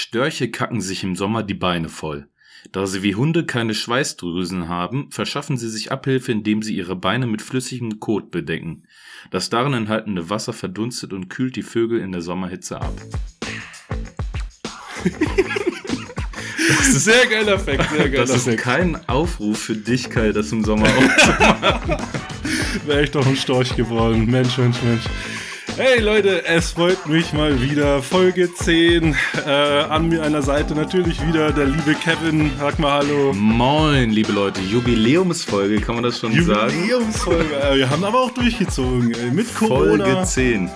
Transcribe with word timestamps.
Störche 0.00 0.48
kacken 0.48 0.80
sich 0.80 1.02
im 1.02 1.16
Sommer 1.16 1.42
die 1.42 1.54
Beine 1.54 1.88
voll. 1.88 2.28
Da 2.70 2.86
sie 2.86 3.02
wie 3.02 3.16
Hunde 3.16 3.44
keine 3.46 3.74
Schweißdrüsen 3.74 4.68
haben, 4.68 5.10
verschaffen 5.10 5.56
sie 5.56 5.68
sich 5.68 5.90
Abhilfe, 5.90 6.30
indem 6.30 6.62
sie 6.62 6.76
ihre 6.76 6.94
Beine 6.94 7.26
mit 7.26 7.42
flüssigem 7.42 7.98
Kot 7.98 8.30
bedecken. 8.30 8.84
Das 9.32 9.50
darin 9.50 9.72
enthaltene 9.74 10.30
Wasser 10.30 10.52
verdunstet 10.52 11.12
und 11.12 11.28
kühlt 11.30 11.56
die 11.56 11.64
Vögel 11.64 11.98
in 11.98 12.12
der 12.12 12.22
Sommerhitze 12.22 12.80
ab. 12.80 12.94
Das 16.68 16.88
ist 16.90 17.04
sehr 17.04 17.26
geiler 17.26 17.58
Fact, 17.58 17.90
sehr 17.90 18.08
geiler 18.08 18.24
Das 18.24 18.36
ist 18.36 18.44
Fact. 18.44 18.58
kein 18.58 19.08
Aufruf 19.08 19.58
für 19.58 19.74
dich, 19.74 20.10
Kai, 20.10 20.30
das 20.30 20.52
im 20.52 20.62
Sommer 20.64 20.86
auch. 20.88 21.98
Wäre 22.86 23.02
ich 23.02 23.10
doch 23.10 23.26
ein 23.26 23.34
Storch 23.34 23.74
geworden. 23.74 24.26
Mensch, 24.26 24.58
Mensch, 24.58 24.80
Mensch. 24.80 25.02
Hey 25.80 26.00
Leute, 26.00 26.44
es 26.44 26.72
freut 26.72 27.06
mich 27.06 27.32
mal 27.32 27.62
wieder. 27.62 28.02
Folge 28.02 28.52
10. 28.52 29.14
Äh, 29.46 29.48
an 29.48 30.08
mir 30.08 30.24
einer 30.24 30.42
Seite 30.42 30.74
natürlich 30.74 31.24
wieder 31.24 31.52
der 31.52 31.66
liebe 31.66 31.94
Kevin. 31.94 32.50
Sag 32.58 32.80
mal 32.80 33.04
Hallo. 33.04 33.32
Moin, 33.32 34.10
liebe 34.10 34.32
Leute, 34.32 34.60
Jubiläumsfolge, 34.60 35.80
kann 35.80 35.94
man 35.94 36.02
das 36.02 36.18
schon 36.18 36.32
sagen? 36.44 36.74
Jubiläumsfolge. 36.80 37.54
Äh, 37.62 37.76
Wir 37.76 37.88
haben 37.88 38.02
aber 38.02 38.22
auch 38.22 38.32
durchgezogen. 38.32 39.14
ey. 39.14 39.30
Mit 39.30 39.54
Corona, 39.54 40.04
Folge 40.04 40.24
10. 40.26 40.68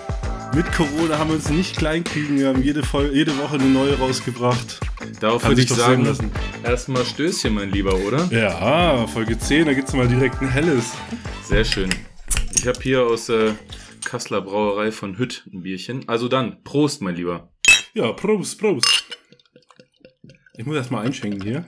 mit 0.55 0.71
Corona 0.71 1.17
haben 1.19 1.31
wir 1.31 1.35
uns 1.35 1.49
nicht 1.49 1.75
klein 1.75 2.05
kriegen. 2.05 2.39
Wir 2.39 2.47
haben 2.47 2.63
jede, 2.63 2.81
Folge, 2.81 3.13
jede 3.13 3.37
Woche 3.37 3.55
eine 3.55 3.65
neue 3.65 3.97
rausgebracht. 3.99 4.79
Darauf 5.19 5.41
Kann 5.41 5.51
würde 5.51 5.63
ich 5.63 5.69
sagen, 5.69 6.31
erstmal 6.63 7.03
Stößchen, 7.03 7.53
mein 7.53 7.71
Lieber, 7.71 7.93
oder? 7.95 8.29
Ja, 8.31 9.05
Folge 9.07 9.37
10, 9.37 9.65
da 9.65 9.73
gibt's 9.73 9.91
mal 9.91 10.07
direkt 10.07 10.41
ein 10.41 10.47
helles. 10.49 10.91
Sehr 11.43 11.65
schön. 11.65 11.89
Ich 12.55 12.65
habe 12.65 12.79
hier 12.81 13.03
aus 13.03 13.25
der 13.25 13.55
Kasseler 14.03 14.41
Brauerei 14.41 14.91
von 14.91 15.17
Hütt 15.17 15.47
ein 15.51 15.63
Bierchen. 15.63 16.07
Also 16.07 16.27
dann, 16.27 16.63
Prost, 16.63 17.01
mein 17.01 17.15
Lieber. 17.15 17.51
Ja, 17.93 18.11
Prost, 18.13 18.59
Prost. 18.59 19.03
Ich 20.57 20.65
muss 20.65 20.75
erst 20.75 20.91
mal 20.91 21.01
einschenken 21.01 21.41
hier. 21.41 21.65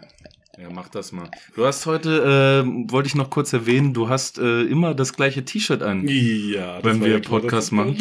Ja, 0.57 0.69
mach 0.71 0.87
das 0.87 1.11
mal. 1.11 1.29
Du 1.55 1.65
hast 1.65 1.85
heute, 1.85 2.63
äh, 2.65 2.91
wollte 2.91 3.07
ich 3.07 3.15
noch 3.15 3.29
kurz 3.29 3.51
erwähnen, 3.51 3.93
du 3.93 4.07
hast 4.07 4.37
äh, 4.37 4.61
immer 4.61 4.93
das 4.93 5.13
gleiche 5.13 5.43
T-Shirt 5.43 5.81
an, 5.81 6.07
Ja, 6.07 6.75
das 6.79 6.85
wenn 6.85 7.03
wir 7.03 7.11
ja 7.11 7.19
Podcast 7.19 7.73
machen. 7.73 7.97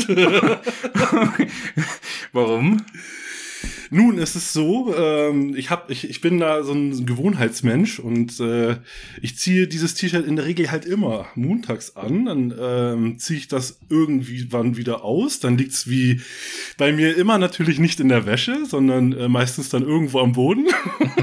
Warum? 2.33 2.85
Nun, 3.95 4.19
es 4.19 4.35
ist 4.35 4.53
so, 4.53 4.93
ähm, 4.93 5.55
ich, 5.57 5.71
hab, 5.71 5.89
ich, 5.89 6.11
ich 6.11 6.21
bin 6.21 6.41
da 6.41 6.65
so 6.65 6.73
ein 6.73 7.07
Gewohnheitsmensch 7.07 8.01
und 8.01 8.41
äh, 8.41 8.75
ich 9.23 9.39
ziehe 9.39 9.69
dieses 9.69 9.95
T-Shirt 9.95 10.27
in 10.27 10.35
der 10.35 10.47
Regel 10.47 10.73
halt 10.73 10.85
immer 10.85 11.27
montags 11.37 11.95
an. 11.95 12.25
Dann 12.25 12.53
ähm, 12.61 13.19
ziehe 13.21 13.39
ich 13.39 13.47
das 13.47 13.79
irgendwie 13.89 14.49
wann 14.51 14.77
wieder 14.77 15.05
aus. 15.05 15.39
Dann 15.39 15.57
liegt's 15.57 15.89
wie 15.89 16.21
bei 16.77 16.93
mir 16.93 17.17
immer 17.17 17.39
natürlich 17.39 17.79
nicht 17.79 18.01
in 18.01 18.09
der 18.09 18.27
Wäsche, 18.27 18.67
sondern 18.67 19.13
äh, 19.13 19.29
meistens 19.29 19.69
dann 19.69 19.85
irgendwo 19.85 20.19
am 20.19 20.33
Boden. 20.33 20.67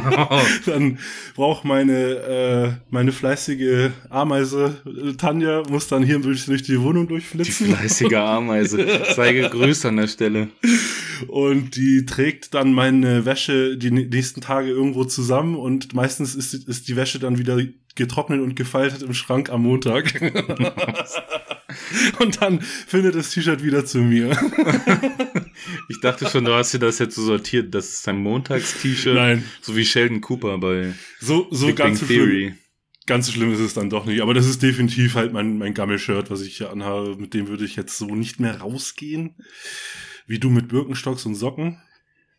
dann 0.65 0.97
braucht 1.35 1.65
meine, 1.65 1.93
äh, 1.93 2.71
meine 2.89 3.11
fleißige 3.11 3.89
Ameise 4.09 4.81
äh, 4.85 5.11
Tanja, 5.17 5.63
muss 5.69 5.89
dann 5.89 6.03
hier 6.03 6.15
ein 6.15 6.21
bisschen 6.21 6.51
durch 6.51 6.63
die 6.63 6.79
Wohnung 6.79 7.03
Die 7.07 7.15
durchflitzen. 7.15 7.75
fleißige 7.75 8.13
Ameise. 8.13 8.87
Sei 9.13 9.33
gegrüßt 9.33 9.87
an 9.87 9.97
der 9.97 10.07
Stelle. 10.07 10.47
Und 11.27 11.75
die 11.75 12.05
trägt 12.05 12.53
dann 12.53 12.60
meine 12.63 13.25
Wäsche 13.25 13.77
die 13.77 13.91
nächsten 13.91 14.41
Tage 14.41 14.69
irgendwo 14.69 15.03
zusammen 15.05 15.55
und 15.55 15.93
meistens 15.93 16.35
ist, 16.35 16.53
ist 16.53 16.87
die 16.87 16.95
Wäsche 16.95 17.19
dann 17.19 17.37
wieder 17.37 17.59
getrocknet 17.95 18.41
und 18.41 18.55
gefaltet 18.55 19.01
im 19.01 19.13
Schrank 19.13 19.49
am 19.49 19.63
Montag. 19.63 20.21
und 22.19 22.41
dann 22.41 22.61
findet 22.61 23.15
das 23.15 23.31
T-Shirt 23.31 23.63
wieder 23.63 23.85
zu 23.85 23.99
mir. 23.99 24.37
Ich 25.89 25.99
dachte 25.99 26.29
schon, 26.29 26.45
du 26.45 26.53
hast 26.53 26.73
dir 26.73 26.79
das 26.79 26.99
jetzt 26.99 27.15
so 27.15 27.23
sortiert. 27.23 27.73
Das 27.73 27.89
ist 27.89 28.07
ein 28.07 28.17
Montags-T-Shirt. 28.17 29.15
Nein. 29.15 29.43
So 29.61 29.75
wie 29.75 29.85
Sheldon 29.85 30.21
Cooper 30.21 30.57
bei 30.57 30.93
So, 31.19 31.47
so 31.51 31.67
Big 31.67 31.75
Bang 31.77 31.89
ganz 31.89 31.99
so 31.99 32.05
schlimm, 32.05 32.17
Theory. 32.17 32.53
ganz 33.05 33.25
so 33.27 33.31
schlimm 33.33 33.53
ist 33.53 33.59
es 33.59 33.73
dann 33.73 33.89
doch 33.89 34.05
nicht. 34.05 34.21
Aber 34.21 34.33
das 34.33 34.47
ist 34.47 34.63
definitiv 34.63 35.15
halt 35.15 35.33
mein, 35.33 35.57
mein 35.57 35.73
Gammel-Shirt, 35.73 36.31
was 36.31 36.41
ich 36.41 36.57
hier 36.57 36.71
anhabe. 36.71 37.15
Mit 37.17 37.33
dem 37.33 37.47
würde 37.47 37.65
ich 37.65 37.75
jetzt 37.75 37.97
so 37.97 38.15
nicht 38.15 38.39
mehr 38.39 38.61
rausgehen. 38.61 39.35
Wie 40.27 40.39
du 40.39 40.49
mit 40.49 40.69
Birkenstocks 40.69 41.25
und 41.25 41.35
Socken. 41.35 41.81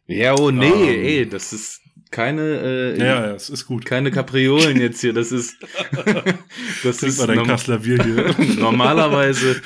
Ja, 0.06 0.34
oh 0.36 0.50
nee, 0.50 0.66
Ähm. 0.66 1.04
ey, 1.04 1.28
das 1.28 1.52
ist 1.52 1.80
keine, 2.10 2.42
äh, 2.42 2.98
Ja, 2.98 3.04
ja, 3.26 3.34
es 3.34 3.48
ist 3.48 3.66
gut. 3.66 3.84
keine 3.84 4.10
Kapriolen 4.10 4.78
jetzt 4.80 5.00
hier. 5.00 5.12
Das 5.12 5.32
ist, 5.32 5.56
das 6.82 6.98
Trink 6.98 7.02
ist 7.12 7.18
mal 7.18 7.26
dein 7.28 7.46
Kassler 7.46 7.78
Bier 7.78 8.02
hier. 8.04 8.34
normalerweise 8.58 9.62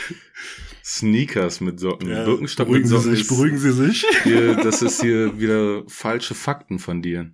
Sneakers 0.85 1.61
mit 1.61 1.81
Socken. 1.81 2.09
Ja, 2.11 2.25
Birkenstock 2.25 2.67
beruhigen 2.69 2.83
mit 2.83 2.89
Sie 2.91 2.97
Socken 2.97 3.11
sich, 3.13 3.21
ist 3.23 3.29
beruhigen 3.29 3.59
Sie 3.59 3.73
sich. 3.73 4.07
hier, 4.23 4.55
das 4.57 4.83
ist 4.83 5.01
hier 5.03 5.41
wieder 5.41 5.83
falsche 5.89 6.35
Fakten 6.35 6.79
von 6.79 7.03
dir. 7.03 7.33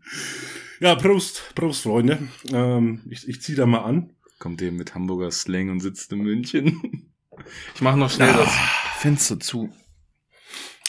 Ja, 0.81 0.95
Prost, 0.95 1.53
Prost, 1.55 1.83
Freunde. 1.83 2.19
Ähm, 2.53 3.03
ich 3.11 3.29
ich 3.29 3.43
ziehe 3.43 3.57
da 3.57 3.67
mal 3.67 3.81
an. 3.85 4.15
Kommt 4.39 4.61
ihr 4.63 4.73
mit 4.73 4.95
Hamburger 4.95 5.31
Slang 5.31 5.69
und 5.71 5.81
sitzt 5.81 6.11
in 6.13 6.21
München. 6.23 7.13
Ich 7.75 7.81
mache 7.83 7.99
noch 7.99 8.11
schnell 8.11 8.29
Ja. 8.31 8.39
das 8.39 8.53
Fenster 8.99 9.39
zu. 9.39 9.71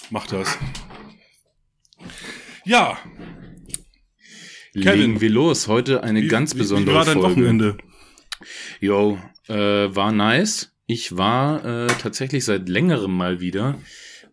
Mach 0.09 0.25
das. 0.28 0.57
Ja, 2.66 2.97
Legen 4.74 4.90
Kevin. 4.90 5.22
wir 5.22 5.29
los. 5.29 5.68
Heute 5.68 6.03
eine 6.03 6.24
wie, 6.24 6.28
ganz 6.28 6.56
wie, 6.56 6.59
besondere 6.59 6.96
wie 6.96 6.97
war 6.97 7.06
dein 7.06 7.13
Folge. 7.16 7.29
Wochenende? 7.29 7.78
Yo, 8.79 9.19
äh, 9.47 9.53
war 9.53 10.12
nice. 10.12 10.72
Ich 10.88 11.16
war 11.16 11.63
äh, 11.63 11.88
tatsächlich 11.88 12.46
seit 12.46 12.68
längerem 12.69 13.16
mal 13.16 13.40
wieder 13.40 13.78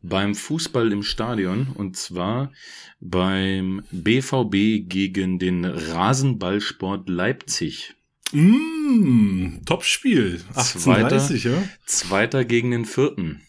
beim 0.03 0.35
Fußball 0.35 0.93
im 0.93 1.03
Stadion 1.03 1.69
und 1.75 1.97
zwar 1.97 2.53
beim 3.01 3.83
BVB 3.91 4.89
gegen 4.89 5.39
den 5.39 5.65
Rasenballsport 5.65 7.09
Leipzig. 7.09 7.95
Mm, 8.33 9.65
Top-Spiel. 9.67 10.41
Zweiter. 10.55 11.19
18.30 11.19 11.49
ja? 11.51 11.63
Zweiter 11.85 12.45
gegen 12.45 12.71
den 12.71 12.85
vierten. 12.87 13.43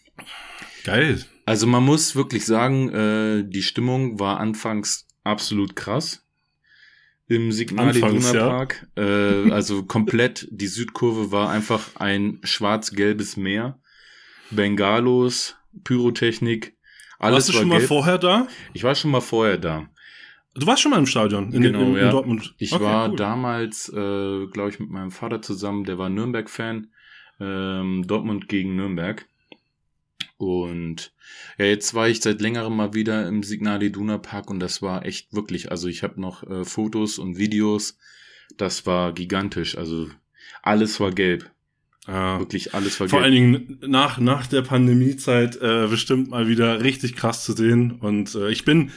Geil. 0.84 1.24
Also 1.52 1.66
man 1.66 1.84
muss 1.84 2.16
wirklich 2.16 2.46
sagen, 2.46 2.88
äh, 2.88 3.44
die 3.46 3.62
Stimmung 3.62 4.18
war 4.18 4.40
anfangs 4.40 5.06
absolut 5.22 5.76
krass. 5.76 6.26
Im 7.28 7.52
Signal 7.52 7.88
Anfangs, 7.88 8.30
Iduna 8.30 8.38
ja. 8.40 8.48
Park. 8.48 8.86
Äh, 8.96 9.50
also 9.52 9.82
komplett, 9.84 10.48
die 10.50 10.66
Südkurve 10.66 11.30
war 11.30 11.50
einfach 11.50 11.96
ein 11.96 12.40
schwarz-gelbes 12.42 13.36
Meer. 13.36 13.78
Bengalos, 14.50 15.56
Pyrotechnik, 15.84 16.74
alles 17.18 17.34
Warst 17.34 17.48
du 17.48 17.52
war 17.52 17.60
schon 17.60 17.68
mal 17.68 17.76
gelb. 17.78 17.88
vorher 17.88 18.18
da? 18.18 18.48
Ich 18.72 18.82
war 18.82 18.94
schon 18.94 19.10
mal 19.10 19.20
vorher 19.20 19.58
da. 19.58 19.88
Du 20.54 20.66
warst 20.66 20.80
schon 20.80 20.90
mal 20.90 20.98
im 20.98 21.06
Stadion 21.06 21.52
in, 21.52 21.60
Genau, 21.62 21.80
in, 21.82 21.88
in 21.88 21.96
ja. 21.96 22.10
Dortmund. 22.10 22.54
Ich 22.56 22.72
Okay, 22.72 22.82
war 22.82 23.10
cool. 23.10 23.16
damals, 23.16 23.90
äh, 23.90 24.46
glaube 24.46 24.70
ich, 24.70 24.80
mit 24.80 24.88
meinem 24.88 25.10
Vater 25.10 25.42
zusammen, 25.42 25.84
der 25.84 25.98
war 25.98 26.08
Nürnberg-Fan, 26.08 26.88
ähm, 27.40 28.04
Dortmund 28.06 28.48
gegen 28.48 28.74
Nürnberg. 28.74 29.26
Und 30.42 31.12
ja, 31.58 31.66
jetzt 31.66 31.94
war 31.94 32.08
ich 32.08 32.20
seit 32.20 32.40
längerem 32.40 32.76
mal 32.76 32.94
wieder 32.94 33.28
im 33.28 33.42
Signal 33.42 33.82
Iduna 33.82 34.18
Park 34.18 34.50
und 34.50 34.58
das 34.60 34.82
war 34.82 35.06
echt 35.06 35.32
wirklich, 35.32 35.70
also 35.70 35.88
ich 35.88 36.02
habe 36.02 36.20
noch 36.20 36.42
äh, 36.48 36.64
Fotos 36.64 37.18
und 37.18 37.38
Videos, 37.38 37.96
das 38.56 38.84
war 38.84 39.12
gigantisch, 39.12 39.78
also 39.78 40.08
alles 40.62 40.98
war 41.00 41.12
gelb, 41.12 41.50
Ja. 42.08 42.40
wirklich 42.40 42.74
alles 42.74 42.98
war 43.00 43.08
Vor 43.08 43.20
gelb. 43.20 43.24
allen 43.24 43.34
Dingen 43.34 43.78
nach, 43.86 44.18
nach 44.18 44.46
der 44.48 44.62
Pandemiezeit 44.62 45.56
äh, 45.56 45.86
bestimmt 45.88 46.28
mal 46.30 46.48
wieder 46.48 46.82
richtig 46.82 47.14
krass 47.14 47.44
zu 47.44 47.52
sehen. 47.52 47.92
Und 47.92 48.34
äh, 48.34 48.50
ich 48.50 48.64
bin 48.64 48.90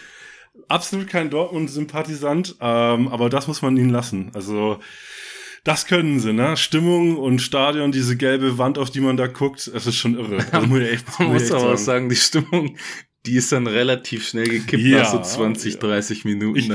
absolut 0.68 1.08
kein 1.08 1.30
Dortmund-Sympathisant, 1.30 2.56
ähm, 2.60 3.08
aber 3.08 3.30
das 3.30 3.48
muss 3.48 3.62
man 3.62 3.78
ihnen 3.78 3.90
lassen. 3.92 4.32
Also 4.34 4.80
das 5.66 5.88
können 5.88 6.20
sie, 6.20 6.32
ne? 6.32 6.56
Stimmung 6.56 7.18
und 7.18 7.42
Stadion, 7.42 7.92
diese 7.92 8.16
gelbe 8.16 8.60
Wand, 8.60 8.78
auf 8.78 8.92
die 8.92 9.02
man 9.02 9.18
da 9.18 9.26
guckt, 9.26 9.68
es 9.68 9.88
ist 9.88 9.96
schon 9.98 10.18
irre. 10.18 10.46
Also 10.52 10.68
muss 10.68 10.80
echt, 10.80 11.20
Man 11.20 11.34
muss 11.34 11.42
echt 11.44 11.52
aber 11.52 11.74
auch 11.74 11.78
sagen, 11.78 12.08
die 12.08 12.16
Stimmung, 12.16 12.78
die 13.26 13.36
ist 13.36 13.52
dann 13.52 13.66
relativ 13.66 14.28
schnell 14.28 14.48
gekippt 14.48 14.84
Ja, 14.84 15.00
nach 15.00 15.12
so 15.12 15.22
20, 15.22 15.74
ja. 15.74 15.80
30 15.80 16.24
Minuten. 16.24 16.58
Ich, 16.58 16.70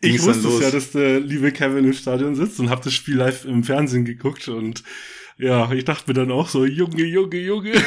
ich, 0.00 0.14
ich 0.14 0.22
wusste 0.22 0.48
ja, 0.62 0.70
dass 0.70 0.92
der 0.92 1.18
liebe 1.18 1.50
Kevin 1.50 1.84
im 1.84 1.92
Stadion 1.92 2.36
sitzt 2.36 2.60
und 2.60 2.70
hab 2.70 2.82
das 2.82 2.94
Spiel 2.94 3.16
live 3.16 3.44
im 3.44 3.64
Fernsehen 3.64 4.04
geguckt 4.04 4.46
und 4.46 4.84
ja, 5.40 5.70
ich 5.72 5.84
dachte 5.84 6.04
mir 6.08 6.14
dann 6.14 6.30
auch 6.30 6.48
so, 6.48 6.64
Junge, 6.64 7.04
Junge, 7.04 7.36
Junge. 7.38 7.72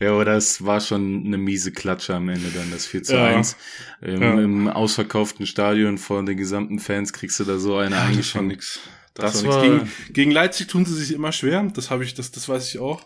Ja, 0.00 0.12
aber 0.12 0.24
das 0.24 0.64
war 0.64 0.80
schon 0.80 1.26
eine 1.26 1.36
miese 1.36 1.72
Klatsche 1.72 2.14
am 2.14 2.28
Ende 2.30 2.48
dann, 2.54 2.70
das 2.70 2.86
4 2.86 3.02
zu 3.02 3.14
Ja. 3.16 3.24
1. 3.26 3.56
Im, 4.00 4.22
Ja. 4.22 4.40
Im 4.40 4.68
ausverkauften 4.68 5.46
Stadion 5.46 5.98
vor 5.98 6.24
den 6.24 6.38
gesamten 6.38 6.78
Fans 6.78 7.12
kriegst 7.12 7.38
du 7.38 7.44
da 7.44 7.58
so 7.58 7.76
eine 7.76 7.96
war 7.96 8.06
eingeschenkt. 8.06 8.48
nix. 8.48 8.80
Das, 9.12 9.32
Das 9.34 9.44
war 9.46 9.56
war-. 9.56 9.62
Gegen, 9.62 9.90
gegen 10.12 10.30
Leipzig 10.30 10.68
tun 10.68 10.86
sie 10.86 10.94
sich 10.94 11.12
immer 11.12 11.32
schwer, 11.32 11.62
das 11.74 11.90
habe 11.90 12.04
ich, 12.04 12.14
das, 12.14 12.30
das 12.30 12.48
weiß 12.48 12.68
ich 12.72 12.78
auch. 12.80 13.04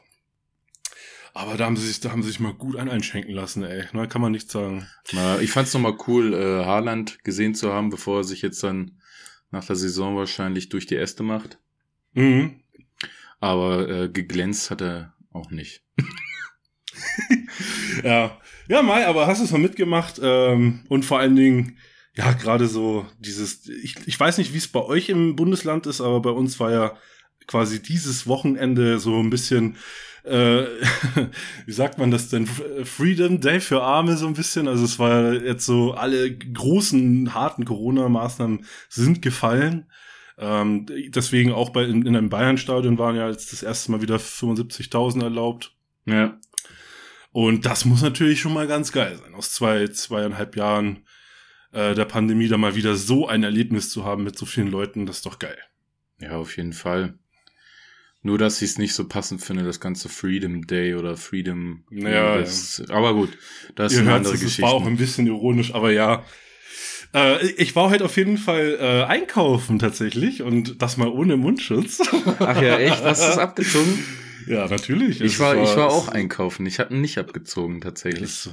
Aber 1.32 1.56
da 1.56 1.64
haben 1.64 1.76
sie 1.76 1.88
sich, 1.88 1.98
da 1.98 2.12
haben 2.12 2.22
sie 2.22 2.28
sich 2.28 2.38
mal 2.38 2.54
gut 2.54 2.76
ein 2.76 2.88
einschenken 2.88 3.34
lassen, 3.34 3.64
ey. 3.64 3.84
Na, 3.92 4.06
kann 4.06 4.20
man 4.22 4.30
nicht 4.30 4.48
sagen. 4.52 4.86
Na, 5.12 5.40
Ich 5.40 5.50
fand's 5.50 5.74
nochmal 5.74 5.96
cool, 6.06 6.32
äh, 6.32 6.64
Haaland 6.64 7.24
gesehen 7.24 7.56
zu 7.56 7.72
haben, 7.72 7.90
bevor 7.90 8.18
er 8.18 8.24
sich 8.24 8.40
jetzt 8.40 8.62
dann 8.62 9.00
nach 9.50 9.64
der 9.64 9.74
Saison 9.74 10.16
wahrscheinlich 10.16 10.68
durch 10.68 10.86
die 10.86 10.96
Äste 10.96 11.24
macht. 11.24 11.58
Mhm. 12.12 12.60
Aber 13.44 13.86
äh, 13.90 14.08
geglänzt 14.08 14.70
hat 14.70 14.80
er 14.80 15.12
auch 15.30 15.50
nicht. 15.50 15.82
ja. 18.02 18.38
Ja, 18.68 18.80
Mai, 18.80 19.06
aber 19.06 19.26
hast 19.26 19.40
du 19.40 19.44
es 19.44 19.52
mal 19.52 19.58
mitgemacht? 19.58 20.18
Ähm, 20.22 20.86
und 20.88 21.04
vor 21.04 21.18
allen 21.18 21.36
Dingen, 21.36 21.76
ja, 22.14 22.32
gerade 22.32 22.68
so 22.68 23.04
dieses, 23.18 23.68
ich, 23.68 23.96
ich 24.06 24.18
weiß 24.18 24.38
nicht, 24.38 24.54
wie 24.54 24.58
es 24.58 24.68
bei 24.68 24.80
euch 24.80 25.10
im 25.10 25.36
Bundesland 25.36 25.86
ist, 25.86 26.00
aber 26.00 26.22
bei 26.22 26.30
uns 26.30 26.58
war 26.58 26.70
ja 26.70 26.96
quasi 27.46 27.82
dieses 27.82 28.26
Wochenende 28.26 28.98
so 28.98 29.20
ein 29.20 29.28
bisschen, 29.28 29.76
äh, 30.24 30.64
wie 31.66 31.72
sagt 31.72 31.98
man 31.98 32.10
das 32.10 32.30
denn, 32.30 32.46
Freedom 32.46 33.42
Day 33.42 33.60
für 33.60 33.82
Arme 33.82 34.16
so 34.16 34.26
ein 34.26 34.32
bisschen. 34.32 34.68
Also 34.68 34.86
es 34.86 34.98
war 34.98 35.34
jetzt 35.34 35.66
so, 35.66 35.92
alle 35.92 36.34
großen, 36.34 37.34
harten 37.34 37.66
Corona-Maßnahmen 37.66 38.64
sind 38.88 39.20
gefallen. 39.20 39.84
Ähm, 40.36 40.86
deswegen 41.08 41.52
auch 41.52 41.70
bei 41.70 41.84
in, 41.84 42.04
in 42.06 42.16
einem 42.16 42.28
Bayern-Stadion 42.28 42.98
waren 42.98 43.16
ja 43.16 43.28
jetzt 43.28 43.52
das 43.52 43.62
erste 43.62 43.92
Mal 43.92 44.02
wieder 44.02 44.16
75.000 44.16 45.22
erlaubt. 45.22 45.74
Ja. 46.06 46.38
Und 47.32 47.66
das 47.66 47.84
muss 47.84 48.02
natürlich 48.02 48.40
schon 48.40 48.52
mal 48.52 48.66
ganz 48.66 48.92
geil 48.92 49.16
sein, 49.16 49.34
aus 49.34 49.52
zwei, 49.52 49.88
zweieinhalb 49.88 50.56
Jahren 50.56 51.04
äh, 51.72 51.94
der 51.94 52.04
Pandemie 52.04 52.48
da 52.48 52.56
mal 52.56 52.76
wieder 52.76 52.94
so 52.94 53.26
ein 53.26 53.42
Erlebnis 53.42 53.90
zu 53.90 54.04
haben 54.04 54.24
mit 54.24 54.38
so 54.38 54.46
vielen 54.46 54.68
Leuten, 54.68 55.06
das 55.06 55.16
ist 55.16 55.26
doch 55.26 55.38
geil. 55.38 55.58
Ja, 56.20 56.36
auf 56.36 56.56
jeden 56.56 56.72
Fall. 56.72 57.18
Nur, 58.22 58.38
dass 58.38 58.62
ich 58.62 58.70
es 58.70 58.78
nicht 58.78 58.94
so 58.94 59.06
passend 59.06 59.42
finde, 59.42 59.64
das 59.64 59.80
ganze 59.80 60.08
Freedom 60.08 60.66
Day 60.66 60.94
oder 60.94 61.16
Freedom. 61.16 61.84
Ja, 61.90 62.38
das, 62.38 62.82
ja. 62.88 62.94
Aber 62.94 63.12
gut, 63.12 63.36
das 63.74 63.92
Ihr 63.92 63.96
ist 63.96 64.00
eine 64.02 64.10
hört 64.10 64.18
andere 64.18 64.34
es 64.34 64.40
Geschichte. 64.40 64.62
war 64.62 64.72
auch 64.72 64.86
ein 64.86 64.96
bisschen 64.96 65.26
ironisch, 65.26 65.74
aber 65.74 65.90
ja. 65.90 66.24
Äh, 67.14 67.46
ich 67.52 67.74
war 67.76 67.90
heute 67.90 68.04
auf 68.04 68.16
jeden 68.16 68.38
Fall 68.38 68.76
äh, 68.80 69.04
einkaufen 69.04 69.78
tatsächlich 69.78 70.42
und 70.42 70.82
das 70.82 70.96
mal 70.96 71.08
ohne 71.08 71.36
Mundschutz. 71.36 72.00
Ach 72.40 72.60
ja, 72.60 72.78
echt? 72.78 73.02
Hast 73.04 73.22
du 73.26 73.30
es 73.30 73.38
abgezogen? 73.38 74.04
ja, 74.46 74.66
natürlich. 74.68 75.20
Ich 75.20 75.34
Es 75.34 75.40
war, 75.40 75.54
ich 75.56 75.76
war 75.76 75.90
auch 75.90 76.08
einkaufen. 76.08 76.66
Ich 76.66 76.78
hatte 76.78 76.92
ihn 76.92 77.00
nicht 77.00 77.18
abgezogen, 77.18 77.80
tatsächlich. 77.80 78.22
ist, 78.24 78.50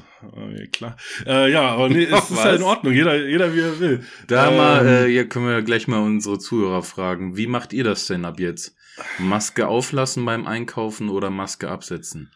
äh, 0.55 0.67
klar. 0.67 0.95
Äh, 1.25 1.51
ja, 1.51 1.63
aber 1.69 1.89
nee, 1.89 2.03
es 2.03 2.29
ist 2.29 2.37
ja 2.37 2.55
in 2.55 2.63
Ordnung. 2.63 2.93
Jeder, 2.93 3.17
jeder 3.27 3.53
wie 3.55 3.59
er 3.61 3.79
will. 3.79 4.05
Da 4.27 4.49
Ähm, 4.49 4.57
mal, 4.57 4.87
äh, 4.87 5.09
hier 5.09 5.27
können 5.27 5.47
wir 5.47 5.61
gleich 5.63 5.87
mal 5.87 5.99
unsere 5.99 6.37
Zuhörer 6.39 6.83
fragen. 6.83 7.35
Wie 7.37 7.47
macht 7.47 7.73
ihr 7.73 7.83
das 7.83 8.07
denn 8.07 8.25
ab 8.25 8.39
jetzt? 8.39 8.75
Maske 9.17 9.67
auflassen 9.67 10.23
beim 10.25 10.45
Einkaufen 10.47 11.09
oder 11.09 11.29
Maske 11.29 11.69
absetzen? 11.69 12.31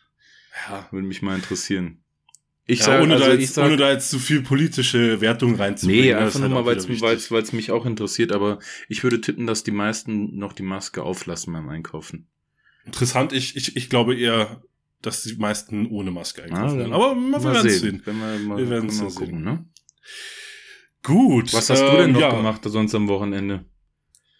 ja, 0.69 0.87
Würde 0.91 1.05
mich 1.05 1.21
mal 1.21 1.35
interessieren. 1.35 2.04
Ich 2.67 2.79
ja, 2.79 2.85
sag, 2.85 3.03
ohne, 3.03 3.13
also 3.13 3.25
da 3.25 3.33
jetzt, 3.33 3.53
sag, 3.53 3.65
ohne 3.67 3.77
da 3.77 3.91
jetzt 3.91 4.09
zu 4.09 4.17
viel 4.17 4.41
politische 4.41 5.21
Wertung 5.21 5.55
reinzubringen. 5.55 6.05
nee, 6.05 6.13
einfach 6.13 6.39
nur 6.39 6.49
halt 6.49 6.65
mal, 6.65 6.65
weil 6.65 7.43
es 7.43 7.53
mich 7.53 7.71
auch 7.71 7.85
interessiert, 7.85 8.31
aber 8.31 8.57
ich 8.89 9.03
würde 9.03 9.21
tippen, 9.21 9.45
dass 9.45 9.63
die 9.63 9.71
meisten 9.71 10.35
noch 10.37 10.53
die 10.53 10.63
Maske 10.63 11.03
auflassen 11.03 11.53
beim 11.53 11.69
Einkaufen. 11.69 12.27
Interessant, 12.85 13.33
ich, 13.33 13.55
ich, 13.55 13.75
ich 13.75 13.89
glaube 13.89 14.15
eher, 14.15 14.63
dass 15.01 15.21
die 15.23 15.35
meisten 15.35 15.87
ohne 15.87 16.09
Maske 16.09 16.43
einkaufen 16.43 16.75
Ah, 16.75 16.77
werden. 16.77 16.93
Aber 16.93 17.15
wir 17.15 17.43
werden 17.43 17.67
es 17.67 17.79
sehen. 17.81 18.01
Wenn 18.03 18.17
wir, 18.17 18.39
mal, 18.39 18.57
Wir 18.57 18.69
werden's 18.69 18.99
mal 18.99 19.09
ja 19.09 19.13
gucken, 19.13 19.35
sehen. 19.35 19.43
ne? 19.43 19.65
Gut. 21.03 21.53
Was 21.53 21.69
hast 21.69 21.81
du 21.81 21.85
ähm, 21.85 21.97
denn 21.97 22.11
noch 22.13 22.21
ja. 22.21 22.35
gemacht 22.35 22.61
sonst 22.63 22.95
am 22.95 23.07
Wochenende? 23.07 23.65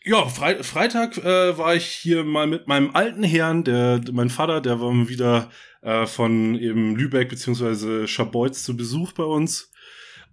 Ja, 0.03 0.27
Fre 0.27 0.63
Freitag 0.63 1.17
äh, 1.17 1.57
war 1.57 1.75
ich 1.75 1.85
hier 1.85 2.23
mal 2.23 2.45
mit 2.47 2.67
meinem 2.67 2.91
alten 2.95 3.23
Herrn, 3.23 3.63
der 3.63 4.01
mein 4.11 4.29
Vater, 4.29 4.61
der 4.61 4.79
war 4.79 4.91
mal 4.91 5.09
wieder 5.09 5.49
äh, 5.85 6.07
von 6.07 6.55
eben 6.55 6.95
Lübeck 6.95 7.29
beziehungsweise 7.29 8.07
Schabolz 8.07 8.63
zu 8.63 8.75
Besuch 8.75 9.13
bei 9.13 9.23
uns. 9.23 9.71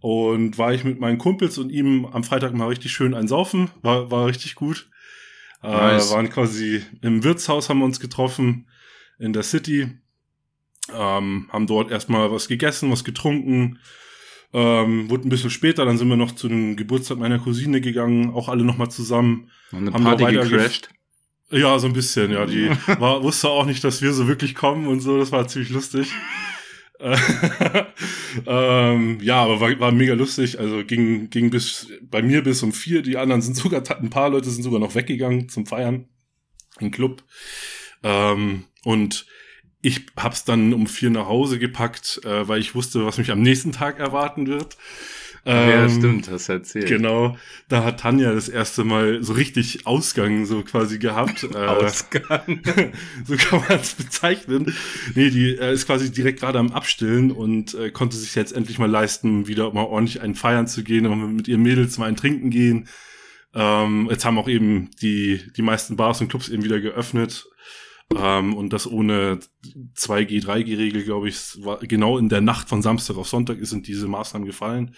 Und 0.00 0.58
war 0.58 0.74
ich 0.74 0.82
mit 0.82 0.98
meinen 0.98 1.18
Kumpels 1.18 1.58
und 1.58 1.70
ihm 1.70 2.06
am 2.06 2.24
Freitag 2.24 2.54
mal 2.54 2.66
richtig 2.66 2.90
schön 2.90 3.14
einsaufen. 3.14 3.70
War, 3.82 4.10
war 4.10 4.26
richtig 4.26 4.56
gut. 4.56 4.88
Nice. 5.62 6.10
Äh, 6.10 6.14
waren 6.14 6.28
quasi 6.28 6.82
im 7.02 7.22
Wirtshaus, 7.22 7.68
haben 7.68 7.78
wir 7.78 7.84
uns 7.84 8.00
getroffen 8.00 8.66
in 9.20 9.32
der 9.32 9.44
City. 9.44 9.90
Ähm, 10.92 11.48
haben 11.52 11.68
dort 11.68 11.92
erstmal 11.92 12.32
was 12.32 12.48
gegessen, 12.48 12.90
was 12.90 13.04
getrunken. 13.04 13.78
Ähm, 14.52 15.08
wurde 15.08 15.28
ein 15.28 15.30
bisschen 15.30 15.50
später, 15.50 15.84
dann 15.84 15.98
sind 15.98 16.08
wir 16.08 16.16
noch 16.16 16.32
zu 16.32 16.48
dem 16.48 16.76
Geburtstag 16.76 17.18
meiner 17.18 17.38
Cousine 17.38 17.80
gegangen, 17.80 18.30
auch 18.30 18.48
alle 18.48 18.64
nochmal 18.64 18.90
zusammen. 18.90 19.50
Noch 19.70 19.78
eine 19.78 19.92
Haben 19.92 20.04
Party 20.04 20.24
gecrashed? 20.24 20.90
Ja, 21.52 21.78
so 21.78 21.86
ein 21.86 21.92
bisschen, 21.92 22.32
ja. 22.32 22.46
Die 22.46 22.70
war, 22.98 23.22
wusste 23.22 23.48
auch 23.48 23.66
nicht, 23.66 23.84
dass 23.84 24.00
wir 24.00 24.12
so 24.12 24.26
wirklich 24.26 24.54
kommen 24.54 24.88
und 24.88 25.00
so. 25.00 25.18
Das 25.18 25.32
war 25.32 25.46
ziemlich 25.46 25.70
lustig. 25.70 26.10
Äh, 26.98 27.16
ähm, 28.46 29.18
ja, 29.20 29.42
aber 29.42 29.60
war, 29.60 29.78
war 29.78 29.92
mega 29.92 30.14
lustig. 30.14 30.58
Also 30.58 30.82
ging, 30.84 31.28
ging 31.28 31.50
bis 31.50 31.88
bei 32.00 32.22
mir 32.22 32.42
bis 32.42 32.62
um 32.62 32.72
vier. 32.72 33.02
Die 33.02 33.18
anderen 33.18 33.42
sind 33.42 33.54
sogar, 33.54 33.82
ein 34.00 34.10
paar 34.10 34.30
Leute 34.30 34.50
sind 34.50 34.62
sogar 34.62 34.80
noch 34.80 34.94
weggegangen 34.94 35.48
zum 35.48 35.66
Feiern. 35.66 36.08
Im 36.80 36.90
Club. 36.90 37.22
Ähm, 38.02 38.64
und 38.84 39.26
ich 39.82 40.06
hab's 40.16 40.44
dann 40.44 40.72
um 40.72 40.86
vier 40.86 41.10
nach 41.10 41.26
Hause 41.26 41.58
gepackt, 41.58 42.20
äh, 42.24 42.48
weil 42.48 42.60
ich 42.60 42.74
wusste, 42.74 43.04
was 43.04 43.18
mich 43.18 43.30
am 43.30 43.42
nächsten 43.42 43.72
Tag 43.72 43.98
erwarten 43.98 44.46
wird. 44.46 44.78
Ja, 45.44 45.84
Ähm, 45.84 45.90
stimmt, 45.90 46.30
hast 46.30 46.48
du 46.48 46.52
erzählt. 46.52 46.86
Genau, 46.86 47.36
da 47.68 47.82
hat 47.82 48.00
Tanja 48.00 48.32
das 48.32 48.48
erste 48.48 48.84
Mal 48.84 49.22
so 49.24 49.32
richtig 49.32 49.86
Ausgang 49.86 50.46
so 50.46 50.62
quasi 50.62 50.98
gehabt. 50.98 51.42
Äh, 51.52 51.66
Ausgang. 51.66 52.62
so 53.26 53.36
kann 53.36 53.60
man 53.68 53.80
es 53.80 53.94
bezeichnen. 53.94 54.74
Nee, 55.14 55.30
die 55.30 55.54
äh, 55.56 55.72
ist 55.72 55.86
quasi 55.86 56.10
direkt 56.10 56.40
gerade 56.40 56.58
am 56.58 56.72
Abstillen 56.72 57.30
und 57.30 57.74
äh, 57.74 57.90
konnte 57.90 58.16
sich 58.16 58.34
jetzt 58.34 58.52
endlich 58.52 58.78
mal 58.78 58.88
leisten, 58.88 59.48
wieder 59.48 59.72
mal 59.72 59.84
ordentlich 59.84 60.22
einen 60.22 60.34
feiern 60.34 60.66
zu 60.66 60.82
gehen 60.82 61.06
und 61.06 61.36
mit 61.36 61.48
ihren 61.48 61.62
Mädels 61.62 61.98
mal 61.98 62.06
ein 62.06 62.16
Trinken 62.16 62.50
gehen. 62.50 62.88
Ähm, 63.54 64.08
jetzt 64.10 64.24
haben 64.24 64.38
auch 64.38 64.48
eben 64.48 64.90
die, 65.02 65.42
die 65.56 65.62
meisten 65.62 65.96
Bars 65.96 66.20
und 66.20 66.28
Clubs 66.28 66.48
eben 66.48 66.64
wieder 66.64 66.80
geöffnet. 66.80 67.46
Ähm, 68.16 68.54
und 68.54 68.72
das 68.72 68.90
ohne 68.90 69.38
2G, 69.96 70.44
3G-Regel, 70.44 71.04
glaube 71.04 71.28
ich, 71.28 71.64
war 71.64 71.78
genau 71.78 72.18
in 72.18 72.28
der 72.28 72.40
Nacht 72.40 72.68
von 72.68 72.82
Samstag 72.82 73.16
auf 73.16 73.28
Sonntag 73.28 73.58
sind 73.62 73.86
diese 73.86 74.08
Maßnahmen 74.08 74.46
gefallen. 74.46 74.94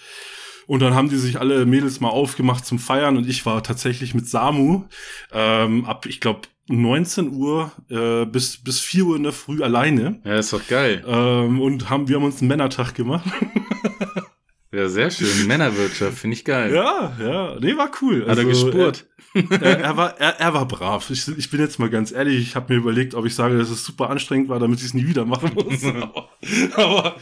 Und 0.66 0.80
dann 0.80 0.94
haben 0.94 1.10
die 1.10 1.16
sich 1.16 1.38
alle 1.38 1.66
Mädels 1.66 2.00
mal 2.00 2.08
aufgemacht 2.08 2.64
zum 2.64 2.78
Feiern 2.78 3.16
und 3.16 3.28
ich 3.28 3.44
war 3.44 3.62
tatsächlich 3.62 4.14
mit 4.14 4.28
Samu 4.28 4.84
ähm, 5.32 5.84
ab, 5.84 6.06
ich 6.06 6.20
glaube, 6.20 6.42
19 6.68 7.32
Uhr 7.34 7.72
äh, 7.90 8.24
bis, 8.24 8.62
bis 8.62 8.80
4 8.80 9.04
Uhr 9.04 9.16
in 9.16 9.24
der 9.24 9.32
Früh 9.32 9.62
alleine. 9.62 10.20
Ja, 10.24 10.36
ist 10.36 10.52
doch 10.52 10.66
geil. 10.66 11.04
Ähm, 11.06 11.60
und 11.60 11.90
haben, 11.90 12.08
wir 12.08 12.16
haben 12.16 12.24
uns 12.24 12.40
einen 12.40 12.48
Männertag 12.48 12.94
gemacht. 12.94 13.28
Ja, 14.74 14.88
sehr 14.88 15.10
schön. 15.10 15.46
Männerwirtschaft, 15.46 16.18
finde 16.18 16.36
ich 16.36 16.44
geil. 16.44 16.74
ja, 16.74 17.16
ja, 17.20 17.56
nee, 17.60 17.76
war 17.76 17.90
cool. 18.02 18.22
Hat 18.22 18.38
er 18.38 18.46
Also, 18.46 18.48
gespurt? 18.48 19.06
Er, 19.34 19.62
er, 19.62 19.78
er, 19.80 19.96
war, 19.96 20.20
er, 20.20 20.40
er 20.40 20.54
war 20.54 20.66
brav. 20.66 21.10
Ich, 21.10 21.26
ich 21.26 21.50
bin 21.50 21.60
jetzt 21.60 21.78
mal 21.78 21.90
ganz 21.90 22.12
ehrlich, 22.12 22.40
ich 22.40 22.54
habe 22.56 22.72
mir 22.72 22.78
überlegt, 22.78 23.14
ob 23.14 23.26
ich 23.26 23.34
sage, 23.34 23.58
dass 23.58 23.68
es 23.70 23.84
super 23.84 24.08
anstrengend 24.10 24.48
war, 24.48 24.60
damit 24.60 24.78
ich 24.78 24.86
es 24.86 24.94
nie 24.94 25.06
wieder 25.08 25.24
machen 25.24 25.52
muss. 25.54 25.84
aber, 25.84 26.28
aber 26.76 27.16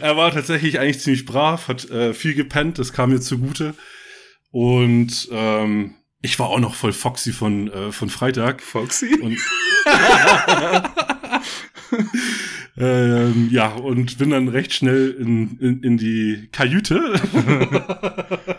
er 0.00 0.16
war 0.16 0.30
tatsächlich 0.32 0.78
eigentlich 0.78 1.00
ziemlich 1.00 1.24
brav, 1.26 1.68
hat 1.68 1.90
äh, 1.90 2.14
viel 2.14 2.34
gepennt, 2.34 2.78
das 2.78 2.92
kam 2.92 3.10
mir 3.10 3.20
zugute. 3.20 3.74
Und 4.50 5.28
ähm, 5.32 5.94
ich 6.22 6.38
war 6.38 6.48
auch 6.48 6.60
noch 6.60 6.74
voll 6.74 6.92
foxy 6.92 7.32
von, 7.32 7.70
äh, 7.70 7.92
von 7.92 8.08
Freitag. 8.10 8.62
Foxy? 8.62 9.20
Und 9.20 9.38
ähm, 12.76 13.48
ja, 13.50 13.74
und 13.74 14.18
bin 14.18 14.30
dann 14.30 14.48
recht 14.48 14.72
schnell 14.72 15.10
in, 15.10 15.58
in, 15.58 15.82
in 15.82 15.96
die 15.96 16.48
Kajüte. 16.52 17.14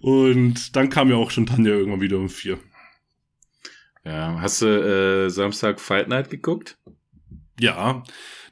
und 0.00 0.74
dann 0.74 0.90
kam 0.90 1.10
ja 1.10 1.16
auch 1.16 1.30
schon 1.30 1.46
Tanja 1.46 1.72
irgendwann 1.72 2.00
wieder 2.00 2.18
um 2.18 2.28
vier. 2.28 2.58
Ja, 4.04 4.38
hast 4.40 4.62
du 4.62 4.66
äh, 4.66 5.30
Samstag 5.30 5.80
Fight 5.80 6.08
Night 6.08 6.28
geguckt? 6.28 6.76
Ja, 7.58 8.02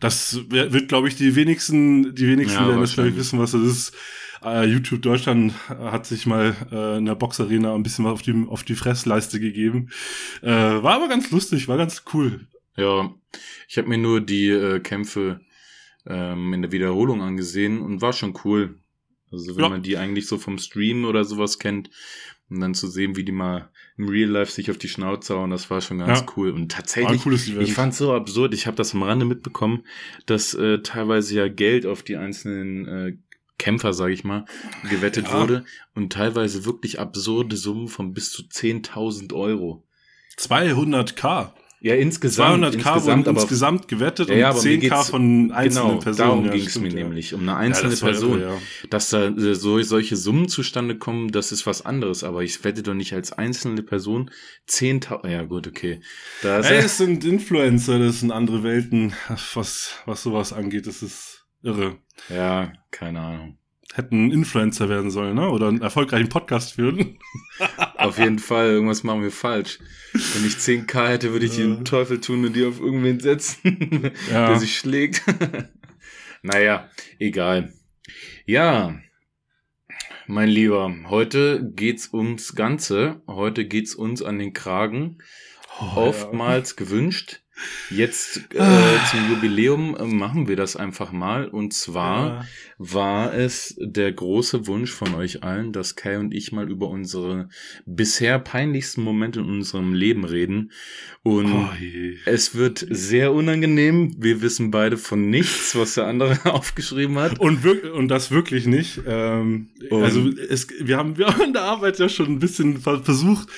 das 0.00 0.38
wird, 0.49 0.88
glaube 0.88 1.09
ich, 1.09 1.16
die 1.16 1.35
wenigsten, 1.35 2.14
die 2.14 2.28
wenigsten 2.28 2.62
Ja, 2.62 2.69
werden 2.69 2.81
das 2.81 2.97
wissen, 2.97 3.38
was 3.38 3.52
das 3.52 3.62
ist. 3.62 3.97
Äh, 4.45 4.66
YouTube 4.66 5.02
Deutschland 5.02 5.54
hat 5.69 6.07
sich 6.07 6.26
mal 6.26 6.57
äh, 6.71 6.99
in 6.99 7.04
der 7.04 7.14
Boxarena 7.14 7.75
ein 7.75 7.83
bisschen 7.83 8.04
was 8.04 8.12
auf 8.12 8.23
die, 8.23 8.47
auf 8.49 8.64
die 8.64 8.75
Fressleiste 8.75 9.38
gegeben. 9.38 9.90
Äh, 10.40 10.50
war 10.50 10.95
aber 10.95 11.09
ganz 11.09 11.31
lustig, 11.31 11.69
war 11.69 11.76
ganz 11.76 12.04
cool. 12.12 12.49
Ja, 12.76 13.12
ich 13.69 13.79
habe 13.79 13.89
mir 13.89 13.99
nur 13.99 14.21
die 14.21 14.49
äh, 14.51 14.81
Kämpfe 14.81 15.41
ähm, 16.07 16.53
in 16.53 16.62
der 16.62 16.73
Wiederholung 16.73 17.23
angesehen 17.23 17.81
und 17.81 18.01
war 18.03 18.12
schon 18.12 18.39
cool. 18.45 18.79
Also 19.31 19.57
wenn 19.57 19.62
Ja. 19.65 19.69
man 19.71 19.83
die 19.83 19.97
eigentlich 19.97 20.27
so 20.27 20.37
vom 20.39 20.59
Stream 20.59 21.05
oder 21.05 21.25
sowas 21.25 21.59
kennt 21.59 21.91
und 22.51 22.61
dann 22.61 22.75
zu 22.75 22.87
sehen, 22.89 23.17
wie 23.17 23.25
die 23.25 23.33
mal 23.33 23.71
im 23.97 24.09
Real 24.09 24.29
Life 24.29 24.53
sich 24.53 24.71
auf 24.71 24.77
die 24.79 24.89
Schnauze 24.89 25.35
hauen, 25.35 25.51
das 25.51 25.71
war 25.71 25.81
schon 25.81 25.99
ganz 25.99 26.21
Ja. 26.21 26.27
cool. 26.37 26.51
Und 26.51 26.71
tatsächlich, 26.73 27.25
ich 27.59 27.73
fand's 27.73 27.99
so 27.99 28.12
absurd, 28.12 28.53
ich 28.53 28.67
habe 28.67 28.77
das 28.77 28.95
am 28.95 29.03
Rande 29.03 29.25
mitbekommen, 29.25 29.87
dass 30.27 30.53
äh, 30.55 30.81
teilweise 30.83 31.35
ja 31.37 31.49
Geld 31.49 31.87
auf 31.87 32.03
die 32.03 32.17
einzelnen 32.17 32.87
äh, 32.87 33.17
Kämpfer, 33.59 33.93
sage 33.95 34.12
ich 34.12 34.25
mal, 34.25 34.45
gewettet 34.91 35.29
Ja. 35.29 35.41
wurde 35.41 35.65
und 35.95 36.12
teilweise 36.12 36.65
wirklich 36.67 36.99
absurde 36.99 37.57
Summen 37.57 37.89
von 37.89 38.12
bis 38.12 38.33
zu 38.33 38.43
10.000 38.43 39.33
Euro. 39.35 39.85
200k. 40.37 41.53
Ja, 41.85 41.97
insgesamt. 41.97 42.65
200k 42.65 42.75
insgesamt, 42.75 43.05
wurden 43.07 43.29
aber 43.29 43.41
insgesamt 43.41 43.89
gewettet 43.89 44.29
Ja, 44.29 44.35
ja, 44.37 44.51
und 44.51 44.57
aber 44.57 44.62
mir 44.62 44.71
10k 44.77 44.79
geht's- 44.81 45.11
von 45.11 45.51
einzelnen 45.51 45.89
genau, 45.89 46.01
Personen. 46.01 46.29
darum 46.29 46.45
Ja, 46.47 46.53
ging 46.53 46.65
es 46.67 46.79
mir 46.79 46.89
ja. 46.89 46.95
nämlich, 46.95 47.35
um 47.35 47.41
eine 47.41 47.57
einzelne 47.57 47.91
das 47.91 48.01
Person. 48.01 48.41
irre. 48.41 48.59
Dass 48.89 49.11
da 49.11 49.27
äh, 49.27 49.55
so, 49.57 49.83
solche 49.83 50.15
Summen 50.17 50.49
zustande 50.49 50.97
kommen, 50.97 51.33
das 51.33 51.51
ist 51.51 51.67
was 51.67 51.85
anderes, 51.85 52.23
aber 52.23 52.45
ich 52.45 52.62
wette 52.62 52.85
doch 52.85 52.95
nicht 52.95 53.12
als 53.15 53.33
einzelne 53.33 53.83
Person 53.83 54.31
10.000, 54.69 55.29
ja 55.29 55.43
gut, 55.43 55.67
okay. 55.67 56.01
Da 56.43 56.59
ist 56.59 56.71
Ey, 56.71 56.79
es 56.79 56.99
sind 56.99 57.25
Influencer, 57.25 57.99
das 57.99 58.21
sind 58.21 58.31
andere 58.31 58.62
Welten, 58.62 59.12
was, 59.55 59.97
was 60.07 60.23
sowas 60.23 60.53
angeht. 60.53 60.87
Das 60.87 61.03
ist, 61.03 61.47
Irre. 61.65 61.97
Ja, 62.29 62.73
keine 62.93 63.19
Ahnung. 63.21 63.59
Hätten 63.95 64.31
Influencer 64.31 64.89
werden 64.89 65.11
sollen, 65.11 65.35
ne? 65.35 65.51
Oder 65.51 65.69
einen 65.69 65.83
erfolgreichen 65.83 66.29
Podcast 66.29 66.75
führen. 66.75 67.19
auf 68.02 68.18
jeden 68.18 68.38
Fall, 68.38 68.71
irgendwas 68.71 69.02
machen 69.02 69.23
wir 69.23 69.30
falsch. 69.30 69.78
Wenn 70.12 70.47
ich 70.47 70.54
10k 70.54 71.09
hätte, 71.09 71.32
würde 71.32 71.47
ich 71.47 71.56
den 71.56 71.85
Teufel 71.85 72.21
tun 72.21 72.44
und 72.44 72.54
die 72.54 72.64
auf 72.64 72.80
irgendwen 72.80 73.21
setzen, 73.21 74.12
ja. 74.30 74.49
der 74.49 74.59
sich 74.59 74.76
schlägt. 74.76 75.23
naja, 76.42 76.90
egal. 77.18 77.73
Ja, 78.44 78.99
mein 80.26 80.49
Lieber, 80.49 80.94
heute 81.09 81.71
geht's 81.75 82.12
ums 82.12 82.54
Ganze. 82.54 83.23
Heute 83.26 83.66
geht's 83.66 83.94
uns 83.94 84.23
an 84.23 84.38
den 84.38 84.52
Kragen. 84.52 85.18
Oh, 85.80 85.97
Oftmals 85.97 86.71
ja. 86.71 86.76
gewünscht. 86.76 87.41
Jetzt 87.90 88.40
äh, 88.54 88.61
ah. 88.61 89.06
zum 89.11 89.30
Jubiläum 89.30 89.94
äh, 89.97 90.04
machen 90.04 90.49
wir 90.49 90.56
das 90.56 90.76
einfach 90.76 91.12
mal. 91.12 91.47
Und 91.49 91.75
zwar 91.75 92.26
ja. 92.26 92.47
war 92.78 93.35
es 93.35 93.76
der 93.78 94.11
große 94.11 94.66
Wunsch 94.66 94.90
von 94.90 95.14
euch 95.14 95.42
allen, 95.42 95.73
dass 95.73 95.94
Kai 95.94 96.18
und 96.18 96.32
ich 96.32 96.52
mal 96.52 96.71
über 96.71 96.88
unsere 96.88 97.49
bisher 97.85 98.38
peinlichsten 98.38 99.02
Momente 99.02 99.40
in 99.40 99.47
unserem 99.47 99.92
Leben 99.92 100.25
reden. 100.25 100.73
Und 101.23 101.52
oh, 101.52 101.68
es 102.25 102.54
wird 102.54 102.87
sehr 102.88 103.32
unangenehm. 103.32 104.16
Wir 104.18 104.40
wissen 104.40 104.71
beide 104.71 104.97
von 104.97 105.28
nichts, 105.28 105.76
was 105.76 105.94
der 105.94 106.06
andere 106.06 106.38
aufgeschrieben 106.52 107.18
hat. 107.18 107.38
Und, 107.38 107.62
wirklich, 107.62 107.92
und 107.92 108.09
das 108.09 108.30
wirklich 108.30 108.66
nicht. 108.66 109.00
Ähm, 109.06 109.68
also 109.90 110.28
es, 110.28 110.68
wir, 110.80 110.97
haben, 110.97 111.18
wir 111.18 111.26
haben 111.26 111.42
in 111.42 111.52
der 111.52 111.62
Arbeit 111.62 111.99
ja 111.99 112.09
schon 112.09 112.26
ein 112.26 112.38
bisschen 112.38 112.80
versucht, 112.80 113.49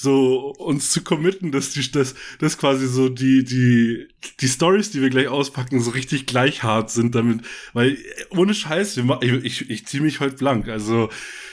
so 0.00 0.54
uns 0.56 0.90
zu 0.90 1.02
committen, 1.02 1.52
dass 1.52 1.70
die, 1.70 1.90
dass, 1.90 2.14
dass 2.38 2.56
quasi 2.56 2.86
so 2.86 3.10
die, 3.10 3.44
die, 3.44 4.08
die 4.40 4.48
Stories, 4.48 4.90
die 4.90 5.02
wir 5.02 5.10
gleich 5.10 5.28
auspacken, 5.28 5.80
so 5.80 5.90
richtig 5.90 6.26
gleich 6.26 6.62
hart 6.62 6.90
sind 6.90 7.14
damit, 7.14 7.42
weil 7.74 7.98
ohne 8.30 8.54
Scheiß, 8.54 8.96
wir, 8.96 9.18
ich, 9.22 9.44
ich, 9.44 9.70
ich 9.70 9.86
ziehe 9.86 10.02
mich 10.02 10.20
heute 10.20 10.36
blank, 10.36 10.68
also, 10.68 11.10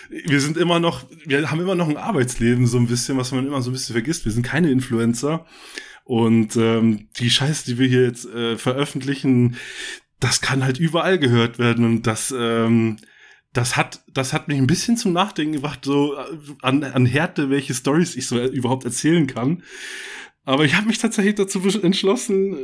wir 0.09 0.39
sind 0.39 0.55
immer 0.55 0.79
noch, 0.79 1.05
wir 1.25 1.51
haben 1.51 1.59
immer 1.59 1.75
noch 1.75 1.89
ein 1.89 1.97
Arbeitsleben, 1.97 2.67
so 2.67 2.77
ein 2.77 2.87
bisschen, 2.87 3.17
was 3.17 3.33
man 3.33 3.45
immer 3.45 3.61
so 3.61 3.69
ein 3.69 3.73
bisschen 3.73 3.93
vergisst. 3.93 4.23
Wir 4.23 4.31
sind 4.31 4.43
keine 4.43 4.71
Influencer. 4.71 5.45
Und 6.05 6.55
ähm, 6.55 7.09
die 7.19 7.29
Scheiße, 7.29 7.65
die 7.65 7.77
wir 7.77 7.87
hier 7.89 8.03
jetzt 8.03 8.25
äh, 8.25 8.57
veröffentlichen, 8.57 9.57
das 10.21 10.39
kann 10.39 10.63
halt 10.63 10.79
überall 10.79 11.19
gehört 11.19 11.59
werden. 11.59 11.83
Und 11.83 12.07
das, 12.07 12.33
ähm, 12.35 12.95
das 13.57 13.75
hat, 13.75 14.01
das 14.13 14.33
hat 14.33 14.47
mich 14.47 14.59
ein 14.59 14.67
bisschen 14.67 14.97
zum 14.97 15.13
Nachdenken 15.13 15.53
gebracht, 15.53 15.79
so 15.83 16.15
äh, 16.15 16.19
an, 16.61 16.83
an 16.83 17.07
Härte, 17.07 17.49
welche 17.49 17.73
Stories 17.73 18.15
ich 18.15 18.27
so 18.27 18.39
überhaupt 18.39 18.85
erzählen 18.85 19.25
kann. 19.25 19.63
Aber 20.45 20.63
ich 20.63 20.75
habe 20.75 20.87
mich 20.87 20.99
tatsächlich 20.99 21.35
dazu 21.35 21.61
entschlossen, 21.81 22.55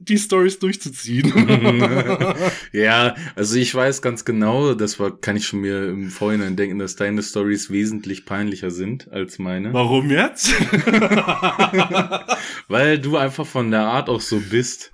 die 0.00 0.18
Stories 0.18 0.60
durchzuziehen. 0.60 1.32
ja, 2.72 3.16
also 3.34 3.56
ich 3.56 3.74
weiß 3.74 4.02
ganz 4.02 4.24
genau, 4.24 4.74
das 4.74 5.00
war, 5.00 5.18
kann 5.18 5.36
ich 5.36 5.46
schon 5.46 5.62
mir 5.62 5.88
im 5.88 6.10
Vorhinein 6.10 6.54
denken, 6.54 6.78
dass 6.78 6.94
deine 6.94 7.24
Stories 7.24 7.70
wesentlich 7.70 8.24
peinlicher 8.24 8.70
sind 8.70 9.10
als 9.10 9.40
meine. 9.40 9.72
Warum 9.72 10.10
jetzt? 10.10 10.52
Weil 12.68 13.00
du 13.00 13.16
einfach 13.16 13.46
von 13.46 13.72
der 13.72 13.86
Art 13.86 14.08
auch 14.08 14.20
so 14.20 14.38
bist. 14.38 14.92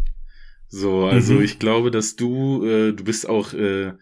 So, 0.68 1.04
also 1.04 1.34
mhm. 1.34 1.42
ich 1.42 1.58
glaube, 1.58 1.90
dass 1.90 2.16
du, 2.16 2.64
äh, 2.64 2.92
du 2.92 3.04
bist 3.04 3.28
auch 3.28 3.52
äh, 3.52 3.92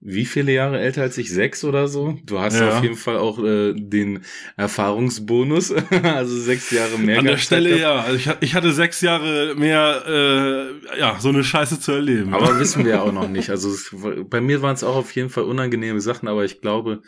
wie 0.00 0.26
viele 0.26 0.52
Jahre 0.52 0.78
älter 0.78 1.02
als 1.02 1.16
ich? 1.18 1.30
Sechs 1.30 1.64
oder 1.64 1.88
so? 1.88 2.18
Du 2.24 2.38
hast 2.38 2.60
ja. 2.60 2.76
auf 2.76 2.82
jeden 2.82 2.96
Fall 2.96 3.16
auch 3.16 3.42
äh, 3.42 3.72
den 3.74 4.20
Erfahrungsbonus, 4.56 5.72
also 6.02 6.38
sechs 6.38 6.70
Jahre 6.70 6.98
mehr. 6.98 7.18
An 7.18 7.24
der 7.24 7.38
Stelle 7.38 7.78
ja. 7.78 8.00
Also 8.00 8.16
ich, 8.16 8.30
ich, 8.40 8.54
hatte 8.54 8.72
sechs 8.72 9.00
Jahre 9.00 9.54
mehr, 9.56 10.04
äh, 10.06 10.98
ja, 10.98 11.18
so 11.18 11.30
eine 11.30 11.42
Scheiße 11.42 11.80
zu 11.80 11.92
erleben. 11.92 12.34
Aber 12.34 12.58
wissen 12.60 12.84
wir 12.84 12.92
ja 12.92 13.00
auch 13.00 13.12
noch 13.12 13.28
nicht. 13.28 13.50
Also 13.50 13.70
es, 13.70 13.94
bei 14.28 14.40
mir 14.40 14.62
waren 14.62 14.74
es 14.74 14.84
auch 14.84 14.96
auf 14.96 15.12
jeden 15.12 15.30
Fall 15.30 15.44
unangenehme 15.44 16.00
Sachen, 16.00 16.28
aber 16.28 16.44
ich 16.44 16.60
glaube, 16.60 17.02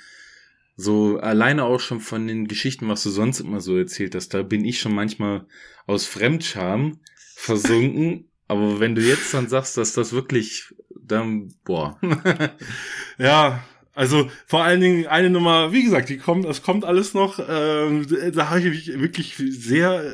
so 0.76 1.18
alleine 1.18 1.64
auch 1.64 1.80
schon 1.80 2.00
von 2.00 2.26
den 2.26 2.49
Geschichten, 2.49 2.88
was 2.88 3.02
du 3.02 3.11
sonst 3.11 3.40
immer 3.40 3.61
so 3.61 3.76
erzählt 3.76 4.14
hast, 4.14 4.33
da 4.33 4.42
bin 4.42 4.64
ich 4.64 4.80
schon 4.80 4.95
manchmal 4.95 5.47
aus 5.87 6.07
Fremdscham 6.07 7.00
versunken. 7.35 8.30
aber 8.49 8.80
wenn 8.80 8.95
du 8.95 9.02
jetzt 9.02 9.35
dann 9.35 9.49
sagst, 9.49 9.76
dass 9.76 9.92
das 9.92 10.12
wirklich 10.12 10.73
dann, 11.09 11.55
boah. 11.65 11.99
ja, 13.19 13.62
also 13.95 14.31
vor 14.47 14.62
allen 14.62 14.81
Dingen 14.81 15.07
eine 15.09 15.29
Nummer, 15.29 15.73
wie 15.73 15.83
gesagt, 15.83 16.09
die 16.09 16.19
kommt, 16.19 16.45
es 16.45 16.62
kommt 16.62 16.85
alles 16.85 17.15
noch. 17.15 17.41
Ähm, 17.41 18.07
da 18.33 18.50
habe 18.50 18.61
ich 18.61 18.67
mich 18.67 19.00
wirklich 19.00 19.35
sehr. 19.37 20.12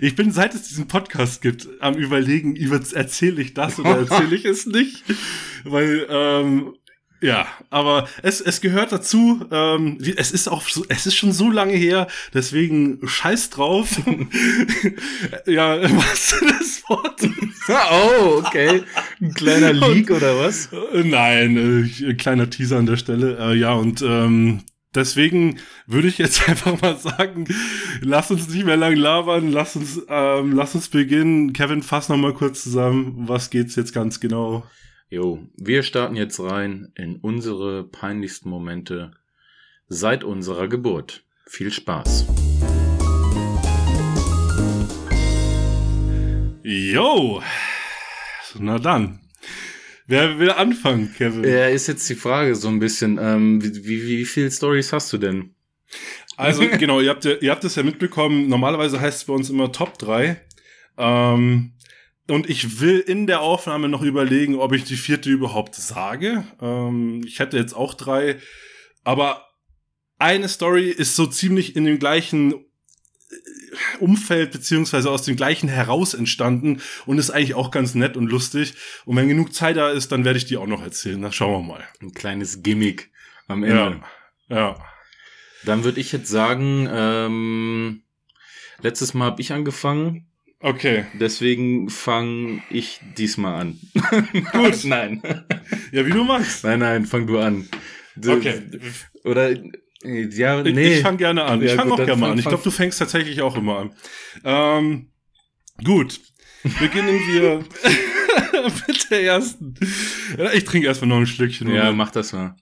Ich 0.00 0.14
bin, 0.14 0.30
seit 0.30 0.54
es 0.54 0.68
diesen 0.68 0.86
Podcast 0.86 1.42
gibt, 1.42 1.68
am 1.80 1.94
überlegen, 1.94 2.54
erzähle 2.56 3.42
ich 3.42 3.54
das 3.54 3.78
oder 3.78 3.98
erzähle 3.98 4.36
ich 4.36 4.44
es 4.44 4.66
nicht. 4.66 5.04
Weil 5.64 6.06
ähm, 6.08 6.74
ja, 7.22 7.46
aber 7.68 8.08
es, 8.22 8.40
es 8.40 8.60
gehört 8.60 8.92
dazu. 8.92 9.44
Ähm, 9.50 9.98
es 10.16 10.30
ist 10.30 10.48
auch 10.48 10.62
so, 10.62 10.84
es 10.88 11.06
ist 11.06 11.16
schon 11.16 11.32
so 11.32 11.50
lange 11.50 11.74
her, 11.74 12.06
deswegen 12.32 13.00
scheiß 13.06 13.50
drauf. 13.50 14.00
ja, 15.46 15.82
was 15.82 16.36
das 16.40 16.82
Wort? 16.88 17.20
oh, 17.68 18.42
okay. 18.44 18.84
Ein 19.20 19.34
kleiner 19.34 19.72
Leak 19.72 20.10
und, 20.10 20.16
oder 20.16 20.38
was? 20.38 20.70
Äh, 20.72 21.04
nein, 21.04 21.56
äh, 21.56 22.14
kleiner 22.14 22.48
Teaser 22.48 22.78
an 22.78 22.86
der 22.86 22.96
Stelle. 22.96 23.36
Äh, 23.38 23.54
ja, 23.54 23.74
und 23.74 24.00
ähm, 24.02 24.62
deswegen 24.94 25.58
würde 25.86 26.08
ich 26.08 26.18
jetzt 26.18 26.48
einfach 26.48 26.80
mal 26.80 26.96
sagen, 26.96 27.46
lass 28.00 28.30
uns 28.30 28.48
nicht 28.48 28.64
mehr 28.64 28.78
lang 28.78 28.96
labern, 28.96 29.52
lass 29.52 29.76
uns, 29.76 30.00
ähm, 30.08 30.52
lass 30.52 30.74
uns 30.74 30.88
beginnen. 30.88 31.52
Kevin, 31.52 31.82
fass 31.82 32.08
noch 32.08 32.16
mal 32.16 32.32
kurz 32.32 32.62
zusammen. 32.62 33.28
Was 33.28 33.50
geht's 33.50 33.76
jetzt 33.76 33.92
ganz 33.92 34.20
genau? 34.20 34.64
Jo, 35.10 35.40
wir 35.56 35.82
starten 35.82 36.16
jetzt 36.16 36.40
rein 36.40 36.92
in 36.94 37.16
unsere 37.16 37.84
peinlichsten 37.84 38.48
Momente 38.48 39.10
seit 39.88 40.24
unserer 40.24 40.68
Geburt. 40.68 41.24
Viel 41.46 41.72
Spaß. 41.72 42.26
Jo, 46.62 47.42
na 48.58 48.78
dann. 48.78 49.20
Wer 50.06 50.38
will 50.38 50.50
anfangen, 50.50 51.14
Kevin? 51.16 51.44
Ja, 51.44 51.68
ist 51.68 51.86
jetzt 51.86 52.08
die 52.08 52.16
Frage 52.16 52.56
so 52.56 52.68
ein 52.68 52.80
bisschen, 52.80 53.18
ähm, 53.20 53.62
wie, 53.62 53.84
wie, 53.84 54.18
wie 54.18 54.24
viele 54.24 54.50
Stories 54.50 54.92
hast 54.92 55.12
du 55.12 55.18
denn? 55.18 55.54
Also 56.36 56.62
genau, 56.78 57.00
ihr 57.00 57.10
habt, 57.10 57.24
ihr 57.24 57.50
habt 57.50 57.64
es 57.64 57.76
ja 57.76 57.82
mitbekommen, 57.82 58.48
normalerweise 58.48 59.00
heißt 59.00 59.18
es 59.18 59.24
bei 59.24 59.32
uns 59.32 59.50
immer 59.50 59.70
Top 59.70 59.98
3. 59.98 60.40
Ähm, 60.98 61.74
und 62.28 62.48
ich 62.48 62.80
will 62.80 62.98
in 62.98 63.26
der 63.26 63.40
Aufnahme 63.40 63.88
noch 63.88 64.02
überlegen, 64.02 64.56
ob 64.56 64.72
ich 64.72 64.84
die 64.84 64.96
vierte 64.96 65.30
überhaupt 65.30 65.74
sage. 65.74 66.44
Ähm, 66.60 67.22
ich 67.24 67.38
hätte 67.38 67.56
jetzt 67.56 67.74
auch 67.74 67.94
drei. 67.94 68.36
Aber 69.04 69.46
eine 70.18 70.48
Story 70.48 70.90
ist 70.90 71.16
so 71.16 71.26
ziemlich 71.26 71.76
in 71.76 71.84
dem 71.84 71.98
gleichen 71.98 72.54
Umfeld 74.00 74.52
beziehungsweise 74.52 75.10
aus 75.10 75.22
dem 75.22 75.36
gleichen 75.36 75.68
heraus 75.68 76.14
entstanden 76.14 76.80
und 77.06 77.18
ist 77.18 77.30
eigentlich 77.30 77.54
auch 77.54 77.70
ganz 77.70 77.94
nett 77.94 78.16
und 78.16 78.26
lustig. 78.26 78.74
Und 79.04 79.16
wenn 79.16 79.28
genug 79.28 79.54
Zeit 79.54 79.76
da 79.76 79.90
ist, 79.90 80.12
dann 80.12 80.24
werde 80.24 80.38
ich 80.38 80.46
die 80.46 80.56
auch 80.56 80.66
noch 80.66 80.82
erzählen. 80.82 81.20
Dann 81.20 81.32
schauen 81.32 81.62
wir 81.62 81.74
mal. 81.74 81.84
Ein 82.02 82.12
kleines 82.12 82.62
Gimmick 82.62 83.10
am 83.46 83.62
Ende. 83.62 84.00
Ja. 84.48 84.56
ja. 84.56 84.84
Dann 85.64 85.84
würde 85.84 86.00
ich 86.00 86.12
jetzt 86.12 86.28
sagen, 86.28 86.88
ähm, 86.90 88.02
letztes 88.80 89.14
Mal 89.14 89.26
habe 89.26 89.42
ich 89.42 89.52
angefangen. 89.52 90.26
Okay. 90.60 91.06
Deswegen 91.14 91.88
fange 91.88 92.62
ich 92.70 93.00
diesmal 93.16 93.60
an. 93.60 93.80
Gut. 94.52 94.84
nein. 94.84 95.22
Ja, 95.90 96.04
wie 96.04 96.10
du 96.10 96.24
magst. 96.24 96.64
Nein, 96.64 96.80
nein, 96.80 97.06
fang 97.06 97.26
du 97.26 97.38
an. 97.38 97.68
Du, 98.16 98.32
okay. 98.32 98.62
Oder 99.24 99.54
ja, 100.02 100.62
nee. 100.62 100.88
Ich, 100.88 100.96
ich 100.96 101.02
fange 101.02 101.18
gerne 101.18 101.44
an. 101.44 101.62
Ich 101.62 101.70
ja, 101.70 101.76
fange 101.76 101.92
auch 101.92 101.96
gerne 101.96 102.16
mal 102.16 102.32
an. 102.32 102.38
Ich 102.38 102.46
glaube, 102.46 102.62
du 102.62 102.70
fängst 102.70 102.98
tatsächlich 102.98 103.42
auch 103.42 103.56
immer 103.56 103.78
an. 103.78 103.94
Ähm, 104.44 105.10
gut. 105.84 106.20
Beginnen 106.62 107.20
wir 107.28 107.58
mit 108.86 109.10
der 109.10 109.22
ersten. 109.22 109.74
Ich 110.54 110.64
trinke 110.64 110.86
erstmal 110.86 111.08
noch 111.08 111.18
ein 111.18 111.26
Schlückchen. 111.26 111.68
Ja, 111.68 111.82
oder? 111.82 111.92
mach 111.92 112.10
das 112.10 112.32
mal. 112.32 112.56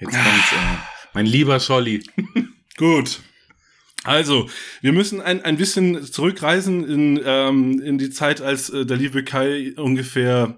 Jetzt 0.00 0.12
kommt's. 0.12 0.52
Äh, 0.52 0.76
mein 1.14 1.26
lieber 1.26 1.60
Scholli. 1.60 2.02
Gut. 2.76 3.20
Also, 4.04 4.48
wir 4.82 4.92
müssen 4.92 5.20
ein, 5.20 5.42
ein 5.42 5.56
bisschen 5.56 6.04
zurückreisen 6.04 6.88
in, 6.88 7.20
ähm, 7.24 7.80
in 7.80 7.98
die 7.98 8.10
Zeit, 8.10 8.40
als 8.40 8.70
äh, 8.70 8.84
der 8.84 8.98
liebe 8.98 9.24
Kai 9.24 9.72
ungefähr, 9.76 10.56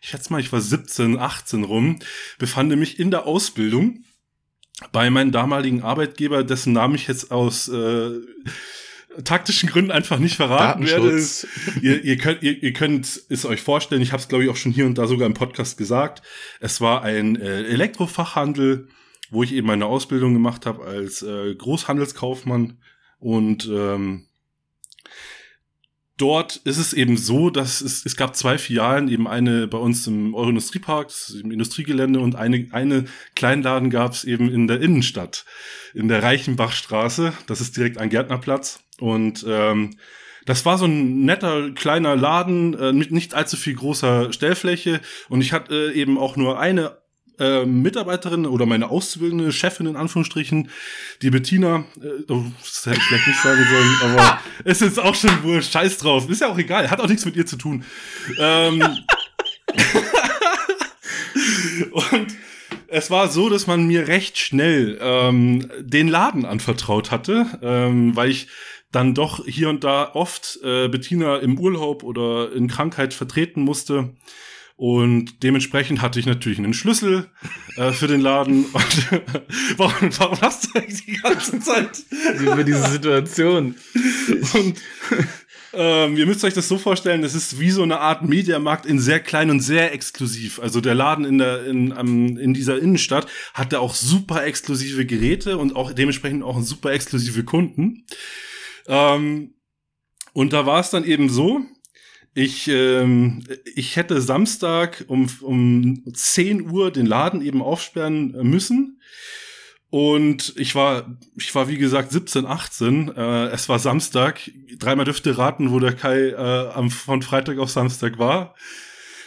ich 0.00 0.10
schätze 0.10 0.32
mal, 0.32 0.40
ich 0.40 0.52
war 0.52 0.60
17, 0.60 1.18
18 1.18 1.64
rum, 1.64 1.98
befand 2.38 2.74
mich 2.76 2.98
in 2.98 3.10
der 3.10 3.26
Ausbildung 3.26 4.04
bei 4.92 5.10
meinem 5.10 5.32
damaligen 5.32 5.82
Arbeitgeber, 5.82 6.44
dessen 6.44 6.72
Namen 6.72 6.94
ich 6.94 7.08
jetzt 7.08 7.30
aus 7.30 7.68
äh, 7.68 8.10
taktischen 9.24 9.68
Gründen 9.68 9.90
einfach 9.90 10.18
nicht 10.18 10.36
verraten 10.36 10.86
werde. 10.86 11.24
ihr, 11.80 12.02
ihr, 12.02 12.16
könnt, 12.16 12.42
ihr, 12.42 12.62
ihr 12.62 12.72
könnt 12.72 13.22
es 13.28 13.44
euch 13.44 13.60
vorstellen, 13.60 14.02
ich 14.02 14.12
habe 14.12 14.22
es, 14.22 14.28
glaube 14.28 14.44
ich, 14.44 14.50
auch 14.50 14.56
schon 14.56 14.72
hier 14.72 14.86
und 14.86 14.98
da 14.98 15.06
sogar 15.06 15.26
im 15.26 15.34
Podcast 15.34 15.78
gesagt. 15.78 16.22
Es 16.60 16.80
war 16.80 17.02
ein 17.02 17.36
äh, 17.36 17.64
Elektrofachhandel 17.64 18.88
wo 19.30 19.42
ich 19.42 19.52
eben 19.52 19.66
meine 19.66 19.86
Ausbildung 19.86 20.32
gemacht 20.32 20.66
habe 20.66 20.84
als 20.84 21.22
äh, 21.22 21.54
Großhandelskaufmann 21.54 22.78
und 23.18 23.66
ähm, 23.72 24.26
dort 26.16 26.56
ist 26.56 26.78
es 26.78 26.92
eben 26.92 27.16
so, 27.16 27.50
dass 27.50 27.80
es, 27.80 28.04
es 28.04 28.16
gab 28.16 28.36
zwei 28.36 28.58
Filialen, 28.58 29.08
eben 29.08 29.26
eine 29.26 29.66
bei 29.66 29.78
uns 29.78 30.06
im 30.06 30.34
Euroindustriepark, 30.34 31.10
im 31.42 31.50
Industriegelände 31.50 32.20
und 32.20 32.36
eine, 32.36 32.68
eine 32.70 33.06
Kleinladen 33.34 33.90
gab 33.90 34.12
es 34.12 34.24
eben 34.24 34.50
in 34.50 34.66
der 34.66 34.80
Innenstadt, 34.80 35.44
in 35.94 36.08
der 36.08 36.22
Reichenbachstraße. 36.22 37.32
Das 37.46 37.60
ist 37.60 37.76
direkt 37.76 37.98
ein 37.98 38.10
Gärtnerplatz. 38.10 38.80
Und 38.98 39.44
ähm, 39.48 39.96
das 40.46 40.64
war 40.66 40.78
so 40.78 40.84
ein 40.84 41.24
netter 41.24 41.70
kleiner 41.72 42.16
Laden 42.16 42.74
äh, 42.74 42.92
mit 42.92 43.10
nicht 43.10 43.34
allzu 43.34 43.56
viel 43.56 43.74
großer 43.74 44.32
Stellfläche. 44.32 45.00
Und 45.28 45.40
ich 45.40 45.52
hatte 45.52 45.92
äh, 45.92 45.92
eben 45.94 46.18
auch 46.18 46.36
nur 46.36 46.60
eine 46.60 46.98
äh, 47.38 47.64
Mitarbeiterin 47.64 48.46
oder 48.46 48.66
meine 48.66 48.90
auszubildende 48.90 49.52
Chefin 49.52 49.86
in 49.86 49.96
Anführungsstrichen, 49.96 50.70
die 51.22 51.30
Bettina, 51.30 51.84
äh, 52.00 52.32
oh, 52.32 52.44
das 52.60 52.86
hätte 52.86 52.98
ich 52.98 53.04
vielleicht 53.04 53.26
nicht 53.26 53.40
sagen 53.40 53.66
sollen, 53.68 53.96
aber 54.18 54.40
es 54.64 54.82
ist 54.82 54.98
auch 54.98 55.14
schon 55.14 55.42
wohl 55.42 55.62
scheiß 55.62 55.98
drauf. 55.98 56.28
Ist 56.28 56.40
ja 56.40 56.48
auch 56.48 56.58
egal, 56.58 56.90
hat 56.90 57.00
auch 57.00 57.08
nichts 57.08 57.24
mit 57.24 57.36
ihr 57.36 57.46
zu 57.46 57.56
tun. 57.56 57.84
Ähm, 58.38 58.82
und 61.92 62.36
es 62.88 63.10
war 63.10 63.28
so, 63.28 63.48
dass 63.48 63.66
man 63.66 63.86
mir 63.86 64.06
recht 64.06 64.38
schnell 64.38 64.98
ähm, 65.00 65.68
den 65.80 66.08
Laden 66.08 66.44
anvertraut 66.44 67.10
hatte, 67.10 67.46
ähm, 67.62 68.14
weil 68.14 68.30
ich 68.30 68.48
dann 68.92 69.14
doch 69.14 69.44
hier 69.44 69.68
und 69.68 69.82
da 69.82 70.12
oft 70.14 70.60
äh, 70.62 70.88
Bettina 70.88 71.38
im 71.38 71.58
Urlaub 71.58 72.04
oder 72.04 72.52
in 72.52 72.68
Krankheit 72.68 73.12
vertreten 73.12 73.62
musste. 73.62 74.14
Und 74.76 75.44
dementsprechend 75.44 76.02
hatte 76.02 76.18
ich 76.18 76.26
natürlich 76.26 76.58
einen 76.58 76.74
Schlüssel 76.74 77.30
äh, 77.76 77.92
für 77.92 78.08
den 78.08 78.20
Laden. 78.20 78.64
Und, 78.72 79.10
warum, 79.76 80.10
warum 80.18 80.40
hast 80.40 80.66
du 80.66 80.78
eigentlich 80.78 81.06
die 81.06 81.16
ganze 81.16 81.60
Zeit 81.60 82.02
über 82.40 82.64
diese 82.64 82.90
Situation? 82.90 83.76
Und 84.54 84.82
ähm, 85.74 86.16
ihr 86.16 86.26
müsst 86.26 86.42
euch 86.42 86.54
das 86.54 86.66
so 86.66 86.76
vorstellen, 86.76 87.22
das 87.22 87.34
ist 87.36 87.60
wie 87.60 87.70
so 87.70 87.84
eine 87.84 88.00
Art 88.00 88.28
Mediamarkt 88.28 88.84
in 88.84 88.98
sehr 88.98 89.20
klein 89.20 89.50
und 89.50 89.60
sehr 89.60 89.92
exklusiv. 89.92 90.58
Also 90.58 90.80
der 90.80 90.96
Laden 90.96 91.24
in 91.24 91.38
der 91.38 91.66
in, 91.66 91.92
um, 91.92 92.36
in 92.36 92.52
dieser 92.52 92.78
Innenstadt 92.78 93.28
hatte 93.54 93.78
auch 93.78 93.94
super 93.94 94.44
exklusive 94.44 95.06
Geräte 95.06 95.56
und 95.56 95.76
auch 95.76 95.92
dementsprechend 95.92 96.42
auch 96.42 96.60
super 96.62 96.92
exklusive 96.92 97.44
Kunden. 97.44 98.06
Ähm, 98.88 99.54
und 100.32 100.52
da 100.52 100.66
war 100.66 100.80
es 100.80 100.90
dann 100.90 101.04
eben 101.04 101.28
so, 101.28 101.64
ich, 102.34 102.68
ähm, 102.68 103.44
ich 103.74 103.96
hätte 103.96 104.20
Samstag 104.20 105.04
um, 105.06 105.28
um 105.40 106.02
10 106.12 106.70
Uhr 106.70 106.90
den 106.90 107.06
Laden 107.06 107.40
eben 107.42 107.62
aufsperren 107.62 108.32
müssen. 108.42 109.00
Und 109.90 110.54
ich 110.56 110.74
war, 110.74 111.16
ich 111.38 111.54
war 111.54 111.68
wie 111.68 111.78
gesagt 111.78 112.10
17, 112.10 112.46
18. 112.46 113.16
Äh, 113.16 113.46
es 113.50 113.68
war 113.68 113.78
Samstag. 113.78 114.50
Dreimal 114.78 115.04
dürfte 115.04 115.38
raten, 115.38 115.70
wo 115.70 115.78
der 115.78 115.92
Kai 115.92 116.30
äh, 116.30 116.34
am, 116.34 116.90
von 116.90 117.22
Freitag 117.22 117.58
auf 117.58 117.70
Samstag 117.70 118.18
war. 118.18 118.56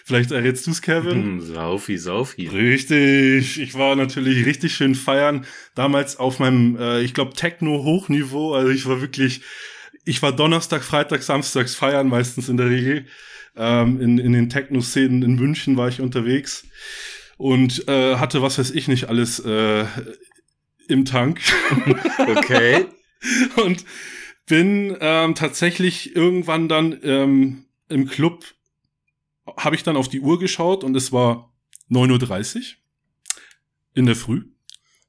Vielleicht 0.04 0.32
errätst 0.32 0.68
du's, 0.68 0.82
Kevin? 0.82 1.24
Hm, 1.24 1.42
Saufi, 1.42 1.98
Saufi. 1.98 2.48
Richtig. 2.48 3.60
Ich 3.60 3.76
war 3.76 3.96
natürlich 3.96 4.46
richtig 4.46 4.74
schön 4.74 4.96
feiern. 4.96 5.46
Damals 5.76 6.18
auf 6.18 6.40
meinem, 6.40 6.76
äh, 6.78 7.02
ich 7.02 7.14
glaube, 7.14 7.34
Techno-Hochniveau. 7.34 8.54
Also 8.54 8.70
ich 8.70 8.86
war 8.86 9.00
wirklich 9.00 9.42
ich 10.08 10.22
war 10.22 10.32
Donnerstag, 10.32 10.84
Freitag, 10.84 11.22
Samstags 11.24 11.76
feiern 11.76 12.08
meistens 12.08 12.50
in 12.50 12.58
der 12.58 12.70
Regel. 12.70 13.06
Ähm, 13.56 14.00
in, 14.00 14.18
in 14.20 14.34
den 14.34 14.50
Techno-Szenen 14.50 15.24
in 15.24 15.36
München 15.36 15.78
war 15.78 15.88
ich 15.88 16.00
unterwegs 16.00 16.66
und 17.38 17.88
äh, 17.88 18.16
hatte, 18.16 18.42
was 18.42 18.60
weiß 18.60 18.72
ich 18.72 18.88
nicht, 18.88 19.10
alles 19.10 19.40
äh, 19.40 19.86
im 20.88 21.06
Tank. 21.06 21.42
okay. 22.36 22.86
und 23.64 23.84
bin 24.48 24.96
ähm, 25.02 25.36
tatsächlich 25.36 26.16
irgendwann 26.16 26.70
dann 26.70 26.98
ähm, 27.04 27.66
im 27.90 28.08
Club, 28.08 28.46
habe 29.58 29.76
ich 29.76 29.84
dann 29.84 29.98
auf 29.98 30.08
die 30.08 30.22
Uhr 30.22 30.40
geschaut 30.40 30.84
und 30.84 30.96
es 30.96 31.12
war 31.12 31.52
9.30 31.90 32.56
Uhr 32.56 32.64
in 33.96 34.06
der 34.06 34.16
Früh. 34.16 34.44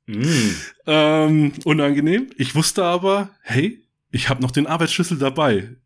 Mm. 0.07 0.55
Ähm, 0.87 1.53
unangenehm. 1.65 2.31
Ich 2.39 2.55
wusste 2.55 2.85
aber, 2.85 3.31
hey, 3.43 3.88
ich 4.11 4.29
habe 4.29 4.43
noch 4.43 4.51
den 4.51 4.67
Arbeitsschlüssel 4.67 5.19
dabei. 5.19 5.77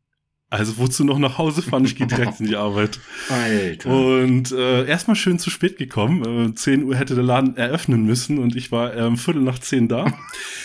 Also 0.52 0.76
wozu 0.76 1.04
noch 1.04 1.18
nach 1.18 1.38
Hause 1.38 1.62
fahren? 1.62 1.87
Ich 1.87 1.96
gehe 1.96 2.06
direkt 2.06 2.38
in 2.38 2.46
die 2.46 2.56
Arbeit. 2.56 3.00
Alter. 3.30 3.88
Und 3.88 4.52
äh, 4.52 4.85
erstmal 4.85 5.16
schön 5.16 5.38
zu 5.38 5.48
spät 5.48 5.78
gekommen. 5.78 6.50
Äh, 6.50 6.54
10 6.54 6.85
Uhr 6.85 6.94
hätte 6.94 7.14
der 7.14 7.24
Laden 7.24 7.56
eröffnen 7.56 8.04
müssen 8.04 8.38
und 8.38 8.54
ich 8.54 8.70
war 8.70 8.94
ähm, 8.94 9.16
Viertel 9.16 9.40
nach 9.40 9.58
zehn 9.61 9.88
da. 9.88 10.12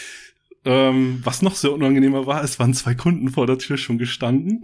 ähm, 0.65 1.21
was 1.23 1.41
noch 1.41 1.55
sehr 1.55 1.71
unangenehmer 1.71 2.27
war, 2.27 2.43
es 2.43 2.59
waren 2.59 2.73
zwei 2.73 2.95
Kunden 2.95 3.29
vor 3.29 3.47
der 3.47 3.59
Tür 3.59 3.77
schon 3.77 3.97
gestanden. 3.97 4.61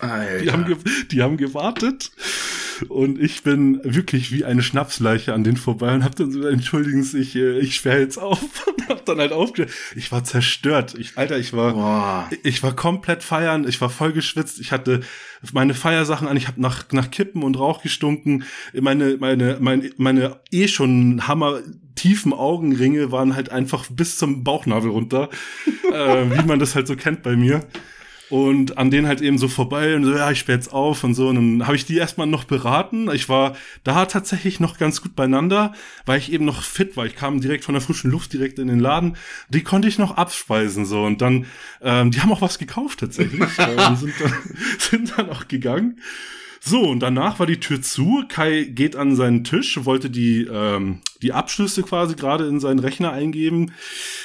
Alter. 0.00 0.42
Die 0.42 0.50
haben, 0.50 0.78
die 1.12 1.22
haben 1.22 1.36
gewartet. 1.36 2.10
Und 2.88 3.20
ich 3.20 3.42
bin 3.42 3.80
wirklich 3.84 4.32
wie 4.32 4.44
eine 4.44 4.62
Schnapsleiche 4.62 5.32
an 5.32 5.44
den 5.44 5.56
vorbei 5.56 5.94
und 5.94 6.04
hab 6.04 6.16
dann 6.16 6.30
so, 6.30 6.46
entschuldigen 6.46 7.02
Sie, 7.02 7.18
ich, 7.18 7.36
äh, 7.36 7.58
ich 7.58 7.74
sperre 7.74 8.00
jetzt 8.00 8.18
auf 8.18 8.40
und 8.66 8.88
hab 8.88 9.04
dann 9.04 9.18
halt 9.18 9.32
aufgehört. 9.32 9.72
Ich 9.96 10.12
war 10.12 10.24
zerstört. 10.24 10.94
Ich, 10.98 11.16
Alter, 11.16 11.38
ich 11.38 11.52
war, 11.52 11.74
Boah. 11.74 12.30
ich 12.42 12.62
war 12.62 12.74
komplett 12.74 13.22
feiern. 13.22 13.66
Ich 13.68 13.80
war 13.80 13.90
voll 13.90 14.12
geschwitzt. 14.12 14.60
Ich 14.60 14.72
hatte 14.72 15.00
meine 15.52 15.74
Feiersachen 15.74 16.28
an. 16.28 16.36
Ich 16.36 16.48
habe 16.48 16.60
nach, 16.60 16.84
nach 16.92 17.10
Kippen 17.10 17.42
und 17.42 17.58
Rauch 17.58 17.82
gestunken. 17.82 18.44
Meine, 18.72 19.16
meine, 19.18 19.58
meine, 19.60 19.90
meine 19.96 20.40
eh 20.50 20.68
schon 20.68 21.26
hammer 21.26 21.60
tiefen 21.94 22.32
Augenringe 22.32 23.12
waren 23.12 23.36
halt 23.36 23.50
einfach 23.50 23.86
bis 23.88 24.18
zum 24.18 24.42
Bauchnabel 24.42 24.90
runter, 24.90 25.30
äh, 25.92 26.38
wie 26.38 26.46
man 26.46 26.58
das 26.58 26.74
halt 26.74 26.86
so 26.86 26.96
kennt 26.96 27.22
bei 27.22 27.36
mir 27.36 27.60
und 28.30 28.78
an 28.78 28.90
denen 28.90 29.06
halt 29.06 29.20
eben 29.20 29.38
so 29.38 29.48
vorbei 29.48 29.94
und 29.94 30.04
so, 30.04 30.14
ja, 30.14 30.30
ich 30.30 30.38
sperre 30.38 30.58
jetzt 30.58 30.72
auf 30.72 31.04
und 31.04 31.14
so. 31.14 31.28
Und 31.28 31.36
dann 31.36 31.66
habe 31.66 31.76
ich 31.76 31.84
die 31.84 31.96
erstmal 31.96 32.26
noch 32.26 32.44
beraten. 32.44 33.10
Ich 33.12 33.28
war 33.28 33.54
da 33.84 34.06
tatsächlich 34.06 34.60
noch 34.60 34.78
ganz 34.78 35.02
gut 35.02 35.14
beieinander, 35.14 35.72
weil 36.06 36.18
ich 36.18 36.32
eben 36.32 36.44
noch 36.44 36.62
fit 36.62 36.96
war. 36.96 37.06
Ich 37.06 37.16
kam 37.16 37.40
direkt 37.40 37.64
von 37.64 37.74
der 37.74 37.82
frischen 37.82 38.10
Luft 38.10 38.32
direkt 38.32 38.58
in 38.58 38.68
den 38.68 38.80
Laden. 38.80 39.16
Die 39.50 39.62
konnte 39.62 39.88
ich 39.88 39.98
noch 39.98 40.16
abspeisen 40.16 40.86
so. 40.86 41.04
Und 41.04 41.20
dann, 41.20 41.46
ähm, 41.82 42.10
die 42.10 42.20
haben 42.20 42.32
auch 42.32 42.40
was 42.40 42.58
gekauft 42.58 43.00
tatsächlich 43.00 43.40
und 43.58 43.96
sind 43.98 44.14
dann, 44.18 44.32
sind 44.78 45.18
dann 45.18 45.30
auch 45.30 45.46
gegangen. 45.48 46.00
So, 46.66 46.80
und 46.80 47.00
danach 47.00 47.38
war 47.40 47.46
die 47.46 47.60
Tür 47.60 47.82
zu. 47.82 48.24
Kai 48.26 48.64
geht 48.64 48.96
an 48.96 49.16
seinen 49.16 49.44
Tisch, 49.44 49.84
wollte 49.84 50.08
die, 50.08 50.48
ähm, 50.50 51.00
die 51.20 51.34
Abschlüsse 51.34 51.82
quasi 51.82 52.14
gerade 52.14 52.46
in 52.46 52.58
seinen 52.58 52.78
Rechner 52.78 53.12
eingeben. 53.12 53.72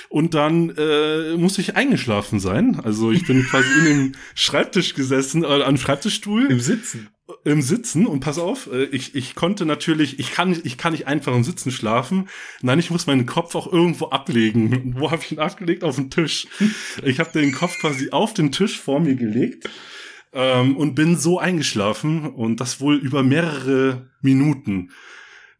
Und 0.08 0.36
dann 0.36 0.70
äh, 0.78 1.36
musste 1.36 1.60
ich 1.60 1.76
eingeschlafen 1.76 2.40
sein. 2.40 2.80
Also 2.82 3.12
ich 3.12 3.28
bin 3.28 3.44
quasi 3.50 3.68
in 3.80 3.86
dem 3.86 4.12
Schreibtisch 4.36 4.94
gesessen, 4.94 5.44
äh, 5.44 5.64
am 5.64 5.76
Schreibtischstuhl. 5.76 6.46
Im 6.50 6.62
Sitzen. 6.62 7.10
Im 7.44 7.62
Sitzen 7.62 8.08
und 8.08 8.22
pass 8.22 8.40
auf, 8.40 8.72
äh, 8.72 8.86
ich, 8.86 9.16
ich 9.16 9.36
konnte 9.36 9.66
natürlich, 9.66 10.18
ich 10.20 10.32
kann, 10.32 10.58
ich 10.64 10.78
kann 10.78 10.94
nicht 10.94 11.08
einfach 11.08 11.36
im 11.36 11.44
Sitzen 11.44 11.72
schlafen. 11.72 12.30
Nein, 12.62 12.80
ich 12.80 12.90
muss 12.90 13.06
meinen 13.06 13.26
Kopf 13.26 13.54
auch 13.56 13.72
irgendwo 13.72 14.12
ablegen. 14.12 14.96
Wo 14.98 15.12
habe 15.12 15.22
ich 15.22 15.34
ihn 15.34 15.40
abgelegt? 15.40 15.84
Auf 15.84 15.98
den 15.98 16.10
Tisch. 16.10 16.48
Ich 17.04 17.20
habe 17.20 17.32
den 17.34 17.52
Kopf 17.52 17.74
quasi 17.82 18.12
auf 18.12 18.34
den 18.34 18.54
Tisch 18.54 18.80
vor 18.80 19.02
mir 19.02 19.16
gelegt 19.16 19.70
ähm, 20.34 20.78
und 20.78 20.96
bin 20.96 21.18
so 21.18 21.40
eingeschlafen 21.40 22.28
und 22.28 22.60
das 22.60 22.80
wohl 22.80 22.96
über 22.96 23.24
mehrere 23.24 24.10
Minuten, 24.22 24.92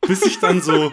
bis 0.02 0.22
ich 0.24 0.40
dann 0.40 0.62
so, 0.62 0.92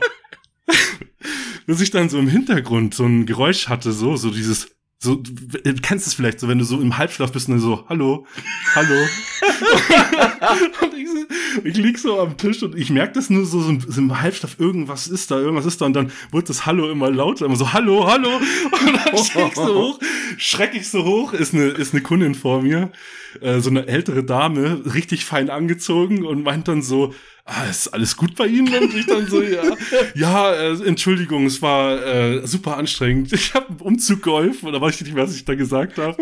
bis 1.67 1.81
ich 1.81 1.91
dann 1.91 2.09
so 2.09 2.19
im 2.19 2.29
Hintergrund 2.29 2.95
so 2.95 3.05
ein 3.05 3.27
Geräusch 3.27 3.69
hatte, 3.69 3.93
so, 3.93 4.17
so 4.17 4.31
dieses, 4.31 4.69
so, 4.99 5.17
du 5.17 5.75
kennst 5.83 6.07
es 6.07 6.15
vielleicht 6.15 6.41
so, 6.41 6.49
wenn 6.49 6.59
du 6.59 6.65
so 6.65 6.81
im 6.81 6.97
Halbschlaf 6.97 7.33
bist 7.33 7.49
und 7.49 7.55
dann 7.55 7.61
so, 7.61 7.87
hallo, 7.89 8.27
hallo. 8.75 9.07
und 10.83 10.95
ich, 10.95 11.09
ich 11.65 11.77
lieg 11.77 11.99
so 11.99 12.21
am 12.21 12.37
Tisch 12.37 12.63
und 12.63 12.77
ich 12.77 12.91
merke 12.91 13.15
das 13.15 13.31
nur 13.31 13.45
so, 13.45 13.61
so, 13.61 14.01
im 14.01 14.21
Halbschlaf, 14.21 14.57
irgendwas 14.59 15.09
ist 15.09 15.31
da, 15.31 15.39
irgendwas 15.39 15.67
ist 15.67 15.81
da 15.81 15.87
und 15.87 15.95
dann 15.95 16.13
wird 16.31 16.49
das 16.49 16.67
Hallo 16.67 16.91
immer 16.91 17.11
lauter, 17.11 17.47
immer 17.47 17.57
so, 17.57 17.73
hallo, 17.73 18.07
hallo. 18.07 18.29
Und 18.87 18.97
dann 18.97 19.25
schreck 19.25 19.49
ich 19.49 19.55
so 19.55 19.75
hoch, 19.75 20.01
schreck 20.37 20.75
ich 20.75 20.89
so 20.89 21.05
hoch, 21.05 21.33
ist 21.33 21.55
eine, 21.55 21.65
ist 21.65 21.95
eine 21.95 22.03
Kundin 22.03 22.35
vor 22.35 22.63
mir 22.63 22.91
äh, 23.41 23.61
so 23.61 23.71
eine 23.71 23.87
ältere 23.87 24.25
Dame, 24.25 24.83
richtig 24.95 25.25
fein 25.25 25.51
angezogen 25.51 26.25
und 26.25 26.43
meint 26.43 26.69
dann 26.69 26.83
so, 26.83 27.15
ah, 27.47 27.65
ist 27.71 27.89
alles 27.89 28.17
gut 28.17 28.35
bei 28.35 28.47
Ihnen? 28.47 28.69
Und 28.69 28.95
ich 28.95 29.07
dann 29.07 29.27
so, 29.29 29.41
ja, 29.41 29.63
ja, 30.15 30.53
äh, 30.53 30.87
Entschuldigung, 30.87 31.47
es 31.47 31.63
war 31.63 32.05
äh, 32.05 32.47
super 32.47 32.77
anstrengend. 32.77 33.33
Ich 33.33 33.55
habe 33.55 33.69
einen 33.69 33.81
Umzug 33.81 34.23
geholfen 34.23 34.69
oder 34.69 34.81
weiß 34.81 35.01
ich 35.01 35.07
nicht, 35.07 35.17
was 35.17 35.35
ich 35.35 35.45
da 35.45 35.55
gesagt 35.55 35.99
habe. 35.99 36.17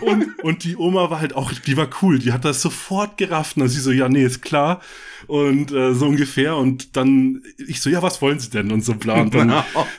Und, 0.00 0.42
und 0.42 0.64
die 0.64 0.76
Oma 0.76 1.10
war 1.10 1.20
halt 1.20 1.36
auch, 1.36 1.52
die 1.52 1.76
war 1.76 1.88
cool, 2.00 2.18
die 2.18 2.32
hat 2.32 2.44
das 2.44 2.62
sofort 2.62 3.18
gerafft. 3.18 3.56
Und 3.56 3.68
sie 3.68 3.80
so, 3.80 3.92
ja, 3.92 4.08
nee, 4.08 4.24
ist 4.24 4.42
klar 4.42 4.80
und 5.26 5.72
äh, 5.72 5.94
so 5.94 6.06
ungefähr. 6.06 6.56
Und 6.56 6.96
dann 6.96 7.42
ich 7.56 7.80
so, 7.80 7.90
ja, 7.90 8.02
was 8.02 8.20
wollen 8.22 8.38
Sie 8.38 8.50
denn? 8.50 8.70
Und 8.72 8.84
so 8.84 8.94
bla. 8.94 9.20
Und 9.20 9.34
dann, 9.34 9.52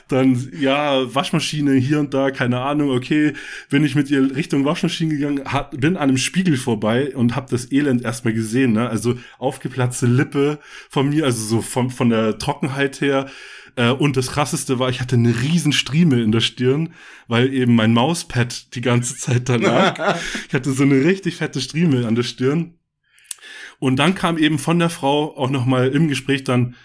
dann, 0.08 0.48
ja, 0.58 1.14
Waschmaschine 1.14 1.74
hier 1.74 2.00
und 2.00 2.14
da, 2.14 2.30
keine 2.30 2.60
Ahnung, 2.60 2.90
okay, 2.90 3.32
bin 3.70 3.84
ich 3.84 3.94
mit 3.94 4.10
ihr 4.10 4.34
Richtung 4.34 4.64
Waschmaschine 4.64 5.14
gegangen, 5.14 5.44
hat, 5.46 5.78
bin 5.78 5.96
an 5.96 6.08
einem 6.08 6.18
Spiegel 6.18 6.56
vorbei 6.56 7.14
und 7.14 7.36
habe 7.36 7.46
das 7.50 7.70
Elend 7.72 8.04
erstmal 8.04 8.34
gesehen, 8.34 8.72
ne? 8.72 8.88
Also 8.88 9.16
aufgeplatzte 9.38 10.06
Lippe 10.06 10.58
von 10.90 11.08
mir, 11.10 11.24
also 11.24 11.44
so 11.44 11.62
von, 11.62 11.90
von 11.90 12.10
der 12.10 12.38
Trockenheit 12.38 13.00
her 13.00 13.26
Äh, 13.76 13.90
und 13.90 14.16
das 14.16 14.30
krasseste 14.30 14.78
war, 14.78 14.88
ich 14.88 15.00
hatte 15.00 15.16
eine 15.16 15.34
riesen 15.42 15.72
Strieme 15.72 16.22
in 16.22 16.30
der 16.30 16.40
Stirn, 16.40 16.94
weil 17.26 17.52
eben 17.52 17.74
mein 17.74 17.92
Mauspad 17.92 18.72
die 18.74 18.80
ganze 18.80 19.16
Zeit 19.16 19.48
da 19.48 19.56
lag. 19.56 20.16
ich 20.48 20.54
hatte 20.54 20.72
so 20.72 20.84
eine 20.84 21.04
richtig 21.04 21.36
fette 21.36 21.60
Strieme 21.60 22.06
an 22.06 22.14
der 22.14 22.22
Stirn. 22.22 22.78
Und 23.80 23.96
dann 23.96 24.14
kam 24.14 24.38
eben 24.38 24.58
von 24.58 24.78
der 24.78 24.90
Frau 24.90 25.36
auch 25.36 25.50
noch 25.50 25.64
mal 25.66 25.88
im 25.88 26.06
Gespräch 26.06 26.44
dann, 26.44 26.76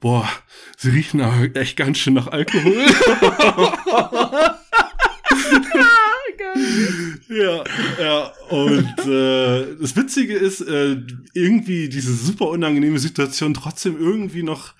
boah, 0.00 0.26
sie 0.78 0.90
riechen 0.90 1.20
aber 1.20 1.54
echt 1.56 1.76
ganz 1.76 1.98
schön 1.98 2.14
nach 2.14 2.28
Alkohol. 2.28 2.74
ja, 7.30 7.64
ja. 8.00 8.32
Und 8.48 8.98
äh, 9.06 9.76
das 9.80 9.96
Witzige 9.96 10.34
ist, 10.34 10.60
äh, 10.60 10.96
irgendwie 11.32 11.88
diese 11.88 12.12
super 12.12 12.48
unangenehme 12.48 12.98
Situation 12.98 13.54
trotzdem 13.54 13.98
irgendwie 13.98 14.42
noch 14.42 14.74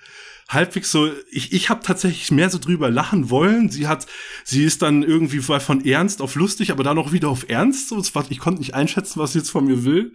halbwegs 0.49 0.91
so, 0.91 1.09
ich, 1.31 1.53
ich 1.53 1.69
habe 1.69 1.81
tatsächlich 1.81 2.29
mehr 2.29 2.49
so 2.49 2.59
drüber 2.59 2.89
lachen 2.89 3.29
wollen. 3.29 3.69
Sie 3.69 3.87
hat, 3.87 4.05
sie 4.43 4.65
ist 4.65 4.81
dann 4.81 5.01
irgendwie 5.01 5.39
von 5.39 5.85
ernst 5.85 6.21
auf 6.21 6.35
lustig, 6.35 6.71
aber 6.71 6.83
dann 6.83 6.97
auch 6.97 7.13
wieder 7.13 7.29
auf 7.29 7.49
ernst. 7.49 7.87
So, 7.87 8.03
ich 8.29 8.39
konnte 8.39 8.59
nicht 8.59 8.75
einschätzen, 8.75 9.19
was 9.19 9.31
sie 9.31 9.39
jetzt 9.39 9.49
von 9.49 9.65
mir 9.65 9.85
will. 9.85 10.13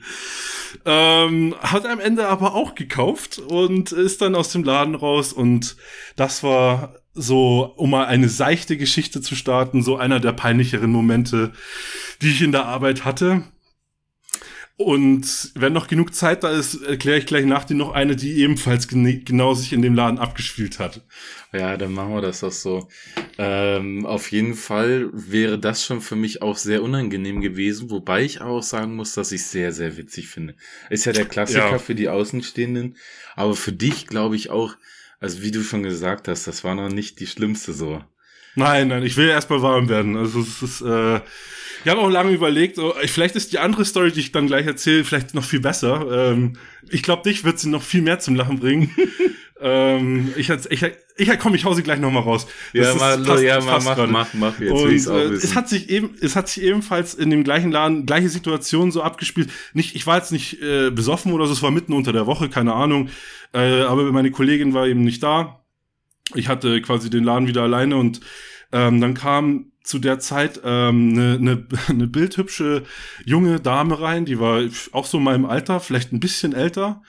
Ähm, 0.85 1.55
hat 1.61 1.87
am 1.87 2.01
Ende 2.01 2.29
aber 2.29 2.55
auch 2.55 2.75
gekauft 2.75 3.39
und 3.39 3.93
ist 3.93 4.21
dann 4.21 4.35
aus 4.35 4.53
dem 4.53 4.63
Laden 4.63 4.95
raus 4.95 5.33
und 5.33 5.77
das 6.17 6.43
war 6.43 6.97
so, 7.17 7.73
um 7.77 7.91
mal 7.91 8.07
eine 8.07 8.29
seichte 8.29 8.77
Geschichte 8.77 9.21
zu 9.21 9.35
starten, 9.35 9.83
so 9.83 9.97
einer 9.97 10.21
der 10.21 10.33
peinlicheren 10.33 10.91
Momente, 10.91 11.53
die 12.23 12.31
ich 12.31 12.43
in 12.43 12.53
der 12.53 12.67
Arbeit 12.67 13.05
hatte. 13.05 13.43
Und 14.79 15.53
wenn 15.55 15.73
noch 15.73 15.89
genug 15.89 16.15
Zeit 16.15 16.45
da 16.45 16.51
ist, 16.51 16.83
erkläre 16.83 17.17
ich 17.17 17.25
gleich 17.25 17.47
nach 17.47 17.65
dir 17.65 17.77
noch 17.77 17.93
eine, 17.93 18.15
die 18.15 18.37
ebenfalls 18.43 18.89
genau 18.89 19.55
sich 19.55 19.73
in 19.73 19.81
dem 19.81 19.95
Laden 19.95 20.19
abgespielt 20.19 20.79
hat. 20.79 21.01
Ja, 21.51 21.79
dann 21.79 21.95
machen 21.95 22.13
wir 22.13 22.21
das 22.21 22.41
doch 22.41 22.53
so. 22.53 22.89
Ähm, 23.39 24.05
auf 24.05 24.31
jeden 24.33 24.55
Fall 24.55 25.09
wäre 25.15 25.59
das 25.59 25.83
schon 25.83 26.03
für 26.03 26.17
mich 26.17 26.43
auch 26.43 26.59
sehr 26.59 26.83
unangenehm 26.83 27.41
gewesen, 27.41 27.91
wobei 27.91 28.23
ich 28.23 28.43
auch 28.43 28.63
sagen 28.63 28.97
muss, 28.97 29.15
dass 29.15 29.33
ich 29.33 29.47
sehr, 29.47 29.73
sehr 29.73 29.97
witzig 29.97 30.29
finde. 30.29 30.55
Ist 30.91 31.07
ja 31.07 31.13
der 31.13 31.25
Klassiker 31.25 31.71
ja. 31.71 31.79
für 31.79 31.95
die 31.95 32.11
Außenstehenden, 32.11 32.97
aber 33.35 33.57
für 33.57 33.73
dich 33.73 34.07
glaube 34.07 34.37
ich 34.37 34.51
auch, 34.51 34.77
also 35.21 35.43
wie 35.43 35.51
du 35.51 35.63
schon 35.63 35.83
gesagt 35.83 36.29
hast, 36.29 36.47
das 36.47 36.65
war 36.65 36.75
noch 36.75 36.89
nicht 36.89 37.21
die 37.21 37.27
schlimmste 37.27 37.73
so. 37.73 38.03
Nein, 38.55 38.89
nein, 38.89 39.03
ich 39.03 39.17
will 39.17 39.29
erstmal 39.29 39.61
warm 39.61 39.89
werden. 39.89 40.17
Also 40.17 40.41
es 40.41 40.63
ist, 40.63 40.81
äh, 40.81 41.17
ich 41.17 41.91
habe 41.91 42.01
auch 42.01 42.09
lange 42.09 42.33
überlegt, 42.33 42.77
so, 42.77 42.95
vielleicht 43.05 43.37
ist 43.37 43.53
die 43.53 43.59
andere 43.59 43.85
Story, 43.85 44.13
die 44.13 44.21
ich 44.21 44.33
dann 44.33 44.47
gleich 44.47 44.67
erzähle, 44.67 45.05
vielleicht 45.05 45.35
noch 45.35 45.45
viel 45.45 45.61
besser. 45.61 46.33
Ähm, 46.33 46.55
ich 46.89 47.03
glaube, 47.03 47.23
dich 47.23 47.45
wird 47.45 47.59
sie 47.59 47.69
noch 47.69 47.83
viel 47.83 48.03
mehr 48.03 48.19
zum 48.19 48.35
Lachen 48.35 48.59
bringen. 48.59 48.95
ähm, 49.59 50.35
ich, 50.37 50.51
ich, 50.51 50.85
ich 51.17 51.39
komm, 51.39 51.55
ich 51.55 51.65
hau 51.65 51.73
sie 51.73 51.83
gleich 51.83 51.99
noch 51.99 52.11
mal 52.11 52.21
raus. 52.21 52.47
Das 52.75 52.85
ja, 52.85 52.93
ist, 52.93 52.99
mal, 52.99 53.25
passt, 53.25 53.43
ja, 53.43 53.61
mal, 53.61 53.81
mach, 53.81 54.07
mach, 54.07 54.35
mach, 54.35 54.61
jetzt 54.61 54.71
Und, 54.71 54.91
will 54.91 55.33
äh, 55.33 55.35
es 55.35 55.55
hat 55.55 55.69
sich 55.69 55.89
eben, 55.89 56.15
es 56.21 56.37
hat 56.37 56.49
sich 56.49 56.63
ebenfalls 56.63 57.15
in 57.15 57.31
dem 57.31 57.43
gleichen 57.43 57.73
Laden, 57.73 58.05
gleiche 58.05 58.29
Situation 58.29 58.93
so 58.93 59.03
abgespielt. 59.03 59.51
Nicht, 59.73 59.97
ich 59.97 60.07
war 60.07 60.19
jetzt 60.19 60.33
nicht 60.33 60.61
äh, 60.63 60.91
besoffen 60.91 61.33
oder 61.33 61.47
so, 61.47 61.55
es 61.55 61.63
war 61.63 61.71
mitten 61.71 61.95
unter 61.95 62.13
der 62.13 62.27
Woche, 62.27 62.51
keine 62.51 62.75
Ahnung. 62.75 63.09
Äh, 63.55 63.83
aber 63.83 64.13
meine 64.13 64.31
Kollegin 64.31 64.75
war 64.75 64.87
eben 64.87 65.03
nicht 65.03 65.23
da. 65.23 65.65
Ich 66.35 66.49
hatte 66.49 66.83
quasi 66.83 67.09
den 67.09 67.25
Laden 67.25 67.49
wieder 67.49 67.63
alleine 67.63 67.97
und 67.97 68.21
ähm, 68.73 69.01
dann 69.01 69.15
kam 69.15 69.73
zu 69.85 69.99
der 69.99 70.19
Zeit 70.19 70.61
ähm, 70.65 71.13
eine, 71.13 71.39
eine, 71.39 71.67
eine 71.89 72.07
bildhübsche 72.09 72.83
junge 73.25 73.61
Dame 73.61 74.01
rein, 74.01 74.27
die 74.27 74.39
war 74.39 74.63
auch 74.93 75.07
so 75.07 75.19
in 75.19 75.25
meinem 75.25 75.47
Alter, 75.47 75.81
vielleicht 75.81 76.13
ein 76.13 76.21
bisschen 76.21 76.53
älter. 76.53 77.03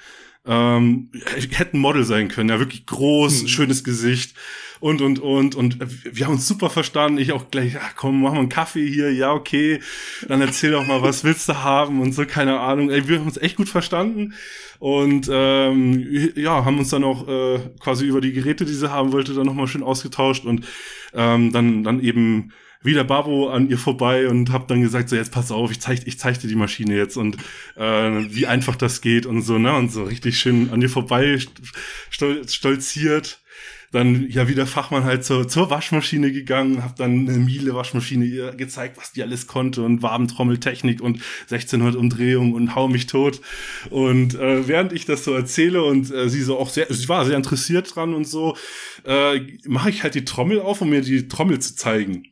Ähm, 0.47 1.09
hätte 1.51 1.77
ein 1.77 1.81
Model 1.81 2.03
sein 2.03 2.29
können, 2.29 2.49
ja, 2.49 2.59
wirklich 2.59 2.85
groß, 2.85 3.43
mhm. 3.43 3.47
schönes 3.47 3.83
Gesicht 3.83 4.35
und, 4.79 5.01
und, 5.01 5.19
und, 5.19 5.55
und 5.55 5.77
wir 6.03 6.25
haben 6.25 6.33
uns 6.33 6.47
super 6.47 6.69
verstanden. 6.69 7.17
Ich 7.17 7.31
auch 7.31 7.49
gleich, 7.49 7.77
ach 7.79 7.93
komm, 7.95 8.21
machen 8.21 8.35
wir 8.35 8.39
einen 8.41 8.49
Kaffee 8.49 8.87
hier, 8.87 9.11
ja, 9.11 9.33
okay. 9.33 9.79
Dann 10.27 10.41
erzähl 10.41 10.71
doch 10.71 10.85
mal, 10.85 11.01
was 11.01 11.23
willst 11.23 11.49
du 11.49 11.63
haben 11.63 12.01
und 12.01 12.13
so, 12.13 12.25
keine 12.25 12.59
Ahnung. 12.59 12.89
Ey, 12.89 13.07
wir 13.07 13.19
haben 13.19 13.27
uns 13.27 13.37
echt 13.37 13.55
gut 13.55 13.69
verstanden 13.69 14.33
und 14.79 15.29
ähm, 15.31 16.31
ja, 16.35 16.63
haben 16.63 16.77
uns 16.77 16.89
dann 16.89 17.03
auch 17.03 17.27
äh, 17.27 17.59
quasi 17.79 18.05
über 18.05 18.21
die 18.21 18.33
Geräte, 18.33 18.65
die 18.65 18.73
sie 18.73 18.91
haben 18.91 19.11
wollte, 19.11 19.33
dann 19.33 19.45
nochmal 19.45 19.67
schön 19.67 19.83
ausgetauscht 19.83 20.45
und 20.45 20.65
ähm, 21.13 21.51
dann, 21.51 21.83
dann 21.83 21.99
eben 22.01 22.51
wieder 22.83 23.03
Babo 23.03 23.49
an 23.49 23.69
ihr 23.69 23.77
vorbei 23.77 24.27
und 24.27 24.51
hab 24.51 24.67
dann 24.67 24.81
gesagt, 24.81 25.09
so 25.09 25.15
jetzt 25.15 25.31
pass 25.31 25.51
auf, 25.51 25.71
ich 25.71 25.79
zeig, 25.79 26.05
ich 26.05 26.19
zeig 26.19 26.39
dir 26.39 26.47
die 26.47 26.55
Maschine 26.55 26.95
jetzt 26.95 27.17
und 27.17 27.37
äh, 27.75 27.81
wie 28.29 28.47
einfach 28.47 28.75
das 28.75 29.01
geht 29.01 29.25
und 29.25 29.41
so, 29.41 29.57
ne? 29.57 29.73
Und 29.75 29.91
so 29.91 30.03
richtig 30.03 30.39
schön 30.39 30.69
an 30.71 30.81
ihr 30.81 30.89
vorbei 30.89 31.39
stol 32.09 32.47
stolziert 32.47 33.41
dann 33.91 34.29
ja 34.29 34.47
wieder 34.47 34.65
Fachmann 34.67 35.05
halt 35.05 35.23
zur, 35.23 35.47
zur 35.47 35.69
Waschmaschine 35.69 36.31
gegangen, 36.31 36.83
hab 36.83 36.97
dann 36.97 37.27
eine 37.27 37.37
Miele 37.37 37.73
Waschmaschine 37.73 38.25
ihr 38.25 38.51
gezeigt, 38.51 38.97
was 38.97 39.13
die 39.13 39.23
alles 39.23 39.47
konnte 39.47 39.83
und 39.83 40.01
Wabentrommeltechnik 40.01 41.01
und 41.01 41.21
1600 41.43 41.95
Umdrehungen 41.95 42.53
und 42.53 42.75
hau 42.75 42.87
mich 42.87 43.07
tot. 43.07 43.41
Und 43.89 44.35
äh, 44.35 44.67
während 44.67 44.91
ich 44.91 45.05
das 45.05 45.23
so 45.23 45.33
erzähle 45.33 45.83
und 45.83 46.11
äh, 46.11 46.29
sie 46.29 46.41
so 46.41 46.59
auch 46.59 46.69
sehr, 46.69 46.87
sie 46.89 47.07
war 47.07 47.25
sehr 47.25 47.37
interessiert 47.37 47.95
dran 47.95 48.13
und 48.13 48.25
so, 48.25 48.57
äh, 49.05 49.39
mache 49.65 49.89
ich 49.89 50.03
halt 50.03 50.15
die 50.15 50.25
Trommel 50.25 50.59
auf, 50.59 50.81
um 50.81 50.89
mir 50.89 51.01
die 51.01 51.27
Trommel 51.27 51.59
zu 51.59 51.75
zeigen. 51.75 52.23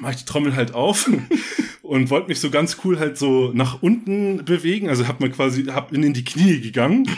Mache 0.00 0.12
ich 0.12 0.18
die 0.18 0.24
Trommel 0.24 0.54
halt 0.54 0.74
auf 0.74 1.10
und 1.82 2.10
wollte 2.10 2.28
mich 2.28 2.40
so 2.40 2.50
ganz 2.50 2.78
cool 2.84 2.98
halt 2.98 3.18
so 3.18 3.50
nach 3.52 3.82
unten 3.82 4.44
bewegen, 4.44 4.88
also 4.88 5.08
hab 5.08 5.20
mir 5.20 5.30
quasi 5.30 5.64
hab 5.64 5.92
in 5.92 6.12
die 6.12 6.24
Knie 6.24 6.60
gegangen 6.60 7.10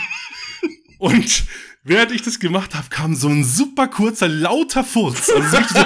und 0.98 1.44
während 1.82 2.12
ich 2.12 2.22
das 2.22 2.40
gemacht 2.40 2.74
habe, 2.74 2.88
kam 2.90 3.14
so 3.14 3.28
ein 3.28 3.44
super 3.44 3.88
kurzer, 3.88 4.28
lauter 4.28 4.84
Furz. 4.84 5.30
Also 5.30 5.48
so 5.48 5.56
richtig 5.56 5.76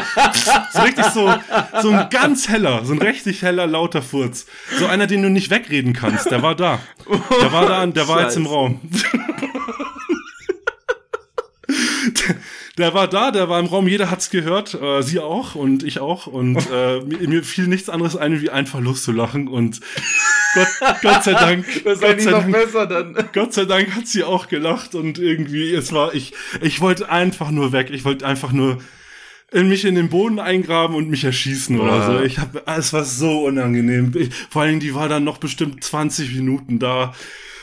so, 0.45 0.53
so, 0.73 0.83
richtig 0.83 1.05
so, 1.07 1.35
so 1.83 1.91
ein 1.91 2.11
ganz 2.11 2.49
heller, 2.49 2.85
so 2.85 2.93
ein 2.93 3.01
richtig 3.01 3.43
heller, 3.43 3.67
lauter 3.67 4.03
Furz. 4.03 4.47
So 4.79 4.87
einer, 4.87 5.07
den 5.07 5.23
du 5.23 5.31
nicht 5.31 5.51
wegreden 5.51 5.93
kannst. 5.93 6.31
Der 6.31 6.43
war 6.43 6.55
da. 6.55 6.81
Der 7.41 7.53
war 7.53 7.67
da, 7.67 7.87
der 7.87 8.09
war 8.09 8.23
jetzt 8.23 8.37
im 8.37 8.47
Raum. 8.47 8.81
der 12.77 12.93
war 12.93 13.07
da, 13.07 13.31
der 13.31 13.49
war 13.49 13.61
im 13.61 13.67
Raum, 13.67 13.87
jeder 13.87 14.11
hat's 14.11 14.31
gehört, 14.31 14.75
äh, 14.75 15.03
sie 15.03 15.21
auch 15.21 15.55
und 15.55 15.85
ich 15.85 16.01
auch. 16.01 16.27
Und 16.27 16.57
äh, 16.73 17.01
mir, 17.01 17.29
mir 17.29 17.43
fiel 17.45 17.69
nichts 17.69 17.89
anderes 17.89 18.17
ein, 18.17 18.41
wie 18.41 18.51
einfach 18.51 18.81
loszulachen. 18.81 19.49
Und 19.49 19.81
Gott, 20.55 20.69
Gott 21.03 21.25
sei 21.25 21.33
Dank. 21.33 21.65
Das 21.85 22.01
Gott 22.01 22.21
sei 22.21 22.31
noch 22.31 22.41
Dank, 22.41 22.53
besser 22.53 22.87
dann. 22.87 23.29
Gott 23.33 23.53
sei 23.53 23.65
Dank 23.65 23.95
hat 23.95 24.07
sie 24.07 24.25
auch 24.25 24.49
gelacht 24.49 24.95
und 24.95 25.19
irgendwie, 25.19 25.73
es 25.73 25.93
war, 25.93 26.15
ich, 26.15 26.33
ich 26.61 26.81
wollte 26.81 27.09
einfach 27.09 27.51
nur 27.51 27.73
weg. 27.73 27.91
Ich 27.91 28.05
wollte 28.05 28.27
einfach 28.27 28.53
nur 28.53 28.79
in 29.55 29.69
mich 29.69 29.85
in 29.85 29.95
den 29.95 30.09
Boden 30.09 30.41
eingraben 30.41 30.97
und 30.97 31.09
mich 31.09 31.23
erschießen 31.23 31.79
oder 31.79 31.97
ja. 31.97 32.07
so. 32.07 32.25
Ich 32.25 32.41
habe, 32.41 32.65
es 32.67 32.93
war 32.93 33.05
so 33.05 33.45
unangenehm. 33.45 34.13
Ich, 34.17 34.31
vor 34.51 34.63
allen 34.63 34.73
Dingen, 34.73 34.81
die 34.81 34.95
war 34.95 35.09
dann 35.09 35.23
noch 35.23 35.39
bestimmt 35.39 35.83
20 35.83 36.35
Minuten 36.35 36.81
da. 36.81 37.15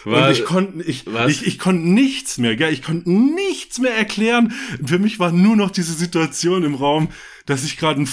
War, 0.06 0.28
und 0.28 0.32
ich 0.32 0.46
konnte 0.46 0.82
ich, 0.84 1.06
ich, 1.28 1.46
ich 1.46 1.60
konnte 1.60 1.88
nichts 1.88 2.38
mehr, 2.38 2.56
gell? 2.56 2.72
Ich 2.72 2.82
konnte 2.82 3.12
nichts 3.12 3.78
mehr 3.80 3.94
erklären. 3.94 4.54
Für 4.84 5.00
mich 5.00 5.20
war 5.20 5.34
nur 5.34 5.58
noch 5.58 5.70
diese 5.70 5.94
Situation 5.94 6.64
im 6.64 6.76
Raum, 6.76 7.10
dass 7.52 7.66
ich 7.66 7.76
gerade, 7.76 8.06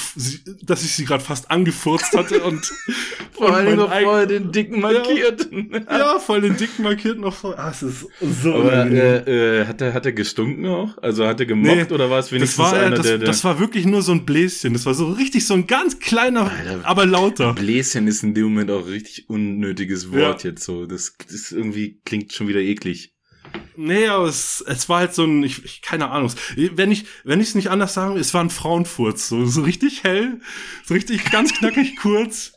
dass 0.63 0.85
ich 0.85 0.93
sie 0.93 1.05
gerade 1.05 1.23
fast 1.23 1.49
angefurzt 1.49 2.13
hatte 2.17 2.43
und 2.43 2.73
vor 3.33 3.55
allem 3.55 3.77
noch 3.77 3.93
voll 3.93 4.27
den 4.27 4.51
dicken 4.51 4.81
markierten. 4.81 5.71
Ja, 5.89 5.99
ja, 5.99 6.19
voll 6.19 6.41
den 6.41 6.57
dicken 6.57 6.83
markierten 6.83 7.21
noch 7.21 7.35
voll. 7.35 7.55
Ah, 7.57 7.71
es 7.71 7.83
ist 7.85 8.07
so. 8.43 8.55
Aber 8.55 8.87
äh, 8.91 9.61
äh, 9.61 9.67
hat 9.67 9.81
er 9.81 9.95
hat 9.95 10.07
er 10.07 10.13
gestunken 10.13 10.67
auch? 10.67 10.99
Also 11.01 11.25
hat 11.25 11.39
er 11.39 11.47
gemobbt 11.47 11.91
nee, 11.91 11.95
oder 11.95 12.11
war 12.11 12.19
es 12.19 12.33
wenigstens 12.33 12.65
das 12.65 12.73
war, 12.73 12.81
einer 12.81 12.97
das, 12.97 13.07
der, 13.07 13.19
der 13.19 13.29
Das 13.29 13.45
war 13.45 13.61
wirklich 13.61 13.87
nur 13.87 14.03
so 14.03 14.11
ein 14.11 14.27
Bläschen. 14.27 14.73
Das 14.73 14.87
war 14.87 14.95
so 14.95 15.13
richtig 15.13 15.47
so 15.47 15.55
ein 15.55 15.69
ganz 15.69 16.01
kleiner, 16.01 16.51
Alter, 16.51 16.81
aber 16.83 17.07
lauter. 17.07 17.55
Bläschen 17.55 18.09
ist 18.09 18.25
in 18.25 18.35
dem 18.35 18.45
Moment 18.45 18.73
auch 18.73 18.89
richtig 18.89 19.31
unnötiges 19.31 20.11
Wort 20.11 20.43
ja. 20.43 20.51
jetzt 20.51 20.65
so. 20.65 20.87
Das, 20.87 21.17
das 21.31 21.53
irgendwie 21.53 22.01
klingt 22.05 22.33
schon 22.33 22.49
wieder 22.49 22.61
eklig. 22.61 23.15
Nee, 23.81 24.09
aber 24.09 24.25
es, 24.25 24.63
es 24.67 24.89
war 24.89 24.99
halt 24.99 25.15
so 25.15 25.25
ein, 25.25 25.45
ich, 25.45 25.65
ich 25.65 25.83
keine 25.83 26.11
Ahnung. 26.11 26.33
Wenn 26.57 26.91
ich, 26.91 27.05
wenn 27.23 27.41
ich 27.41 27.49
es 27.49 27.55
nicht 27.55 27.71
anders 27.71 27.95
sagen, 27.95 28.17
es 28.17 28.35
war 28.35 28.43
ein 28.43 28.51
Frauenfurz, 28.51 29.29
so, 29.29 29.47
so 29.47 29.63
richtig 29.63 30.03
hell, 30.03 30.41
so 30.85 30.95
richtig 30.95 31.31
ganz 31.31 31.55
knackig 31.55 31.97
kurz. 32.03 32.55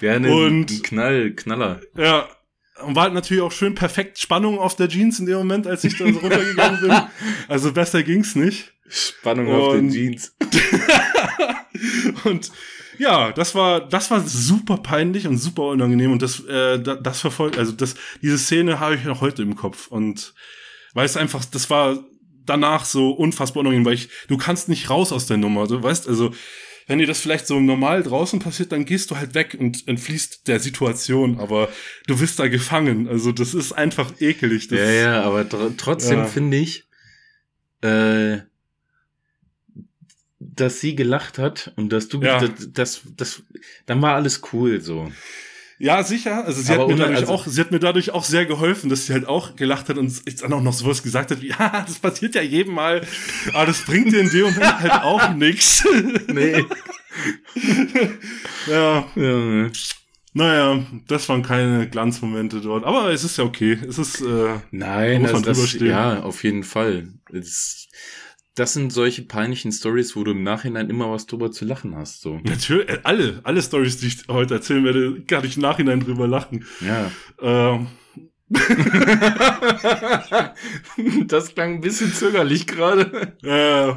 Ja, 0.00 0.18
ne, 0.18 0.34
und, 0.34 0.70
ein 0.72 0.82
Knall, 0.82 1.30
Knaller. 1.32 1.80
Ja. 1.96 2.28
Und 2.84 2.96
war 2.96 3.04
halt 3.04 3.14
natürlich 3.14 3.42
auch 3.42 3.52
schön 3.52 3.76
perfekt 3.76 4.18
Spannung 4.18 4.58
auf 4.58 4.74
der 4.74 4.88
Jeans 4.88 5.20
in 5.20 5.26
dem 5.26 5.36
Moment, 5.38 5.68
als 5.68 5.84
ich 5.84 5.96
da 5.96 6.12
so 6.12 6.18
runtergegangen 6.18 6.80
bin. 6.80 6.92
Also 7.48 7.72
besser 7.72 8.02
ging's 8.02 8.34
nicht. 8.34 8.72
Spannung 8.88 9.46
und, 9.46 9.54
auf 9.54 9.72
der 9.74 9.88
Jeans. 9.88 10.34
und 12.24 12.50
ja, 12.98 13.32
das 13.32 13.54
war, 13.54 13.86
das 13.88 14.10
war 14.10 14.20
super 14.20 14.78
peinlich 14.78 15.26
und 15.26 15.38
super 15.38 15.64
unangenehm 15.64 16.12
und 16.12 16.22
das, 16.22 16.40
äh, 16.44 16.80
das, 16.80 16.98
das 17.02 17.20
verfolgt, 17.20 17.58
also 17.58 17.72
das, 17.72 17.94
diese 18.22 18.38
Szene 18.38 18.80
habe 18.80 18.94
ich 18.96 19.04
noch 19.04 19.20
heute 19.20 19.42
im 19.42 19.56
Kopf 19.56 19.88
und 19.88 20.34
weil 20.94 21.06
es 21.06 21.16
einfach, 21.16 21.44
das 21.44 21.70
war 21.70 21.98
danach 22.46 22.84
so 22.84 23.10
unfassbar 23.10 23.60
unangenehm, 23.60 23.84
weil 23.84 23.94
ich, 23.94 24.08
du 24.28 24.36
kannst 24.36 24.68
nicht 24.68 24.90
raus 24.90 25.12
aus 25.12 25.26
der 25.26 25.36
Nummer, 25.36 25.66
du 25.66 25.82
weißt, 25.82 26.08
also 26.08 26.32
wenn 26.86 26.98
dir 26.98 27.06
das 27.06 27.20
vielleicht 27.20 27.46
so 27.46 27.60
normal 27.60 28.02
draußen 28.02 28.40
passiert, 28.40 28.72
dann 28.72 28.84
gehst 28.84 29.10
du 29.10 29.16
halt 29.16 29.34
weg 29.34 29.56
und 29.58 29.88
entfließt 29.88 30.46
der 30.48 30.60
Situation, 30.60 31.38
aber 31.40 31.68
du 32.06 32.18
bist 32.18 32.38
da 32.38 32.48
gefangen. 32.48 33.08
Also 33.08 33.32
das 33.32 33.54
ist 33.54 33.72
einfach 33.72 34.20
ekelig. 34.20 34.68
Das 34.68 34.78
ja, 34.78 34.90
ja, 34.90 35.22
aber 35.22 35.48
tr 35.48 35.74
trotzdem 35.76 36.18
ja. 36.18 36.26
finde 36.26 36.58
ich, 36.58 36.84
äh, 37.80 38.40
dass 40.56 40.80
sie 40.80 40.94
gelacht 40.94 41.38
hat 41.38 41.72
und 41.76 41.90
dass 41.92 42.08
du, 42.08 42.20
Ja. 42.22 42.38
das, 42.40 42.50
das, 42.72 43.00
das, 43.16 43.42
dann 43.86 44.00
war 44.02 44.14
alles 44.14 44.42
cool 44.52 44.80
so. 44.80 45.10
Ja, 45.78 46.04
sicher. 46.04 46.44
Also 46.44 46.62
sie 46.62 46.72
Aber 46.72 46.82
hat, 46.84 46.88
mir 46.90 46.96
dadurch 46.96 47.18
also- 47.18 47.32
auch, 47.32 47.46
sie 47.46 47.60
hat 47.60 47.70
mir 47.72 47.80
dadurch 47.80 48.10
auch 48.12 48.24
sehr 48.24 48.46
geholfen, 48.46 48.88
dass 48.90 49.06
sie 49.06 49.12
halt 49.12 49.26
auch 49.26 49.56
gelacht 49.56 49.88
hat 49.88 49.98
und 49.98 50.08
jetzt 50.26 50.42
dann 50.42 50.52
auch 50.52 50.62
noch 50.62 50.72
sowas 50.72 51.02
gesagt 51.02 51.32
hat 51.32 51.42
wie, 51.42 51.48
ja, 51.58 51.84
das 51.86 51.98
passiert 51.98 52.34
ja 52.36 52.42
jedem 52.42 52.74
Mal, 52.74 53.04
aber 53.52 53.66
das 53.66 53.80
bringt 53.84 54.12
dir 54.12 54.20
in 54.20 54.30
dem 54.30 54.42
Moment 54.44 54.80
halt 54.80 54.92
auch 55.02 55.34
nichts. 55.34 55.84
Nee. 56.32 56.64
Ja, 58.66 59.06
ja, 59.14 59.70
naja, 60.32 60.84
das 61.06 61.28
waren 61.28 61.42
keine 61.42 61.88
Glanzmomente 61.88 62.60
dort. 62.60 62.84
Aber 62.84 63.12
es 63.12 63.22
ist 63.22 63.38
ja 63.38 63.44
okay. 63.44 63.78
Es 63.88 63.98
ist, 63.98 64.20
äh, 64.20 64.58
Nein, 64.72 65.22
Muss 65.22 65.30
das, 65.30 65.32
man 65.32 65.42
drüber 65.44 65.60
das, 65.60 65.70
stehen. 65.70 65.86
ja, 65.86 66.22
auf 66.22 66.42
jeden 66.42 66.64
Fall. 66.64 67.08
Das, 67.30 67.86
das 68.54 68.72
sind 68.72 68.92
solche 68.92 69.22
peinlichen 69.22 69.72
Stories, 69.72 70.14
wo 70.14 70.22
du 70.22 70.30
im 70.30 70.44
Nachhinein 70.44 70.88
immer 70.88 71.10
was 71.10 71.26
drüber 71.26 71.50
zu 71.50 71.64
lachen 71.64 71.96
hast. 71.96 72.20
So. 72.20 72.38
natürlich, 72.44 72.88
äh, 72.88 73.00
alle, 73.02 73.40
alle 73.42 73.62
Stories, 73.62 73.98
die 73.98 74.06
ich 74.06 74.28
heute 74.28 74.54
erzählen 74.54 74.84
werde, 74.84 75.22
kann 75.22 75.44
ich 75.44 75.56
im 75.56 75.62
Nachhinein 75.62 76.00
drüber 76.00 76.28
lachen. 76.28 76.64
Ja. 76.80 77.10
Ähm, 77.40 77.88
das 81.26 81.54
klang 81.54 81.74
ein 81.74 81.80
bisschen 81.80 82.12
zögerlich 82.12 82.68
gerade. 82.68 83.34
Äh, 83.42 83.94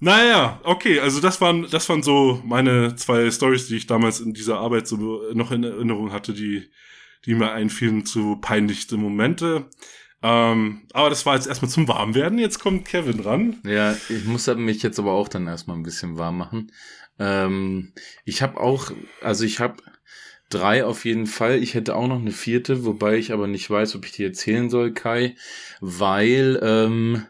naja, 0.00 0.60
okay, 0.62 1.00
also 1.00 1.20
das 1.20 1.40
waren, 1.40 1.66
das 1.70 1.88
waren 1.88 2.02
so 2.02 2.40
meine 2.44 2.94
zwei 2.96 3.30
Stories, 3.30 3.66
die 3.66 3.76
ich 3.76 3.86
damals 3.86 4.20
in 4.20 4.32
dieser 4.32 4.58
Arbeit 4.58 4.86
so 4.86 5.22
noch 5.34 5.50
in 5.50 5.64
Erinnerung 5.64 6.12
hatte, 6.12 6.32
die, 6.32 6.70
die 7.26 7.34
mir 7.34 7.52
einfielen 7.52 8.06
zu 8.06 8.36
peinlichste 8.36 8.96
Momente. 8.96 9.68
Ähm, 10.22 10.82
aber 10.92 11.10
das 11.10 11.26
war 11.26 11.36
jetzt 11.36 11.46
erstmal 11.46 11.70
zum 11.70 11.86
Warmwerden. 11.86 12.38
Jetzt 12.38 12.58
kommt 12.58 12.84
Kevin 12.84 13.20
ran. 13.20 13.58
Ja, 13.64 13.96
ich 14.08 14.24
muss 14.24 14.46
mich 14.46 14.82
jetzt 14.82 14.98
aber 14.98 15.12
auch 15.12 15.28
dann 15.28 15.46
erstmal 15.46 15.76
ein 15.76 15.84
bisschen 15.84 16.18
warm 16.18 16.38
machen. 16.38 16.72
Ähm, 17.18 17.92
ich 18.24 18.42
habe 18.42 18.60
auch, 18.60 18.90
also 19.20 19.44
ich 19.44 19.60
habe 19.60 19.82
drei 20.50 20.84
auf 20.84 21.04
jeden 21.04 21.26
Fall. 21.26 21.62
Ich 21.62 21.74
hätte 21.74 21.94
auch 21.94 22.08
noch 22.08 22.20
eine 22.20 22.32
vierte, 22.32 22.84
wobei 22.84 23.16
ich 23.16 23.32
aber 23.32 23.46
nicht 23.46 23.68
weiß, 23.68 23.94
ob 23.96 24.04
ich 24.06 24.12
die 24.12 24.24
erzählen 24.24 24.70
soll, 24.70 24.92
Kai, 24.92 25.36
weil 25.80 26.58
ähm, 26.62 27.26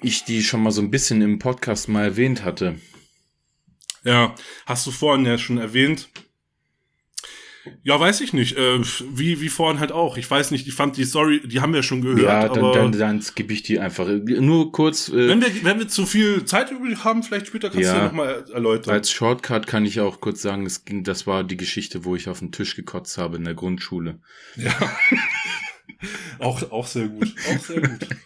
ich 0.00 0.24
die 0.24 0.42
schon 0.42 0.62
mal 0.62 0.70
so 0.70 0.80
ein 0.80 0.90
bisschen 0.90 1.20
im 1.22 1.38
Podcast 1.38 1.88
mal 1.88 2.04
erwähnt 2.04 2.44
hatte. 2.44 2.76
Ja, 4.04 4.34
hast 4.66 4.86
du 4.86 4.90
vorhin 4.90 5.26
ja 5.26 5.38
schon 5.38 5.58
erwähnt. 5.58 6.08
Ja, 7.84 7.98
weiß 8.00 8.20
ich 8.22 8.32
nicht. 8.32 8.56
Äh, 8.56 8.80
wie, 9.12 9.40
wie 9.40 9.48
vorhin 9.48 9.78
halt 9.78 9.92
auch. 9.92 10.16
Ich 10.16 10.28
weiß 10.28 10.50
nicht, 10.50 10.66
ich 10.66 10.74
fand 10.74 10.96
die 10.96 11.04
Story, 11.04 11.40
die 11.46 11.60
haben 11.60 11.72
wir 11.72 11.82
schon 11.84 12.00
gehört. 12.02 12.20
ja, 12.22 12.48
dann, 12.48 12.58
aber 12.58 12.72
dann, 12.72 12.92
dann 12.92 13.22
skippe 13.22 13.52
ich 13.52 13.62
die 13.62 13.78
einfach. 13.78 14.08
Nur 14.08 14.72
kurz. 14.72 15.08
Äh, 15.08 15.28
wenn, 15.28 15.40
wir, 15.40 15.48
wenn 15.64 15.78
wir 15.78 15.86
zu 15.88 16.04
viel 16.06 16.44
Zeit 16.44 16.70
übrig 16.72 17.04
haben, 17.04 17.22
vielleicht 17.22 17.46
später 17.46 17.70
kannst 17.70 17.84
Ja. 17.86 17.92
du 17.94 17.98
ja 17.98 18.04
nochmal 18.06 18.44
erläutern. 18.52 18.92
Als 18.94 19.10
Shortcut 19.12 19.66
kann 19.66 19.84
ich 19.86 20.00
auch 20.00 20.20
kurz 20.20 20.42
sagen, 20.42 20.66
es 20.66 20.84
ging, 20.84 21.04
das 21.04 21.26
war 21.26 21.44
die 21.44 21.56
Geschichte, 21.56 22.04
wo 22.04 22.16
ich 22.16 22.28
auf 22.28 22.40
den 22.40 22.50
Tisch 22.50 22.74
gekotzt 22.74 23.16
habe 23.18 23.36
in 23.36 23.44
der 23.44 23.54
Grundschule. 23.54 24.18
Ja. 24.56 24.72
auch, 26.38 26.70
auch 26.70 26.86
sehr 26.86 27.08
gut. 27.08 27.34
Auch 27.48 27.60
sehr 27.60 27.80
gut. 27.80 28.08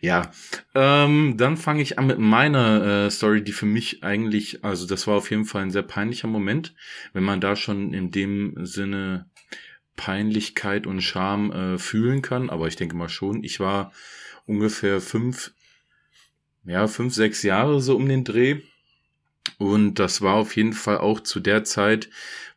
Ja, 0.00 0.30
ähm, 0.74 1.34
dann 1.36 1.56
fange 1.56 1.82
ich 1.82 1.98
an 1.98 2.06
mit 2.06 2.18
meiner 2.18 3.06
äh, 3.06 3.10
Story, 3.10 3.44
die 3.44 3.52
für 3.52 3.66
mich 3.66 4.02
eigentlich, 4.02 4.64
also 4.64 4.86
das 4.86 5.06
war 5.06 5.16
auf 5.16 5.30
jeden 5.30 5.44
Fall 5.44 5.62
ein 5.62 5.70
sehr 5.70 5.82
peinlicher 5.82 6.26
Moment, 6.28 6.74
wenn 7.12 7.22
man 7.22 7.40
da 7.40 7.54
schon 7.54 7.92
in 7.92 8.10
dem 8.10 8.54
Sinne 8.64 9.26
Peinlichkeit 9.96 10.86
und 10.86 11.02
Scham 11.02 11.52
äh, 11.52 11.78
fühlen 11.78 12.22
kann, 12.22 12.50
aber 12.50 12.66
ich 12.68 12.76
denke 12.76 12.96
mal 12.96 13.08
schon, 13.10 13.44
ich 13.44 13.60
war 13.60 13.92
ungefähr 14.46 15.00
fünf, 15.00 15.52
ja, 16.64 16.86
fünf, 16.86 17.14
sechs 17.14 17.42
Jahre 17.42 17.80
so 17.80 17.96
um 17.96 18.08
den 18.08 18.24
Dreh. 18.24 18.62
Und 19.58 19.98
das 19.98 20.22
war 20.22 20.36
auf 20.36 20.56
jeden 20.56 20.72
Fall 20.72 20.98
auch 20.98 21.20
zu 21.20 21.40
der 21.40 21.64
Zeit, 21.64 22.08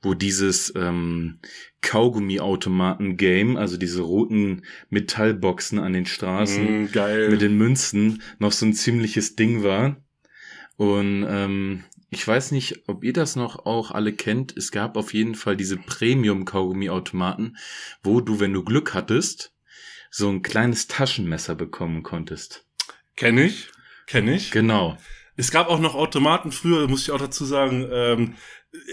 wo 0.01 0.13
dieses 0.13 0.73
ähm, 0.75 1.39
Kaugummi-Automaten-Game, 1.83 3.57
also 3.57 3.77
diese 3.77 4.01
roten 4.01 4.63
Metallboxen 4.89 5.77
an 5.77 5.93
den 5.93 6.07
Straßen 6.07 6.83
Mm, 6.83 7.29
mit 7.29 7.41
den 7.41 7.57
Münzen, 7.57 8.23
noch 8.39 8.51
so 8.51 8.65
ein 8.65 8.73
ziemliches 8.73 9.35
Ding 9.35 9.63
war. 9.63 9.97
Und 10.77 11.25
ähm, 11.29 11.83
ich 12.09 12.27
weiß 12.27 12.51
nicht, 12.51 12.87
ob 12.87 13.03
ihr 13.03 13.13
das 13.13 13.35
noch 13.35 13.65
auch 13.65 13.91
alle 13.91 14.13
kennt. 14.13 14.55
Es 14.57 14.71
gab 14.71 14.97
auf 14.97 15.13
jeden 15.13 15.35
Fall 15.35 15.55
diese 15.55 15.77
Premium-Kaugummi-Automaten, 15.77 17.57
wo 18.03 18.21
du, 18.21 18.39
wenn 18.39 18.53
du 18.53 18.63
Glück 18.63 18.93
hattest, 18.93 19.53
so 20.09 20.29
ein 20.29 20.41
kleines 20.41 20.87
Taschenmesser 20.87 21.55
bekommen 21.55 22.03
konntest. 22.03 22.65
Kenn 23.15 23.37
ich. 23.37 23.69
Kenn 24.07 24.27
ich. 24.27 24.51
Genau. 24.51 24.97
Es 25.35 25.49
gab 25.51 25.67
auch 25.67 25.79
noch 25.79 25.95
Automaten 25.95 26.51
früher, 26.51 26.87
muss 26.87 27.03
ich 27.03 27.11
auch 27.11 27.19
dazu 27.19 27.45
sagen, 27.45 27.87
ähm, 27.91 28.35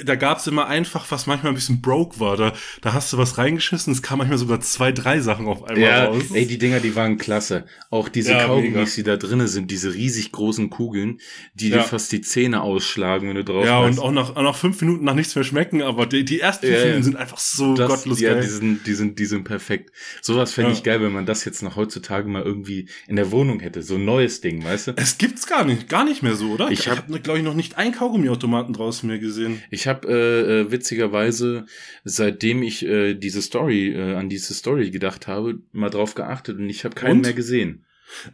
da 0.05 0.14
gab's 0.14 0.46
immer 0.46 0.66
einfach, 0.66 1.11
was 1.11 1.26
manchmal 1.26 1.53
ein 1.53 1.55
bisschen 1.55 1.81
broke 1.81 2.20
war. 2.20 2.37
Da, 2.37 2.53
da 2.81 2.92
hast 2.92 3.12
du 3.12 3.18
was 3.18 3.38
reingeschissen, 3.38 3.92
es 3.92 4.03
kam 4.03 4.18
manchmal 4.18 4.38
sogar 4.38 4.61
zwei, 4.61 4.92
drei 4.92 5.20
Sachen 5.20 5.46
auf 5.46 5.64
einmal 5.64 5.83
Ja, 5.88 6.05
raus. 6.07 6.22
ey, 6.33 6.46
die 6.46 6.59
Dinger, 6.59 6.81
die 6.81 6.94
waren 6.96 7.18
klasse. 7.18 7.66
Auch 7.90 8.09
diese 8.09 8.33
Ja, 8.33 8.46
Kaugummis, 8.46 8.94
die 8.94 9.03
da 9.03 9.16
drinnen 9.16 9.48
sind, 9.48 9.70
diese 9.70 9.92
riesig 9.94 10.33
großen 10.33 10.70
Kugeln, 10.70 11.20
die 11.55 11.68
Ja. 11.70 11.79
dir 11.79 11.83
fast 11.85 12.12
die 12.12 12.20
Zähne 12.20 12.62
ausschlagen, 12.62 13.29
wenn 13.29 13.37
du 13.37 13.44
drauf 13.44 13.64
ja, 13.66 13.79
und 13.81 13.87
beißt. 13.90 13.98
auch 14.00 14.12
nach, 14.12 14.37
auch 14.37 14.42
nach 14.42 14.57
fünf 14.57 14.81
Minuten 14.81 15.05
nach 15.05 15.14
nichts 15.14 15.35
mehr 15.35 15.44
schmecken, 15.44 15.83
aber 15.83 16.07
die, 16.07 16.24
die 16.24 16.40
ersten 16.40 16.66
Ja, 16.66 16.72
ja. 16.79 16.85
Minuten 16.87 17.03
sind 17.03 17.16
einfach 17.16 17.38
so 17.38 17.74
das, 17.74 17.88
gottlos 17.88 18.20
ja, 18.20 18.33
geil. 18.35 18.42
die 18.42 18.48
sind, 18.48 18.87
die 18.87 18.94
sind, 18.94 19.18
die 19.18 19.26
sind 19.26 19.44
perfekt. 19.44 19.90
Sowas 20.22 20.53
fände 20.53 20.70
Ja. 20.70 20.76
ich 20.76 20.83
geil, 20.83 21.00
wenn 21.03 21.12
man 21.12 21.26
das 21.26 21.44
jetzt 21.44 21.62
noch 21.62 21.76
heutzutage 21.76 22.29
mal 22.29 22.42
irgendwie 22.42 22.88
in 23.09 23.16
der 23.16 23.31
Wohnung 23.33 23.61
hätte. 23.61 23.83
So 23.83 23.96
ein 23.96 24.05
neues 24.05 24.40
Ding, 24.40 24.64
weißt 24.64 24.88
du? 24.88 24.92
es 24.96 25.18
gibt's 25.18 25.46
gar 25.46 25.64
nicht, 25.64 25.88
gar 25.88 26.05
nicht 26.05 26.22
mehr 26.22 26.37
so, 26.37 26.50
oder? 26.53 26.70
Ich 26.70 26.81
ich 26.81 26.88
hab- 26.88 26.98
habe, 27.09 27.20
glaube 27.20 27.38
ich, 27.38 27.44
noch 27.44 27.55
nicht 27.55 27.76
einen 27.76 27.92
Kaugummiautomaten 27.94 28.72
draußen 28.74 29.09
mehr 29.09 29.18
gesehen. 29.18 29.62
Ich 29.70 29.80
habe 29.87 30.09
äh, 30.09 30.61
äh, 30.61 30.71
witzigerweise, 30.71 31.66
seitdem 32.05 32.62
ich 32.62 32.85
äh, 32.85 33.14
diese 33.14 33.43
Story, 33.43 33.93
äh, 33.93 34.14
an 34.14 34.29
diese 34.29 34.55
Story 34.55 34.90
gedacht 34.90 35.27
habe, 35.27 35.61
mal 35.73 35.90
drauf 35.90 36.14
geachtet 36.14 36.59
und 36.59 36.69
ich 36.69 36.85
habe 36.85 36.95
keinen 36.95 37.19
Und? 37.19 37.21
mehr 37.23 37.33
gesehen. 37.33 37.85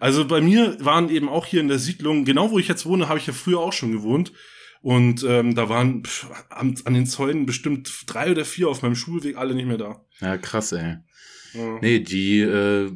Also 0.01 0.27
bei 0.27 0.41
mir 0.41 0.77
waren 0.81 1.11
eben 1.11 1.29
auch 1.29 1.47
hier 1.47 1.61
in 1.61 1.69
der 1.69 1.79
Siedlung, 1.79 2.25
genau 2.25 2.51
wo 2.51 2.59
ich 2.59 2.69
jetzt 2.69 2.87
wohne, 2.87 3.09
habe 3.09 3.19
ich 3.19 3.27
ja 3.27 3.33
früher 3.33 3.61
auch 3.61 3.73
schon 3.73 3.93
gewohnt. 3.93 4.33
Und 4.83 5.25
ähm, 5.25 5.55
da 5.55 5.69
waren 5.69 6.05
pff, 6.05 6.31
an, 6.49 6.77
an 6.85 6.95
den 6.95 7.07
Zäunen 7.07 7.45
bestimmt 7.45 8.05
drei 8.07 8.31
oder 8.31 8.45
vier 8.45 8.69
auf 8.69 8.83
meinem 8.83 8.95
Schulweg 8.95 9.37
alle 9.37 9.55
nicht 9.55 9.67
mehr 9.67 9.79
da. 9.79 10.05
Ja, 10.21 10.39
krass, 10.39 10.73
ey. 10.73 10.99
Ja. 11.55 11.79
Nee, 11.81 12.01
die, 12.01 12.41
äh, 12.41 12.93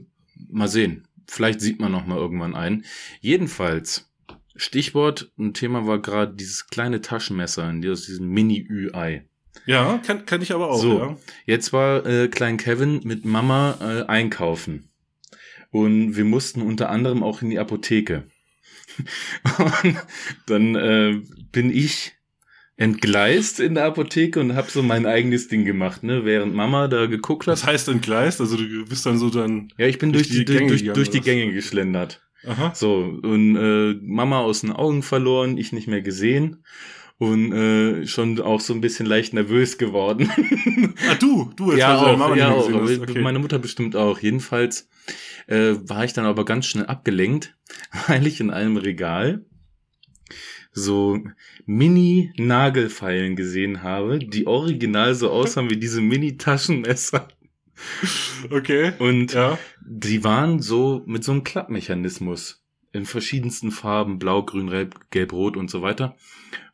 mal 0.48 0.68
sehen. 0.68 1.08
Vielleicht 1.26 1.60
sieht 1.60 1.80
man 1.80 1.92
noch 1.92 2.06
mal 2.06 2.18
irgendwann 2.18 2.54
einen. 2.54 2.84
Jedenfalls, 3.20 4.09
Stichwort, 4.60 5.32
ein 5.38 5.54
Thema 5.54 5.86
war 5.86 6.00
gerade 6.02 6.34
dieses 6.34 6.66
kleine 6.66 7.00
Taschenmesser 7.00 7.68
in 7.70 7.80
diesem 7.80 8.28
Mini-Ü-Ei. 8.28 9.24
Ja, 9.64 9.98
kann, 10.06 10.26
kann 10.26 10.42
ich 10.42 10.52
aber 10.52 10.70
auch, 10.70 10.80
So. 10.80 10.98
ja. 10.98 11.16
Jetzt 11.46 11.72
war 11.72 12.04
äh, 12.04 12.28
Klein 12.28 12.58
Kevin 12.58 13.00
mit 13.04 13.24
Mama 13.24 13.78
äh, 13.80 14.02
einkaufen. 14.06 14.90
Und 15.70 16.16
wir 16.16 16.24
mussten 16.24 16.60
unter 16.60 16.90
anderem 16.90 17.22
auch 17.22 17.40
in 17.40 17.48
die 17.48 17.58
Apotheke. 17.58 18.24
Und 19.82 19.96
dann 20.46 20.74
äh, 20.74 21.20
bin 21.52 21.74
ich 21.74 22.12
entgleist 22.76 23.60
in 23.60 23.74
der 23.74 23.84
Apotheke 23.84 24.40
und 24.40 24.54
habe 24.56 24.70
so 24.70 24.82
mein 24.82 25.04
eigenes 25.04 25.48
Ding 25.48 25.66
gemacht, 25.66 26.02
ne? 26.02 26.24
Während 26.24 26.54
Mama 26.54 26.88
da 26.88 27.06
geguckt 27.06 27.46
hat. 27.46 27.52
Das 27.52 27.66
heißt 27.66 27.88
entgleist, 27.88 28.40
also 28.40 28.56
du 28.56 28.86
bist 28.86 29.04
dann 29.04 29.18
so 29.18 29.28
dann. 29.28 29.70
Ja, 29.76 29.86
ich 29.86 29.98
bin 29.98 30.12
durch, 30.14 30.28
durch 30.28 30.38
die, 30.38 30.44
Gänge 30.46 30.68
durch, 30.68 30.80
gegangen, 30.80 30.94
durch 30.94 31.10
die 31.10 31.18
was? 31.18 31.24
Gänge 31.24 31.52
geschlendert. 31.52 32.22
Aha. 32.46 32.72
So, 32.74 32.96
und 33.22 33.56
äh, 33.56 33.94
Mama 34.02 34.40
aus 34.40 34.62
den 34.62 34.72
Augen 34.72 35.02
verloren, 35.02 35.58
ich 35.58 35.72
nicht 35.72 35.88
mehr 35.88 36.02
gesehen 36.02 36.64
und 37.20 37.52
äh, 37.52 38.06
schon 38.06 38.40
auch 38.40 38.60
so 38.60 38.72
ein 38.72 38.80
bisschen 38.80 39.04
leicht 39.04 39.34
nervös 39.34 39.78
geworden. 39.78 40.30
Ah, 41.08 41.14
du, 41.14 41.50
du 41.56 41.70
jetzt 41.70 41.80
ja, 41.80 41.96
deine 41.96 42.12
auch, 42.12 42.18
Mama 42.18 42.36
ja 42.36 42.50
nicht 42.50 42.72
auch. 42.72 43.02
Okay. 43.02 43.22
meine 43.22 43.38
Mutter 43.38 43.58
bestimmt 43.58 43.96
auch. 43.96 44.18
Jedenfalls 44.18 44.88
äh, 45.46 45.74
war 45.82 46.04
ich 46.04 46.12
dann 46.12 46.26
aber 46.26 46.44
ganz 46.44 46.66
schnell 46.66 46.86
abgelenkt, 46.86 47.56
weil 48.06 48.26
ich 48.26 48.40
in 48.40 48.50
einem 48.50 48.76
Regal 48.76 49.44
so 50.72 51.18
Mini-Nagelfeilen 51.66 53.34
gesehen 53.34 53.82
habe, 53.82 54.18
die 54.18 54.46
original 54.46 55.14
so 55.14 55.30
aussahen 55.30 55.70
wie 55.70 55.78
diese 55.78 56.00
Mini-Taschenmesser. 56.00 57.28
okay. 58.50 58.92
Und 58.98 59.32
Ja. 59.32 59.58
die 59.80 60.24
waren 60.24 60.60
so 60.60 61.02
mit 61.06 61.24
so 61.24 61.32
einem 61.32 61.44
Klappmechanismus 61.44 62.64
in 62.92 63.04
verschiedensten 63.04 63.70
Farben, 63.70 64.18
blau, 64.18 64.44
grün, 64.44 64.90
gelb, 65.10 65.32
rot 65.32 65.56
und 65.56 65.70
so 65.70 65.82
weiter. 65.82 66.16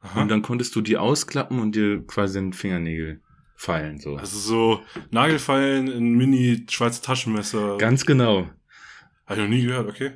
Aha. 0.01 0.23
Und 0.23 0.29
dann 0.31 0.43
konntest 0.43 0.75
du 0.75 0.81
die 0.81 0.97
ausklappen 0.97 1.59
und 1.59 1.75
dir 1.75 2.07
quasi 2.07 2.39
den 2.39 2.53
Fingernägel 2.53 3.21
feilen, 3.57 3.99
so. 3.99 4.17
also 4.17 4.39
so 4.39 4.83
Nagelfeilen 5.11 5.89
in 5.89 6.15
Mini 6.15 6.67
schwarze 6.69 7.03
Taschenmesser. 7.03 7.79
Ganz 7.79 8.05
genau. 8.05 8.51
Habe 9.27 9.41
ich 9.41 9.49
noch 9.49 9.49
nie 9.49 9.63
gehört, 9.63 9.89
okay. 9.89 10.13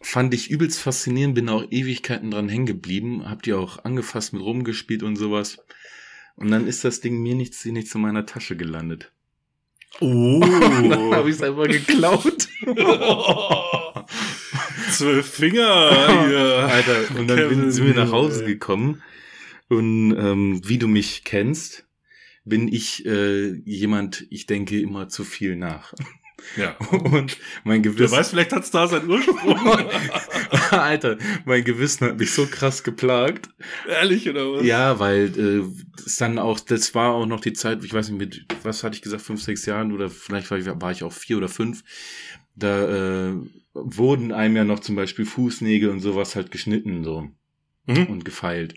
Fand 0.00 0.32
ich 0.32 0.50
übelst 0.50 0.80
faszinierend, 0.80 1.34
bin 1.34 1.48
auch 1.48 1.64
Ewigkeiten 1.70 2.30
dran 2.30 2.48
hängen 2.48 2.66
geblieben, 2.66 3.28
hab 3.28 3.42
die 3.42 3.52
auch 3.52 3.84
angefasst 3.84 4.32
mit 4.32 4.42
rumgespielt 4.42 5.02
und 5.02 5.16
sowas. 5.16 5.58
Und 6.36 6.50
dann 6.50 6.66
ist 6.66 6.84
das 6.84 7.00
Ding 7.00 7.20
mir 7.20 7.34
nicht, 7.34 7.64
nicht 7.66 7.88
zu 7.88 7.98
meiner 7.98 8.24
Tasche 8.24 8.56
gelandet. 8.56 9.12
Oh. 10.00 10.40
Dann 10.40 11.14
habe 11.14 11.28
ich 11.28 11.36
es 11.36 11.42
einfach 11.42 11.66
geklaut. 11.66 12.48
zwölf 14.92 15.26
Finger. 15.26 16.26
Hier. 16.26 16.68
Alter, 16.68 17.18
und 17.18 17.28
dann 17.28 17.38
Kevin, 17.38 17.70
sind 17.70 17.86
wir 17.86 17.94
nach 17.94 18.12
Hause 18.12 18.44
gekommen. 18.44 19.02
Und 19.68 20.16
ähm, 20.16 20.60
wie 20.64 20.78
du 20.78 20.88
mich 20.88 21.24
kennst, 21.24 21.86
bin 22.44 22.68
ich 22.68 23.04
äh, 23.06 23.52
jemand, 23.64 24.26
ich 24.30 24.46
denke 24.46 24.80
immer 24.80 25.08
zu 25.08 25.24
viel 25.24 25.56
nach. 25.56 25.94
Ja. 26.56 26.76
Und 26.90 27.38
mein 27.64 27.84
Wer 27.84 27.92
Gewissen, 27.92 28.16
weiß, 28.16 28.30
vielleicht 28.30 28.52
hat's 28.52 28.70
da 28.70 28.86
seinen 28.86 29.08
Ursprung. 29.08 29.56
Alter, 30.70 31.18
mein 31.44 31.64
Gewissen 31.64 32.06
hat 32.06 32.18
mich 32.18 32.32
so 32.32 32.46
krass 32.46 32.82
geplagt. 32.82 33.48
Ehrlich, 33.88 34.28
oder 34.28 34.52
was? 34.52 34.64
Ja, 34.64 34.98
weil 34.98 35.32
äh, 35.38 36.02
es 36.04 36.16
dann 36.16 36.38
auch, 36.38 36.60
das 36.60 36.94
war 36.94 37.12
auch 37.12 37.26
noch 37.26 37.40
die 37.40 37.52
Zeit, 37.52 37.84
ich 37.84 37.92
weiß 37.92 38.10
nicht, 38.10 38.18
mit, 38.18 38.46
was 38.62 38.84
hatte 38.84 38.96
ich 38.96 39.02
gesagt, 39.02 39.22
fünf, 39.22 39.42
sechs 39.42 39.66
Jahren 39.66 39.92
oder 39.92 40.08
vielleicht 40.10 40.50
war 40.50 40.58
ich, 40.58 40.66
war 40.66 40.92
ich 40.92 41.02
auch 41.02 41.12
vier 41.12 41.36
oder 41.36 41.48
fünf. 41.48 41.82
Da 42.56 43.28
äh, 43.30 43.34
wurden 43.74 44.32
einem 44.32 44.56
ja 44.56 44.64
noch 44.64 44.80
zum 44.80 44.96
Beispiel 44.96 45.24
Fußnägel 45.24 45.90
und 45.90 46.00
sowas 46.00 46.34
halt 46.34 46.50
geschnitten 46.50 47.04
so 47.04 47.28
Mhm. 47.88 48.06
und 48.06 48.24
gefeilt. 48.24 48.74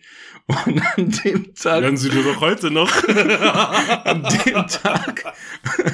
Und 0.48 0.82
an 0.98 1.12
dem 1.24 1.54
Tag, 1.54 1.82
Werden 1.84 1.98
sie 1.98 2.10
dir 2.10 2.24
doch 2.24 2.40
heute 2.42 2.72
noch. 2.72 2.92
an 4.06 4.24
dem 4.24 4.68
Tag, 4.68 5.34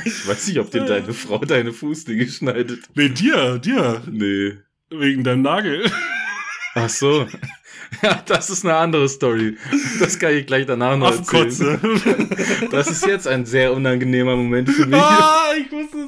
ich 0.06 0.28
weiß 0.28 0.48
nicht, 0.48 0.60
ob 0.60 0.72
dir 0.72 0.86
deine 0.86 1.14
Frau 1.14 1.40
deine 1.40 1.74
Fußnägel 1.74 2.30
schneidet. 2.30 2.88
nee, 2.96 3.10
dir, 3.10 3.58
dir. 3.60 4.04
Nee. 4.10 4.58
Wegen 4.90 5.24
deinem 5.24 5.42
Nagel. 5.42 5.92
Ach 6.76 6.90
so. 6.90 7.28
Ja, 8.04 8.22
das 8.26 8.50
ist 8.50 8.64
eine 8.66 8.76
andere 8.76 9.08
Story. 9.10 9.58
Das 10.00 10.20
kann 10.20 10.34
ich 10.34 10.46
gleich 10.46 10.66
danach 10.66 10.98
noch 10.98 11.12
erzählen. 11.16 11.80
Aufkotze. 11.80 12.68
Das 12.72 12.88
ist 12.90 13.06
jetzt 13.06 13.28
ein 13.28 13.46
sehr 13.46 13.74
unangenehmer 13.74 14.36
Moment 14.36 14.70
für 14.70 14.86
mich. 14.86 15.00
ah, 15.00 15.52
ich 15.58 15.72
wusste 15.72 16.06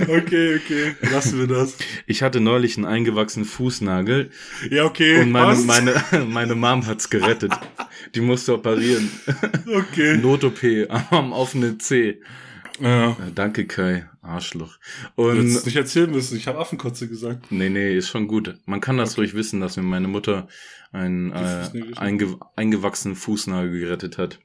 es. 0.00 0.08
Okay, 0.08 0.56
okay. 0.56 0.94
Lassen 1.12 1.38
wir 1.38 1.46
das. 1.46 1.76
Ich 2.06 2.22
hatte 2.22 2.40
neulich 2.40 2.76
einen 2.76 2.86
eingewachsenen 2.86 3.46
Fußnagel 3.46 4.30
Ja, 4.70 4.84
okay. 4.84 5.20
und 5.20 5.30
meine, 5.30 5.46
passt. 5.48 5.66
meine, 5.66 5.94
meine 6.26 6.54
Mom 6.54 6.86
hat's 6.86 7.08
gerettet. 7.10 7.52
Die 8.14 8.20
musste 8.20 8.54
operieren. 8.54 9.10
Okay. 9.66 10.16
Not-OP 10.16 10.58
am 11.10 11.32
offenen 11.32 11.78
C. 11.78 12.20
Ja. 12.80 13.16
Danke, 13.34 13.66
Kai. 13.66 14.08
Arschloch. 14.22 14.78
Du 15.16 15.30
Und 15.30 15.36
hättest 15.38 15.56
es 15.58 15.66
nicht 15.66 15.76
erzählen 15.76 16.10
müssen. 16.10 16.36
Ich 16.36 16.46
habe 16.46 16.58
Affenkotze 16.58 17.08
gesagt. 17.08 17.50
nee, 17.50 17.68
nee, 17.68 17.96
ist 17.96 18.08
schon 18.08 18.28
gut. 18.28 18.56
Man 18.66 18.80
kann 18.80 18.98
das 18.98 19.16
ruhig 19.18 19.34
wissen, 19.34 19.60
dass 19.60 19.76
mir 19.76 19.82
meine 19.82 20.08
Mutter 20.08 20.48
einen 20.92 21.32
äh, 21.32 21.68
einge 21.96 22.38
eingewachsenen 22.56 23.16
Fußnagel 23.16 23.78
gerettet 23.78 24.18
hat. 24.18 24.40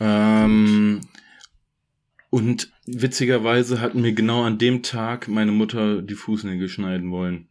Ähm, 0.00 1.00
und 2.30 2.70
witzigerweise 2.86 3.80
hat 3.80 3.94
mir 3.94 4.12
genau 4.12 4.44
an 4.44 4.58
dem 4.58 4.82
Tag 4.82 5.28
meine 5.28 5.52
Mutter 5.52 6.02
die 6.02 6.14
Fußnägel 6.14 6.68
schneiden 6.68 7.10
wollen. 7.10 7.47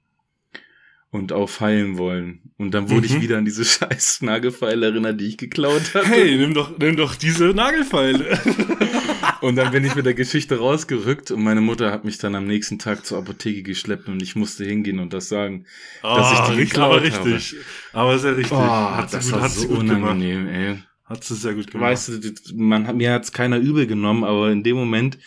Und 1.10 1.32
auch 1.32 1.48
feilen 1.50 1.98
wollen. 1.98 2.52
Und 2.58 2.72
dann 2.74 2.90
wurde 2.90 3.08
Mhm. 3.08 3.16
ich 3.16 3.22
wieder 3.22 3.38
an 3.38 3.46
diese 3.46 3.64
scheiß 3.66 4.22
Nagelfeile 4.24 4.88
erinnert, 4.88 5.20
die 5.22 5.26
ich 5.28 5.38
geklaut 5.38 5.94
hatte. 5.94 6.06
Hey, 6.08 6.36
nimm 6.36 6.54
doch, 6.54 6.78
nimm 6.78 6.98
doch 6.98 7.16
diese 7.16 7.46
Nagelfeile. 7.48 8.38
Und 9.42 9.56
dann 9.56 9.72
bin 9.72 9.86
ich 9.86 9.96
mit 9.96 10.06
der 10.06 10.16
Geschichte 10.16 10.58
rausgerückt 10.58 11.30
und 11.30 11.44
meine 11.44 11.62
Mutter 11.62 11.92
hat 11.92 12.04
mich 12.06 12.18
dann 12.18 12.34
am 12.34 12.48
nächsten 12.48 12.80
Tag 12.80 13.06
zur 13.06 13.20
Apotheke 13.20 13.62
geschleppt 13.62 14.08
und 14.08 14.22
ich 14.24 14.36
musste 14.36 14.66
hingehen 14.66 14.98
und 15.00 15.14
das 15.14 15.30
sagen. 15.30 15.66
Dass 16.02 16.32
ich 16.32 16.38
die 16.40 16.44
Ah, 16.44 16.48
richtig, 16.48 16.70
geklaut 16.70 16.92
aber 16.98 17.04
richtig. 17.04 17.56
Aber 17.94 18.18
sehr 18.18 18.36
richtig. 18.36 18.58
hat 18.58 19.12
sie 19.12 19.18
das 19.18 19.26
gut, 19.26 19.34
war 19.36 19.42
hat 19.44 19.52
so 19.52 19.68
gut 19.68 19.80
gemacht. 19.82 20.02
unangenehm, 20.02 20.48
ey. 20.48 20.80
Hat 21.06 21.24
sie 21.24 21.36
sehr 21.36 21.54
gut 21.54 21.70
gemacht. 21.72 21.92
Weißt 21.92 22.10
du, 22.10 22.34
man 22.56 22.88
hat 22.88 22.96
mir 22.96 23.14
hat's 23.14 23.32
keiner 23.32 23.60
übel 23.60 23.86
genommen, 23.86 24.24
aber 24.24 24.50
in 24.52 24.64
dem 24.64 24.76
Moment, 24.76 25.20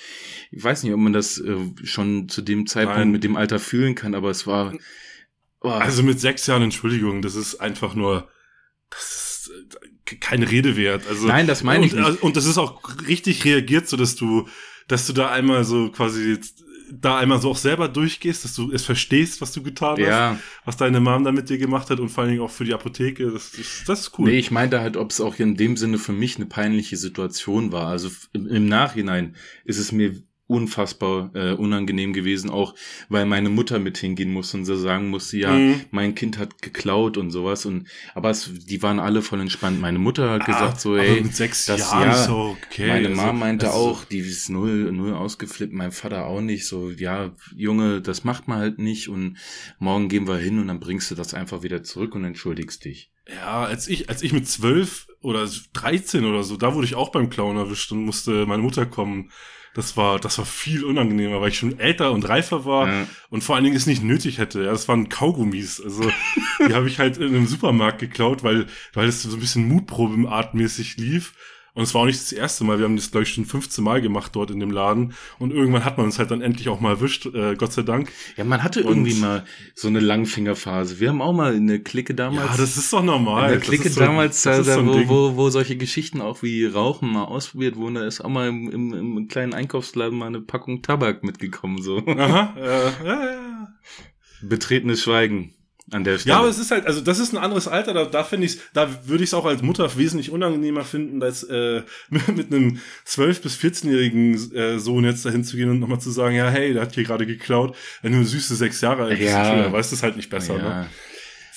ich 0.51 0.63
weiß 0.63 0.83
nicht, 0.83 0.93
ob 0.93 0.99
man 1.01 1.13
das 1.13 1.39
äh, 1.39 1.57
schon 1.85 2.29
zu 2.29 2.43
dem 2.43 2.67
Zeitpunkt 2.67 2.99
Nein. 2.99 3.11
mit 3.13 3.23
dem 3.23 3.37
Alter 3.37 3.61
fühlen 3.61 3.95
kann, 3.95 4.15
aber 4.17 4.31
es 4.31 4.47
war. 4.47 4.75
Also 5.63 6.03
mit 6.03 6.21
sechs 6.21 6.47
Jahren, 6.47 6.63
Entschuldigung, 6.63 7.23
das 7.23 7.35
ist 7.35 7.57
einfach 7.57 7.95
nur, 7.95 8.29
das 8.89 9.47
ist 9.47 9.51
äh, 10.11 10.17
keine 10.17 10.51
Rede 10.51 10.77
wert. 10.77 11.07
Also, 11.09 11.27
nein, 11.27 11.47
das 11.47 11.63
meine 11.63 11.87
ich 11.87 11.95
und, 11.95 12.03
nicht. 12.03 12.23
Und 12.23 12.37
das 12.37 12.47
ist 12.47 12.59
auch 12.59 12.83
richtig 13.07 13.45
reagiert, 13.45 13.89
so 13.89 13.97
dass 13.97 14.17
du, 14.17 14.49
dass 14.89 15.07
du 15.07 15.13
da 15.13 15.31
einmal 15.31 15.65
so 15.65 15.91
quasi 15.91 16.31
jetzt, 16.31 16.65
da 16.93 17.19
einmal 17.19 17.41
so 17.41 17.51
auch 17.51 17.57
selber 17.57 17.89
durchgehst, 17.89 18.45
dass 18.45 18.55
du 18.55 18.73
es 18.73 18.85
verstehst, 18.85 19.41
was 19.41 19.53
du 19.53 19.63
getan 19.63 19.93
hast, 19.93 20.01
Ja, 20.01 20.39
was 20.65 20.77
deine 20.77 21.01
Mom 21.01 21.25
da 21.25 21.31
mit 21.31 21.49
dir 21.49 21.59
gemacht 21.59 21.89
hat 21.91 22.01
und 22.01 22.09
vor 22.09 22.23
allen 22.23 22.33
Dingen 22.33 22.43
auch 22.43 22.51
für 22.51 22.65
die 22.65 22.75
Apotheke. 22.75 23.31
Das, 23.31 23.53
das, 23.53 23.83
das 23.87 24.01
ist 24.01 24.19
cool. 24.19 24.31
nee, 24.31 24.39
ich 24.39 24.51
meinte 24.51 24.81
halt, 24.81 24.97
ob 24.97 25.11
es 25.11 25.21
auch 25.21 25.39
in 25.39 25.57
dem 25.57 25.77
Sinne 25.77 25.99
für 25.99 26.13
mich 26.13 26.37
eine 26.37 26.47
peinliche 26.47 26.97
Situation 26.97 27.71
war. 27.71 27.87
Also 27.87 28.11
im, 28.33 28.49
im 28.49 28.67
Nachhinein 28.67 29.37
ist 29.65 29.79
es 29.79 29.93
mir 29.93 30.21
unfassbar 30.51 31.31
äh, 31.35 31.53
unangenehm 31.53 32.13
gewesen, 32.13 32.51
auch 32.51 32.75
weil 33.09 33.25
meine 33.25 33.49
Mutter 33.49 33.79
mit 33.79 33.97
hingehen 33.99 34.33
musste 34.33 34.59
und 34.59 34.65
so 34.67 34.77
sagen 34.77 35.09
musste, 35.09 35.39
ja, 35.39 35.53
Mhm. 35.53 35.81
mein 35.91 36.15
Kind 36.15 36.39
hat 36.39 36.61
geklaut 36.61 37.17
und 37.17 37.31
sowas 37.31 37.65
und 37.67 37.87
aber 38.15 38.31
es, 38.31 38.51
die 38.67 38.83
waren 38.83 38.99
alle 38.99 39.23
voll 39.23 39.41
entspannt. 39.41 39.81
Meine 39.81 39.99
Mutter 39.99 40.31
hat 40.31 40.45
gesagt 40.47 40.75
Ah, 40.77 40.79
so, 40.79 40.91
aber 40.95 41.05
ey, 41.05 41.21
mit 41.23 41.35
sechs 41.35 41.67
das- 41.67 41.81
Jahren 41.81 42.09
ja, 42.11 42.25
so 42.25 42.57
okay. 42.69 42.89
meine 42.89 43.09
Also, 43.09 43.23
Mom 43.23 43.39
meinte 43.39 43.73
auch, 43.73 44.05
die 44.05 44.19
ist 44.19 44.51
null, 44.51 44.93
null 44.93 45.15
ausgeflippt, 45.15 45.73
mein 45.73 45.93
Vater 45.93 46.27
auch 46.27 46.41
nicht, 46.41 46.67
so, 46.67 46.91
ja, 46.91 47.33
Junge, 47.57 48.01
das 48.03 48.25
macht 48.25 48.49
man 48.49 48.59
halt 48.59 48.79
nicht 48.79 49.09
und 49.09 49.37
morgen 49.79 50.09
gehen 50.09 50.27
wir 50.29 50.37
hin 50.37 50.59
und 50.59 50.69
dann 50.69 50.81
bringst 50.81 51.11
du 51.11 51.15
das 51.15 51.33
einfach 51.33 51.63
wieder 51.63 51.83
zurück 51.83 52.15
und 52.15 52.25
entschuldigst 52.25 52.85
dich. 52.85 53.11
Ja, 53.29 53.63
als 53.65 53.87
ich, 53.87 54.09
als 54.09 54.23
ich 54.23 54.33
mit 54.33 54.49
zwölf 54.49 55.07
oder 55.21 55.49
13 55.75 56.25
oder 56.25 56.43
so, 56.43 56.57
da 56.57 56.75
wurde 56.75 56.87
ich 56.87 56.97
auch 56.97 57.11
beim 57.13 57.31
Clown 57.31 57.57
erwischt 57.57 57.93
und 57.93 58.05
musste 58.05 58.45
meine 58.47 58.63
Mutter 58.63 58.87
kommen. 58.87 59.31
Das 59.75 59.97
war, 59.97 60.19
das 60.19 60.37
war 60.39 60.45
viel 60.45 60.85
unangenehmer, 60.85 61.41
weil 61.41 61.51
ich 61.51 61.59
schon 61.59 61.79
älter 61.79 62.11
und 62.11 62.29
reifer 62.29 62.65
war 62.65 62.89
Ja. 62.89 63.07
und 63.29 63.45
vor 63.45 63.55
allen 63.55 63.65
Dingen 63.65 63.77
es 63.77 63.87
nicht 63.87 64.03
nötig 64.03 64.39
hätte. 64.39 64.65
Ja, 64.65 64.71
das 64.73 64.89
waren 64.89 65.09
Kaugummis. 65.09 65.81
Also, 65.81 66.11
die 66.67 66.75
habe 66.75 66.89
ich 66.89 66.99
halt 66.99 67.19
in 67.19 67.29
einem 67.29 67.47
Supermarkt 67.47 68.01
geklaut, 68.01 68.43
weil, 68.43 68.67
weil 68.95 69.07
es 69.09 69.23
so 69.23 69.37
ein 69.37 69.41
bisschen 69.41 69.69
mutprobenartmäßig 69.69 70.97
lief. 70.97 71.35
Und 71.75 71.85
es 71.85 71.95
war 71.95 72.03
auch 72.03 72.07
nicht 72.07 72.19
das 72.21 72.33
erste 72.33 72.65
Mal. 72.65 72.79
Wir 72.79 72.85
haben 72.85 72.97
das, 72.97 73.11
glaube 73.11 73.23
ich, 73.23 73.33
schon 73.33 73.45
15 73.45 73.85
Mal 73.85 74.01
gemacht 74.01 74.35
dort 74.35 74.51
in 74.51 74.59
dem 74.61 74.71
Laden. 74.71 75.15
Und 75.39 75.53
irgendwann 75.53 75.85
hat 75.85 75.97
man 75.99 76.07
uns 76.07 76.19
halt 76.19 76.31
dann 76.31 76.41
endlich 76.43 76.69
auch 76.69 76.81
mal 76.81 76.91
erwischt, 76.91 77.27
äh, 77.27 77.55
Gott 77.55 77.73
sei 77.73 77.83
Dank. 77.83 78.11
Ja, 78.37 78.45
man 78.45 78.63
hatte 78.63 78.83
Und- 78.83 78.89
irgendwie 78.89 79.15
mal 79.15 79.45
so 79.75 79.89
eine 79.89 80.01
Langfingerphase. 80.01 80.99
Wir 81.01 81.11
haben 81.11 81.23
auch 81.23 81.33
mal 81.33 81.55
eine 81.55 81.79
Clique 81.81 82.15
damals. 82.15 82.51
Ja, 82.51 82.57
das 82.57 82.77
ist 82.77 82.93
doch 82.93 83.03
normal. 83.05 83.55
Das 83.57 83.65
Clique 83.65 83.89
so- 83.89 84.01
damals, 84.01 84.43
da, 84.43 84.63
so 84.65 84.85
wo, 84.87 84.95
Ding. 84.95 85.09
wo, 85.09 85.37
wo 85.37 85.49
solche 85.51 85.77
Geschichten 85.77 86.21
auch 86.21 86.43
wie 86.43 86.65
Rauchen 86.67 87.13
mal 87.13 87.25
ausprobiert 87.25 87.77
wurden, 87.77 87.95
da 87.95 88.05
ist 88.07 88.21
auch 88.21 88.29
mal 88.29 88.49
im, 88.49 88.69
im, 88.71 88.93
im 89.19 89.29
kleinen 89.29 89.55
Einkaufsladen 89.55 90.19
mal 90.19 90.27
eine 90.27 90.41
Packung 90.41 90.83
Tabak 90.83 91.23
mitgekommen, 91.25 91.81
so. 91.81 91.99
Aha, 92.07 92.55
äh, 92.59 93.07
ja, 93.07 93.25
ja. 93.25 93.69
Betretenes 94.43 95.03
Schweigen 95.03 95.53
an 95.91 96.05
der 96.05 96.19
Stelle. 96.19 96.35
Ja, 96.35 96.39
aber 96.41 96.49
es 96.49 96.59
ist 96.59 96.71
halt, 96.71 96.87
also 96.87 97.01
das 97.01 97.19
ist 97.19 97.33
ein 97.33 97.39
anderes 97.39 97.69
Alter, 97.69 97.93
da, 97.95 98.05
da 98.05 98.25
finde 98.25 98.47
ich, 98.47 98.59
da 98.73 98.89
würde 99.07 99.25
ich 99.25 99.31
es 99.31 99.35
auch 99.35 99.45
als 99.45 99.63
Mutter 99.63 99.97
wesentlich 99.97 100.31
unangenehmer 100.31 100.85
finden, 100.85 101.23
als 101.23 101.43
äh, 101.45 101.83
mit, 102.11 102.29
mit 102.37 102.53
einem 102.53 102.79
12- 103.07 103.43
bis 103.43 103.57
14-jährigen 103.57 104.55
äh, 104.55 104.79
Sohn 104.79 105.05
jetzt 105.05 105.25
dahin 105.25 105.45
zu 105.45 105.57
gehen 105.57 105.71
und 105.71 105.81
nochmal 105.81 106.01
zu 106.01 106.11
sagen, 106.11 106.37
ja, 106.37 106.49
hey, 106.49 106.73
der 106.73 106.83
hat 106.83 106.95
hier 106.95 107.05
gerade 107.05 107.27
geklaut, 107.27 107.77
wenn 108.03 108.13
du 108.13 108.19
eine 108.19 108.27
süße 108.27 108.55
sechs 108.55 108.81
Jahre 108.81 109.05
alt 109.05 109.19
bist, 109.19 109.31
Ja. 109.31 109.71
Weißt 109.73 109.93
du 109.93 109.97
es 109.97 110.03
halt 110.03 110.17
nicht 110.17 110.31
besser, 110.31 110.57
ja. 110.57 110.63
ne? 110.63 110.87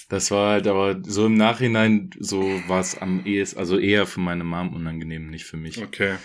Das 0.10 0.30
war 0.30 0.52
halt, 0.52 0.68
aber 0.68 1.00
so 1.08 1.26
im 1.26 1.38
Nachhinein, 1.38 2.12
so 2.20 2.42
war 2.68 2.82
es 2.82 2.98
am 2.98 3.26
ehesten, 3.26 3.58
also 3.58 3.80
eher 3.80 4.06
für 4.06 4.20
meine 4.20 4.44
Mom 4.44 4.74
unangenehm, 4.74 5.30
nicht 5.30 5.46
für 5.46 5.58
mich. 5.58 5.82
Okay. 5.82 6.16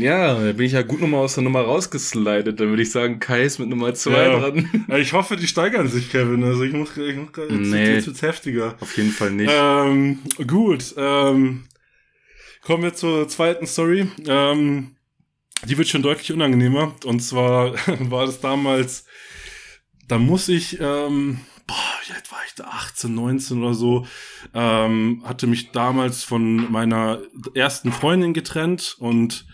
Ja, 0.00 0.34
da 0.34 0.52
bin 0.52 0.66
ich 0.66 0.72
ja 0.72 0.82
gut 0.82 1.00
nochmal 1.00 1.20
aus 1.20 1.34
der 1.34 1.42
Nummer 1.44 1.60
rausgeslidet. 1.62 2.58
Dann 2.58 2.68
würde 2.68 2.82
ich 2.82 2.90
sagen, 2.90 3.20
Kai 3.20 3.42
ist 3.42 3.58
mit 3.58 3.68
Nummer 3.68 3.92
zwei 3.94 4.24
Ja. 4.24 4.38
dran. 4.38 4.68
Ich 4.98 5.12
hoffe, 5.12 5.36
die 5.36 5.46
steigern 5.46 5.88
sich, 5.88 6.10
Kevin. 6.10 6.42
Also 6.44 6.62
ich 6.62 6.72
muss, 6.72 6.96
ich 6.96 7.16
muss 7.16 7.28
jetzt, 7.36 7.50
Nee. 7.50 7.94
jetzt 7.94 8.06
wird's 8.06 8.22
heftiger. 8.22 8.76
Auf 8.80 8.96
jeden 8.96 9.10
Fall 9.10 9.30
nicht. 9.32 9.50
Ähm, 9.52 10.18
gut, 10.46 10.94
ähm, 10.96 11.64
kommen 12.62 12.82
wir 12.82 12.94
zur 12.94 13.28
zweiten 13.28 13.66
Story. 13.66 14.08
Ähm, 14.26 14.96
die 15.66 15.76
wird 15.76 15.88
schon 15.88 16.02
deutlich 16.02 16.32
unangenehmer. 16.32 16.94
Und 17.04 17.20
zwar 17.20 17.74
war 18.10 18.26
das 18.26 18.40
damals, 18.40 19.04
da 20.08 20.18
muss 20.18 20.48
ich, 20.48 20.78
ähm, 20.80 21.40
boah, 21.66 21.76
wie 22.06 22.12
alt 22.14 22.32
war 22.32 22.38
ich 22.46 22.54
da? 22.54 22.64
18, 22.64 23.14
19 23.14 23.62
oder 23.62 23.74
so. 23.74 24.06
Ähm, 24.54 25.22
hatte 25.26 25.46
mich 25.46 25.70
damals 25.72 26.24
von 26.24 26.70
meiner 26.72 27.20
ersten 27.54 27.92
Freundin 27.92 28.32
getrennt 28.34 28.96
und 28.98 29.46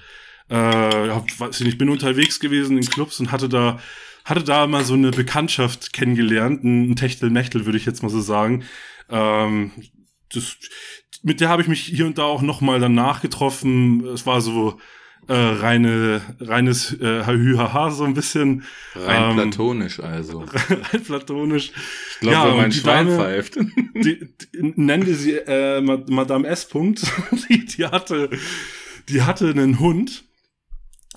äh, 0.49 0.55
weiß 0.55 1.61
ich 1.61 1.66
nicht, 1.66 1.78
bin 1.78 1.88
unterwegs 1.88 2.40
gewesen 2.40 2.76
in 2.78 2.84
Clubs 2.86 3.18
und 3.20 3.32
hatte 3.32 3.49
da 3.49 3.78
hatte 4.24 4.42
da 4.42 4.66
mal 4.66 4.84
so 4.84 4.94
eine 4.94 5.12
Bekanntschaft 5.12 5.92
kennengelernt, 5.92 6.64
ein 6.64 6.97
Techtelmechtel, 6.97 7.64
würde 7.64 7.78
ich 7.78 7.86
jetzt 7.86 8.03
mal 8.03 8.09
so 8.09 8.20
sagen. 8.20 8.64
Ähm, 9.09 9.70
das, 10.34 10.57
mit 11.22 11.40
der 11.40 11.49
habe 11.49 11.62
ich 11.62 11.68
mich 11.68 11.82
hier 11.82 12.07
und 12.07 12.18
da 12.18 12.24
auch 12.24 12.42
noch 12.42 12.61
mal 12.61 12.80
danach 12.80 13.20
getroffen. 13.22 14.05
Es 14.07 14.26
war 14.26 14.40
so 14.40 14.80
äh, 15.28 15.32
reine, 15.32 16.22
reines 16.40 16.92
äh, 17.01 17.22
Hahü-Haha, 17.24 17.90
so 17.92 18.03
ein 18.05 18.14
bisschen 18.14 18.64
Rein 18.97 19.30
ähm, 19.30 19.36
platonisch 19.36 20.01
also. 20.01 20.40
rein 20.92 21.03
platonisch. 21.05 21.70
Ich 22.14 22.20
glaube, 22.20 22.49
Ja, 22.49 22.55
mein 22.57 22.72
Schwein 22.72 23.07
Dame- 23.07 23.16
pfeift. 23.16 23.57
Die, 23.94 24.18
die, 24.20 24.72
nennen 24.76 25.07
wir 25.07 25.14
sie 25.14 25.32
äh, 25.34 25.80
Ma- 25.80 26.03
Madame 26.09 26.47
S. 26.49 26.66
Punkt. 26.68 27.03
die, 27.49 27.64
die 27.64 27.86
hatte, 27.86 28.28
die 29.09 29.22
hatte 29.22 29.49
einen 29.51 29.78
Hund, 29.78 30.24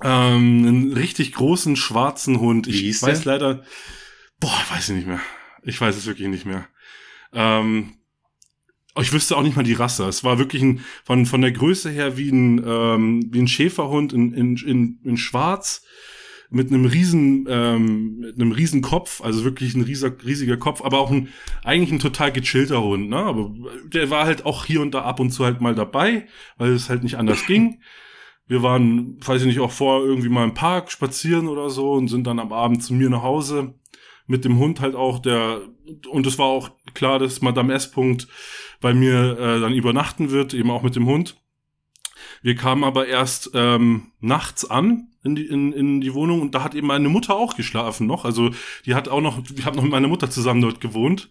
ähm, 0.04 0.66
einen 0.66 0.94
richtig 0.94 1.34
großen 1.34 1.76
schwarzen 1.76 2.40
Hund. 2.40 2.68
Wie 2.68 2.90
Ich 2.90 3.02
weiß 3.02 3.24
der? 3.24 3.34
leider, 3.34 3.64
Boah, 4.40 4.64
weiß 4.72 4.90
ich 4.90 4.96
nicht 4.96 5.08
mehr. 5.08 5.22
Ich 5.64 5.80
weiß 5.80 5.96
es 5.96 6.06
wirklich 6.06 6.30
nicht 6.30 6.46
mehr. 6.46 6.68
Ähm, 7.34 7.96
ich 9.00 9.14
wüsste 9.14 9.38
auch 9.38 9.44
nicht 9.44 9.56
mal 9.56 9.64
die 9.64 9.74
Rasse. 9.74 10.06
Es 10.06 10.24
war 10.24 10.40
wirklich 10.40 10.62
ein, 10.62 10.82
von, 11.04 11.26
von 11.26 11.42
der 11.42 11.52
Größe 11.52 11.90
her 11.90 12.18
wie 12.18 12.30
ein, 12.30 12.64
ähm, 12.66 13.30
wie 13.32 13.40
ein 13.40 13.48
Schäferhund 13.48 14.14
in, 14.14 14.34
in, 14.34 14.58
in, 14.58 15.00
in 15.04 15.18
Schwarz 15.18 15.84
mit 16.50 16.72
einem 16.72 16.86
riesen, 16.86 17.46
ähm, 17.48 18.20
mit 18.20 18.36
einem 18.36 18.52
riesen 18.52 18.82
Kopf, 18.82 19.22
also 19.22 19.44
wirklich 19.44 19.76
ein 19.76 19.84
riesiger, 19.84 20.16
riesiger 20.26 20.58
Kopf, 20.58 20.82
aber 20.82 21.00
auch 21.00 21.12
ein, 21.12 21.30
eigentlich 21.64 21.92
ein 21.92 22.00
total 22.00 22.32
gechillter 22.32 22.82
Hund, 22.82 23.10
ne? 23.10 23.18
Aber 23.18 23.54
der 23.86 24.10
war 24.10 24.26
halt 24.26 24.46
auch 24.46 24.66
hier 24.66 24.82
und 24.82 24.92
da 24.96 25.04
ab 25.04 25.20
und 25.20 25.30
zu 25.30 25.46
halt 25.46 25.62
mal 25.62 25.76
dabei, 25.76 26.28
weil 26.58 26.72
es 26.72 26.90
halt 26.90 27.04
nicht 27.04 27.18
anders 27.18 27.46
ging. 27.46 27.82
Wir 28.50 28.64
waren, 28.64 29.18
weiß 29.26 29.42
ich 29.42 29.48
nicht, 29.48 29.60
auch 29.60 29.72
vor 29.72 30.04
irgendwie 30.04 30.28
mal 30.28 30.44
im 30.44 30.56
Park 30.56 30.92
spazieren 30.92 31.48
oder 31.48 31.70
so 31.70 31.94
und 31.94 32.08
sind 32.08 32.28
dann 32.28 32.40
am 32.40 32.52
Abend 32.52 32.84
zu 32.84 32.94
mir 32.94 33.10
nach 33.10 33.22
Hause 33.22 33.76
mit 34.26 34.44
dem 34.44 34.60
Hund 34.60 34.80
halt 34.80 34.96
auch, 34.96 35.20
der, 35.20 35.62
und 36.10 36.28
es 36.28 36.38
war 36.38 36.48
auch 36.48 36.72
klar, 36.94 37.20
dass 37.20 37.42
Madame 37.42 37.74
S. 37.74 37.94
-Punkt 37.94 38.28
bei 38.82 38.94
mir 38.94 39.38
äh, 39.40 39.60
dann 39.60 39.74
übernachten 39.74 40.32
wird, 40.32 40.54
eben 40.54 40.72
auch 40.72 40.82
mit 40.82 40.96
dem 40.96 41.06
Hund. 41.06 41.38
Wir 42.42 42.56
kamen 42.56 42.84
aber 42.84 43.08
erst 43.08 43.52
ähm, 43.54 44.12
nachts 44.20 44.70
an 44.70 45.10
in 45.24 45.36
die, 45.36 45.46
in, 45.46 45.74
in 45.74 46.02
die 46.02 46.14
Wohnung 46.14 46.42
und 46.42 46.56
da 46.56 46.64
hat 46.64 46.76
eben 46.76 46.88
meine 46.88 47.10
Mutter 47.10 47.36
auch 47.36 47.56
geschlafen 47.56 48.08
noch. 48.08 48.26
Also 48.26 48.52
die 48.86 48.96
hat 48.96 49.10
auch 49.10 49.22
noch, 49.22 49.42
ich 49.56 49.66
habe 49.66 49.76
noch 49.76 49.84
mit 49.84 49.92
meiner 49.92 50.08
Mutter 50.08 50.30
zusammen 50.30 50.62
dort 50.62 50.82
gewohnt. 50.82 51.30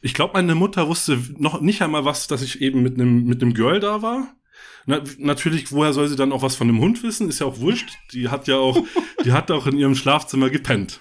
Ich 0.00 0.14
glaube, 0.14 0.34
meine 0.34 0.54
Mutter 0.54 0.88
wusste 0.88 1.18
noch 1.38 1.60
nicht 1.60 1.82
einmal 1.82 2.04
was, 2.04 2.28
dass 2.28 2.42
ich 2.42 2.60
eben 2.60 2.82
mit 2.82 2.94
einem 2.94 3.24
mit 3.24 3.42
einem 3.42 3.54
Girl 3.54 3.80
da 3.80 4.02
war. 4.02 4.34
Na, 4.86 5.00
natürlich, 5.18 5.70
woher 5.70 5.92
soll 5.92 6.08
sie 6.08 6.16
dann 6.16 6.32
auch 6.32 6.42
was 6.42 6.56
von 6.56 6.66
dem 6.66 6.80
Hund 6.80 7.02
wissen? 7.02 7.28
Ist 7.28 7.40
ja 7.40 7.46
auch 7.46 7.60
wurscht. 7.60 7.90
Die 8.12 8.28
hat 8.28 8.48
ja 8.48 8.56
auch, 8.56 8.84
die 9.24 9.32
hat 9.32 9.50
auch 9.50 9.66
in 9.66 9.78
ihrem 9.78 9.94
Schlafzimmer 9.94 10.50
gepennt. 10.50 11.00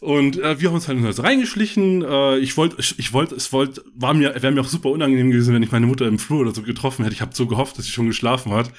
Und 0.00 0.38
äh, 0.38 0.60
wir 0.60 0.68
haben 0.68 0.76
uns 0.76 0.88
halt 0.88 0.98
in 0.98 1.04
das 1.04 1.22
reingeschlichen. 1.22 2.02
Äh, 2.02 2.38
ich 2.38 2.56
wollte, 2.56 2.76
ich, 2.78 3.12
wollte, 3.12 3.34
es 3.34 3.52
wollte, 3.52 3.82
war 3.94 4.14
mir, 4.14 4.34
wäre 4.34 4.52
mir 4.52 4.60
auch 4.60 4.68
super 4.68 4.90
unangenehm 4.90 5.30
gewesen, 5.30 5.54
wenn 5.54 5.62
ich 5.62 5.72
meine 5.72 5.86
Mutter 5.86 6.06
im 6.06 6.18
Flur 6.18 6.40
oder 6.40 6.54
so 6.54 6.62
getroffen 6.62 7.04
hätte. 7.04 7.14
Ich 7.14 7.22
habe 7.22 7.34
so 7.34 7.46
gehofft, 7.46 7.78
dass 7.78 7.86
sie 7.86 7.92
schon 7.92 8.06
geschlafen 8.06 8.52
hat. 8.52 8.70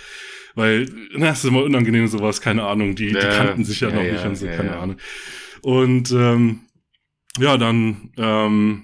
Weil, 0.56 0.89
na, 1.16 1.30
es 1.30 1.39
ist 1.39 1.50
immer 1.50 1.64
unangenehm 1.64 2.08
sowas, 2.08 2.41
keine 2.41 2.64
Ahnung. 2.64 2.95
Die, 2.95 3.10
ja, 3.10 3.20
die 3.20 3.38
kannten 3.38 3.66
sich 3.66 3.80
ja, 3.80 3.89
ja 3.89 3.95
noch 3.95 4.04
ja, 4.04 4.14
nicht 4.14 4.26
und 4.26 4.36
so, 4.36 4.48
keine 4.48 4.78
Ahnung. 4.78 4.98
Und 5.62 6.12
ähm, 6.12 6.62
ja, 7.38 7.58
dann 7.58 8.12
ähm, 8.18 8.84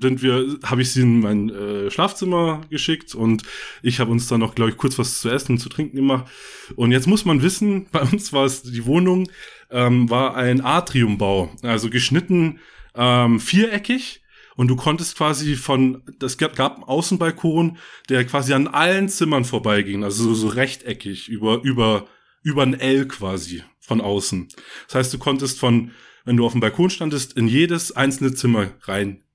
sind 0.00 0.22
wir, 0.22 0.58
habe 0.64 0.82
ich 0.82 0.90
sie 0.92 1.02
in 1.02 1.20
mein 1.20 1.50
äh, 1.50 1.90
Schlafzimmer 1.90 2.62
geschickt 2.70 3.14
und 3.14 3.42
ich 3.82 4.00
habe 4.00 4.10
uns 4.10 4.26
dann 4.26 4.40
noch, 4.40 4.54
glaube 4.54 4.70
ich, 4.70 4.76
kurz 4.76 4.98
was 4.98 5.20
zu 5.20 5.28
essen 5.28 5.52
und 5.52 5.58
zu 5.58 5.68
trinken 5.68 5.96
gemacht. 5.96 6.30
Und 6.76 6.92
jetzt 6.92 7.06
muss 7.06 7.24
man 7.24 7.42
wissen, 7.42 7.86
bei 7.92 8.00
uns 8.00 8.32
war 8.32 8.44
es 8.44 8.62
die 8.62 8.86
Wohnung 8.86 9.28
ähm, 9.70 10.10
war 10.10 10.36
ein 10.36 10.64
Atriumbau, 10.64 11.50
also 11.62 11.90
geschnitten 11.90 12.60
ähm, 12.94 13.40
viereckig. 13.40 14.20
Und 14.54 14.68
du 14.68 14.76
konntest 14.76 15.16
quasi 15.16 15.56
von, 15.56 16.02
das 16.18 16.36
gab, 16.36 16.54
gab 16.54 16.74
einen 16.74 16.84
Außenbalkon, 16.84 17.78
der 18.10 18.26
quasi 18.26 18.52
an 18.52 18.68
allen 18.68 19.08
Zimmern 19.08 19.46
vorbeiging, 19.46 20.04
also 20.04 20.24
so, 20.24 20.34
so 20.34 20.48
rechteckig, 20.48 21.28
über, 21.28 21.62
über, 21.62 22.06
über 22.42 22.62
ein 22.62 22.78
L 22.78 23.08
quasi 23.08 23.62
von 23.80 24.02
außen. 24.02 24.48
Das 24.88 24.94
heißt, 24.94 25.14
du 25.14 25.18
konntest 25.18 25.58
von, 25.58 25.92
wenn 26.26 26.36
du 26.36 26.44
auf 26.44 26.52
dem 26.52 26.60
Balkon 26.60 26.90
standest, 26.90 27.34
in 27.34 27.48
jedes 27.48 27.92
einzelne 27.92 28.34
Zimmer 28.34 28.66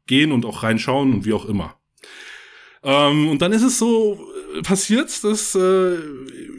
reingehen 0.08 0.32
und 0.32 0.46
auch 0.46 0.64
reinschauen 0.64 1.14
und 1.14 1.26
wie 1.26 1.34
auch 1.34 1.46
immer. 1.46 1.76
Ähm, 2.84 3.30
und 3.30 3.42
dann 3.42 3.52
ist 3.52 3.64
es 3.64 3.80
so 3.80 4.20
äh, 4.56 4.62
passiert, 4.62 5.24
dass 5.24 5.56
äh, 5.56 5.96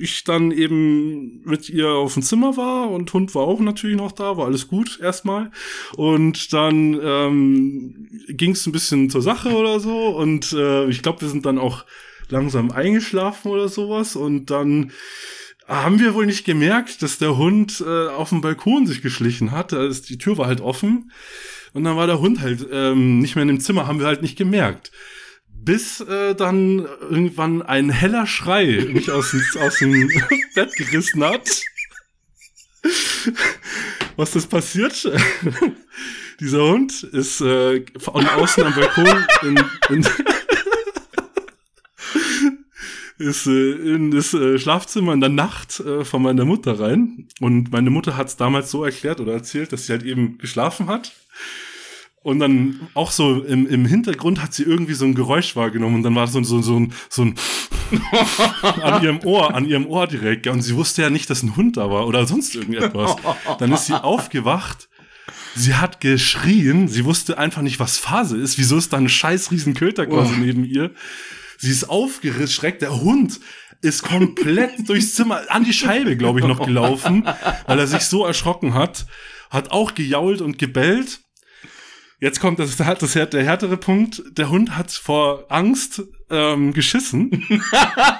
ich 0.01 0.24
dann 0.24 0.51
eben 0.51 1.42
mit 1.44 1.68
ihr 1.68 1.88
auf 1.90 2.14
dem 2.14 2.22
Zimmer 2.22 2.57
war 2.57 2.90
und 2.90 3.12
Hund 3.12 3.34
war 3.34 3.42
auch 3.42 3.61
natürlich 3.61 3.96
noch 3.96 4.12
da, 4.12 4.36
war 4.36 4.46
alles 4.46 4.68
gut 4.68 4.99
erstmal. 5.01 5.51
Und 5.96 6.53
dann 6.53 6.99
ähm, 7.03 8.09
ging 8.28 8.53
es 8.53 8.66
ein 8.66 8.72
bisschen 8.72 9.11
zur 9.11 9.22
Sache 9.22 9.51
oder 9.51 9.80
so 9.80 10.09
und 10.16 10.53
äh, 10.53 10.86
ich 10.86 11.03
glaube, 11.03 11.22
wir 11.22 11.28
sind 11.28 11.46
dann 11.46 11.59
auch 11.59 11.84
langsam 12.30 12.70
eingeschlafen 12.70 13.51
oder 13.51 13.68
sowas 13.68 14.16
und 14.16 14.51
dann 14.51 14.92
haben 15.66 16.01
wir 16.01 16.14
wohl 16.14 16.26
nicht 16.26 16.44
gemerkt, 16.46 17.03
dass 17.03 17.18
der 17.18 17.36
Hund 17.36 17.82
äh, 17.86 18.09
auf 18.09 18.30
dem 18.30 18.40
Balkon 18.40 18.86
sich 18.86 19.03
geschlichen 19.03 19.53
hat. 19.53 19.72
Also 19.72 20.03
die 20.03 20.18
Tür 20.18 20.38
war 20.38 20.46
halt 20.46 20.62
offen 20.62 21.11
und 21.73 21.85
dann 21.85 21.97
war 21.97 22.07
der 22.07 22.21
Hund 22.21 22.41
halt 22.41 22.66
ähm, 22.71 23.19
nicht 23.21 23.35
mehr 23.35 23.43
in 23.43 23.49
dem 23.49 23.61
Zimmer, 23.61 23.87
haben 23.87 24.01
wir 24.01 24.07
halt 24.07 24.23
nicht 24.23 24.37
gemerkt 24.37 24.91
bis 25.69 26.01
äh, 26.01 26.35
dann 26.35 26.87
irgendwann 27.11 27.61
ein 27.61 27.91
heller 27.91 28.27
Schrei 28.27 28.87
mich 28.91 29.11
aus, 29.11 29.35
aus 29.61 29.79
dem 29.81 30.11
Bett 30.55 30.75
gerissen 30.77 31.23
hat. 31.23 31.47
Was 34.16 34.35
ist 34.35 34.49
passiert? 34.49 35.07
Dieser 36.41 36.62
Hund 36.62 37.03
ist 37.03 37.43
äh, 37.43 37.85
von 37.99 38.27
außen 38.27 38.64
am 38.64 38.75
Balkon 38.75 39.27
in, 39.43 39.61
in 39.91 40.07
ist 43.19 43.47
äh, 43.47 43.73
in 43.73 44.11
das 44.11 44.33
äh, 44.33 44.59
Schlafzimmer 44.59 45.12
in 45.12 45.21
der 45.21 45.29
Nacht 45.29 45.81
äh, 45.81 46.03
von 46.05 46.23
meiner 46.23 46.47
Mutter 46.47 46.81
rein. 46.81 47.29
Und 47.41 47.73
meine 47.73 47.91
Mutter 47.91 48.16
hat 48.16 48.29
es 48.29 48.37
damals 48.37 48.71
so 48.71 48.85
erklärt 48.85 49.21
oder 49.21 49.35
erzählt, 49.35 49.73
dass 49.73 49.85
sie 49.87 49.93
halt 49.93 50.05
eben 50.05 50.39
geschlafen 50.39 50.87
hat 50.87 51.12
und 52.22 52.41
dann 52.41 52.89
auch 52.95 53.11
so 53.11 53.43
im, 53.43 53.66
im 53.66 53.86
Hintergrund 53.86 54.43
hat 54.43 54.53
sie 54.53 54.64
irgendwie 54.64 54.95
so 54.95 55.05
ein 55.05 55.14
Geräusch 55.14 55.57
wahrgenommen 55.57 55.97
und 55.97 56.03
dann 56.03 56.14
war 56.14 56.26
so, 56.26 56.43
so, 56.43 56.61
so 56.61 56.78
ein, 56.78 56.93
so 57.09 57.22
ein 57.22 57.34
an 58.82 59.03
ihrem 59.03 59.20
Ohr, 59.24 59.55
an 59.55 59.64
ihrem 59.64 59.86
Ohr 59.86 60.07
direkt. 60.07 60.47
Und 60.47 60.62
sie 60.62 60.74
wusste 60.76 61.03
ja 61.03 61.11
nicht, 61.11 61.30
dass 61.30 61.43
ein 61.43 61.57
Hund 61.57 61.76
da 61.76 61.91
war 61.91 62.07
oder 62.07 62.26
sonst 62.26 62.55
irgendetwas. 62.55 63.16
Dann 63.59 63.72
ist 63.72 63.86
sie 63.86 63.95
aufgewacht. 64.05 64.89
Sie 65.55 65.74
hat 65.74 66.01
geschrien. 66.01 66.89
Sie 66.89 67.05
wusste 67.05 67.39
einfach 67.39 67.62
nicht, 67.62 67.80
was 67.80 67.99
Phase 67.99 68.36
ist. 68.36 68.59
Wieso 68.59 68.76
ist 68.76 68.93
da 68.93 68.99
ein 68.99 69.09
scheiß 69.09 69.51
Riesenköter 69.51 70.07
quasi 70.07 70.34
oh. 70.36 70.41
neben 70.41 70.64
ihr? 70.64 70.93
Sie 71.57 71.70
ist 71.70 71.89
aufgeschreckt. 71.89 72.82
Der 72.82 73.01
Hund 73.01 73.41
ist 73.80 74.03
komplett 74.03 74.72
durchs 74.89 75.14
Zimmer 75.14 75.43
an 75.49 75.64
die 75.64 75.72
Scheibe, 75.72 76.16
glaube 76.16 76.41
ich, 76.41 76.47
noch 76.47 76.64
gelaufen, 76.64 77.26
weil 77.66 77.78
er 77.78 77.86
sich 77.86 78.03
so 78.03 78.26
erschrocken 78.26 78.74
hat. 78.74 79.07
Hat 79.51 79.70
auch 79.70 79.95
gejault 79.95 80.41
und 80.43 80.59
gebellt. 80.59 81.20
Jetzt 82.21 82.41
kommt 82.41 82.59
das, 82.59 82.77
das, 82.77 83.12
der 83.12 83.45
härtere 83.45 83.77
Punkt. 83.77 84.23
Der 84.31 84.51
Hund 84.51 84.77
hat 84.77 84.91
vor 84.91 85.47
Angst 85.49 86.03
ähm, 86.31 86.73
geschissen. 86.73 87.47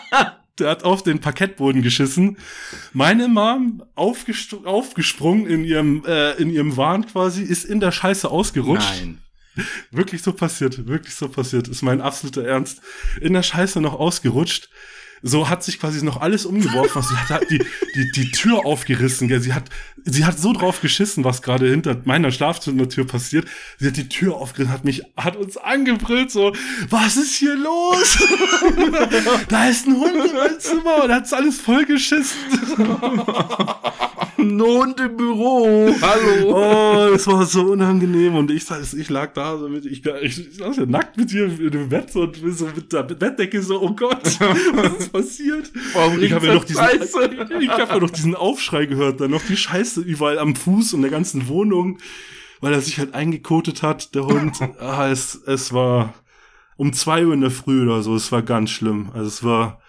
der 0.59 0.71
hat 0.71 0.85
auf 0.85 1.03
den 1.03 1.21
Parkettboden 1.21 1.83
geschissen. 1.83 2.37
Meine 2.93 3.27
Mom 3.27 3.83
aufgesprungen 3.97 5.47
in 5.47 5.65
ihrem, 5.65 6.05
äh, 6.07 6.33
in 6.35 6.51
ihrem 6.51 6.77
Wahn 6.77 7.07
quasi, 7.07 7.43
ist 7.43 7.65
in 7.65 7.81
der 7.81 7.91
Scheiße 7.91 8.31
ausgerutscht. 8.31 9.01
Nein. 9.01 9.19
Wirklich 9.91 10.23
so 10.23 10.33
passiert, 10.33 10.87
wirklich 10.87 11.17
so 11.17 11.29
passiert. 11.29 11.67
Ist 11.67 11.83
mein 11.83 12.01
absoluter 12.01 12.45
Ernst. 12.45 12.81
In 13.21 13.33
der 13.33 13.43
Scheiße 13.43 13.81
noch 13.81 13.95
ausgerutscht 13.95 14.69
so 15.23 15.49
hat 15.49 15.65
sich 15.65 15.81
quasi 15.81 16.05
noch 16.05 16.21
alles 16.21 16.47
umgeworfen. 16.47 17.03
sie 17.03 17.17
hat 17.17 17.31
halt 17.31 17.51
die, 17.51 17.59
die, 17.95 18.11
die 18.13 18.31
Tür 18.31 18.65
aufgerissen. 18.65 19.29
Gell? 19.29 19.41
Sie, 19.41 19.53
hat, 19.53 19.69
sie 20.11 20.25
hat 20.25 20.39
so 20.39 20.53
drauf 20.53 20.81
geschissen, 20.81 21.25
was 21.25 21.43
gerade 21.43 21.69
hinter 21.69 21.97
meiner 22.05 22.31
Schlafzimmertür 22.31 23.07
passiert. 23.07 23.47
Sie 23.79 23.87
hat 23.87 23.97
die 23.97 24.09
Tür 24.09 24.37
aufgerissen, 24.37 24.73
hat 24.73 24.85
mich, 24.85 25.03
hat 25.17 25.37
uns 25.37 25.57
angebrüllt, 25.57 26.31
so, 26.31 26.53
was 26.91 27.17
ist 27.17 27.37
hier 27.37 27.57
los? 27.57 28.19
da 29.49 29.69
ist 29.69 29.87
ein 29.87 29.97
Hund 29.97 30.15
in 30.15 30.35
meinem 30.35 30.59
Zimmer 30.59 31.05
und 31.05 31.13
hat's 31.13 31.33
alles 31.33 31.61
voll 31.61 31.85
geschissen. 31.85 32.39
ein 34.39 34.61
Hund 34.61 35.01
im 35.01 35.17
Büro. 35.17 35.95
Hallo. 36.01 36.55
Oh, 36.55 37.15
es 37.15 37.27
war 37.27 37.45
so 37.45 37.63
unangenehm. 37.63 38.35
Und 38.37 38.51
ich, 38.51 38.65
ich 38.97 39.11
lag 39.11 39.33
da 39.35 39.59
so 39.59 39.69
mit, 39.69 39.85
ich, 39.85 40.05
ich, 40.05 40.49
ich 40.49 40.57
saß 40.57 40.77
ja 40.77 40.87
nackt 40.87 41.17
mit 41.17 41.31
dir 41.31 41.45
in 41.47 41.71
dem 41.71 41.89
Bett 41.89 42.13
so, 42.13 42.23
und 42.23 42.37
so 42.37 42.67
mit 42.67 42.93
der 42.93 43.03
Bettdecke 43.03 43.63
so, 43.63 43.83
oh 43.83 43.91
Gott, 43.91 44.23
was 44.75 44.93
ist 44.99 45.13
passiert? 45.13 45.71
Warum 45.93 46.23
ich 46.23 46.33
habe 46.33 46.47
ja 46.47 46.55
noch 46.55 46.65
diesen, 46.65 46.85
ich 47.61 47.69
habe 47.71 47.95
ja 47.95 47.99
noch 47.99 48.11
diesen 48.11 48.35
Aufschrei 48.35 48.87
gehört, 48.87 49.21
dann 49.21 49.31
noch 49.31 49.43
die 49.43 49.57
Scheiße 49.57 49.98
überall 50.01 50.39
am 50.39 50.55
Fuß 50.55 50.95
und 50.95 51.03
der 51.03 51.11
ganzen 51.11 51.49
Wohnung, 51.49 51.99
weil 52.61 52.73
er 52.73 52.81
sich 52.81 52.99
halt 52.99 53.15
eingekotet 53.15 53.83
hat, 53.83 54.15
der 54.15 54.27
Hund. 54.27 54.61
ah, 54.81 55.09
es, 55.09 55.35
es 55.35 55.73
war 55.73 56.15
um 56.77 56.93
zwei 56.93 57.27
Uhr 57.27 57.35
in 57.35 57.41
der 57.41 57.51
Früh 57.51 57.83
oder 57.83 58.03
so, 58.03 58.15
es 58.15 58.33
war 58.33 58.43
ganz 58.43 58.71
schlimm. 58.71 59.11
Also 59.13 59.27
es 59.29 59.43
war 59.45 59.83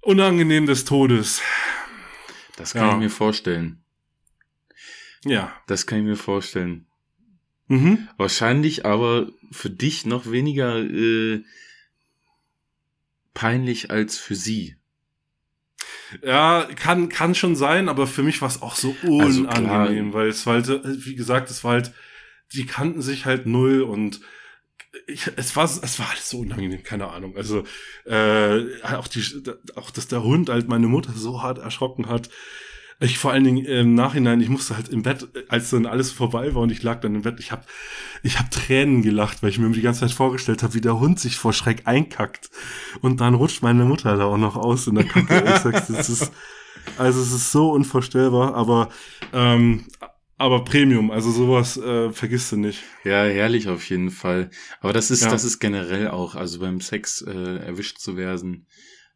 unangenehm 0.00 0.66
des 0.66 0.84
Todes. 0.84 1.42
Das 2.56 2.72
kann 2.72 2.86
ja. 2.86 2.92
ich 2.92 2.98
mir 2.98 3.10
vorstellen. 3.10 3.82
Ja. 5.24 5.52
Das 5.66 5.86
kann 5.86 5.98
ich 5.98 6.04
mir 6.04 6.16
vorstellen. 6.16 6.86
Mhm. 7.68 8.08
Wahrscheinlich 8.16 8.84
aber 8.84 9.28
für 9.52 9.70
dich 9.70 10.06
noch 10.06 10.30
weniger 10.30 10.78
äh, 10.78 11.44
peinlich 13.34 13.90
als 13.90 14.18
für 14.18 14.34
sie. 14.34 14.76
Ja, 16.22 16.66
kann, 16.76 17.08
kann 17.08 17.34
schon 17.34 17.56
sein, 17.56 17.88
aber 17.88 18.06
für 18.06 18.22
mich 18.22 18.40
war 18.42 18.48
es 18.48 18.62
auch 18.62 18.74
so 18.74 18.96
also 19.02 19.42
unangenehm, 19.42 20.06
also 20.06 20.14
weil 20.14 20.28
es 20.28 20.46
war 20.46 20.54
halt, 20.54 20.68
wie 21.04 21.14
gesagt, 21.14 21.50
es 21.50 21.62
war 21.62 21.72
halt, 21.72 21.92
die 22.52 22.66
kannten 22.66 23.00
sich 23.00 23.26
halt 23.26 23.46
null 23.46 23.82
und 23.82 24.20
ich, 25.06 25.30
es 25.36 25.54
war 25.56 25.64
es 25.64 25.98
war 25.98 26.10
alles 26.10 26.28
so 26.28 26.40
unangenehm, 26.40 26.82
keine 26.82 27.08
Ahnung. 27.08 27.36
Also 27.36 27.64
äh, 28.04 28.82
auch 28.82 29.06
die 29.06 29.22
auch 29.76 29.90
dass 29.90 30.08
der 30.08 30.22
Hund 30.22 30.48
halt 30.48 30.68
meine 30.68 30.88
Mutter 30.88 31.12
so 31.14 31.42
hart 31.42 31.58
erschrocken 31.58 32.08
hat. 32.08 32.28
Ich 33.02 33.18
vor 33.18 33.32
allen 33.32 33.44
Dingen 33.44 33.64
im 33.64 33.94
Nachhinein, 33.94 34.42
ich 34.42 34.50
musste 34.50 34.76
halt 34.76 34.90
im 34.90 35.02
Bett, 35.02 35.26
als 35.48 35.70
dann 35.70 35.86
alles 35.86 36.12
vorbei 36.12 36.54
war 36.54 36.62
und 36.62 36.70
ich 36.70 36.82
lag 36.82 37.00
dann 37.00 37.14
im 37.14 37.22
Bett, 37.22 37.40
ich 37.40 37.50
habe 37.50 37.62
ich 38.22 38.38
hab 38.38 38.50
Tränen 38.50 39.02
gelacht, 39.02 39.42
weil 39.42 39.48
ich 39.48 39.58
mir 39.58 39.70
die 39.70 39.80
ganze 39.80 40.00
Zeit 40.00 40.10
vorgestellt 40.10 40.62
habe, 40.62 40.74
wie 40.74 40.82
der 40.82 41.00
Hund 41.00 41.18
sich 41.18 41.36
vor 41.36 41.54
Schreck 41.54 41.82
einkackt. 41.86 42.50
Und 43.00 43.22
dann 43.22 43.34
rutscht 43.34 43.62
meine 43.62 43.86
Mutter 43.86 44.16
da 44.18 44.24
auch 44.24 44.36
noch 44.36 44.56
aus 44.56 44.86
in 44.86 44.96
der 44.96 45.04
Kacke. 45.04 45.42
ich 45.46 45.60
sag's, 45.60 45.86
das 45.86 46.10
ist, 46.10 46.32
also 46.98 47.22
es 47.22 47.32
ist 47.32 47.50
so 47.50 47.70
unvorstellbar, 47.70 48.54
aber 48.54 48.90
ähm, 49.32 49.86
aber 50.40 50.64
Premium, 50.64 51.10
also 51.10 51.30
sowas 51.30 51.76
äh, 51.76 52.10
vergisst 52.12 52.52
du 52.52 52.56
nicht. 52.56 52.82
Ja, 53.04 53.24
herrlich 53.24 53.68
auf 53.68 53.86
jeden 53.90 54.10
Fall. 54.10 54.48
Aber 54.80 54.94
das 54.94 55.10
ist, 55.10 55.20
ja. 55.20 55.30
das 55.30 55.44
ist 55.44 55.58
generell 55.58 56.08
auch, 56.08 56.34
also 56.34 56.60
beim 56.60 56.80
Sex 56.80 57.20
äh, 57.20 57.56
erwischt 57.58 57.98
zu 57.98 58.16
werden, 58.16 58.66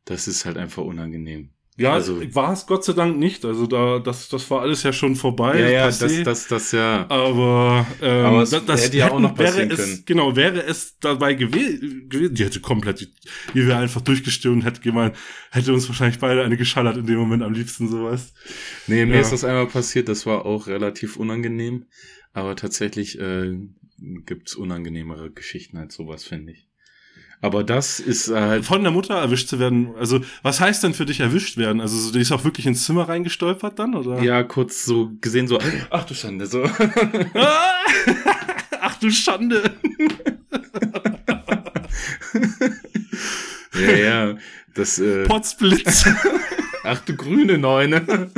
das 0.04 0.28
ist 0.28 0.44
halt 0.44 0.58
einfach 0.58 0.82
unangenehm. 0.82 1.53
Ja, 1.76 1.92
also, 1.92 2.22
war 2.36 2.52
es 2.52 2.66
Gott 2.66 2.84
sei 2.84 2.92
Dank 2.92 3.18
nicht. 3.18 3.44
Also 3.44 3.66
da, 3.66 3.98
das, 3.98 4.28
das 4.28 4.48
war 4.48 4.62
alles 4.62 4.84
ja 4.84 4.92
schon 4.92 5.16
vorbei. 5.16 5.58
Ja, 5.58 5.68
ja, 5.68 5.86
das, 5.86 5.98
das, 5.98 6.46
das 6.46 6.70
ja. 6.70 7.04
Aber, 7.08 7.84
ähm, 8.00 8.26
Aber 8.26 8.42
es 8.42 8.50
das, 8.50 8.64
das 8.64 8.84
hätte 8.84 8.96
ja 8.98 9.10
auch 9.10 9.18
noch 9.18 9.36
wäre 9.36 9.62
es, 9.62 9.76
können. 9.76 10.02
Genau, 10.06 10.36
wäre 10.36 10.62
es 10.62 10.98
dabei 11.00 11.34
gewesen, 11.34 12.08
die 12.10 12.44
hätte 12.44 12.60
komplett, 12.60 13.00
die, 13.00 13.08
die 13.54 13.66
wäre 13.66 13.78
einfach 13.78 14.02
durchgestürmt 14.02 14.58
und 14.58 14.64
hätte 14.64 14.82
gemeint, 14.82 15.16
hätte 15.50 15.74
uns 15.74 15.88
wahrscheinlich 15.88 16.20
beide 16.20 16.44
eine 16.44 16.56
geschallert 16.56 16.96
in 16.96 17.06
dem 17.06 17.18
Moment 17.18 17.42
am 17.42 17.52
liebsten, 17.52 17.88
sowas. 17.88 18.34
Nee, 18.86 19.04
mir 19.04 19.16
ja. 19.16 19.20
ist 19.20 19.32
das 19.32 19.42
einmal 19.42 19.66
passiert, 19.66 20.08
das 20.08 20.26
war 20.26 20.46
auch 20.46 20.68
relativ 20.68 21.16
unangenehm. 21.16 21.86
Aber 22.32 22.54
tatsächlich 22.54 23.18
äh, 23.18 23.58
gibt's 23.98 24.54
unangenehmere 24.54 25.32
Geschichten 25.32 25.76
als 25.76 25.94
sowas, 25.94 26.22
finde 26.22 26.52
ich. 26.52 26.68
Aber 27.44 27.62
das 27.62 28.00
ist 28.00 28.30
halt. 28.30 28.64
Von 28.64 28.82
der 28.84 28.90
Mutter 28.90 29.16
erwischt 29.16 29.48
zu 29.48 29.58
werden. 29.58 29.94
Also, 29.98 30.20
was 30.42 30.60
heißt 30.60 30.82
denn 30.82 30.94
für 30.94 31.04
dich 31.04 31.20
erwischt 31.20 31.58
werden? 31.58 31.82
Also, 31.82 31.98
so, 31.98 32.10
die 32.10 32.20
ist 32.20 32.32
auch 32.32 32.42
wirklich 32.42 32.64
ins 32.64 32.86
Zimmer 32.86 33.06
reingestolpert 33.06 33.78
dann, 33.78 33.94
oder? 33.94 34.22
Ja, 34.22 34.42
kurz 34.44 34.86
so 34.86 35.12
gesehen, 35.20 35.46
so, 35.46 35.58
ach 35.90 36.06
du 36.06 36.14
Schande, 36.14 36.46
so. 36.46 36.64
ach 38.80 38.98
du 38.98 39.10
Schande. 39.10 39.76
ja, 43.78 43.90
ja, 43.94 44.36
das, 44.74 44.98
äh. 44.98 45.24
Potzblitz. 45.24 46.08
ach 46.82 47.00
du 47.00 47.14
grüne 47.14 47.58
Neune. 47.58 48.30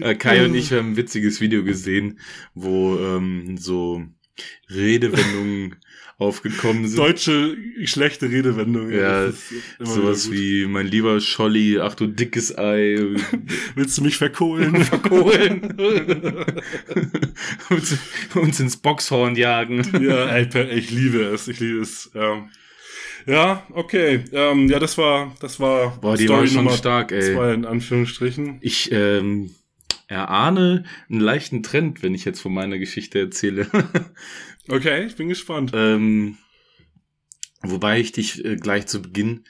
Äh, 0.00 0.14
Kai 0.14 0.46
und 0.46 0.54
ich 0.54 0.72
haben 0.72 0.92
ein 0.92 0.96
witziges 0.96 1.42
Video 1.42 1.62
gesehen, 1.62 2.18
wo 2.54 2.96
ähm, 2.96 3.58
so 3.58 4.02
Redewendungen 4.70 5.76
aufgekommen 6.20 6.86
sind. 6.86 6.98
Deutsche 6.98 7.56
schlechte 7.84 8.30
Redewendungen. 8.30 8.92
Ja, 8.92 9.32
sowas 9.78 10.30
wie 10.30 10.66
mein 10.66 10.86
lieber 10.86 11.18
Scholli, 11.20 11.80
ach 11.80 11.94
du 11.94 12.06
dickes 12.06 12.56
Ei. 12.56 12.98
Willst 13.74 13.96
du 13.96 14.02
mich 14.02 14.18
verkohlen? 14.18 14.76
verkohlen. 14.84 15.74
uns, 17.70 17.96
uns, 18.34 18.60
ins 18.60 18.76
Boxhorn 18.76 19.34
jagen. 19.34 19.82
Ja, 20.02 20.26
ey, 20.26 20.46
ich 20.70 20.90
liebe 20.90 21.22
es, 21.22 21.48
ich 21.48 21.58
liebe 21.58 21.80
es. 21.80 22.10
Ja. 22.14 22.46
Ja, 23.26 23.66
okay. 23.72 24.24
Ähm, 24.32 24.68
ja, 24.68 24.78
das 24.78 24.96
war, 24.98 25.34
das 25.40 25.58
war. 25.60 25.98
Boah, 26.00 26.16
die 26.16 26.24
Story 26.24 26.40
war 26.40 26.46
schon 26.46 26.64
Nummer 26.64 26.76
stark, 26.76 27.12
ey. 27.12 27.34
Zwei 27.34 27.54
in 27.54 27.64
Anführungsstrichen. 27.64 28.58
Ich 28.60 28.92
ähm, 28.92 29.50
erahne 30.06 30.84
einen 31.08 31.20
leichten 31.20 31.62
Trend, 31.62 32.02
wenn 32.02 32.14
ich 32.14 32.24
jetzt 32.24 32.40
von 32.40 32.52
meiner 32.52 32.78
Geschichte 32.78 33.18
erzähle. 33.18 33.68
Okay, 34.70 35.04
ich 35.04 35.16
bin 35.16 35.28
gespannt. 35.28 35.72
Ähm, 35.74 36.38
wobei 37.62 37.98
ich 37.98 38.12
dich 38.12 38.44
äh, 38.44 38.54
gleich 38.54 38.86
zu 38.86 39.02
Beginn 39.02 39.44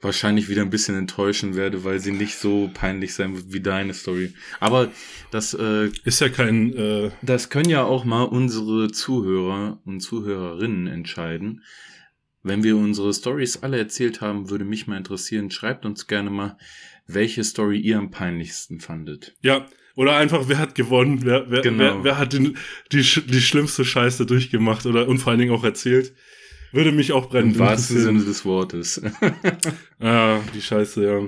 wahrscheinlich 0.00 0.48
wieder 0.48 0.62
ein 0.62 0.70
bisschen 0.70 0.94
enttäuschen 0.96 1.56
werde, 1.56 1.82
weil 1.82 1.98
sie 1.98 2.12
nicht 2.12 2.36
so 2.36 2.70
peinlich 2.72 3.14
sein 3.14 3.34
wird 3.34 3.52
wie 3.52 3.60
deine 3.60 3.94
Story. 3.94 4.32
Aber 4.60 4.92
das 5.32 5.54
äh, 5.54 5.90
ist 6.04 6.20
ja 6.20 6.28
kein. 6.28 6.72
Äh 6.76 7.10
das 7.22 7.48
können 7.50 7.68
ja 7.68 7.82
auch 7.82 8.04
mal 8.04 8.22
unsere 8.22 8.92
Zuhörer 8.92 9.80
und 9.84 10.00
Zuhörerinnen 10.00 10.86
entscheiden. 10.86 11.64
Wenn 12.44 12.62
wir 12.62 12.76
unsere 12.76 13.12
Stories 13.12 13.62
alle 13.62 13.78
erzählt 13.78 14.20
haben, 14.20 14.50
würde 14.50 14.64
mich 14.64 14.86
mal 14.86 14.98
interessieren. 14.98 15.50
Schreibt 15.50 15.84
uns 15.84 16.06
gerne 16.06 16.30
mal, 16.30 16.58
welche 17.08 17.42
Story 17.42 17.80
ihr 17.80 17.98
am 17.98 18.12
peinlichsten 18.12 18.78
fandet. 18.78 19.34
Ja, 19.40 19.66
oder 19.96 20.16
einfach, 20.16 20.48
wer 20.48 20.58
hat 20.58 20.74
gewonnen? 20.74 21.24
Wer, 21.24 21.50
wer, 21.50 21.62
genau. 21.62 21.78
wer, 21.78 22.04
wer 22.04 22.18
hat 22.18 22.32
den, 22.32 22.56
die, 22.90 23.02
die 23.02 23.40
schlimmste 23.40 23.84
Scheiße 23.84 24.26
durchgemacht 24.26 24.86
oder 24.86 25.06
und 25.08 25.18
vor 25.18 25.30
allen 25.30 25.40
Dingen 25.40 25.52
auch 25.52 25.64
erzählt? 25.64 26.14
Würde 26.72 26.90
mich 26.90 27.12
auch 27.12 27.28
brennen. 27.28 27.52
Im 27.52 27.58
wahrsten 27.60 28.00
Sinne 28.00 28.24
des 28.24 28.44
Wortes. 28.44 29.00
ah, 30.00 30.40
die 30.52 30.60
Scheiße, 30.60 31.04
ja. 31.04 31.22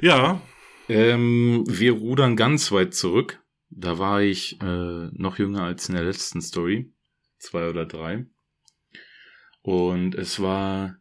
Ja. 0.00 0.40
Ähm, 0.88 1.64
wir 1.68 1.92
rudern 1.92 2.34
ganz 2.34 2.72
weit 2.72 2.94
zurück. 2.94 3.42
Da 3.68 3.98
war 3.98 4.22
ich 4.22 4.58
äh, 4.62 5.08
noch 5.12 5.38
jünger 5.38 5.64
als 5.64 5.90
in 5.90 5.96
der 5.96 6.04
letzten 6.04 6.40
Story. 6.40 6.90
Zwei 7.38 7.68
oder 7.68 7.84
drei. 7.84 8.24
Und 9.60 10.14
es 10.14 10.40
war 10.40 10.96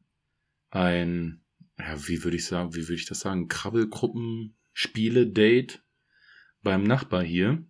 ein, 0.70 1.41
ja, 1.78 1.95
wie 2.08 2.26
würde 2.26 2.36
ich 2.36 2.45
sagen, 2.45 2.76
wie 2.76 2.84
würde 2.84 2.95
ich 2.95 3.08
das 3.08 3.22
sagen? 3.22 3.47
Krabbelgruppen-Spiele-Date 3.47 5.82
beim 6.64 6.84
Nachbar 6.84 7.24
hier. 7.24 7.64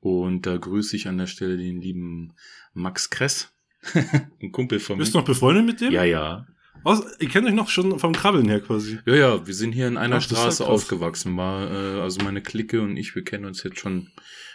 Und 0.00 0.46
da 0.46 0.56
grüße 0.56 0.96
ich 0.96 1.08
an 1.08 1.18
der 1.18 1.26
Stelle 1.26 1.56
den 1.56 1.80
lieben 1.80 2.32
Max 2.72 3.10
Kress, 3.10 3.52
ein 4.42 4.52
Kumpel 4.52 4.80
von 4.80 4.96
mir. 4.96 5.02
Bist 5.02 5.14
du 5.14 5.18
noch 5.18 5.26
befreundet 5.26 5.66
mit 5.66 5.80
dem? 5.80 5.92
Ja, 5.92 6.04
ja. 6.04 6.46
Aus, 6.82 7.02
ihr 7.18 7.28
kennt 7.28 7.46
euch 7.46 7.52
noch 7.52 7.68
schon 7.68 7.98
vom 7.98 8.14
Krabbeln 8.14 8.48
her 8.48 8.60
quasi. 8.60 8.98
Ja, 9.04 9.14
ja, 9.14 9.46
wir 9.46 9.52
sind 9.52 9.72
hier 9.72 9.86
in 9.86 9.98
einer 9.98 10.16
Ach, 10.16 10.22
Straße 10.22 10.66
aufgewachsen. 10.66 11.36
War, 11.36 11.70
äh, 11.70 12.00
also 12.00 12.24
meine 12.24 12.40
Clique 12.40 12.80
und 12.80 12.96
ich, 12.96 13.14
wir 13.14 13.22
kennen 13.22 13.44
uns 13.44 13.62
jetzt 13.62 13.78
schon 13.78 14.10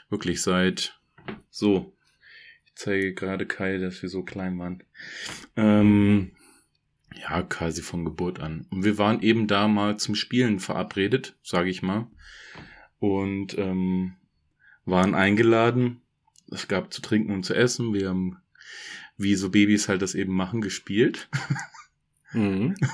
wirklich 0.09 0.41
seit 0.41 0.99
so. 1.51 1.95
Ich 2.65 2.73
zeige 2.76 3.13
gerade 3.13 3.45
Kai, 3.45 3.78
dass 3.78 4.01
wir 4.01 4.09
so 4.09 4.23
klein 4.23 4.57
waren. 4.57 4.84
Ähm, 5.55 6.32
ja, 7.15 7.43
quasi 7.43 7.84
von 7.84 8.05
Geburt 8.05 8.39
an. 8.39 8.65
Und 8.71 8.84
wir 8.84 8.97
waren 8.97 9.21
eben 9.21 9.45
da 9.45 9.67
mal 9.67 9.97
zum 9.97 10.15
Spielen 10.15 10.59
verabredet, 10.59 11.38
sage 11.43 11.69
ich 11.69 11.84
mal 11.84 12.07
und 13.14 13.58
ähm, 13.58 14.14
waren 14.86 15.16
eingeladen. 15.16 16.01
Es 16.51 16.68
gab 16.68 16.93
zu 16.93 17.01
trinken 17.01 17.32
und 17.32 17.43
zu 17.43 17.53
essen. 17.53 17.93
Wir 17.93 18.10
haben, 18.10 18.38
wie 19.18 19.36
so 19.36 19.49
Babys 19.49 19.89
halt 19.89 20.01
das 20.01 20.16
eben 20.16 20.34
machen, 20.34 20.62
gespielt. 20.62 21.30
Mhm. 22.34 22.76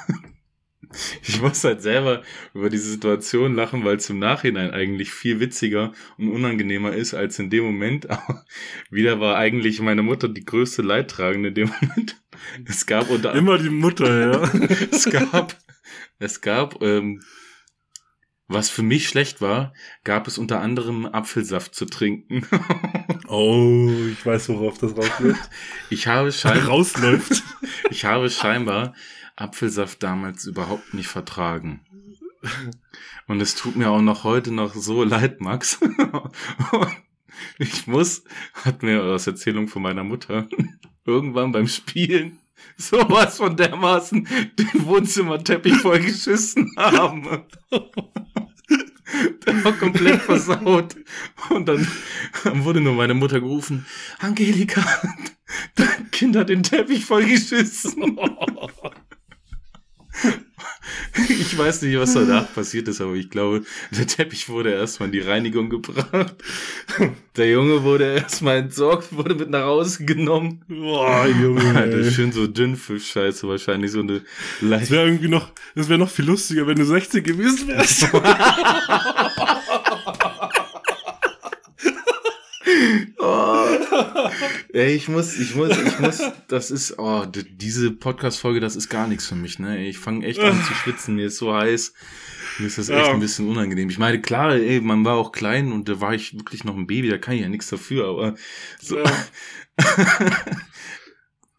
Ich 1.24 1.41
muss 1.41 1.64
halt 1.64 1.82
selber 1.82 2.22
über 2.53 2.70
diese 2.70 2.89
Situation 2.89 3.55
lachen, 3.55 3.84
weil 3.86 3.97
es 3.97 4.09
im 4.09 4.20
Nachhinein 4.20 4.72
eigentlich 4.72 5.12
viel 5.12 5.39
witziger 5.39 5.93
und 6.18 6.30
unangenehmer 6.30 6.93
ist 6.93 7.14
als 7.14 7.39
in 7.39 7.49
dem 7.49 7.64
Moment. 7.64 8.09
Aber 8.09 8.45
wieder 8.89 9.20
war 9.20 9.38
eigentlich 9.38 9.80
meine 9.82 10.03
Mutter 10.03 10.28
die 10.28 10.45
größte 10.45 10.82
Leidtragende 10.82 11.49
in 11.49 11.55
dem 11.55 11.70
Moment. 11.80 12.22
Es 12.66 12.86
gab 12.86 13.09
unter 13.09 13.34
immer 13.34 13.57
die 13.57 13.70
Mutter, 13.70 14.20
ja. 14.20 14.66
es 14.91 15.05
gab, 15.05 15.57
es 16.20 16.41
gab 16.41 16.82
ähm, 16.82 17.22
was 18.54 18.70
für 18.70 18.84
mich 18.84 19.08
schlecht 19.08 19.41
war, 19.41 19.74
gab 20.04 20.28
es 20.28 20.38
unter 20.38 20.62
anderem 20.62 21.06
Apfelsaft 21.06 21.76
zu 21.76 21.86
trinken. 21.86 22.45
oh, 23.28 23.89
ich 24.12 24.26
weiß, 24.26 24.49
worauf 24.49 24.78
das 24.78 24.95
rausläuft. 24.95 25.49
Ich 25.89 26.08
habe 26.08 26.32
scheinbar, 26.32 26.68
rausläuft. 26.68 27.43
ich 27.89 28.06
habe 28.06 28.30
scheinbar 28.30 28.93
Apfelsaft 29.36 30.04
damals 30.04 30.45
überhaupt 30.45 30.93
nicht 30.93 31.08
vertragen. 31.08 31.86
Und 33.28 33.41
es 33.41 33.56
tut 33.56 33.76
mir 33.76 33.89
auch 33.89 34.02
noch 34.02 34.24
heute 34.24 34.52
noch 34.52 34.74
so 34.74 35.04
leid, 35.04 35.41
Max. 35.41 35.80
ich 37.58 37.88
muss, 37.88 38.24
hat 38.54 38.84
mir 38.84 39.04
aus 39.04 39.28
Erzählung 39.28 39.68
von 39.68 39.82
meiner 39.82 40.04
Mutter, 40.04 40.47
irgendwann 41.06 41.52
beim 41.52 41.68
Spielen 41.68 42.40
sowas 42.78 43.38
von 43.38 43.55
dermaßen 43.55 44.28
den 44.57 44.86
Wohnzimmerteppich 44.86 45.78
vollgeschissen 45.78 46.72
haben. 46.78 47.45
Der 49.45 49.64
war 49.66 49.74
komplett 49.74 50.22
versaut. 50.22 50.95
Und 51.49 51.68
dann 51.68 51.86
wurde 52.64 52.80
nur 52.80 52.93
meine 52.93 53.14
Mutter 53.14 53.41
gerufen, 53.41 53.86
Angelika, 54.20 54.82
dein 55.76 56.12
Kind 56.12 56.36
hat 56.38 56.49
den 56.49 56.64
Teppich 56.64 57.05
vollgeschissen. 57.05 58.18
Ich 61.30 61.58
weiß 61.58 61.82
nicht, 61.82 61.97
was 61.97 62.14
danach 62.14 62.54
passiert 62.54 62.88
ist, 62.88 63.02
aber 63.02 63.14
ich 63.14 63.30
glaube, 63.30 63.64
der 63.91 64.08
Teppich 64.08 64.47
wurde 64.49 64.72
erstmal 64.72 65.08
in 65.08 65.14
die 65.14 65.20
Reinigung 65.20 65.70
gebracht. 65.70 66.36
Der 67.38 67.49
Junge 67.49 67.84
wurde 67.84 68.16
erstmal 68.16 68.58
entsorgt, 68.58 69.16
wurde 69.16 69.36
mit 69.36 69.49
nach 69.49 69.64
Hause 69.64 70.04
genommen. 70.04 70.62
Boah, 70.68 71.26
Junge. 71.28 71.64
Alter, 71.76 72.12
schön 72.12 72.34
so 72.34 72.45
Dünnfisch-Scheiße, 72.45 73.47
wahrscheinlich 73.47 73.91
so 73.91 74.02
eine 74.02 74.22
leicht. 74.60 74.84
Das 74.84 74.91
wäre 74.91 75.06
irgendwie 75.06 75.30
noch, 75.30 75.52
das 75.74 75.88
wäre 75.88 75.97
noch 75.99 76.10
viel 76.10 76.26
lustiger, 76.26 76.68
wenn 76.68 76.78
du 76.78 76.86
16 76.86 77.24
gewesen 77.24 77.70
wärst. 77.70 78.08
Oh, 83.22 83.67
Ey, 84.74 84.95
ich 84.95 85.07
muss, 85.07 85.38
ich 85.38 85.55
muss, 85.55 85.78
ich 85.78 85.99
muss, 85.99 86.22
das 86.47 86.72
ist, 86.72 86.97
oh, 86.97 87.26
diese 87.26 87.91
Podcast-Folge, 87.91 88.59
das 88.59 88.76
ist 88.76 88.89
gar 88.89 89.07
nichts 89.07 89.28
für 89.28 89.36
mich, 89.36 89.59
ne? 89.59 89.86
Ich 89.86 89.97
fange 89.97 90.26
echt 90.26 90.39
an 90.39 90.61
zu 90.63 90.74
schwitzen, 90.74 91.15
mir 91.15 91.28
ist 91.28 91.38
so 91.38 91.53
heiß. 91.53 91.93
Mir 92.59 92.67
ist 92.67 92.78
das 92.78 92.89
echt 92.89 93.07
ja. 93.07 93.13
ein 93.13 93.19
bisschen 93.19 93.47
unangenehm. 93.47 93.89
Ich 93.89 93.97
meine, 93.97 94.22
klar, 94.22 94.55
ey, 94.55 94.82
man 94.82 95.05
war 95.05 95.15
auch 95.15 95.32
klein 95.32 95.72
und 95.72 95.88
da 95.88 96.01
war 96.01 96.13
ich 96.13 96.34
wirklich 96.38 96.63
noch 96.63 96.76
ein 96.76 96.88
Baby, 96.88 97.09
da 97.09 97.17
kann 97.17 97.36
ich 97.36 97.41
ja 97.41 97.49
nichts 97.49 97.69
dafür, 97.69 98.07
aber 98.07 98.36
so. 98.80 98.99
Ja. 98.99 99.05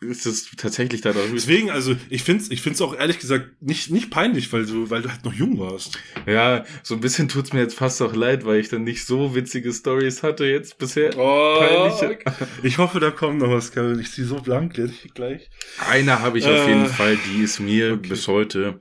ist 0.03 0.26
es 0.26 0.50
tatsächlich 0.57 1.00
da 1.00 1.12
darüber. 1.12 1.34
Deswegen, 1.34 1.70
also 1.70 1.96
ich 2.11 2.22
finde 2.22 2.44
es 2.44 2.50
ich 2.50 2.62
find's 2.62 2.80
auch 2.80 2.94
ehrlich 2.94 3.18
gesagt 3.18 3.62
nicht, 3.62 3.90
nicht 3.90 4.11
peinlich, 4.11 4.53
weil 4.53 4.66
du, 4.66 4.90
weil 4.90 5.03
du 5.03 5.11
halt 5.11 5.24
noch 5.24 5.32
jung 5.32 5.59
warst. 5.59 5.98
Ja, 6.26 6.64
so 6.82 6.94
ein 6.94 7.00
bisschen 7.00 7.28
tut's 7.28 7.53
mir 7.53 7.61
jetzt 7.61 7.74
fast 7.74 8.03
auch 8.03 8.14
leid, 8.14 8.44
weil 8.44 8.61
ich 8.61 8.68
dann 8.68 8.84
nicht 8.84 9.05
so 9.07 9.34
witzige 9.34 9.72
Stories 9.72 10.22
hatte 10.22 10.44
jetzt 10.44 10.78
bisher. 10.78 11.16
Oh, 11.16 11.59
Peinliche. 11.59 12.18
Ich 12.62 12.78
hoffe, 12.78 13.00
da 13.00 13.11
kommt 13.11 13.38
noch 13.38 13.50
was, 13.50 13.72
Kevin. 13.72 13.98
Ich 13.98 14.11
zieh 14.11 14.24
so 14.24 14.36
blank 14.36 14.74
gleich. 15.14 15.50
Eine 15.88 16.20
habe 16.20 16.38
ich 16.38 16.46
äh, 16.46 16.61
auf 16.61 16.68
jeden 16.68 16.86
Fall, 16.86 17.18
die 17.30 17.42
ist 17.42 17.61
mir 17.61 17.94
okay. 17.94 18.09
bis 18.09 18.28
heute 18.28 18.80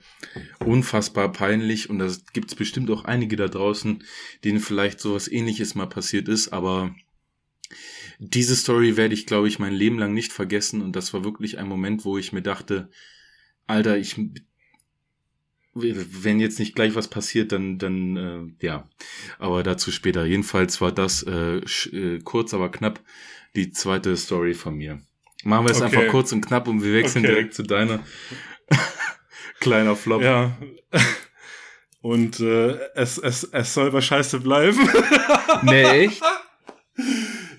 unfassbar 0.59 1.31
peinlich 1.31 1.89
und 1.89 1.99
da 1.99 2.07
gibt's 2.33 2.55
bestimmt 2.55 2.89
auch 2.91 3.05
einige 3.05 3.35
da 3.35 3.47
draußen, 3.47 4.03
denen 4.43 4.59
vielleicht 4.59 4.99
sowas 4.99 5.27
ähnliches 5.27 5.75
mal 5.75 5.87
passiert 5.87 6.27
ist, 6.27 6.53
aber 6.53 6.95
diese 8.23 8.55
Story 8.55 8.97
werde 8.97 9.15
ich, 9.15 9.25
glaube 9.25 9.47
ich, 9.47 9.57
mein 9.57 9.73
Leben 9.73 9.97
lang 9.97 10.13
nicht 10.13 10.31
vergessen. 10.31 10.83
Und 10.83 10.95
das 10.95 11.11
war 11.11 11.23
wirklich 11.23 11.57
ein 11.57 11.67
Moment, 11.67 12.05
wo 12.05 12.19
ich 12.19 12.31
mir 12.31 12.43
dachte, 12.43 12.89
Alter, 13.65 13.97
ich, 13.97 14.15
wenn 15.73 16.39
jetzt 16.39 16.59
nicht 16.59 16.75
gleich 16.75 16.93
was 16.93 17.07
passiert, 17.07 17.51
dann, 17.51 17.79
dann, 17.79 18.17
äh, 18.59 18.65
ja. 18.65 18.87
Aber 19.39 19.63
dazu 19.63 19.91
später. 19.91 20.23
Jedenfalls 20.23 20.81
war 20.81 20.91
das 20.91 21.23
äh, 21.23 21.57
äh, 21.57 22.19
kurz, 22.19 22.53
aber 22.53 22.69
knapp 22.69 23.01
die 23.55 23.71
zweite 23.71 24.15
Story 24.15 24.53
von 24.53 24.75
mir. 24.75 25.01
Machen 25.43 25.65
wir 25.65 25.71
es 25.71 25.81
okay. 25.81 25.97
einfach 25.97 26.11
kurz 26.11 26.31
und 26.31 26.45
knapp 26.45 26.67
und 26.67 26.83
wir 26.83 26.93
wechseln 26.93 27.25
okay. 27.25 27.33
direkt 27.33 27.55
zu 27.55 27.63
deiner. 27.63 28.03
Kleiner 29.59 29.95
Flop. 29.95 30.21
Ja. 30.21 30.55
Und 32.01 32.39
äh, 32.39 32.77
es, 32.93 33.17
es, 33.17 33.45
es 33.45 33.73
soll 33.73 33.89
bei 33.89 34.01
Scheiße 34.01 34.41
bleiben. 34.41 34.77
nee, 35.63 36.05
echt? 36.05 36.21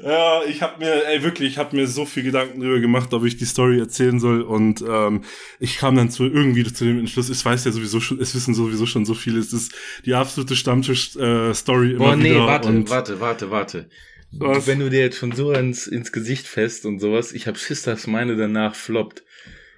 Ja, 0.03 0.43
ich 0.45 0.63
habe 0.63 0.79
mir, 0.81 1.07
ey, 1.07 1.23
wirklich, 1.23 1.53
ich 1.53 1.59
habe 1.59 1.77
mir 1.77 1.87
so 1.87 2.05
viel 2.05 2.25
Gedanken 2.25 2.61
darüber 2.61 2.81
gemacht, 2.81 3.15
ob 3.15 3.25
ich 3.25 3.37
die 3.37 3.45
Story 3.45 3.79
erzählen 3.79 4.19
soll. 4.19 4.43
Und 4.43 4.83
ähm, 4.87 5.23
ich 5.61 5.79
kam 5.79 5.95
dann 5.95 6.11
zu 6.11 6.25
irgendwie 6.25 6.65
zu 6.65 6.85
dem 6.85 6.99
Entschluss, 6.99 7.31
ich 7.31 7.45
weiß 7.45 7.65
ja 7.65 7.71
sowieso 7.71 8.01
schon, 8.01 8.21
es 8.21 8.35
wissen 8.35 8.55
sowieso 8.55 8.87
schon 8.87 9.05
so 9.05 9.15
viele, 9.15 9.39
es 9.39 9.53
ist 9.53 9.73
die 10.05 10.15
absolute 10.15 10.57
Stammtisch-Story 10.57 11.93
äh, 11.93 11.97
Boah, 11.97 12.17
nee, 12.17 12.31
wieder. 12.31 12.47
warte, 12.47 12.89
warte, 12.91 13.21
warte, 13.21 13.51
warte. 13.51 13.89
Was? 14.33 14.67
Wenn 14.67 14.81
du 14.81 14.89
dir 14.89 15.01
jetzt 15.01 15.19
schon 15.19 15.33
so 15.33 15.53
ins, 15.53 15.87
ins 15.87 16.11
Gesicht 16.11 16.47
fest 16.47 16.87
und 16.87 16.99
sowas, 16.99 17.33
ich 17.33 17.47
hab 17.47 17.59
Schiss, 17.59 17.83
dass 17.83 18.07
meine 18.07 18.35
danach 18.35 18.75
floppt. 18.75 19.23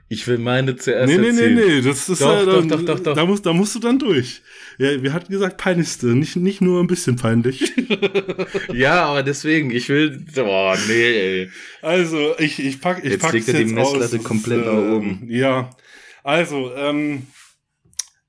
Ich 0.09 0.26
will 0.26 0.38
meine 0.38 0.76
zuerst 0.76 1.11
nee, 1.11 1.18
nee, 1.18 1.28
erzählen. 1.28 1.55
Nee, 1.55 1.64
nee, 1.64 1.74
nee, 1.76 1.80
das 1.80 2.09
ist 2.09 2.20
doch, 2.20 2.30
ja, 2.30 2.44
dann, 2.44 2.68
doch, 2.68 2.82
doch, 2.82 3.00
doch, 3.00 3.14
Da 3.14 3.24
musst, 3.24 3.46
da 3.46 3.52
musst 3.52 3.74
du 3.74 3.78
dann 3.78 3.98
durch. 3.98 4.42
Ja, 4.78 5.02
wir 5.02 5.12
hatten 5.12 5.32
gesagt 5.32 5.57
peinlichste, 5.57 6.09
nicht, 6.09 6.36
nicht 6.36 6.61
nur 6.61 6.80
ein 6.80 6.86
bisschen 6.86 7.16
peinlich. 7.16 7.72
ja, 8.72 9.07
aber 9.07 9.22
deswegen, 9.22 9.70
ich 9.70 9.88
will, 9.88 10.24
oh, 10.36 10.74
nee, 10.88 11.42
ey. 11.42 11.50
Also, 11.80 12.34
ich, 12.38 12.59
ich 12.59 12.80
pack, 12.80 12.98
ich 13.02 13.12
jetzt 13.12 13.22
pack's 13.22 13.32
legt 13.32 13.48
er 13.48 13.55
die 13.55 13.72
Messlatte 13.72 14.18
aus, 14.18 14.24
komplett 14.24 14.66
nach 14.66 14.72
oben. 14.72 15.26
Ja. 15.28 15.70
Also, 16.22 16.72
ähm, 16.76 17.26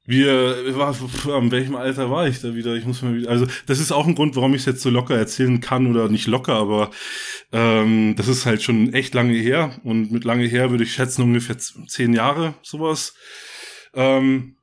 wir, 0.06 0.76
war, 0.78 0.95
an 1.36 1.51
welchem 1.51 1.76
Alter 1.76 2.12
war 2.12 2.28
ich 2.28 2.39
da 2.41 2.53
wieder? 2.53 2.76
Ich 2.76 2.86
muss 2.86 3.01
mal 3.01 3.16
wieder, 3.16 3.30
also 3.30 3.47
das 3.66 3.80
ist 3.80 3.91
auch 3.91 4.06
ein 4.06 4.16
Grund, 4.16 4.36
warum 4.36 4.53
ich 4.53 4.62
es 4.62 4.66
jetzt 4.66 4.82
so 4.82 4.89
locker 4.89 5.18
erzählen 5.18 5.60
kann 5.62 5.88
oder 5.88 6.10
nicht 6.10 6.28
locker, 6.28 6.53
aber 6.53 6.91
ähm, 7.51 8.16
das 8.16 8.28
ist 8.28 8.45
halt 8.45 8.62
schon 8.62 8.93
echt 8.93 9.14
lange 9.16 9.34
her 9.34 9.80
und 9.84 10.12
mit 10.12 10.24
lange 10.24 10.45
her 10.45 10.70
würde 10.70 10.84
ich 10.84 10.93
schätzen 10.93 11.24
ungefähr 11.24 11.58
zehn 11.58 12.14
Jahre 12.14 12.53
sowas. 12.62 13.16
Ähm, 13.93 14.58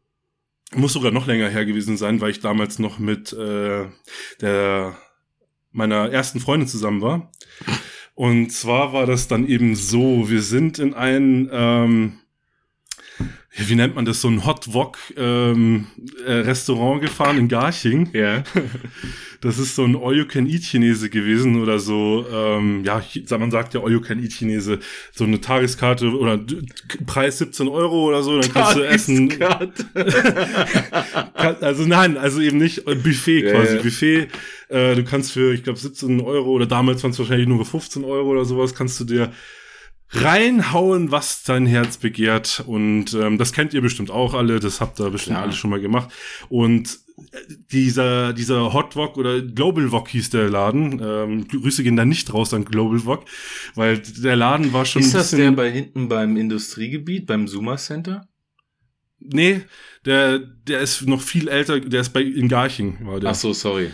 muss 0.75 0.93
sogar 0.93 1.11
noch 1.11 1.27
länger 1.27 1.49
her 1.49 1.67
gewesen 1.67 1.97
sein, 1.97 2.21
weil 2.21 2.31
ich 2.31 2.41
damals 2.41 2.79
noch 2.79 2.99
mit 2.99 3.33
äh, 3.33 3.87
der 4.41 4.97
meiner 5.73 6.11
ersten 6.11 6.41
Freundin 6.41 6.69
zusammen 6.69 7.03
war. 7.03 7.33
Und 8.15 8.51
zwar 8.51 8.93
war 8.93 9.07
das 9.07 9.27
dann 9.27 9.47
eben 9.47 9.75
so, 9.75 10.29
wir 10.31 10.43
sind 10.43 10.79
in 10.79 10.95
ein 10.95 11.49
ähm, 11.51 12.19
wie 13.55 13.75
nennt 13.75 13.95
man 13.95 14.05
das, 14.05 14.21
so 14.21 14.29
ein 14.29 14.47
Hot 14.47 14.73
Wok 14.73 14.99
ähm, 15.17 15.87
äh, 16.27 16.33
Restaurant 16.33 17.03
gefahren 17.03 17.39
in 17.39 17.49
Garching. 17.49 18.09
Ja. 18.13 18.45
Das 19.43 19.59
ist 19.59 19.75
so 19.75 19.83
ein 19.83 19.97
All-You-Can-Eat-Chinese 19.97 21.11
gewesen 21.11 21.61
oder 21.61 21.81
so, 21.81 22.25
ähm, 22.33 22.85
ja, 22.85 23.03
man 23.37 23.51
sagt 23.51 23.75
ja 23.75 23.83
All-You-Can-Eat-Chinese, 23.83 24.79
so 25.11 25.25
eine 25.25 25.41
Tageskarte 25.41 26.11
oder 26.17 26.39
Preis 27.07 27.39
17 27.39 27.67
Euro 27.67 28.05
oder 28.09 28.23
so, 28.23 28.41
dann 28.41 28.53
kannst 28.53 28.77
du 28.77 28.83
essen. 28.83 29.35
also 31.35 31.83
nein, 31.89 32.17
also 32.17 32.41
eben 32.41 32.59
nicht 32.59 32.87
äh, 32.87 32.95
Buffet 32.95 33.51
quasi, 33.51 33.77
ja. 33.79 33.83
Buffet. 33.83 34.29
Äh, 34.69 34.95
du 34.95 35.03
kannst 35.03 35.33
für, 35.33 35.53
ich 35.53 35.65
glaube, 35.65 35.81
17 35.81 36.21
Euro 36.21 36.53
oder 36.53 36.67
damals 36.67 37.03
waren 37.03 37.11
es 37.11 37.19
wahrscheinlich 37.19 37.49
nur 37.49 37.65
für 37.65 37.73
15 37.73 38.05
Euro 38.05 38.29
oder 38.29 38.45
sowas, 38.45 38.77
kannst 38.77 39.01
du 39.01 39.05
dir 39.05 39.33
reinhauen, 40.13 41.11
was 41.11 41.43
dein 41.43 41.67
Herz 41.67 41.97
begehrt. 41.97 42.63
Und 42.67 43.15
ähm, 43.15 43.39
das 43.39 43.53
kennt 43.53 43.75
ihr 43.75 43.81
bestimmt 43.81 44.11
auch 44.11 44.35
alle, 44.35 44.61
das 44.61 44.81
habt 44.81 45.01
ihr 45.01 45.11
bestimmt 45.11 45.37
Klar. 45.37 45.45
alle 45.45 45.53
schon 45.53 45.71
mal 45.71 45.81
gemacht. 45.81 46.13
Und 46.49 46.99
äh, 47.33 47.39
dieser, 47.73 48.33
dieser 48.33 48.73
Hot 48.73 48.95
Wok 48.95 49.17
oder 49.17 49.41
Global 49.41 49.91
Wok 49.91 50.09
hieß 50.09 50.31
der 50.31 50.51
Laden. 50.51 51.01
Ähm, 51.03 51.49
Grüße 51.49 51.83
gehen 51.83 51.97
da 51.97 52.05
nicht 52.05 52.33
raus 52.33 52.53
an 52.53 52.65
Global 52.65 53.05
Wok, 53.07 53.25
weil 53.75 53.99
der 53.99 54.37
Laden 54.37 54.73
war 54.73 54.85
schon. 54.85 55.03
Ist 55.03 55.15
das 55.15 55.31
der 55.31 55.51
bei 55.53 55.71
hinten 55.71 56.09
beim 56.09 56.37
Industriegebiet, 56.37 57.27
beim 57.27 57.49
Zuma 57.49 57.77
Center? 57.77 58.29
Nee, 59.19 59.63
der, 60.05 60.41
der 60.41 60.81
ist 60.81 61.07
noch 61.07 61.23
viel 61.23 61.49
älter, 61.49 61.81
der 61.81 62.01
ist 62.01 62.11
bei 62.11 62.23
in 62.23 62.49
Garching, 62.49 63.07
war 63.07 63.21
der. 63.21 63.31
Ach 63.31 63.35
so, 63.35 63.53
sorry. 63.53 63.91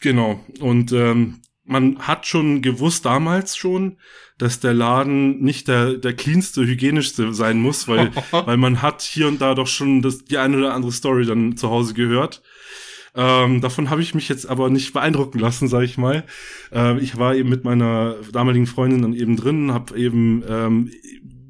Genau. 0.00 0.40
Und 0.60 0.92
ähm, 0.92 1.40
man 1.64 1.98
hat 1.98 2.26
schon 2.26 2.62
gewusst 2.62 3.04
damals 3.04 3.56
schon, 3.56 3.96
dass 4.38 4.60
der 4.60 4.74
Laden 4.74 5.40
nicht 5.42 5.68
der, 5.68 5.94
der 5.94 6.14
cleanste, 6.14 6.66
hygienischste 6.66 7.32
sein 7.32 7.60
muss, 7.60 7.88
weil, 7.88 8.10
weil 8.32 8.56
man 8.56 8.82
hat 8.82 9.02
hier 9.02 9.28
und 9.28 9.40
da 9.40 9.54
doch 9.54 9.66
schon 9.66 10.02
das, 10.02 10.24
die 10.24 10.38
eine 10.38 10.58
oder 10.58 10.74
andere 10.74 10.92
Story 10.92 11.24
dann 11.24 11.56
zu 11.56 11.70
Hause 11.70 11.94
gehört. 11.94 12.42
Ähm, 13.16 13.60
davon 13.60 13.90
habe 13.90 14.02
ich 14.02 14.14
mich 14.14 14.28
jetzt 14.28 14.48
aber 14.48 14.70
nicht 14.70 14.92
beeindrucken 14.92 15.38
lassen, 15.38 15.68
sage 15.68 15.84
ich 15.84 15.96
mal. 15.96 16.24
Äh, 16.72 16.98
ich 16.98 17.16
war 17.16 17.36
eben 17.36 17.48
mit 17.48 17.64
meiner 17.64 18.16
damaligen 18.32 18.66
Freundin 18.66 19.02
dann 19.02 19.14
eben 19.14 19.36
drin, 19.36 19.72
habe 19.72 19.96
eben 19.96 20.42
ähm, 20.48 20.90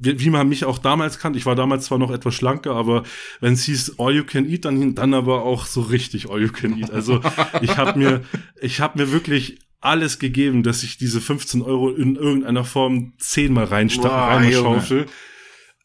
wie, 0.05 0.21
wie 0.21 0.31
man 0.31 0.49
mich 0.49 0.67
auch 0.67 0.79
damals 0.79 1.19
kannte, 1.19 1.39
ich 1.39 1.47
war 1.47 1.55
damals 1.55 1.87
zwar 1.87 1.99
noch 1.99 2.11
etwas 2.11 2.35
schlanker, 2.35 2.75
aber 2.75 3.05
wenn 3.41 3.55
es 3.55 3.65
hieß 3.65 3.99
All 3.99 4.15
You 4.15 4.25
Can 4.25 4.49
Eat, 4.49 4.67
dann, 4.67 4.95
dann 4.95 5.15
aber 5.15 5.43
auch 5.43 5.65
so 5.65 5.81
richtig 5.81 6.31
All 6.31 6.43
You 6.43 6.53
Can 6.53 6.79
Eat. 6.79 6.91
Also 6.91 7.21
ich 7.63 7.77
habe 7.79 7.99
mir, 7.99 8.21
ich 8.61 8.81
habe 8.81 8.99
mir 8.99 9.11
wirklich 9.11 9.59
alles 9.85 10.19
gegeben, 10.19 10.63
dass 10.63 10.83
ich 10.83 10.97
diese 10.97 11.21
15 11.21 11.63
Euro 11.63 11.91
in 11.91 12.17
irgendeiner 12.17 12.65
Form 12.65 13.13
zehnmal 13.19 13.65
reinsta 13.65 14.05
wow, 14.05 14.41
reinschaufel. 14.41 15.07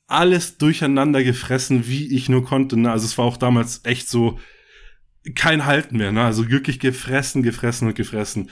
Alles 0.07 0.57
durcheinander 0.57 1.23
gefressen, 1.23 1.87
wie 1.87 2.15
ich 2.15 2.29
nur 2.29 2.43
konnte. 2.43 2.77
Ne? 2.77 2.91
Also 2.91 3.05
es 3.05 3.17
war 3.17 3.25
auch 3.25 3.37
damals 3.37 3.81
echt 3.83 4.09
so, 4.09 4.39
kein 5.35 5.65
Halt 5.65 5.91
mehr, 5.91 6.11
ne? 6.11 6.23
Also 6.23 6.49
wirklich 6.49 6.79
gefressen, 6.79 7.43
gefressen 7.43 7.87
und 7.87 7.95
gefressen. 7.95 8.49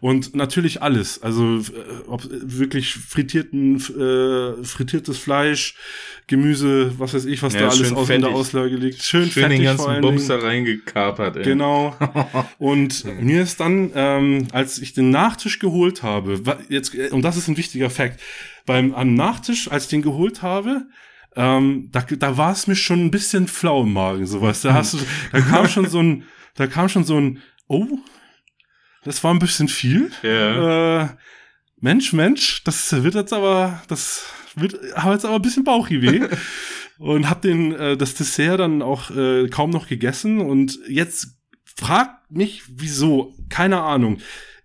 Und 0.00 0.34
natürlich 0.34 0.80
alles. 0.82 1.22
Also 1.22 1.58
äh, 1.58 1.62
ob 2.06 2.26
wirklich 2.30 2.94
frittierten, 2.94 3.76
äh, 3.76 4.64
frittiertes 4.64 5.18
Fleisch, 5.18 5.74
Gemüse, 6.26 6.98
was 6.98 7.12
weiß 7.12 7.26
ich, 7.26 7.42
was 7.42 7.54
ja, 7.54 7.60
da 7.60 7.68
alles 7.68 7.92
aus 7.92 8.08
in 8.08 8.22
der 8.22 8.30
Auslage 8.30 8.76
liegt. 8.76 9.02
Schön, 9.02 9.30
schön 9.30 9.44
fettig 9.44 9.58
den 9.58 9.64
ganzen 9.64 10.00
Bums 10.00 10.26
da 10.26 10.36
reingekapert, 10.36 11.36
ey. 11.36 11.42
Genau. 11.42 11.96
Und 12.58 13.04
mir 13.20 13.42
ist 13.42 13.60
dann, 13.60 13.90
ähm, 13.94 14.48
als 14.52 14.78
ich 14.78 14.94
den 14.94 15.10
Nachtisch 15.10 15.58
geholt 15.58 16.02
habe, 16.02 16.40
jetzt, 16.68 16.94
und 16.94 17.22
das 17.22 17.36
ist 17.36 17.48
ein 17.48 17.56
wichtiger 17.56 17.90
Fakt, 17.90 18.20
beim 18.64 18.94
am 18.94 19.14
Nachtisch, 19.14 19.70
als 19.70 19.84
ich 19.84 19.90
den 19.90 20.02
geholt 20.02 20.42
habe, 20.42 20.86
ähm, 21.36 21.88
da, 21.92 22.00
da 22.00 22.36
war 22.36 22.52
es 22.52 22.66
mir 22.66 22.76
schon 22.76 23.06
ein 23.06 23.10
bisschen 23.10 23.46
flau 23.46 23.84
im 23.84 23.92
Magen, 23.92 24.26
sowas. 24.26 24.62
Da 24.62 24.74
hast 24.74 24.94
du, 24.94 24.98
da 25.32 25.40
kam 25.40 25.68
schon 25.68 25.88
so 25.88 26.00
ein, 26.00 26.24
da 26.54 26.66
kam 26.66 26.88
schon 26.88 27.04
so 27.04 27.18
ein, 27.18 27.40
oh, 27.68 27.86
das 29.04 29.22
war 29.22 29.32
ein 29.32 29.38
bisschen 29.38 29.68
viel. 29.68 30.10
Ja. 30.22 31.02
Äh, 31.02 31.08
Mensch, 31.80 32.12
Mensch, 32.12 32.64
das 32.64 33.02
wird 33.02 33.14
jetzt 33.14 33.32
aber, 33.32 33.82
das 33.88 34.26
wird, 34.54 34.76
habe 34.94 35.14
jetzt 35.14 35.24
aber 35.24 35.36
ein 35.36 35.42
bisschen 35.42 35.64
Bauchweh. 35.64 36.28
und 36.98 37.30
hab 37.30 37.40
den, 37.40 37.72
äh, 37.72 37.96
das 37.96 38.14
Dessert 38.14 38.60
dann 38.60 38.82
auch 38.82 39.10
äh, 39.10 39.48
kaum 39.48 39.70
noch 39.70 39.88
gegessen 39.88 40.38
und 40.38 40.78
jetzt 40.86 41.38
fragt 41.64 42.30
mich, 42.30 42.62
wieso, 42.68 43.34
keine 43.48 43.80
Ahnung 43.80 44.18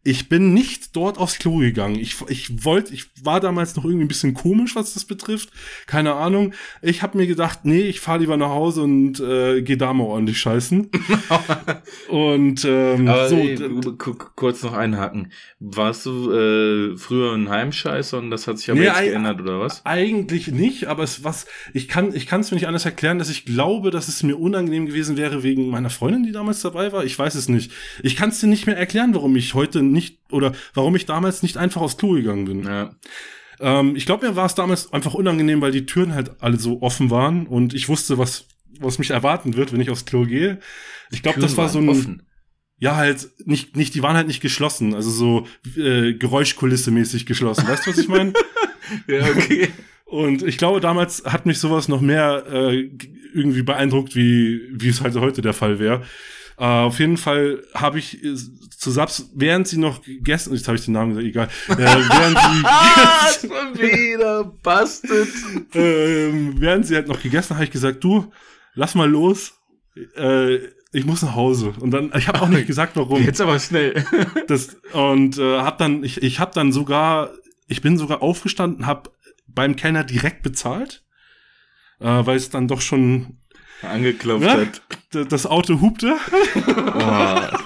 ich 0.07 0.29
bin 0.29 0.53
nicht 0.53 0.95
dort 0.95 1.17
aufs 1.17 1.39
Klo 1.39 1.57
gegangen. 1.57 1.95
Ich, 1.95 2.17
ich 2.27 2.63
wollte, 2.63 2.93
ich 2.93 3.09
war 3.23 3.39
damals 3.39 3.75
noch 3.75 3.85
irgendwie 3.85 4.05
ein 4.05 4.07
bisschen 4.07 4.35
komisch, 4.35 4.75
was 4.75 4.93
das 4.93 5.03
betrifft. 5.03 5.49
Keine 5.87 6.13
Ahnung. 6.13 6.53
Ich 6.83 7.01
habe 7.01 7.17
mir 7.17 7.25
gedacht, 7.25 7.61
nee, 7.63 7.81
ich 7.81 8.01
fahre 8.01 8.19
lieber 8.19 8.37
nach 8.37 8.49
Hause 8.49 8.83
und 8.83 9.19
äh, 9.19 9.63
gehe 9.63 9.77
da 9.77 9.93
mal 9.93 10.03
ordentlich 10.03 10.37
scheißen. 10.39 10.91
und 12.09 12.65
ähm, 12.65 13.07
Aber 13.07 13.29
so. 13.29 13.35
ey, 13.35 13.57
kurz 14.35 14.61
noch 14.61 14.73
einhaken. 14.73 15.31
Warst 15.59 16.05
du 16.05 16.31
äh, 16.31 16.97
früher 16.97 17.33
ein 17.33 17.49
Heimscheißer 17.49 18.19
und 18.19 18.29
das 18.29 18.45
hat 18.45 18.59
sich 18.59 18.69
aber 18.69 18.79
Nee, 18.79 18.85
jetzt 18.85 18.99
geändert, 18.99 19.41
oder 19.41 19.59
was? 19.59 19.83
Eigentlich 19.87 20.49
nicht, 20.49 20.85
aber 20.85 21.01
es 21.01 21.23
was 21.23 21.47
ich 21.73 21.87
kann 21.87 22.13
ich 22.13 22.27
kann 22.27 22.41
es 22.41 22.51
mir 22.51 22.57
nicht 22.57 22.67
anders 22.67 22.85
erklären, 22.85 23.17
dass 23.17 23.31
ich 23.31 23.45
glaube, 23.45 23.89
dass 23.89 24.07
es 24.07 24.21
mir 24.21 24.37
unangenehm 24.37 24.85
gewesen 24.85 25.17
wäre 25.17 25.41
wegen 25.41 25.69
meiner 25.69 25.89
Freundin, 25.89 26.21
die 26.21 26.31
damals 26.31 26.61
dabei 26.61 26.91
war. 26.91 27.03
Ich 27.03 27.17
weiß 27.17 27.33
es 27.33 27.49
nicht. 27.49 27.71
Ich 28.03 28.15
kann 28.15 28.29
es 28.29 28.39
dir 28.39 28.45
nicht 28.47 28.67
mehr 28.67 28.77
erklären, 28.77 29.15
warum 29.15 29.35
ich 29.35 29.55
heute 29.55 29.81
nicht 29.95 30.19
oder 30.31 30.53
warum 30.75 30.95
ich 30.95 31.05
damals 31.05 31.41
nicht 31.41 31.57
einfach 31.57 31.81
aufs 31.81 31.97
Klo 31.97 32.13
gegangen 32.13 32.45
bin. 32.45 32.63
Ja. 32.63 32.95
Ähm, 33.59 33.95
ich 33.95 34.05
glaube, 34.05 34.27
mir 34.27 34.35
war 34.35 34.45
es 34.45 34.55
damals 34.55 34.93
einfach 34.93 35.13
unangenehm, 35.13 35.61
weil 35.61 35.71
die 35.71 35.85
Türen 35.87 36.13
halt 36.13 36.41
alle 36.41 36.59
so 36.59 36.81
offen 36.81 37.09
waren 37.09 37.47
und 37.47 37.73
ich 37.73 37.89
wusste, 37.89 38.17
was 38.17 38.45
was 38.79 38.99
mich 38.99 39.11
erwarten 39.11 39.55
wird, 39.55 39.71
wenn 39.71 39.81
ich 39.81 39.89
aufs 39.89 40.05
Klo 40.05 40.25
gehe. 40.25 40.59
Ich 41.11 41.23
glaube, 41.23 41.39
das 41.39 41.57
war 41.57 41.69
so 41.69 41.79
ein 41.79 41.89
offen. 41.89 42.23
ja 42.77 42.95
halt 42.95 43.29
nicht 43.45 43.75
nicht 43.75 43.95
die 43.95 44.03
waren 44.03 44.17
halt 44.17 44.27
nicht 44.27 44.41
geschlossen, 44.41 44.93
also 44.93 45.09
so 45.09 45.47
äh, 45.81 46.13
Geräuschkulisse 46.13 46.91
mäßig 46.91 47.25
geschlossen. 47.25 47.67
Weißt 47.67 47.85
du, 47.85 47.91
was 47.91 47.97
ich 47.97 48.07
meine? 48.07 48.33
Ja, 49.07 49.27
okay. 49.27 49.69
Und 50.05 50.43
ich 50.43 50.59
glaube, 50.59 50.79
damals 50.79 51.23
hat 51.25 51.47
mich 51.47 51.57
sowas 51.57 51.87
noch 51.87 52.01
mehr 52.01 52.45
äh, 52.47 52.91
irgendwie 53.33 53.63
beeindruckt, 53.63 54.15
wie, 54.15 54.61
wie 54.71 54.89
es 54.89 55.01
halt 55.01 55.15
heute 55.15 55.41
der 55.41 55.53
Fall 55.53 55.79
wäre. 55.79 56.03
Äh, 56.57 56.63
auf 56.63 56.99
jeden 56.99 57.17
Fall 57.17 57.63
habe 57.73 57.99
ich 57.99 58.23
äh, 58.23 58.35
zu 58.35 58.91
Saps, 58.91 59.29
während 59.35 59.67
sie 59.67 59.77
noch 59.77 60.01
gegessen, 60.01 60.53
jetzt 60.53 60.67
habe 60.67 60.77
ich 60.77 60.85
den 60.85 60.93
Namen 60.93 61.15
gesagt, 61.15 61.27
egal, 61.27 61.49
äh, 61.69 61.77
während 61.77 63.41
sie 63.41 63.47
schon 63.47 63.77
wieder, 63.77 64.43
bastet. 64.63 65.27
ähm, 65.73 66.55
während 66.57 66.85
sie 66.85 66.95
halt 66.95 67.07
noch 67.07 67.21
gegessen, 67.21 67.55
habe 67.55 67.65
ich 67.65 67.71
gesagt, 67.71 68.03
du, 68.03 68.31
lass 68.73 68.95
mal 68.95 69.09
los, 69.09 69.53
äh, 70.15 70.59
ich 70.93 71.05
muss 71.05 71.23
nach 71.23 71.35
Hause. 71.35 71.73
Und 71.79 71.91
dann, 71.91 72.11
ich 72.15 72.29
habe 72.29 72.41
auch 72.41 72.47
nicht 72.47 72.67
gesagt, 72.67 72.95
warum. 72.95 73.21
Jetzt 73.21 73.41
aber 73.41 73.59
schnell. 73.59 74.05
Das, 74.47 74.77
und 74.93 75.37
äh, 75.37 75.59
hab 75.59 75.77
dann, 75.77 76.03
ich, 76.03 76.21
ich 76.21 76.39
habe 76.39 76.53
dann 76.53 76.71
sogar, 76.71 77.31
ich 77.67 77.81
bin 77.81 77.97
sogar 77.97 78.21
aufgestanden, 78.21 78.85
habe 78.85 79.11
beim 79.47 79.75
Kellner 79.75 80.03
direkt 80.03 80.43
bezahlt, 80.43 81.03
äh, 81.99 82.05
weil 82.05 82.37
es 82.37 82.49
dann 82.49 82.67
doch 82.67 82.79
schon 82.79 83.39
Angeklopft 83.81 84.45
Ja? 84.45 84.57
hat. 84.57 84.81
d- 85.13 85.25
das 85.25 85.45
Auto 85.45 85.79
hupte. 85.81 86.15
Oh, 86.67 87.65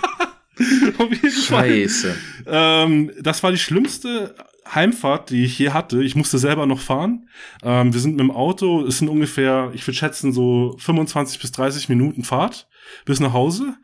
Auf 1.04 1.10
jeden 1.12 1.32
Fall. 1.32 1.70
scheiße. 1.70 2.16
Ähm, 2.48 3.12
das 3.22 3.42
war 3.44 3.52
die 3.52 3.58
schlimmste 3.58 4.36
Heimfahrt, 4.74 5.30
die 5.30 5.46
ich 5.46 5.58
je 5.58 5.70
hatte. 5.72 6.04
Ich 6.04 6.16
musste 6.16 6.38
selber 6.38 6.66
noch 6.66 6.80
fahren. 6.82 7.30
Ähm, 7.64 7.94
wir 7.94 8.00
sind 8.00 8.12
mit 8.12 8.20
dem 8.20 8.32
Auto, 8.32 8.86
es 8.86 8.98
sind 9.00 9.08
ungefähr, 9.08 9.72
ich 9.74 9.86
würde 9.88 9.98
schätzen, 9.98 10.34
so 10.34 10.76
25 10.80 11.40
bis 11.40 11.52
30 11.54 11.90
Minuten 11.90 12.24
Fahrt 12.24 12.68
bis 13.06 13.20
nach 13.20 13.34
Hause. 13.34 13.76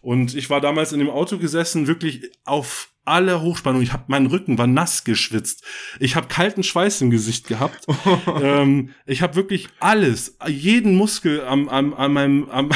Und 0.00 0.34
ich 0.34 0.50
war 0.50 0.60
damals 0.60 0.92
in 0.92 0.98
dem 1.00 1.10
Auto 1.10 1.38
gesessen, 1.38 1.86
wirklich 1.86 2.30
auf 2.44 2.90
alle 3.08 3.40
Hochspannung. 3.40 3.82
Ich 3.82 3.92
hab, 3.92 4.08
mein 4.08 4.26
Rücken 4.26 4.58
war 4.58 4.66
nass 4.66 5.04
geschwitzt. 5.04 5.64
Ich 5.98 6.16
habe 6.16 6.28
kalten 6.28 6.62
Schweiß 6.62 7.00
im 7.00 7.10
Gesicht 7.10 7.46
gehabt. 7.46 7.86
ähm, 8.42 8.90
ich 9.06 9.22
habe 9.22 9.36
wirklich 9.36 9.68
alles, 9.80 10.36
jeden 10.46 10.96
Muskel 10.96 11.44
am, 11.44 11.68
am, 11.68 11.94
an 11.94 12.12
meinem, 12.12 12.50
am, 12.50 12.70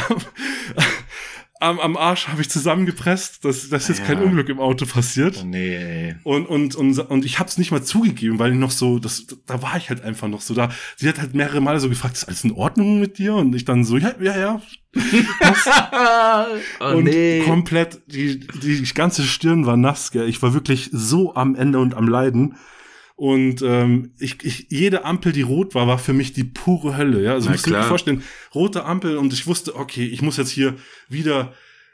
am, 1.63 1.79
am 1.79 1.97
Arsch 1.97 2.27
habe 2.27 2.41
ich 2.41 2.49
zusammengepresst, 2.49 3.45
dass, 3.45 3.69
dass 3.69 3.87
jetzt 3.87 4.03
kein 4.03 4.19
Ja. 4.19 4.25
Unglück 4.25 4.49
im 4.49 4.59
Auto 4.59 4.85
passiert. 4.85 5.39
Oh, 5.41 5.45
nee. 5.45 6.15
Und, 6.23 6.45
und, 6.45 6.75
und, 6.75 6.99
und 6.99 7.25
ich 7.25 7.39
habe 7.39 7.49
es 7.49 7.57
nicht 7.57 7.71
mal 7.71 7.81
zugegeben, 7.81 8.37
weil 8.37 8.51
ich 8.51 8.57
noch 8.57 8.71
so, 8.71 8.99
das, 8.99 9.25
da 9.45 9.61
war 9.61 9.77
ich 9.77 9.89
halt 9.89 10.01
einfach 10.01 10.27
noch 10.27 10.41
so 10.41 10.53
da. 10.53 10.69
Sie 10.97 11.07
hat 11.07 11.19
halt 11.19 11.33
mehrere 11.33 11.61
Male 11.61 11.79
so 11.79 11.89
gefragt, 11.89 12.15
ist 12.15 12.25
alles 12.25 12.43
in 12.43 12.51
Ordnung 12.51 12.99
mit 12.99 13.17
dir? 13.17 13.35
Und 13.35 13.55
ich 13.55 13.63
dann 13.65 13.85
so, 13.85 13.97
ja, 13.97 14.13
ja, 14.19 14.37
ja. 14.37 14.61
oh, 16.79 16.85
und 16.97 17.05
nee. 17.05 17.41
komplett, 17.45 18.01
die, 18.07 18.39
die 18.39 18.83
ganze 18.93 19.23
Stirn 19.23 19.65
war 19.65 19.77
nass, 19.77 20.11
gell. 20.11 20.27
Ich 20.27 20.41
war 20.41 20.53
wirklich 20.53 20.89
so 20.91 21.33
am 21.33 21.55
Ende 21.55 21.79
und 21.79 21.95
am 21.95 22.07
Leiden. 22.07 22.57
Und 23.15 23.61
ähm, 23.61 24.11
ich, 24.19 24.43
ich, 24.43 24.67
jede 24.69 25.05
Ampel, 25.05 25.31
die 25.33 25.43
rot 25.43 25.75
war, 25.75 25.87
war 25.87 25.99
für 25.99 26.13
mich 26.13 26.33
die 26.33 26.43
pure 26.43 26.97
Hölle. 26.97 27.21
Ja? 27.23 27.33
Also 27.33 27.45
Na 27.45 27.51
musst 27.51 27.67
du 27.67 27.71
dir 27.71 27.83
vorstellen, 27.83 28.23
rote 28.55 28.85
Ampel 28.85 29.17
und 29.17 29.33
ich 29.33 29.45
wusste, 29.45 29.75
okay, 29.75 30.05
ich 30.05 30.21
muss 30.21 30.37
jetzt 30.37 30.49
hier 30.49 30.75
wieder 31.09 31.53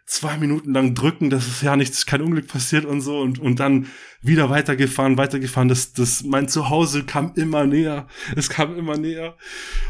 zwei 0.09 0.37
Minuten 0.37 0.73
lang 0.73 0.95
drücken, 0.95 1.29
dass 1.29 1.45
es 1.45 1.61
ja 1.61 1.75
nichts, 1.75 2.07
kein 2.07 2.23
Unglück 2.23 2.47
passiert 2.47 2.83
und 2.83 3.01
so 3.01 3.19
und, 3.19 3.37
und 3.37 3.59
dann 3.59 3.85
wieder 4.23 4.49
weitergefahren, 4.49 5.17
weitergefahren. 5.17 5.69
Das, 5.69 5.93
das, 5.93 6.23
mein 6.23 6.47
Zuhause 6.47 7.03
kam 7.03 7.33
immer 7.35 7.67
näher. 7.67 8.07
Es 8.35 8.49
kam 8.49 8.75
immer 8.75 8.97
näher. 8.97 9.35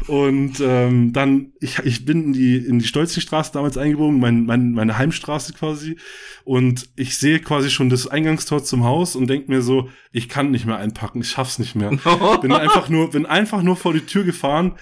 Und 0.08 0.60
ähm, 0.60 1.14
dann, 1.14 1.52
ich, 1.58 1.78
ich 1.80 2.04
bin 2.04 2.26
in 2.26 2.32
die, 2.34 2.58
in 2.58 2.78
die 2.78 2.86
Stolzstraße 2.86 3.52
damals 3.54 3.78
eingebogen, 3.78 4.20
mein, 4.20 4.44
mein, 4.44 4.72
meine 4.72 4.98
Heimstraße 4.98 5.54
quasi. 5.54 5.96
Und 6.44 6.90
ich 6.96 7.16
sehe 7.16 7.40
quasi 7.40 7.70
schon 7.70 7.88
das 7.88 8.06
Eingangstor 8.06 8.62
zum 8.62 8.84
Haus 8.84 9.16
und 9.16 9.26
denke 9.26 9.50
mir 9.50 9.62
so, 9.62 9.88
ich 10.12 10.28
kann 10.28 10.50
nicht 10.50 10.66
mehr 10.66 10.76
einpacken, 10.76 11.22
ich 11.22 11.30
schaff's 11.30 11.58
nicht 11.58 11.76
mehr. 11.76 11.88
bin 12.42 12.52
einfach 12.52 12.90
nur, 12.90 13.08
bin 13.08 13.24
einfach 13.24 13.62
nur 13.62 13.76
vor 13.76 13.94
die 13.94 14.04
Tür 14.04 14.24
gefahren, 14.24 14.74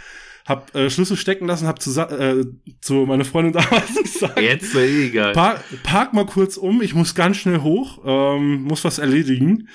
hab 0.49 0.75
äh, 0.75 0.89
Schlüssel 0.89 1.17
stecken 1.17 1.47
lassen, 1.47 1.67
hab 1.67 1.81
zu, 1.81 1.91
äh, 2.01 2.47
zu 2.81 2.95
meiner 3.07 3.27
Freundin 3.27 3.53
damals 3.71 3.95
gesagt, 3.95 4.41
Jetzt 4.41 4.75
war 4.75 4.83
eh 4.83 5.07
egal. 5.07 5.33
park, 5.33 5.63
park 5.83 6.15
mal 6.15 6.27
kurz 6.27 6.57
um, 6.57 6.81
ich 6.81 6.95
muss 6.95 7.15
ganz 7.15 7.37
schnell 7.37 7.59
hoch, 7.61 8.01
ähm, 8.05 8.63
muss 8.63 8.85
was 8.85 8.99
erledigen. 8.99 9.69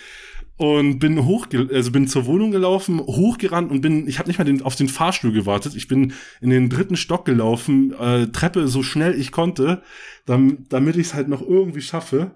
Und 0.55 0.99
bin 0.99 1.26
hoch, 1.26 1.47
also 1.71 1.91
bin 1.91 2.07
zur 2.07 2.28
Wohnung 2.28 2.51
gelaufen, 2.51 2.99
hochgerannt 2.99 3.71
und 3.71 3.82
bin, 3.82 4.07
ich 4.07 4.19
habe 4.19 4.30
nicht 4.30 4.38
mal 4.38 4.45
den, 4.45 4.61
auf 4.61 4.76
den 4.76 4.88
Fahrstuhl 4.88 5.32
gewartet. 5.32 5.74
Ich 5.76 5.88
bin 5.88 6.13
in 6.41 6.51
den 6.51 6.69
dritten 6.69 6.95
Stock 6.95 7.26
gelaufen, 7.26 7.91
äh, 7.99 8.28
Treppe 8.28 8.67
so 8.67 8.84
schnell 8.84 9.19
ich 9.19 9.32
konnte, 9.32 9.82
dam, 10.28 10.65
damit 10.69 10.95
ich 10.95 11.07
es 11.07 11.13
halt 11.15 11.28
noch 11.28 11.41
irgendwie 11.41 11.82
schaffe. 11.82 12.36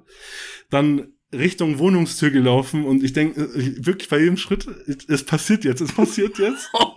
Dann 0.72 1.10
Richtung 1.32 1.78
Wohnungstür 1.78 2.32
gelaufen 2.32 2.86
und 2.86 3.04
ich 3.04 3.14
denke 3.14 3.50
wirklich 3.86 4.10
bei 4.10 4.20
jedem 4.20 4.38
Schritt, 4.38 4.68
es, 4.88 5.06
es 5.08 5.24
passiert 5.24 5.64
jetzt, 5.64 5.82
es 5.82 5.94
passiert 5.94 6.40
jetzt. 6.40 6.72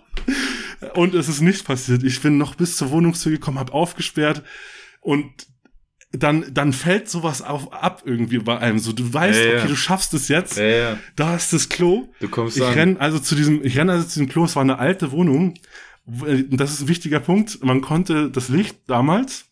Und 0.94 1.14
es 1.14 1.28
ist 1.28 1.40
nicht 1.40 1.64
passiert. 1.64 2.02
Ich 2.02 2.20
bin 2.22 2.38
noch 2.38 2.54
bis 2.54 2.76
zur 2.76 2.90
Wohnungstür 2.90 3.32
gekommen, 3.32 3.58
habe 3.58 3.72
aufgesperrt 3.72 4.42
und 5.00 5.30
dann, 6.12 6.52
dann 6.52 6.72
fällt 6.72 7.08
sowas 7.08 7.40
auf, 7.40 7.72
ab 7.72 8.02
irgendwie 8.04 8.38
bei 8.38 8.58
einem. 8.58 8.78
So, 8.80 8.92
du 8.92 9.12
weißt, 9.12 9.38
Ja, 9.38 9.46
ja. 9.46 9.58
okay, 9.58 9.68
du 9.68 9.76
schaffst 9.76 10.12
es 10.14 10.26
jetzt. 10.28 10.56
Ja, 10.56 10.64
ja. 10.64 10.98
Da 11.14 11.36
ist 11.36 11.52
das 11.52 11.68
Klo. 11.68 12.08
Du 12.18 12.28
kommst 12.28 12.56
Ich 12.56 12.64
an. 12.64 12.72
renn 12.74 12.96
also 12.96 13.18
zu 13.20 13.36
diesem, 13.36 13.64
ich 13.64 13.78
renne 13.78 13.92
also 13.92 14.04
zu 14.04 14.14
diesem 14.18 14.28
Klo. 14.28 14.44
Es 14.44 14.56
war 14.56 14.62
eine 14.62 14.78
alte 14.78 15.12
Wohnung. 15.12 15.54
Das 16.06 16.72
ist 16.72 16.80
ein 16.82 16.88
wichtiger 16.88 17.20
Punkt. 17.20 17.62
Man 17.62 17.80
konnte 17.80 18.28
das 18.30 18.48
Licht 18.48 18.78
damals 18.88 19.44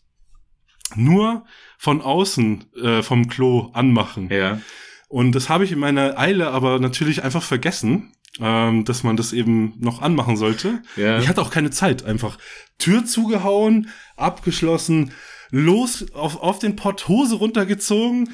nur 0.97 1.45
von 1.77 2.01
außen 2.01 2.65
äh, 2.83 3.03
vom 3.03 3.29
Klo 3.29 3.71
anmachen. 3.75 4.29
Ja. 4.31 4.61
Und 5.09 5.33
das 5.37 5.49
habe 5.49 5.65
ich 5.65 5.71
in 5.73 5.79
meiner 5.79 6.19
Eile 6.19 6.49
aber 6.51 6.81
natürlich 6.81 7.23
einfach 7.23 7.43
vergessen, 7.43 8.13
ähm, 8.41 8.85
dass 8.85 9.03
man 9.03 9.17
das 9.17 9.33
eben 9.33 9.75
noch 9.79 10.03
anmachen 10.03 10.37
sollte. 10.37 10.83
Ja. 10.97 11.19
Ich 11.19 11.29
hatte 11.29 11.43
auch 11.43 11.51
keine 11.51 11.71
Zeit, 11.71 12.05
einfach 12.05 12.39
Tür 12.79 13.05
zugehauen, 13.05 13.91
abgeschlossen, 14.17 15.13
los 15.51 16.07
auf, 16.13 16.41
auf 16.41 16.59
den 16.59 16.77
Pott, 16.77 17.09
Hose 17.09 17.37
runtergezogen 17.37 18.31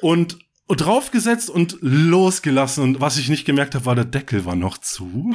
und, 0.00 0.38
draufgesetzt 0.68 1.48
und 1.48 1.78
losgelassen. 1.80 2.84
Und 2.84 3.00
was 3.00 3.16
ich 3.16 3.28
nicht 3.30 3.46
gemerkt 3.46 3.74
habe, 3.74 3.86
war, 3.86 3.94
der 3.94 4.04
Deckel 4.04 4.44
war 4.44 4.54
noch 4.54 4.78
zu. 4.78 5.34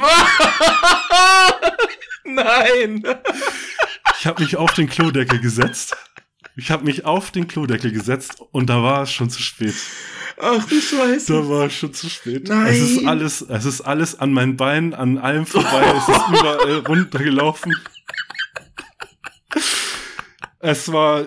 Nein. 2.24 3.02
Ich 4.20 4.26
habe 4.26 4.42
mich 4.42 4.56
auf 4.56 4.72
den 4.74 4.88
Klodeckel 4.88 5.40
gesetzt. 5.40 5.96
Ich 6.56 6.70
habe 6.70 6.84
mich 6.84 7.04
auf 7.04 7.32
den 7.32 7.48
Klodeckel 7.48 7.90
gesetzt 7.90 8.40
und 8.52 8.70
da 8.70 8.82
war 8.82 9.02
es 9.02 9.12
schon 9.12 9.28
zu 9.28 9.42
spät. 9.42 9.74
Ach 10.38 10.66
du 10.68 10.80
Scheiße. 10.80 11.32
Da 11.32 11.48
war 11.48 11.66
es 11.66 11.74
schon 11.74 11.92
zu 11.94 12.08
spät. 12.08 12.48
Nein. 12.48 12.66
Es 12.66 12.80
ist 12.80 13.06
alles, 13.06 13.42
es 13.42 13.64
ist 13.64 13.80
alles 13.82 14.18
an 14.18 14.32
meinen 14.32 14.56
Beinen, 14.56 14.94
an 14.94 15.18
allem 15.18 15.46
vorbei. 15.46 15.84
es 15.96 16.08
ist 16.08 16.28
überall 16.28 16.78
runtergelaufen. 16.88 17.74
Es 20.60 20.90
war, 20.90 21.26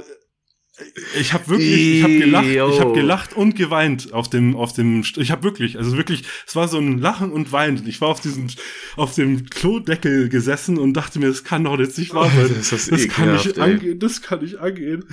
ich 1.19 1.33
habe 1.33 1.47
wirklich, 1.47 1.97
ich 1.97 2.03
habe 2.03 2.17
gelacht, 2.17 2.45
ich 2.47 2.79
habe 2.79 2.93
gelacht 2.93 3.33
und 3.35 3.55
geweint 3.55 4.13
auf 4.13 4.29
dem, 4.29 4.55
auf 4.55 4.73
dem, 4.73 5.03
ich 5.15 5.31
habe 5.31 5.43
wirklich, 5.43 5.77
also 5.77 5.95
wirklich, 5.97 6.23
es 6.45 6.55
war 6.55 6.67
so 6.67 6.77
ein 6.77 6.99
Lachen 6.99 7.31
und 7.31 7.51
Weinen. 7.51 7.87
Ich 7.87 8.01
war 8.01 8.09
auf 8.09 8.19
diesem, 8.19 8.47
auf 8.95 9.15
dem 9.15 9.49
Klodeckel 9.49 10.29
gesessen 10.29 10.77
und 10.77 10.93
dachte 10.93 11.19
mir, 11.19 11.27
das 11.27 11.43
kann 11.43 11.63
doch 11.63 11.79
jetzt 11.79 11.97
nicht 11.97 12.13
wahr 12.13 12.29
sein. 12.29 12.49
Das 12.55 12.71
ist 12.71 12.91
Das 12.91 13.07
kann 13.07 13.33
nicht 13.33 13.57
angehen, 13.59 13.99
das 13.99 14.21
kann 14.21 14.41
nicht 14.41 14.57
angehen. 14.57 15.05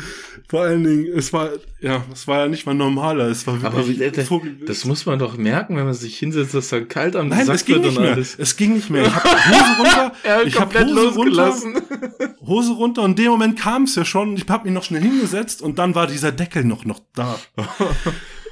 Vor 0.48 0.62
allen 0.62 0.84
Dingen, 0.84 1.06
es 1.16 1.32
war, 1.32 1.50
ja, 1.84 2.02
es 2.12 2.26
war 2.26 2.40
ja 2.40 2.48
nicht 2.48 2.64
mal 2.66 2.74
normaler, 2.74 3.26
es 3.28 3.46
war 3.46 3.54
Aber 3.62 3.86
wirklich 3.86 4.00
wie- 4.00 4.10
das, 4.10 4.28
das 4.66 4.84
muss 4.84 5.04
man 5.06 5.18
doch 5.18 5.36
merken, 5.36 5.76
wenn 5.76 5.84
man 5.84 5.94
sich 5.94 6.18
hinsetzt, 6.18 6.54
dass 6.54 6.68
dann 6.70 6.88
kalt 6.88 7.14
am 7.14 7.28
Nein, 7.28 7.44
Sack 7.46 7.56
es 7.56 7.64
ging 7.64 7.74
wird 7.76 7.84
nicht 7.86 7.96
und 7.98 8.02
mehr. 8.04 8.12
alles. 8.14 8.34
Es 8.38 8.56
ging 8.56 8.72
nicht 8.74 8.90
mehr. 8.90 9.04
Ich 9.04 9.14
habe 9.14 9.28
Hose 9.28 9.78
runter, 9.78 10.12
Er 10.24 10.42
ich 10.44 10.58
habe 10.60 10.78
Hose 10.80 10.94
runter, 10.94 11.12
losgelassen. 11.46 11.74
Hose 12.46 12.72
runter 12.72 13.02
und 13.02 13.10
in 13.18 13.24
dem 13.24 13.30
Moment 13.32 13.58
kam 13.58 13.84
es 13.84 13.94
ja 13.94 14.04
schon. 14.04 14.36
Ich 14.36 14.48
habe 14.48 14.64
mich 14.64 14.72
noch 14.72 14.82
schnell 14.84 15.02
hingesetzt 15.02 15.62
und 15.62 15.78
dann 15.78 15.94
war 15.94 16.06
dieser 16.06 16.32
Deckel 16.32 16.64
noch 16.64 16.84
noch 16.84 17.00
da. 17.14 17.38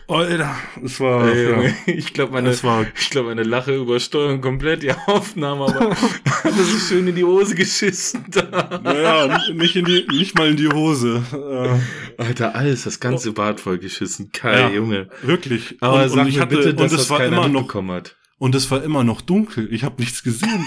Alter, 0.09 0.55
es 0.85 1.01
war. 1.01 1.29
Ey, 1.29 1.51
ja. 1.67 1.73
Ich 1.87 2.13
glaube, 2.13 2.33
meine, 2.33 2.63
war 2.63 2.87
ich 2.99 3.11
glaube, 3.11 3.29
meine 3.29 3.43
Lache 3.45 3.75
übersteuern 3.77 4.41
komplett 4.41 4.83
die 4.83 4.93
Aufnahme, 5.07 5.65
aber 5.65 5.91
das 6.45 6.55
so 6.57 6.79
schön 6.79 7.07
in 7.09 7.15
die 7.15 7.25
Hose 7.25 7.55
geschissen 7.55 8.25
da. 8.29 8.81
Naja, 8.83 9.41
nicht 9.55 9.77
in 9.77 9.85
die, 9.85 10.07
nicht 10.11 10.37
mal 10.37 10.49
in 10.51 10.57
die 10.57 10.69
Hose. 10.69 11.23
Äh, 11.33 12.23
Alter, 12.23 12.55
alles, 12.55 12.85
das 12.85 13.01
ganze 13.01 13.33
Bad 13.33 13.61
voll 13.61 13.79
geschissen. 13.79 14.31
Kai, 14.33 14.59
Ja. 14.59 14.71
Junge. 14.71 15.09
wirklich. 15.23 15.77
Aber 15.81 16.03
und, 16.03 16.09
sag 16.11 16.23
und 16.23 16.29
ich 16.29 16.37
mir 16.37 16.43
hatte, 16.43 16.57
bitte, 16.57 16.75
dass 16.75 16.93
und 16.93 16.97
es 16.99 17.09
das 17.09 17.11
war 17.11 17.25
immer 17.25 17.49
noch, 17.49 17.75
hat. 17.75 18.17
und 18.39 18.55
es 18.55 18.71
war 18.71 18.83
immer 18.83 19.05
noch 19.05 19.21
dunkel. 19.21 19.73
Ich 19.73 19.85
habe 19.85 20.01
nichts 20.01 20.23
gesehen. 20.23 20.65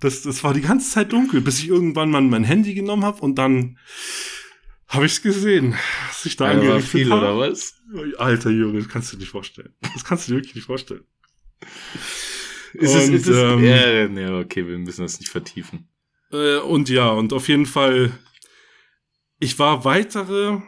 Das, 0.00 0.22
das 0.22 0.42
war 0.42 0.52
die 0.52 0.62
ganze 0.62 0.90
Zeit 0.90 1.12
dunkel, 1.12 1.40
bis 1.40 1.60
ich 1.60 1.68
irgendwann 1.68 2.10
mal 2.10 2.20
mein 2.20 2.42
Handy 2.44 2.74
genommen 2.74 3.04
habe 3.04 3.20
und 3.20 3.36
dann 3.36 3.78
habe 4.92 5.06
ich 5.06 5.12
es 5.12 5.22
gesehen, 5.22 5.74
was 6.08 6.26
ich 6.26 6.36
da 6.36 6.44
war 6.44 6.50
angerichtet 6.52 6.90
viel, 6.90 7.10
habe. 7.10 7.22
oder 7.22 7.38
was? 7.38 7.74
Alter 8.18 8.50
Junge, 8.50 8.78
das 8.78 8.88
kannst 8.88 9.12
du 9.12 9.16
dir 9.16 9.22
nicht 9.22 9.30
vorstellen. 9.30 9.74
Das 9.94 10.04
kannst 10.04 10.28
du 10.28 10.32
dir 10.32 10.38
wirklich 10.38 10.54
nicht 10.54 10.66
vorstellen. 10.66 11.04
Ist 12.74 12.94
es, 12.94 13.08
Und, 13.08 13.14
ist 13.14 13.26
es, 13.26 13.36
ähm, 13.36 13.64
ja, 13.64 14.08
nee, 14.08 14.26
okay, 14.26 14.66
wir 14.66 14.78
müssen 14.78 15.02
das 15.02 15.18
nicht 15.18 15.30
vertiefen. 15.30 15.88
Äh, 16.30 16.58
und 16.58 16.88
ja, 16.88 17.10
und 17.10 17.32
auf 17.32 17.48
jeden 17.48 17.66
Fall, 17.66 18.12
ich 19.38 19.58
war 19.58 19.84
weitere, 19.84 20.60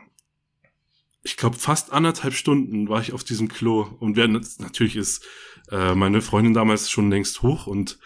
ich 1.23 1.37
glaube 1.37 1.57
fast 1.57 1.93
anderthalb 1.93 2.35
Stunden 2.35 2.89
war 2.89 3.01
ich 3.01 3.13
auf 3.13 3.25
diesem 3.25 3.49
Klo. 3.49 3.83
Und 4.01 4.17
wer, 4.17 4.29
natürlich 4.29 4.97
ist 4.97 5.25
äh, 5.71 5.95
meine 5.95 6.23
Freundin 6.23 6.55
damals 6.55 6.91
schon 6.91 7.11
längst 7.11 7.43
hoch 7.43 7.67
und 7.67 7.99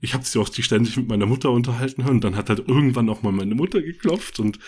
ich 0.00 0.14
habe 0.14 0.24
sie 0.24 0.38
auch 0.38 0.48
die 0.48 0.62
ständig 0.62 0.96
mit 0.96 1.08
meiner 1.08 1.26
Mutter 1.26 1.50
unterhalten 1.50 2.04
hören. 2.04 2.16
Und 2.16 2.24
dann 2.24 2.36
hat 2.36 2.48
halt 2.48 2.68
irgendwann 2.68 3.08
auch 3.08 3.22
mal 3.22 3.32
meine 3.32 3.54
Mutter 3.54 3.80
geklopft 3.80 4.40
und 4.40 4.58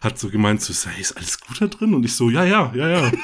hat 0.00 0.18
so 0.18 0.30
gemeint, 0.30 0.62
so, 0.62 0.72
sei, 0.72 0.92
ist 0.98 1.16
alles 1.16 1.40
gut 1.40 1.60
da 1.60 1.66
drin? 1.66 1.94
Und 1.94 2.04
ich 2.04 2.14
so, 2.14 2.30
ja, 2.30 2.44
ja, 2.44 2.72
ja, 2.74 2.88
ja. 2.88 3.12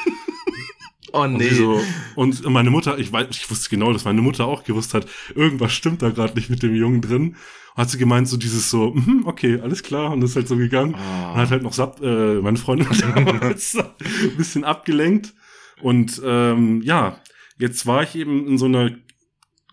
Oh 1.13 1.23
Und, 1.23 1.39
sie 1.39 1.55
so, 1.55 1.81
und 2.15 2.45
meine 2.51 2.69
Mutter, 2.69 2.99
ich 2.99 3.11
weiß, 3.11 3.29
ich 3.31 3.51
wusste 3.51 3.71
genau, 3.71 3.93
dass 3.93 4.05
meine 4.05 4.21
Mutter 4.21 4.47
auch 4.47 4.65
gewusst 4.65 4.93
hat, 4.93 5.07
irgendwas 5.35 5.73
stimmt 5.73 6.03
da 6.03 6.11
gerade 6.11 6.35
nicht 6.35 6.51
mit 6.51 6.63
dem 6.63 6.75
Jungen 6.75 7.01
drin. 7.01 7.37
Hat 7.75 7.89
sie 7.89 7.97
gemeint, 7.97 8.29
so 8.29 8.37
dieses 8.37 8.71
so, 8.71 8.91
mhm, 8.91 9.23
okay, 9.25 9.61
alles 9.61 9.83
klar, 9.83 10.13
und 10.13 10.23
ist 10.23 10.37
halt 10.37 10.49
so 10.49 10.57
gegangen. 10.57 10.95
Ah. 10.95 11.33
Und 11.33 11.39
hat 11.39 11.51
halt 11.53 11.63
noch 11.63 11.73
Sapp, 11.73 12.03
äh, 12.03 12.41
meine 12.41 12.59
Freundin 12.59 12.91
hat 12.91 13.03
damals 13.17 13.77
ein 13.77 14.37
bisschen 14.37 14.65
abgelenkt. 14.65 15.33
Und 15.81 16.21
ähm, 16.25 16.83
ja, 16.83 17.21
jetzt 17.59 17.87
war 17.87 18.03
ich 18.03 18.15
eben 18.15 18.47
in 18.47 18.59
so 18.59 18.67
einer 18.67 18.91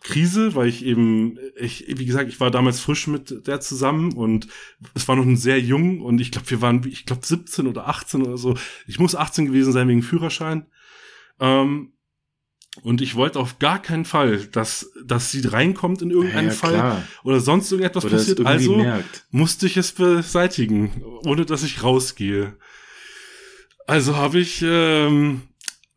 Krise, 0.03 0.53
weil 0.53 0.67
ich 0.67 0.85
eben, 0.85 1.39
ich, 1.55 1.85
wie 1.87 2.05
gesagt, 2.05 2.29
ich 2.29 2.39
war 2.39 2.51
damals 2.51 2.81
frisch 2.81 3.07
mit 3.07 3.47
der 3.47 3.61
zusammen 3.61 4.13
und 4.13 4.47
es 4.93 5.07
war 5.07 5.15
noch 5.15 5.25
ein 5.25 5.37
sehr 5.37 5.59
jung 5.59 6.01
und 6.01 6.19
ich 6.19 6.31
glaube, 6.31 6.49
wir 6.49 6.61
waren, 6.61 6.85
ich 6.85 7.05
glaube, 7.05 7.25
17 7.25 7.67
oder 7.67 7.87
18 7.87 8.21
oder 8.21 8.37
so. 8.37 8.55
Ich 8.85 8.99
muss 8.99 9.15
18 9.15 9.45
gewesen 9.45 9.71
sein 9.71 9.87
wegen 9.87 10.03
Führerschein. 10.03 10.67
Ähm, 11.39 11.93
und 12.81 13.01
ich 13.01 13.15
wollte 13.15 13.39
auf 13.39 13.59
gar 13.59 13.81
keinen 13.81 14.03
Fall, 14.03 14.45
dass, 14.47 14.91
dass 15.05 15.31
sie 15.31 15.47
reinkommt 15.47 16.01
in 16.01 16.09
irgendeinen 16.09 16.49
ja, 16.49 16.53
Fall 16.53 16.73
klar. 16.73 17.07
oder 17.23 17.39
sonst 17.39 17.71
irgendetwas 17.71 18.05
Oder 18.05 18.17
passiert. 18.17 18.45
Also 18.45 18.77
merkt. 18.77 19.25
musste 19.29 19.67
ich 19.67 19.77
es 19.77 19.91
beseitigen, 19.91 21.03
ohne 21.23 21.45
dass 21.45 21.63
ich 21.63 21.83
rausgehe. 21.83 22.57
Also 23.85 24.15
habe 24.15 24.39
ich 24.39 24.63
ähm, 24.65 25.43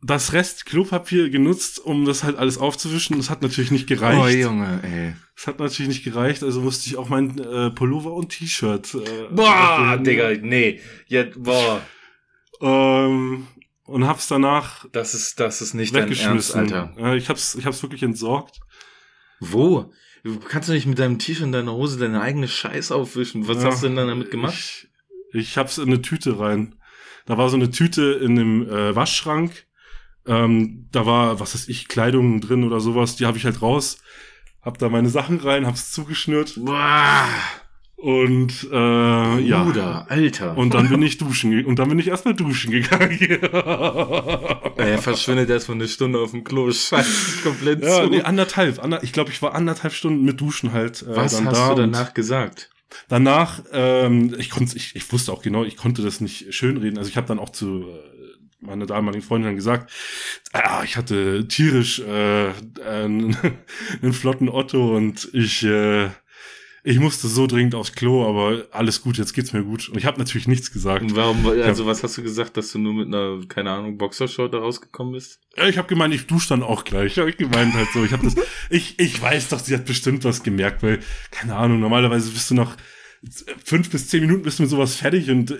das 0.07 0.33
Rest 0.33 0.65
Klopapier 0.65 1.29
genutzt, 1.29 1.79
um 1.83 2.05
das 2.05 2.23
halt 2.23 2.37
alles 2.37 2.57
aufzuwischen. 2.57 3.17
Das 3.17 3.29
hat 3.29 3.41
natürlich 3.41 3.71
nicht 3.71 3.87
gereicht. 3.87 4.19
Oh, 4.19 4.27
Junge, 4.27 4.79
ey. 4.83 5.13
Das 5.35 5.47
hat 5.47 5.59
natürlich 5.59 5.89
nicht 5.89 6.03
gereicht, 6.03 6.41
also 6.43 6.61
musste 6.61 6.89
ich 6.89 6.97
auch 6.97 7.09
mein 7.09 7.37
äh, 7.37 7.69
Pullover 7.69 8.13
und 8.13 8.29
T-Shirt. 8.29 8.95
Äh, 8.95 9.27
Boah. 9.31 9.97
Digga, 10.01 10.31
nee. 10.41 10.79
Ja, 11.07 11.25
boah. 11.35 11.81
Ähm, 12.61 13.47
und 13.83 14.07
hab's 14.07 14.27
danach 14.27 14.85
Das 14.91 15.13
ist, 15.13 15.39
das 15.39 15.61
ist 15.61 15.73
nicht 15.73 15.93
dein 15.93 16.03
Ernst, 16.03 16.19
weggeschmissen. 16.19 16.59
Alter. 16.59 16.93
Äh, 16.97 17.17
ich 17.17 17.29
hab's, 17.29 17.55
ich 17.55 17.65
hab's 17.65 17.83
wirklich 17.83 18.01
entsorgt. 18.01 18.59
Wo? 19.39 19.93
Du 20.23 20.39
kannst 20.39 20.67
du 20.69 20.73
nicht 20.73 20.87
mit 20.87 20.97
deinem 20.99 21.19
T-Shirt 21.19 21.45
und 21.45 21.51
deiner 21.51 21.73
Hose 21.73 21.99
deine 21.99 22.21
eigene 22.21 22.47
Scheiß 22.47 22.91
aufwischen. 22.91 23.47
Was 23.47 23.61
Ja, 23.61 23.69
hast 23.69 23.83
du 23.83 23.87
denn 23.87 23.95
dann 23.95 24.07
damit 24.07 24.31
gemacht? 24.31 24.53
Ich, 24.55 24.87
ich 25.33 25.57
hab's 25.57 25.77
in 25.77 25.85
eine 25.87 26.01
Tüte 26.01 26.39
rein. 26.39 26.75
Da 27.27 27.37
war 27.37 27.49
so 27.49 27.57
eine 27.57 27.69
Tüte 27.69 28.13
in 28.23 28.35
dem 28.35 28.67
äh, 28.67 28.95
Waschschrank. 28.95 29.66
Ähm, 30.27 30.87
da 30.91 31.05
war, 31.05 31.39
was 31.39 31.53
weiß 31.53 31.67
ich, 31.69 31.87
Kleidung 31.87 32.41
drin 32.41 32.63
oder 32.63 32.79
sowas. 32.79 33.15
Die 33.15 33.25
habe 33.25 33.37
ich 33.37 33.45
halt 33.45 33.61
raus. 33.61 33.97
Hab 34.61 34.77
da 34.77 34.89
meine 34.89 35.09
Sachen 35.09 35.39
rein, 35.39 35.65
hab's 35.65 35.91
zugeschnürt. 35.91 36.55
Boah, 36.57 37.25
Und 37.95 38.67
äh, 38.71 39.39
ja. 39.39 39.63
Bruder, 39.63 40.05
Alter. 40.09 40.55
Und 40.55 40.73
dann 40.75 40.89
bin 40.89 41.01
ich 41.01 41.17
duschen 41.17 41.65
und 41.65 41.79
dann 41.79 41.89
bin 41.89 41.97
ich 41.97 42.07
erstmal 42.07 42.35
duschen 42.35 42.71
gegangen. 42.71 43.17
er 44.77 44.97
verschwindet 44.99 45.49
erst 45.49 45.67
mal 45.67 45.75
eine 45.75 45.87
Stunde 45.87 46.19
auf 46.19 46.31
dem 46.31 46.43
Klo. 46.43 46.71
Scheiße, 46.71 47.43
komplett 47.43 47.83
ja, 47.83 48.03
zu. 48.03 48.09
nee, 48.09 48.21
anderthalb. 48.21 48.83
Ander, 48.83 49.01
ich 49.03 49.13
glaube, 49.13 49.31
ich 49.31 49.41
war 49.41 49.55
anderthalb 49.55 49.93
Stunden 49.93 50.23
mit 50.25 50.39
Duschen 50.39 50.73
halt. 50.73 51.01
Äh, 51.01 51.15
Was 51.15 51.43
hast 51.43 51.57
da 51.57 51.69
du 51.69 51.81
danach 51.81 52.13
gesagt? 52.13 52.69
Danach, 53.09 53.63
ähm, 53.73 54.35
ich 54.37 54.49
konnte, 54.49 54.77
ich, 54.77 54.95
ich 54.95 55.11
wusste 55.11 55.31
auch 55.31 55.41
genau, 55.41 55.63
ich 55.63 55.75
konnte 55.75 56.01
das 56.03 56.21
nicht 56.21 56.53
schönreden. 56.53 56.97
Also 56.97 57.09
ich 57.09 57.17
habe 57.17 57.27
dann 57.27 57.39
auch 57.39 57.49
zu 57.49 57.81
äh, 57.81 58.16
meiner 58.59 58.85
damaligen 58.85 59.23
Freundin 59.23 59.49
dann 59.49 59.55
gesagt, 59.55 59.91
ah, 60.53 60.81
ich 60.83 60.97
hatte 60.97 61.47
tierisch 61.47 61.99
äh, 61.99 62.51
einen, 62.85 63.37
einen 64.01 64.13
flotten 64.13 64.49
Otto 64.49 64.95
und 64.95 65.29
ich, 65.33 65.63
äh, 65.63 66.09
ich 66.83 66.99
musste 66.99 67.27
so 67.27 67.47
dringend 67.47 67.75
aufs 67.75 67.91
Klo, 67.91 68.27
aber 68.27 68.65
alles 68.71 69.01
gut, 69.01 69.17
jetzt 69.17 69.33
geht's 69.33 69.51
mir 69.51 69.63
gut. 69.63 69.89
Und 69.89 69.97
ich 69.97 70.05
habe 70.05 70.17
natürlich 70.17 70.47
nichts 70.47 70.71
gesagt. 70.71 71.01
Und 71.01 71.15
warum, 71.15 71.45
also 71.45 71.85
was 71.85 72.01
hast 72.01 72.17
du 72.17 72.23
gesagt, 72.23 72.55
dass 72.55 72.71
du 72.71 72.79
nur 72.79 72.93
mit 72.93 73.07
einer, 73.07 73.41
keine 73.47 73.71
Ahnung, 73.71 73.97
Boxershort 73.97 74.53
da 74.53 74.59
rausgekommen 74.59 75.13
bist? 75.13 75.41
Ja, 75.57 75.67
Ich 75.67 75.77
habe 75.77 75.87
gemeint, 75.87 76.13
ich 76.13 76.27
dusche 76.27 76.49
dann 76.49 76.63
auch 76.63 76.85
gleich. 76.85 77.19
Hab 77.19 77.27
ich 77.27 77.35
gemeint 77.37 77.73
halt 77.73 77.89
so. 77.93 78.05
Ich 78.05 78.13
habe 78.13 78.23
das, 78.23 78.35
ich, 78.69 78.97
ich 78.99 79.21
weiß 79.21 79.49
doch, 79.49 79.59
sie 79.59 79.73
hat 79.73 79.85
bestimmt 79.85 80.23
was 80.23 80.43
gemerkt, 80.43 80.81
weil 80.81 80.99
keine 81.29 81.55
Ahnung. 81.55 81.81
Normalerweise 81.81 82.31
bist 82.31 82.49
du 82.51 82.55
nach 82.55 82.77
fünf 83.63 83.89
bis 83.89 84.07
zehn 84.09 84.21
Minuten 84.21 84.43
bist 84.43 84.59
du 84.59 84.63
mit 84.63 84.69
sowas 84.69 84.95
fertig 84.95 85.29
und 85.29 85.51
äh, 85.51 85.57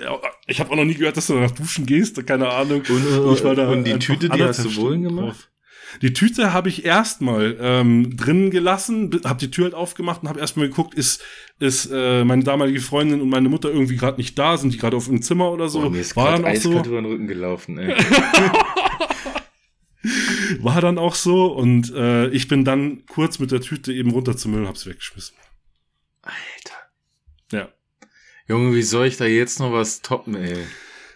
ich 0.48 0.60
habe 0.60 0.72
auch 0.72 0.76
noch 0.76 0.86
nie 0.86 0.94
gehört, 0.96 1.18
dass 1.18 1.28
du 1.28 1.34
danach 1.34 1.52
duschen 1.52 1.86
gehst. 1.86 2.26
Keine 2.26 2.50
Ahnung. 2.50 2.84
Und, 2.88 3.34
Ich 3.34 3.44
war 3.44 3.56
da 3.56 3.70
und 3.70 3.84
die 3.84 3.98
Tüte, 4.00 4.30
die 4.30 4.44
hast 4.44 4.64
du 4.64 4.70
Stunden 4.70 5.04
gemacht? 5.04 5.28
drauf. 5.28 5.50
Die 6.02 6.12
Tüte 6.14 6.52
habe 6.54 6.68
ich 6.70 6.84
erstmal 6.86 7.58
ähm, 7.60 8.18
drinnen 8.18 8.52
gelassen, 8.52 9.10
habe 9.24 9.40
die 9.40 9.50
Tür 9.50 9.66
halt 9.66 9.74
aufgemacht 9.74 10.22
und 10.22 10.30
habe 10.30 10.40
erstmal 10.40 10.68
geguckt, 10.68 10.94
ist 10.94 11.24
ist 11.60 11.90
äh, 11.92 12.24
meine 12.24 12.44
damalige 12.44 12.82
Freundin 12.82 13.22
und 13.22 13.30
meine 13.30 13.50
Mutter 13.50 13.70
irgendwie 13.72 13.96
gerade 13.96 14.18
nicht 14.18 14.38
da, 14.38 14.58
sind 14.58 14.74
die 14.74 14.78
gerade 14.78 14.98
auf 14.98 15.06
dem 15.08 15.22
Zimmer 15.22 15.50
oder 15.52 15.70
so. 15.70 15.82
Boah, 15.82 15.90
mir 15.90 16.02
ist 16.02 16.16
war 16.16 16.34
dann 16.34 16.46
auch 16.46 16.56
so. 16.56 16.70
eiskalt 16.70 16.88
über 16.88 17.02
den 17.02 17.06
Rücken 17.06 17.28
gelaufen, 17.28 17.78
ey. 17.80 17.96
War 20.60 20.80
dann 20.82 20.98
auch 20.98 21.16
so 21.16 21.48
und 21.48 21.94
äh, 21.94 22.28
ich 22.30 22.48
bin 22.48 22.64
dann 22.64 23.06
kurz 23.08 23.40
mit 23.40 23.52
der 23.52 23.62
Tüte 23.62 23.92
eben 23.92 24.12
runter 24.12 24.38
zum 24.38 24.52
Müll 24.52 24.62
und 24.62 24.68
hab's 24.68 24.86
weggeschmissen. 24.86 25.36
Ja. 27.52 27.70
Junge, 28.48 28.76
wie 28.76 28.82
soll 28.82 29.08
ich 29.08 29.18
da 29.18 29.26
jetzt 29.26 29.60
noch 29.60 29.72
was 29.72 30.02
toppen, 30.02 30.36
ey? 30.36 30.58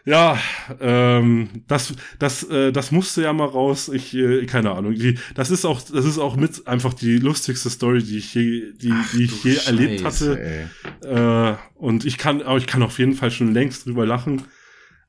Ja, 0.03 0.39
ähm, 0.79 1.49
das, 1.67 1.93
das, 2.17 2.43
äh, 2.49 2.71
das 2.71 2.91
musste 2.91 3.21
ja 3.21 3.33
mal 3.33 3.45
raus. 3.45 3.87
Ich, 3.87 4.15
äh, 4.15 4.45
keine 4.47 4.71
Ahnung. 4.71 4.95
Die, 4.95 5.19
das 5.35 5.51
ist 5.51 5.63
auch, 5.63 5.79
das 5.81 6.05
ist 6.05 6.17
auch 6.17 6.35
mit 6.35 6.67
einfach 6.67 6.93
die 6.93 7.17
lustigste 7.19 7.69
Story, 7.69 8.01
die 8.03 8.17
ich 8.17 8.33
je, 8.33 8.73
die, 8.73 8.93
die 9.13 9.23
ich 9.25 9.43
je 9.43 9.55
erlebt 9.57 10.01
Scheiße, 10.01 10.31
hatte. 10.31 10.69
ey. 11.03 11.51
Äh, 11.51 11.57
und 11.75 12.05
ich 12.05 12.17
kann, 12.17 12.41
aber 12.41 12.57
ich 12.57 12.67
kann 12.67 12.81
auf 12.81 12.97
jeden 12.97 13.13
Fall 13.13 13.29
schon 13.29 13.53
längst 13.53 13.85
drüber 13.85 14.05
lachen. 14.05 14.43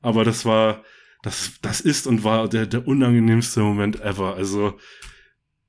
Aber 0.01 0.23
das 0.23 0.45
war, 0.45 0.83
das, 1.23 1.53
das 1.61 1.81
ist 1.81 2.05
und 2.05 2.23
war 2.23 2.47
der, 2.47 2.67
der 2.67 2.87
unangenehmste 2.87 3.61
Moment 3.61 3.99
ever. 4.01 4.35
Also, 4.35 4.77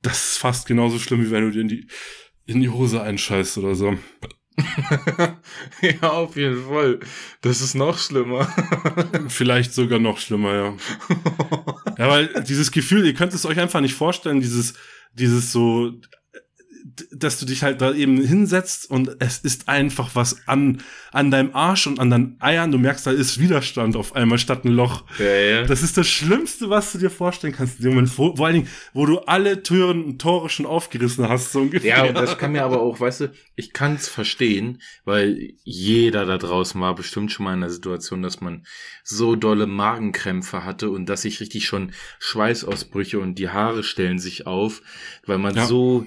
das 0.03 0.33
ist 0.33 0.39
fast 0.39 0.67
genauso 0.67 0.99
schlimm, 0.99 1.25
wie 1.25 1.31
wenn 1.31 1.45
du 1.45 1.51
dir 1.51 1.63
in 1.63 1.69
die, 1.69 1.89
in 2.45 2.61
die 2.61 2.69
Hose 2.69 3.01
einscheißt 3.01 3.57
oder 3.57 3.75
so. 3.75 3.97
ja, 5.83 6.11
auf 6.11 6.37
jeden 6.37 6.65
Fall. 6.69 7.01
Das 7.41 7.61
ist 7.61 7.75
noch 7.75 7.99
schlimmer. 7.99 8.49
Vielleicht 9.29 9.73
sogar 9.73 9.99
noch 9.99 10.19
schlimmer, 10.19 10.55
ja. 10.55 10.77
Ja, 11.99 12.09
weil 12.09 12.45
dieses 12.47 12.71
Gefühl, 12.71 13.05
ihr 13.05 13.15
könnt 13.15 13.35
es 13.35 13.47
euch 13.47 13.59
einfach 13.59 13.81
nicht 13.81 13.95
vorstellen, 13.95 14.41
dieses, 14.41 14.75
dieses 15.13 15.53
so, 15.53 15.93
dass 17.11 17.39
du 17.41 17.47
dich 17.47 17.63
halt 17.63 17.81
da 17.81 17.95
eben 17.95 18.21
hinsetzt 18.23 18.91
und 18.91 19.17
es 19.19 19.39
ist 19.39 19.69
einfach 19.71 20.11
was 20.15 20.47
an, 20.47 20.83
an 21.13 21.31
deinem 21.31 21.55
Arsch 21.55 21.87
und 21.87 21.99
an 21.99 22.11
deinen 22.11 22.37
Eiern. 22.41 22.71
Du 22.73 22.79
merkst, 22.79 23.07
da 23.07 23.11
ist 23.11 23.41
Widerstand 23.41 23.97
auf 23.97 24.15
einmal 24.15 24.37
statt 24.39 24.67
ein 24.67 24.69
Loch. 24.73 25.05
ja, 25.19 25.25
ja. 25.25 25.63
Das 25.65 25.83
ist 25.83 25.97
das 25.97 26.07
Schlimmste, 26.09 26.69
was 26.69 26.93
du 26.93 26.99
dir 26.99 27.09
vorstellen 27.09 27.55
kannst. 27.55 27.79
in 27.79 27.85
dem 27.85 27.95
Moment, 27.95 28.11
Vor, 28.11 28.37
vor 28.37 28.45
allen 28.47 28.57
Dingen, 28.57 28.69
wo 28.93 29.07
du 29.07 29.19
alle 29.21 29.63
Türen 29.63 30.05
und 30.05 30.21
Tore 30.21 30.51
schon 30.51 30.67
aufgerissen 30.67 31.27
hast, 31.27 31.53
so 31.53 31.61
ungefähr. 31.61 32.07
Ja, 32.07 32.13
das 32.13 32.37
kann 32.37 32.53
mir 32.53 32.65
aber 32.65 32.83
auch, 32.83 33.01
weißt 33.01 33.21
du, 33.23 33.33
ich 33.57 33.73
kann 33.73 33.95
es 33.95 34.09
verstehen, 34.09 34.83
weil 35.07 35.55
jeder 35.65 36.27
da 36.27 36.37
draußen 36.37 36.79
war 36.83 36.95
bestimmt 36.95 37.33
schon 37.33 37.45
mal 37.45 37.55
in 37.55 37.61
der 37.63 37.71
Situation, 37.71 38.21
dass 38.23 38.43
man 38.43 38.67
so 39.03 39.37
dolle 39.37 39.67
Magenkrämpfe 39.67 40.65
hatte 40.65 40.91
und 40.91 41.07
dass 41.07 41.23
sich 41.23 41.41
richtig 41.41 41.65
schon 41.65 41.93
Schweißausbrüche 42.19 43.19
und 43.19 43.39
die 43.39 43.49
Haare 43.49 43.83
stellen 43.85 44.19
sich 44.19 44.47
auf, 44.47 44.83
weil 45.25 45.39
man 45.39 45.55
Ja. 45.55 45.65
so 45.67 46.07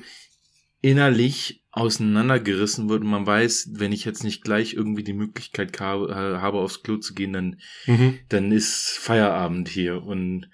innerlich 0.82 1.64
auseinandergerissen 1.72 2.90
wird 2.90 3.02
und 3.04 3.10
man 3.10 3.26
weiß, 3.26 3.70
wenn 3.74 3.92
ich 3.92 4.04
jetzt 4.06 4.24
nicht 4.24 4.44
gleich 4.44 4.74
irgendwie 4.74 5.04
die 5.04 5.14
Möglichkeit 5.14 5.74
ka- 5.74 6.06
äh, 6.08 6.38
habe, 6.40 6.58
aufs 6.60 6.82
Klo 6.84 6.98
zu 6.98 7.14
gehen, 7.14 7.34
dann 7.34 7.60
Mhm. 7.86 8.20
dann 8.30 8.52
ist 8.52 8.98
Feierabend 9.00 9.70
hier. 9.70 10.02
Und 10.04 10.50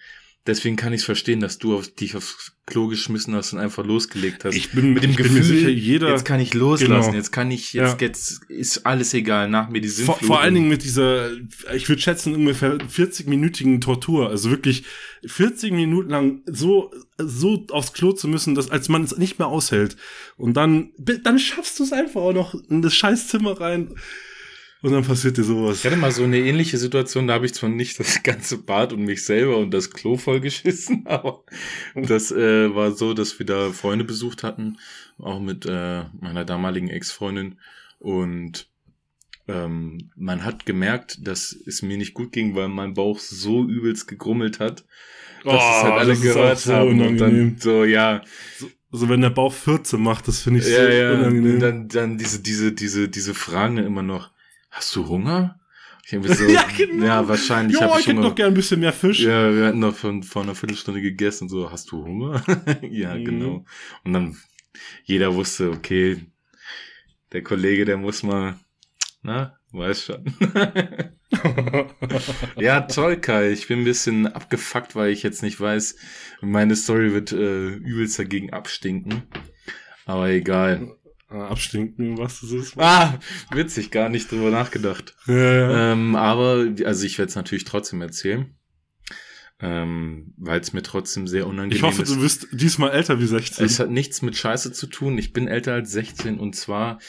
Deswegen 0.45 0.75
kann 0.75 0.91
ich 0.91 0.99
es 1.01 1.05
verstehen, 1.05 1.39
dass 1.39 1.57
du 1.57 1.73
auf, 1.77 1.87
dich 1.87 2.17
aufs 2.17 2.51
Klo 2.65 2.87
geschmissen 2.87 3.33
hast 3.33 3.53
und 3.53 3.59
einfach 3.59 3.85
losgelegt 3.85 4.43
hast. 4.43 4.55
Ich 4.55 4.71
bin 4.71 4.91
mit 4.93 5.01
dem 5.03 5.15
Gefühl, 5.15 5.37
mir 5.37 5.43
sicher, 5.43 5.69
jeder. 5.69 6.09
jetzt 6.09 6.25
kann 6.25 6.41
ich 6.41 6.53
loslassen, 6.53 6.91
Genau. 7.05 7.13
jetzt 7.13 7.31
kann 7.31 7.49
ich, 7.49 7.71
jetzt, 7.71 8.01
Ja. 8.01 8.07
jetzt 8.07 8.41
ist 8.49 8.85
alles 8.85 9.13
egal, 9.13 9.47
nach 9.49 9.69
mir 9.69 9.79
die 9.79 9.87
vor, 9.87 9.95
Sinnflut. 10.15 10.27
vor 10.27 10.41
allen 10.41 10.53
Dingen 10.55 10.67
mit 10.67 10.83
dieser, 10.83 11.31
ich 11.73 11.87
würde 11.87 12.01
schätzen, 12.01 12.35
ungefähr 12.35 12.77
40-minütigen 12.77 13.79
Tortur. 13.79 14.29
Also 14.29 14.49
wirklich 14.49 14.83
40 15.25 15.71
Minuten 15.71 16.09
lang 16.09 16.41
so, 16.45 16.91
so 17.17 17.65
aufs 17.69 17.93
Klo 17.93 18.11
zu 18.11 18.27
müssen, 18.27 18.53
dass, 18.53 18.69
als 18.69 18.89
man 18.89 19.03
es 19.03 19.17
nicht 19.17 19.39
mehr 19.39 19.47
aushält. 19.47 19.95
Und 20.35 20.55
dann, 20.55 20.91
dann 20.97 21.39
schaffst 21.39 21.79
du 21.79 21.83
es 21.83 21.93
einfach 21.93 22.19
auch 22.21 22.33
noch 22.33 22.53
in 22.69 22.81
das 22.81 22.93
Scheißzimmer 22.95 23.61
rein. 23.61 23.95
Und 24.83 24.91
dann 24.91 25.05
passiert 25.05 25.37
dir 25.37 25.45
sowas. 25.45 25.79
Ich 25.79 25.85
hatte 25.85 25.95
mal 25.95 26.11
so 26.11 26.25
eine 26.25 26.39
ähnliche 26.39 26.77
Situation, 26.77 27.25
da 27.25 27.35
habe 27.35 27.45
ich 27.45 27.53
zwar 27.53 27.69
nicht 27.69 27.97
das 28.01 28.21
ganze 28.21 28.57
Bad 28.57 28.91
und 28.91 29.05
mich 29.05 29.23
selber 29.23 29.57
und 29.57 29.71
das 29.71 29.91
Klo 29.91 30.17
vollgeschissen, 30.17 31.03
aber 31.07 31.45
das 31.95 32.33
äh, 32.33 32.75
war 32.75 32.91
so, 32.91 33.13
dass 33.13 33.39
wir 33.39 33.45
da 33.45 33.71
Freunde 33.71 34.03
besucht 34.03 34.43
hatten, 34.43 34.77
auch 35.17 35.39
mit 35.39 35.65
äh, 35.65 36.03
meiner 36.19 36.43
damaligen 36.43 36.89
Ex-Freundin. 36.89 37.59
Und 37.99 38.67
ähm, 39.47 40.09
man 40.17 40.43
hat 40.43 40.65
gemerkt, 40.65 41.25
dass 41.25 41.55
es 41.65 41.81
mir 41.81 41.97
nicht 41.97 42.13
gut 42.13 42.33
ging, 42.33 42.53
weil 42.53 42.67
mein 42.67 42.93
Bauch 42.93 43.19
so 43.19 43.63
übelst 43.63 44.09
gegrummelt 44.09 44.59
hat, 44.59 44.83
dass 45.45 45.53
es 45.53 45.83
halt 45.83 45.93
alle 45.93 46.13
Oh, 46.13 46.17
auch 46.17 46.21
gehört 46.21 46.59
so 46.59 46.73
haben 46.73 46.99
und 46.99 47.17
dann 47.19 47.55
so, 47.57 47.85
ja, 47.85 48.21
Also 48.91 49.07
wenn 49.07 49.21
der 49.21 49.29
Bauch 49.29 49.53
14 49.53 50.03
macht, 50.03 50.27
das 50.27 50.41
finde 50.41 50.59
ich 50.59 50.65
so 50.65 50.71
ja, 50.71 50.89
ja, 50.89 51.13
unangenehm. 51.13 51.53
und 51.53 51.59
dann, 51.61 51.87
dann 51.87 52.17
diese, 52.17 52.41
diese, 52.41 52.73
diese, 52.73 53.07
diese 53.07 53.33
Fragen 53.33 53.77
immer 53.77 54.03
noch, 54.03 54.32
hast 54.73 54.95
du 54.95 55.07
Hunger? 55.07 55.59
Ich 56.05 56.13
hab 56.13 56.25
so, 56.27 56.43
Ja, 56.49 56.65
genau. 56.77 57.05
ja, 57.05 57.27
wahrscheinlich 57.27 57.79
habe 57.81 57.93
ich 57.93 57.99
ich 58.01 58.07
hätte 58.07 58.19
noch 58.19 58.35
gern 58.35 58.49
ein 58.49 58.53
bisschen 58.53 58.81
mehr 58.81 58.91
Fisch. 58.93 59.21
Ja, 59.21 59.55
wir 59.55 59.67
hatten 59.67 59.79
noch 59.79 59.95
von, 59.95 60.21
vor 60.23 60.43
einer 60.43 60.53
Viertelstunde 60.55 61.01
gegessen, 61.01 61.47
so, 61.47 61.71
hast 61.71 61.91
du 61.91 62.03
Hunger? 62.03 62.43
ja, 62.81 63.15
Mhm. 63.15 63.25
genau. 63.25 63.65
Und 64.03 64.13
dann, 64.13 64.37
jeder 65.05 65.33
wusste, 65.33 65.71
okay, 65.71 66.25
der 67.31 67.41
Kollege, 67.43 67.85
der 67.85 67.95
muss 67.97 68.21
mal, 68.23 68.59
na, 69.21 69.57
weiß 69.71 70.03
schon. 70.05 70.25
ja, 72.57 72.81
toll, 72.81 73.17
Kai. 73.17 73.51
Ich 73.51 73.67
bin 73.67 73.79
ein 73.79 73.85
bisschen 73.85 74.27
abgefuckt, 74.27 74.95
weil 74.95 75.11
ich 75.11 75.23
jetzt 75.23 75.41
nicht 75.41 75.59
weiß, 75.59 75.95
meine 76.41 76.75
Story 76.75 77.13
wird 77.13 77.31
äh, 77.31 77.69
übelst 77.69 78.19
dagegen 78.19 78.51
abstinken. 78.53 79.23
Aber 80.05 80.29
egal. 80.29 80.95
Ah, 81.33 81.47
Abstinken, 81.47 82.17
was 82.17 82.41
das 82.41 82.51
ist. 82.51 82.77
Ah, 82.77 83.19
witzig, 83.51 83.89
gar 83.91 84.09
nicht 84.09 84.31
drüber 84.31 84.51
nachgedacht. 84.51 85.15
Ja, 85.25 85.35
ja. 85.35 85.91
Ähm, 85.93 86.15
aber, 86.15 86.67
also 86.85 87.05
ich 87.05 87.17
werde 87.17 87.29
es 87.29 87.35
natürlich 87.35 87.63
trotzdem 87.65 88.01
erzählen. 88.01 88.55
Ähm, 89.59 90.33
weil 90.37 90.59
es 90.59 90.73
mir 90.73 90.81
trotzdem 90.83 91.25
sehr 91.27 91.47
unangenehm 91.47 91.77
Ich 91.77 91.83
hoffe, 91.83 92.01
ist. 92.01 92.11
du 92.13 92.19
bist 92.19 92.47
diesmal 92.51 92.91
älter 92.91 93.19
wie 93.19 93.25
16. 93.25 93.65
Es 93.65 93.79
hat 93.79 93.89
nichts 93.89 94.21
mit 94.21 94.35
Scheiße 94.35 94.73
zu 94.73 94.87
tun. 94.87 95.17
Ich 95.17 95.31
bin 95.31 95.47
älter 95.47 95.73
als 95.73 95.91
16 95.91 96.37
und 96.39 96.55
zwar 96.55 96.99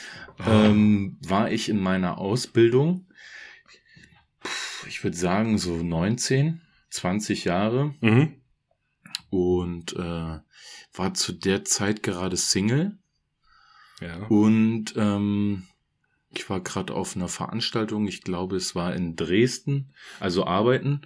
ähm, 0.47 1.19
war 1.27 1.51
ich 1.51 1.69
in 1.69 1.81
meiner 1.81 2.19
Ausbildung, 2.19 3.09
ich 4.87 5.03
würde 5.03 5.17
sagen 5.17 5.59
so 5.59 5.83
19, 5.83 6.61
20 6.91 7.45
Jahre 7.45 7.95
Mhm. 8.01 8.35
und 9.31 9.95
äh, 9.97 10.39
war 10.97 11.15
zu 11.15 11.33
der 11.33 11.65
Zeit 11.65 12.03
gerade 12.05 12.37
Single 12.37 12.99
Ja. 14.01 14.27
und 14.27 14.95
ähm, 14.97 15.65
ich 16.31 16.51
war 16.51 16.61
gerade 16.61 16.95
auf 16.95 17.17
einer 17.17 17.29
Veranstaltung, 17.29 18.09
ich 18.09 18.23
glaube 18.23 18.57
es 18.57 18.75
war 18.75 18.95
in 18.95 19.17
Dresden, 19.17 19.93
also 20.21 20.47
arbeiten. 20.47 21.03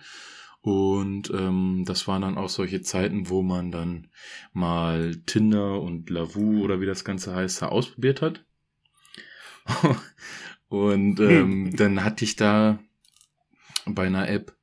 Und 0.61 1.31
ähm, 1.31 1.85
das 1.87 2.09
waren 2.09 2.23
dann 2.23 2.37
auch 2.37 2.49
solche 2.49 2.83
Zeiten, 2.83 3.31
wo 3.31 3.43
man 3.43 3.71
dann 3.71 4.09
mal 4.53 5.15
Tinder 5.25 5.81
und 5.81 6.11
Lavu 6.11 6.63
oder 6.63 6.81
wie 6.81 6.87
das 6.87 7.05
Ganze 7.05 7.35
heißt, 7.35 7.63
da 7.63 7.69
ausprobiert 7.69 8.23
hat. 8.23 8.45
und 10.69 11.21
ähm, 11.21 11.71
dann 11.77 12.03
hatte 12.05 12.25
ich 12.25 12.37
da 12.37 12.81
bei 13.87 14.07
einer 14.07 14.29
App 14.29 14.57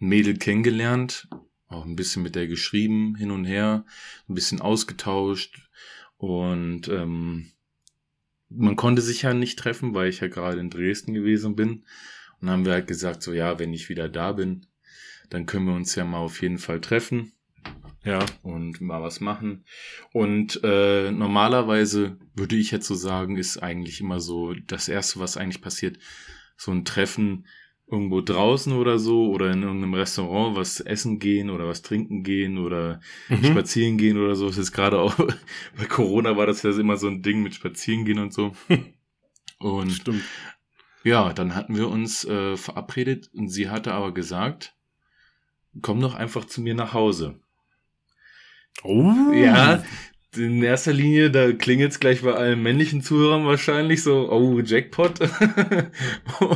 ein 0.00 0.08
Mädel 0.08 0.36
kennengelernt, 0.38 1.28
auch 1.68 1.84
ein 1.84 1.96
bisschen 1.96 2.22
mit 2.22 2.34
der 2.34 2.46
geschrieben, 2.46 3.14
hin 3.14 3.30
und 3.30 3.44
her, 3.44 3.84
ein 4.28 4.34
bisschen 4.34 4.60
ausgetauscht 4.60 5.68
und 6.16 6.88
ähm, 6.88 7.50
man 8.56 8.76
konnte 8.76 9.02
sich 9.02 9.22
ja 9.22 9.34
nicht 9.34 9.58
treffen, 9.58 9.94
weil 9.94 10.08
ich 10.08 10.20
ja 10.20 10.28
gerade 10.28 10.60
in 10.60 10.70
Dresden 10.70 11.14
gewesen 11.14 11.56
bin. 11.56 11.84
Und 12.40 12.48
dann 12.48 12.50
haben 12.50 12.64
wir 12.66 12.72
halt 12.72 12.86
gesagt, 12.86 13.22
so 13.22 13.32
ja, 13.32 13.58
wenn 13.58 13.72
ich 13.72 13.88
wieder 13.88 14.08
da 14.08 14.32
bin, 14.32 14.66
dann 15.30 15.46
können 15.46 15.66
wir 15.66 15.74
uns 15.74 15.94
ja 15.94 16.04
mal 16.04 16.18
auf 16.18 16.42
jeden 16.42 16.58
Fall 16.58 16.80
treffen 16.80 17.32
Ja. 18.04 18.24
und 18.42 18.80
mal 18.80 19.02
was 19.02 19.20
machen. 19.20 19.64
Und 20.12 20.60
äh, 20.62 21.10
normalerweise 21.10 22.18
würde 22.34 22.56
ich 22.56 22.70
jetzt 22.70 22.86
so 22.86 22.94
sagen, 22.94 23.36
ist 23.36 23.58
eigentlich 23.58 24.00
immer 24.00 24.20
so 24.20 24.54
das 24.54 24.88
Erste, 24.88 25.20
was 25.20 25.36
eigentlich 25.36 25.62
passiert, 25.62 25.98
so 26.56 26.70
ein 26.72 26.84
Treffen 26.84 27.46
irgendwo 27.94 28.20
draußen 28.20 28.72
oder 28.72 28.98
so 28.98 29.30
oder 29.30 29.50
in 29.52 29.62
irgendeinem 29.62 29.94
Restaurant 29.94 30.56
was 30.56 30.80
essen 30.80 31.18
gehen 31.18 31.48
oder 31.50 31.66
was 31.66 31.82
trinken 31.82 32.22
gehen 32.22 32.58
oder 32.58 33.00
Mhm. 33.28 33.44
spazieren 33.44 33.96
gehen 33.98 34.18
oder 34.18 34.34
so. 34.34 34.48
Es 34.48 34.58
ist 34.58 34.72
gerade 34.72 34.98
auch 34.98 35.14
bei 35.78 35.86
Corona 35.88 36.36
war 36.36 36.46
das 36.46 36.62
ja 36.62 36.70
immer 36.78 36.96
so 36.96 37.08
ein 37.08 37.22
Ding 37.22 37.42
mit 37.42 37.54
spazieren 37.54 38.04
gehen 38.04 38.18
und 38.18 38.32
so. 38.32 38.52
Und 39.58 39.90
Stimmt. 39.92 40.24
ja, 41.04 41.32
dann 41.32 41.54
hatten 41.54 41.76
wir 41.76 41.88
uns 41.88 42.24
äh, 42.24 42.56
verabredet 42.56 43.30
und 43.32 43.48
sie 43.48 43.70
hatte 43.70 43.92
aber 43.94 44.12
gesagt, 44.12 44.74
komm 45.80 46.00
doch 46.00 46.14
einfach 46.14 46.44
zu 46.44 46.60
mir 46.60 46.74
nach 46.74 46.92
Hause. 46.92 47.40
Oh. 48.82 49.12
Ja, 49.32 49.82
in 50.36 50.62
erster 50.62 50.92
Linie, 50.92 51.30
da 51.30 51.52
klingelt's 51.52 52.00
gleich 52.00 52.22
bei 52.22 52.34
allen 52.34 52.62
männlichen 52.62 53.02
Zuhörern 53.02 53.46
wahrscheinlich 53.46 54.02
so, 54.02 54.30
oh, 54.30 54.60
Jackpot. 54.60 55.20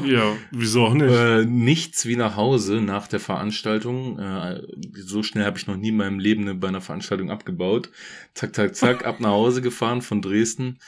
Ja, 0.05 0.37
wieso 0.51 0.87
auch 0.87 0.95
nicht? 0.95 1.11
Äh, 1.11 1.45
nichts 1.45 2.07
wie 2.07 2.17
nach 2.17 2.37
Hause 2.37 2.81
nach 2.81 3.09
der 3.09 3.21
Veranstaltung. 3.21 4.19
Äh, 4.19 4.63
so 4.95 5.23
schnell 5.23 5.45
habe 5.45 5.59
ich 5.59 5.67
noch 5.67 5.77
nie 5.77 5.89
in 5.89 5.97
meinem 5.97 6.19
Leben 6.19 6.61
bei 6.61 6.69
einer 6.69 6.81
Veranstaltung 6.81 7.31
abgebaut. 7.31 7.91
Zack, 8.35 8.55
zack, 8.55 8.75
zack, 8.75 9.07
ab 9.07 9.21
nach 9.21 9.31
Hause 9.31 9.63
gefahren 9.63 10.03
von 10.03 10.23
Dresden. 10.23 10.79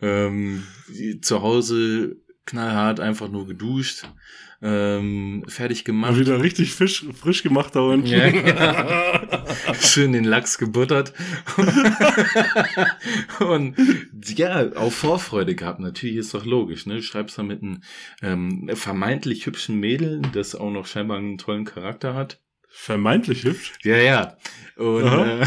Ähm, 0.00 0.64
zu 1.22 1.42
Hause 1.42 2.16
knallhart 2.46 3.00
einfach 3.00 3.28
nur 3.28 3.46
geduscht, 3.46 4.04
ähm, 4.64 5.44
fertig 5.46 5.84
gemacht. 5.84 6.18
wieder 6.18 6.42
richtig 6.42 6.72
fisch, 6.72 7.04
frisch 7.14 7.42
gemacht 7.42 7.76
da 7.76 7.80
unten. 7.80 8.06
Ja, 8.06 8.28
ja. 8.28 9.44
Schön 9.80 10.12
den 10.12 10.24
Lachs 10.24 10.56
gebuttert. 10.56 11.12
und 13.46 13.76
ja, 14.24 14.74
auch 14.74 14.90
Vorfreude 14.90 15.54
gehabt. 15.54 15.80
Natürlich 15.80 16.16
ist 16.16 16.32
doch 16.32 16.46
logisch, 16.46 16.86
ne? 16.86 16.94
Du 16.96 17.02
schreibst 17.02 17.36
da 17.36 17.42
mit 17.42 17.62
einem 17.62 17.82
ähm, 18.22 18.70
vermeintlich 18.72 19.44
hübschen 19.44 19.78
Mädel, 19.78 20.22
das 20.32 20.54
auch 20.54 20.70
noch 20.70 20.86
scheinbar 20.86 21.18
einen 21.18 21.36
tollen 21.36 21.66
Charakter 21.66 22.14
hat. 22.14 22.40
Vermeintlich 22.70 23.44
hübsch. 23.44 23.74
Ja, 23.82 23.98
ja. 23.98 24.36
Und, 24.76 25.04
äh, 25.04 25.46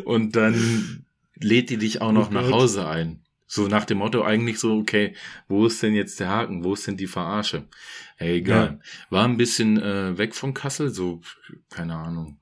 und 0.04 0.34
dann 0.34 1.04
lädt 1.36 1.68
die 1.68 1.76
dich 1.76 2.00
auch 2.00 2.12
noch 2.12 2.30
nach. 2.30 2.50
Hause 2.50 2.88
ein. 2.88 3.22
So 3.52 3.66
nach 3.66 3.84
dem 3.84 3.98
Motto 3.98 4.22
eigentlich 4.22 4.60
so, 4.60 4.78
okay, 4.78 5.12
wo 5.48 5.66
ist 5.66 5.82
denn 5.82 5.92
jetzt 5.92 6.20
der 6.20 6.28
Haken? 6.28 6.62
Wo 6.62 6.74
ist 6.74 6.86
denn 6.86 6.96
die 6.96 7.08
Verarsche? 7.08 7.66
Hey, 8.14 8.36
egal. 8.36 8.80
War 9.10 9.24
ein 9.24 9.38
bisschen 9.38 9.76
äh, 9.76 10.16
weg 10.16 10.36
von 10.36 10.54
Kassel, 10.54 10.90
so, 10.90 11.20
keine 11.68 11.96
Ahnung, 11.96 12.40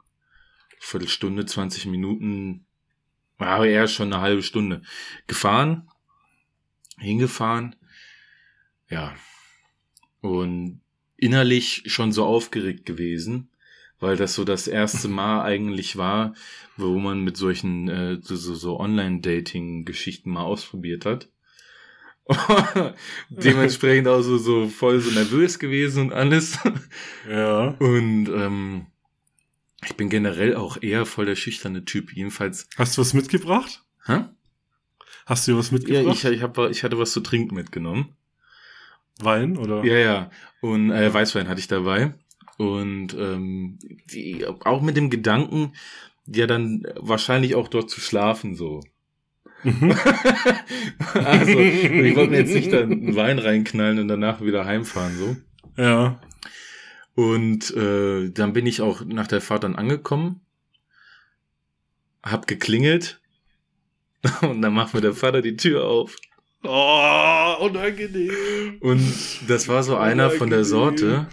Viertelstunde, 0.79 1.47
20 1.47 1.87
Minuten, 1.87 2.67
war 3.39 3.49
aber 3.49 3.69
eher 3.69 3.89
schon 3.89 4.13
eine 4.13 4.21
halbe 4.21 4.43
Stunde. 4.43 4.83
Gefahren, 5.27 5.89
hingefahren, 6.99 7.75
ja. 8.91 9.17
Und 10.21 10.83
innerlich 11.17 11.85
schon 11.87 12.13
so 12.13 12.27
aufgeregt 12.27 12.85
gewesen, 12.85 13.49
weil 14.01 14.17
das 14.17 14.35
so 14.35 14.45
das 14.45 14.69
erste 14.69 15.09
Mal 15.09 15.43
eigentlich 15.43 15.97
war, 15.97 16.35
wo 16.77 16.99
man 16.99 17.23
mit 17.23 17.37
solchen 17.37 17.89
äh, 17.89 18.19
so, 18.21 18.37
so, 18.37 18.79
Online-Dating-Geschichten 18.79 20.31
mal 20.31 20.43
ausprobiert 20.43 21.05
hat. 21.05 21.29
Dementsprechend 23.31 24.07
auch 24.07 24.21
so, 24.21 24.37
so 24.37 24.69
voll 24.69 25.01
so 25.01 25.11
nervös 25.11 25.59
gewesen 25.59 26.05
und 26.05 26.13
alles. 26.13 26.59
Ja. 27.29 27.69
Und 27.79 28.29
ähm, 28.29 28.87
ich 29.85 29.97
bin 29.97 30.09
generell 30.09 30.55
auch 30.55 30.83
eher 30.83 31.07
voll 31.07 31.27
der 31.27 31.37
schüchterne 31.37 31.85
Typ. 31.85 32.13
Jedenfalls. 32.13 32.69
Hast 32.77 32.97
du 32.97 33.01
was 33.01 33.15
mitgebracht? 33.15 33.83
Hä? 34.05 34.25
Hast 35.27 35.47
du 35.47 35.53
dir 35.53 35.59
was 35.59 35.71
Ja, 35.71 35.75
mitgebracht? 35.79 36.17
ich, 36.17 36.25
ich, 36.25 36.43
hab, 36.43 36.59
ich 36.59 36.83
hatte 36.85 36.99
was 36.99 37.13
zu 37.13 37.21
trinken 37.21 37.55
mitgenommen. 37.55 38.15
Wein 39.21 39.57
oder? 39.57 39.85
Ja, 39.85 39.97
ja. 39.97 40.31
Und 40.61 40.91
äh, 40.91 41.13
Weißwein 41.13 41.49
hatte 41.49 41.61
ich 41.61 41.69
dabei. 41.69 42.15
Und 42.59 43.15
ähm, 43.15 43.79
die, 44.13 44.45
auch 44.47 44.83
mit 44.83 44.97
dem 44.97 45.11
Gedanken, 45.11 45.73
ja 46.27 46.47
dann 46.47 46.87
wahrscheinlich 46.97 47.55
auch 47.55 47.69
dort 47.69 47.89
zu 47.89 48.01
schlafen 48.01 48.55
so. 48.55 48.81
Mhm. 49.63 49.93
also, 51.15 51.59
ich 51.59 52.17
wollte 52.17 52.31
mir 52.31 52.39
jetzt 52.39 52.55
nicht 52.55 52.73
da 52.73 52.81
einen 52.81 53.17
Wein 53.17 53.39
reinknallen 53.39 53.99
und 53.99 54.09
danach 54.09 54.41
wieder 54.41 54.65
heimfahren 54.65 55.17
so. 55.17 55.37
Ja. 55.77 56.21
Und 57.15 57.75
äh, 57.77 58.31
dann 58.31 58.53
bin 58.53 58.67
ich 58.67 58.81
auch 58.81 59.05
nach 59.05 59.27
der 59.27 59.41
Fahrt 59.41 59.65
dann 59.65 59.75
angekommen, 59.75 60.41
hab 62.23 62.47
geklingelt 62.47 63.21
und 64.43 64.63
dann 64.63 64.75
macht 64.75 64.95
mir 64.95 65.01
der 65.01 65.15
Vater 65.15 65.43
die 65.43 65.57
Tür 65.57 65.85
auf. 65.85 66.17
Oh, 66.63 67.55
unangenehm. 67.61 68.79
Und 68.81 69.03
das 69.49 69.69
war 69.69 69.83
so 69.83 69.97
einer 69.97 70.31
von 70.31 70.51
der 70.51 70.61
Unangenehm. 70.61 70.65
Sorte, 70.65 71.27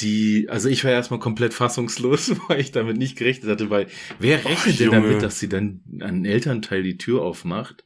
die, 0.00 0.48
also 0.50 0.68
ich 0.68 0.84
war 0.84 0.90
erstmal 0.90 1.20
komplett 1.20 1.54
fassungslos, 1.54 2.32
weil 2.48 2.60
ich 2.60 2.72
damit 2.72 2.96
nicht 2.96 3.16
gerechnet 3.16 3.50
hatte, 3.50 3.70
weil 3.70 3.86
wer 4.18 4.44
rechnet 4.44 4.80
denn 4.80 4.90
damit, 4.90 5.22
dass 5.22 5.40
sie 5.40 5.48
dann 5.48 5.80
an 6.00 6.24
Elternteil 6.24 6.82
die 6.82 6.98
Tür 6.98 7.22
aufmacht? 7.22 7.84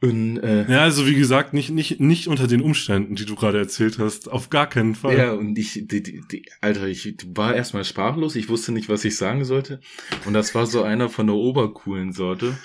Und 0.00 0.38
äh, 0.38 0.70
Ja, 0.70 0.82
also 0.82 1.08
wie 1.08 1.16
gesagt, 1.16 1.54
nicht, 1.54 1.70
nicht, 1.70 1.98
nicht 1.98 2.28
unter 2.28 2.46
den 2.46 2.62
Umständen, 2.62 3.16
die 3.16 3.24
du 3.24 3.34
gerade 3.34 3.58
erzählt 3.58 3.98
hast. 3.98 4.30
Auf 4.30 4.48
gar 4.48 4.68
keinen 4.68 4.94
Fall. 4.94 5.16
Ja, 5.16 5.32
und 5.32 5.58
ich, 5.58 5.72
die, 5.72 6.02
die, 6.02 6.22
die, 6.30 6.44
Alter, 6.60 6.86
ich 6.86 7.16
war 7.34 7.56
erstmal 7.56 7.84
sprachlos, 7.84 8.36
ich 8.36 8.48
wusste 8.48 8.70
nicht, 8.70 8.88
was 8.88 9.04
ich 9.04 9.16
sagen 9.16 9.44
sollte. 9.44 9.80
Und 10.24 10.34
das 10.34 10.54
war 10.54 10.66
so 10.66 10.82
einer 10.82 11.08
von 11.08 11.26
der 11.26 11.34
obercoolen 11.34 12.12
Sorte. 12.12 12.56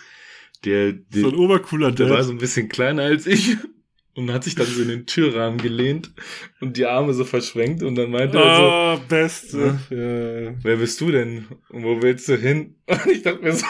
Der, 0.64 0.94
der, 0.94 1.22
So 1.22 1.30
ein 1.30 1.36
obercooler 1.36 1.91
der 1.91 2.10
war 2.10 2.18
Dad. 2.18 2.26
so 2.26 2.32
ein 2.32 2.38
bisschen 2.38 2.70
kleiner 2.70 3.02
als 3.02 3.26
ich 3.26 3.58
und 4.16 4.32
hat 4.32 4.43
sich 4.43 4.55
dann 4.55 4.68
so 4.68 4.82
in 4.82 4.89
den 4.89 5.05
Türrahmen 5.05 5.57
gelehnt 5.59 6.11
und 6.61 6.78
die 6.78 6.86
Arme 6.86 7.14
so 7.14 7.26
verschränkt 7.26 7.82
und 7.84 7.95
dann 7.95 8.11
meinte 8.11 8.38
er 8.38 8.55
so, 8.55 8.61
Ah, 8.64 8.99
beste. 9.07 9.80
Ja. 9.89 10.53
wer 10.64 10.78
bist 10.78 11.01
du 11.01 11.11
denn? 11.11 11.47
Und 11.70 11.84
wo 11.84 12.01
willst 12.01 12.28
du 12.30 12.36
hin? 12.38 12.76
Und 12.88 13.07
ich 13.11 13.24
dachte 13.24 13.41
mir 13.41 13.53
so, 13.53 13.66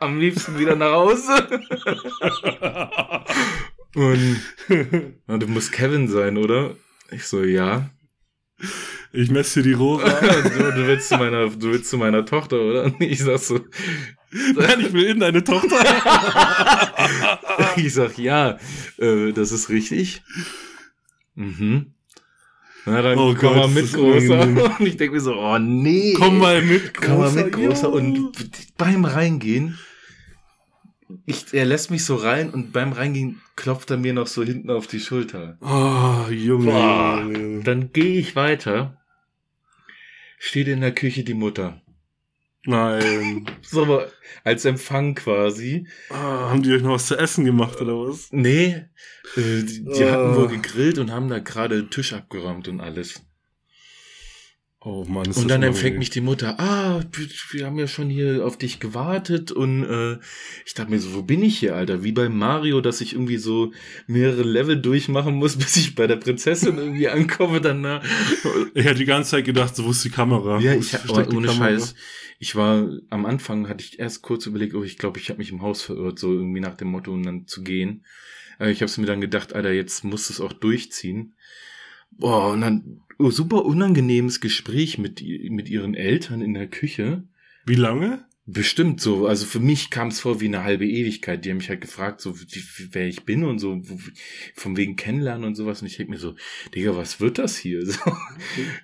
am 0.00 0.18
liebsten 0.18 0.58
wieder 0.58 0.74
nach 0.76 0.92
Hause. 0.92 1.32
Und 3.94 4.40
na, 5.26 5.38
du 5.38 5.46
musst 5.46 5.72
Kevin 5.72 6.08
sein, 6.08 6.36
oder? 6.36 6.74
Ich 7.10 7.24
so, 7.26 7.44
ja. 7.44 7.90
Ich 9.12 9.30
messe 9.30 9.62
dir 9.62 9.68
die 9.68 9.74
Rohre 9.74 10.04
an. 10.04 10.42
du, 10.58 10.72
du 10.72 10.86
willst 10.86 11.08
zu 11.08 11.16
meiner, 11.16 11.48
du 11.48 11.72
willst 11.72 11.90
zu 11.90 11.98
meiner 11.98 12.24
Tochter, 12.24 12.60
oder? 12.60 12.84
Und 12.84 13.00
ich 13.00 13.20
sag 13.22 13.38
so, 13.38 13.60
Nein, 14.56 14.80
ich 14.80 14.92
will 14.92 15.04
in 15.04 15.20
deine 15.20 15.44
Tochter. 15.44 15.76
ich 17.76 17.94
sag, 17.94 18.18
ja, 18.18 18.58
äh, 18.98 19.32
das 19.32 19.52
ist 19.52 19.68
richtig. 19.68 20.22
Mhm. 21.36 21.94
Na 22.86 23.00
dann 23.00 23.16
Oh 23.16 23.34
komm 23.34 23.36
Gott, 23.36 23.56
mal 23.56 23.68
mit, 23.68 23.92
Großer. 23.92 24.78
Und 24.78 24.86
ich 24.86 24.96
denke 24.96 25.14
mir 25.14 25.20
so, 25.20 25.34
oh 25.34 25.58
nee. 25.58 26.14
Komm 26.14 26.38
mal 26.38 26.62
mit, 26.62 26.94
Komm 26.94 27.18
mal 27.18 27.30
mit. 27.30 27.52
Großer. 27.52 27.90
Und 27.90 28.32
beim 28.76 29.04
Reingehen, 29.04 29.78
ich, 31.26 31.54
er 31.54 31.64
lässt 31.64 31.92
mich 31.92 32.04
so 32.04 32.16
rein 32.16 32.50
und 32.50 32.72
beim 32.72 32.92
Reingehen 32.92 33.40
klopft 33.54 33.90
er 33.90 33.98
mir 33.98 34.12
noch 34.12 34.26
so 34.26 34.42
hinten 34.42 34.70
auf 34.70 34.88
die 34.88 35.00
Schulter. 35.00 35.58
Oh, 35.60 36.28
Junge. 36.30 36.72
Boah. 36.72 37.20
Junge. 37.22 37.62
Dann 37.62 37.92
gehe 37.92 38.18
ich 38.18 38.34
weiter. 38.34 39.00
Steht 40.38 40.66
in 40.66 40.80
der 40.80 40.92
Küche 40.92 41.22
die 41.22 41.34
Mutter. 41.34 41.80
Nein. 42.66 43.46
So, 43.62 44.02
als 44.44 44.64
Empfang 44.64 45.14
quasi. 45.14 45.86
Ah, 46.10 46.50
haben 46.50 46.62
die 46.62 46.72
euch 46.72 46.82
noch 46.82 46.92
was 46.92 47.06
zu 47.06 47.16
essen 47.16 47.44
gemacht, 47.44 47.80
oder 47.80 47.94
was? 47.94 48.28
Nee, 48.30 48.84
äh, 49.36 49.62
die, 49.62 49.84
die 49.84 50.04
Oh. 50.04 50.10
hatten 50.10 50.36
wohl 50.36 50.48
gegrillt 50.48 50.98
und 50.98 51.10
haben 51.10 51.28
da 51.28 51.38
gerade 51.40 51.76
den 51.82 51.90
Tisch 51.90 52.12
abgeräumt 52.12 52.68
und 52.68 52.80
alles. 52.80 53.22
Oh 54.86 55.06
Mann, 55.08 55.24
ist 55.24 55.38
Und 55.38 55.48
dann 55.48 55.62
empfängt 55.62 55.96
mich 55.96 56.10
die 56.10 56.20
Mutter, 56.20 56.60
ah, 56.60 57.02
wir- 57.50 57.66
haben 57.66 57.78
ja 57.78 57.86
schon 57.86 58.10
hier 58.10 58.44
auf 58.44 58.58
dich 58.58 58.80
gewartet 58.80 59.50
und 59.50 59.82
äh, 59.84 60.18
ich 60.66 60.74
dachte 60.74 60.90
mir 60.90 61.00
so, 61.00 61.14
wo 61.14 61.22
bin 61.22 61.42
ich 61.42 61.58
hier, 61.58 61.74
Alter? 61.74 62.04
Wie 62.04 62.12
bei 62.12 62.28
Mario, 62.28 62.82
dass 62.82 63.00
ich 63.00 63.14
irgendwie 63.14 63.38
so 63.38 63.72
mehrere 64.06 64.42
Level 64.42 64.78
durchmachen 64.80 65.36
muss, 65.36 65.56
bis 65.58 65.76
ich 65.76 65.94
bei 65.94 66.06
der 66.06 66.16
Prinzessin 66.16 66.76
irgendwie 66.76 67.08
ankomme 67.08 67.62
danach. 67.62 68.04
Ich 68.74 68.84
hatte 68.84 68.98
die 68.98 69.06
ganze 69.06 69.30
Zeit 69.30 69.46
gedacht, 69.46 69.74
so 69.74 69.86
wo 69.86 69.90
ist 69.90 70.04
die 70.04 70.10
Kamera? 70.10 70.60
Ja, 70.60 70.74
ich 70.74 70.94
aber 70.94 71.28
ohne 71.28 71.46
Kamera? 71.46 71.54
Scheiß. 71.54 71.94
Ich 72.38 72.54
war 72.54 72.90
am 73.08 73.24
Anfang 73.24 73.70
hatte 73.70 73.82
ich 73.82 73.98
erst 73.98 74.20
kurz 74.20 74.44
überlegt, 74.44 74.74
oh, 74.74 74.82
ich 74.84 74.98
glaube, 74.98 75.18
ich 75.18 75.30
habe 75.30 75.38
mich 75.38 75.50
im 75.50 75.62
Haus 75.62 75.80
verirrt, 75.80 76.18
so 76.18 76.30
irgendwie 76.30 76.60
nach 76.60 76.76
dem 76.76 76.88
Motto, 76.88 77.10
um 77.10 77.22
dann 77.22 77.46
zu 77.46 77.62
gehen. 77.62 78.04
Aber 78.58 78.68
ich 78.68 78.82
habe 78.82 79.00
mir 79.00 79.06
dann 79.06 79.22
gedacht, 79.22 79.54
Alter, 79.54 79.72
jetzt 79.72 80.04
musst 80.04 80.28
du 80.28 80.34
es 80.34 80.40
auch 80.42 80.52
durchziehen. 80.52 81.34
Boah, 82.10 82.52
und 82.52 82.60
dann 82.60 83.00
super 83.18 83.64
unangenehmes 83.64 84.40
Gespräch 84.40 84.98
mit, 84.98 85.22
mit 85.50 85.68
ihren 85.68 85.94
Eltern 85.94 86.40
in 86.40 86.54
der 86.54 86.68
Küche. 86.68 87.24
Wie 87.66 87.74
lange? 87.74 88.24
Bestimmt 88.46 89.00
so. 89.00 89.26
Also 89.26 89.46
für 89.46 89.58
mich 89.58 89.88
kam 89.88 90.08
es 90.08 90.20
vor 90.20 90.38
wie 90.42 90.48
eine 90.48 90.64
halbe 90.64 90.86
Ewigkeit. 90.86 91.42
Die 91.44 91.50
haben 91.50 91.56
mich 91.56 91.70
halt 91.70 91.80
gefragt, 91.80 92.20
so 92.20 92.38
wie, 92.38 92.62
wer 92.92 93.08
ich 93.08 93.24
bin 93.24 93.42
und 93.42 93.58
so, 93.58 93.80
von 94.54 94.76
wegen 94.76 94.96
kennenlernen 94.96 95.44
und 95.46 95.54
sowas. 95.54 95.80
Und 95.80 95.86
ich 95.86 95.96
denk 95.96 96.10
mir 96.10 96.18
so, 96.18 96.34
Digga, 96.74 96.94
was 96.94 97.20
wird 97.20 97.38
das 97.38 97.56
hier? 97.56 97.80
So, 97.86 97.98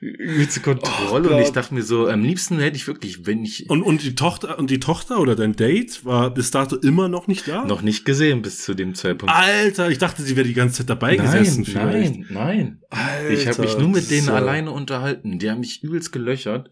übelste 0.00 0.60
Kontrolle. 0.60 1.30
Oh 1.30 1.34
und 1.36 1.42
ich 1.42 1.50
dachte 1.50 1.74
mir 1.74 1.82
so, 1.82 2.08
am 2.08 2.22
liebsten 2.22 2.58
hätte 2.58 2.76
ich 2.76 2.86
wirklich, 2.86 3.26
wenn 3.26 3.44
ich 3.44 3.68
Und, 3.68 3.82
und 3.82 4.02
die 4.02 4.14
Tochter, 4.14 4.58
und 4.58 4.70
die 4.70 4.80
Tochter 4.80 5.20
oder 5.20 5.36
dein 5.36 5.54
Date 5.56 6.04
war 6.06 6.32
bis 6.32 6.50
dato 6.50 6.76
immer 6.76 7.08
noch 7.08 7.26
nicht 7.26 7.46
da? 7.46 7.64
noch 7.66 7.82
nicht 7.82 8.04
gesehen 8.06 8.40
bis 8.40 8.62
zu 8.64 8.72
dem 8.74 8.94
Zeitpunkt. 8.94 9.34
Alter, 9.34 9.90
ich 9.90 9.98
dachte, 9.98 10.22
sie 10.22 10.36
wäre 10.36 10.46
die 10.46 10.54
ganze 10.54 10.78
Zeit 10.78 10.90
dabei 10.90 11.16
nein, 11.16 11.26
gesessen 11.26 11.64
vielleicht. 11.66 12.14
nein, 12.14 12.26
nein. 12.30 12.82
Alter, 12.88 13.30
Ich 13.30 13.46
habe 13.46 13.60
mich 13.62 13.76
nur 13.76 13.88
mit 13.88 14.10
denen 14.10 14.28
ja- 14.28 14.34
alleine 14.34 14.70
unterhalten. 14.70 15.38
Die 15.38 15.50
haben 15.50 15.60
mich 15.60 15.82
übelst 15.82 16.12
gelöchert. 16.12 16.70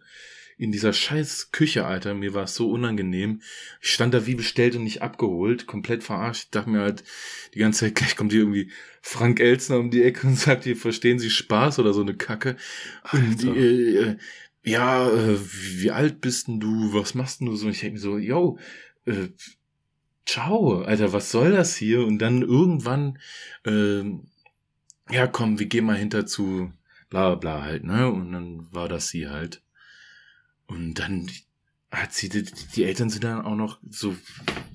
In 0.58 0.72
dieser 0.72 0.92
scheiß 0.92 1.52
Küche, 1.52 1.86
Alter. 1.86 2.14
Mir 2.14 2.34
war 2.34 2.44
es 2.44 2.56
so 2.56 2.68
unangenehm. 2.68 3.42
Ich 3.80 3.92
stand 3.92 4.12
da 4.12 4.26
wie 4.26 4.34
bestellt 4.34 4.74
und 4.74 4.82
nicht 4.82 5.02
abgeholt. 5.02 5.66
Komplett 5.66 6.02
verarscht. 6.02 6.44
Ich 6.44 6.50
dachte 6.50 6.70
mir 6.70 6.80
halt 6.80 7.04
die 7.54 7.60
ganze 7.60 7.86
Zeit, 7.86 7.94
gleich 7.94 8.16
kommt 8.16 8.32
hier 8.32 8.40
irgendwie 8.40 8.70
Frank 9.00 9.38
Elzner 9.38 9.78
um 9.78 9.90
die 9.90 10.02
Ecke 10.02 10.26
und 10.26 10.36
sagt, 10.36 10.64
hier 10.64 10.76
verstehen 10.76 11.20
Sie 11.20 11.30
Spaß 11.30 11.78
oder 11.78 11.94
so 11.94 12.02
eine 12.02 12.14
Kacke. 12.14 12.56
Und 13.12 13.40
die, 13.40 13.48
äh, 13.48 13.98
äh, 14.02 14.16
ja, 14.64 15.08
äh, 15.08 15.38
wie, 15.40 15.92
alt 15.92 16.20
bist 16.20 16.48
denn 16.48 16.58
du? 16.58 16.92
Was 16.92 17.14
machst 17.14 17.40
denn 17.40 17.46
du 17.46 17.54
so? 17.54 17.66
Und 17.66 17.72
ich 17.72 17.80
denke 17.80 17.94
mir 17.94 18.00
so, 18.00 18.18
yo, 18.18 18.58
äh, 19.06 19.28
ciao, 20.26 20.82
Alter, 20.82 21.12
was 21.12 21.30
soll 21.30 21.52
das 21.52 21.76
hier? 21.76 22.04
Und 22.04 22.18
dann 22.18 22.42
irgendwann, 22.42 23.18
ähm, 23.64 24.24
ja, 25.08 25.28
komm, 25.28 25.60
wir 25.60 25.66
gehen 25.66 25.86
mal 25.86 25.96
hinter 25.96 26.26
zu 26.26 26.72
bla 27.10 27.34
bla 27.34 27.62
halt, 27.62 27.84
ne? 27.84 28.10
Und 28.10 28.32
dann 28.32 28.66
war 28.72 28.88
das 28.88 29.08
sie 29.08 29.28
halt. 29.28 29.62
Und 30.68 30.94
dann 30.94 31.28
hat 31.90 32.12
sie, 32.12 32.28
die, 32.28 32.44
die 32.44 32.84
Eltern 32.84 33.10
sind 33.10 33.24
dann 33.24 33.42
auch 33.42 33.56
noch 33.56 33.78
so, 33.88 34.14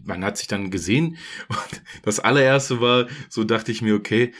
man 0.03 0.23
hat 0.25 0.37
sich 0.37 0.47
dann 0.47 0.71
gesehen. 0.71 1.17
Und 1.47 1.81
das 2.03 2.19
allererste 2.19 2.81
war, 2.81 3.07
so 3.29 3.43
dachte 3.43 3.71
ich 3.71 3.81
mir, 3.81 3.95
okay, 3.95 4.33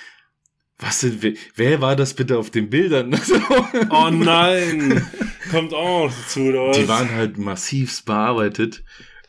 was 0.80 1.00
sind, 1.00 1.22
wer, 1.22 1.34
wer 1.56 1.82
war 1.82 1.96
das 1.96 2.16
bitte 2.16 2.38
auf 2.38 2.50
den 2.50 2.70
Bildern? 2.70 3.20
Oh 3.90 4.10
nein! 4.10 5.06
Kommt 5.52 5.74
auch 5.74 6.08
noch 6.08 6.14
dazu, 6.16 6.42
oder 6.42 6.68
was? 6.68 6.78
Die 6.78 6.88
waren 6.88 7.12
halt 7.12 7.38
massivst 7.38 8.06
bearbeitet. 8.06 8.84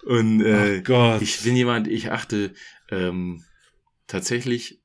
Und 0.05 0.41
äh, 0.41 0.79
oh 0.79 0.83
Gott. 0.83 1.23
ich 1.23 1.43
bin 1.43 1.57
jemand, 1.57 1.87
ich 1.87 2.11
achte 2.11 2.55
ähm, 2.91 3.45
tatsächlich 4.07 4.81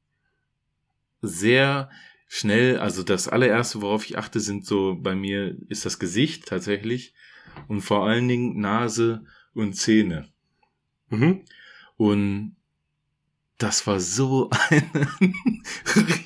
sehr 1.22 1.90
schnell, 2.28 2.78
also 2.80 3.04
das 3.04 3.28
allererste, 3.28 3.82
worauf 3.82 4.06
ich 4.06 4.18
achte, 4.18 4.40
sind 4.40 4.66
so 4.66 4.98
bei 5.00 5.16
mir, 5.16 5.58
ist 5.68 5.86
das 5.86 6.00
Gesicht 6.00 6.46
tatsächlich 6.46 7.14
und 7.68 7.82
vor 7.82 8.06
allen 8.08 8.28
Dingen 8.28 8.60
Nase 8.60 9.26
und 9.54 9.74
Zähne. 9.74 10.28
mhm. 11.10 11.44
Und 11.98 12.56
das 13.60 13.86
war 13.86 14.00
so 14.00 14.50
eine 14.70 15.08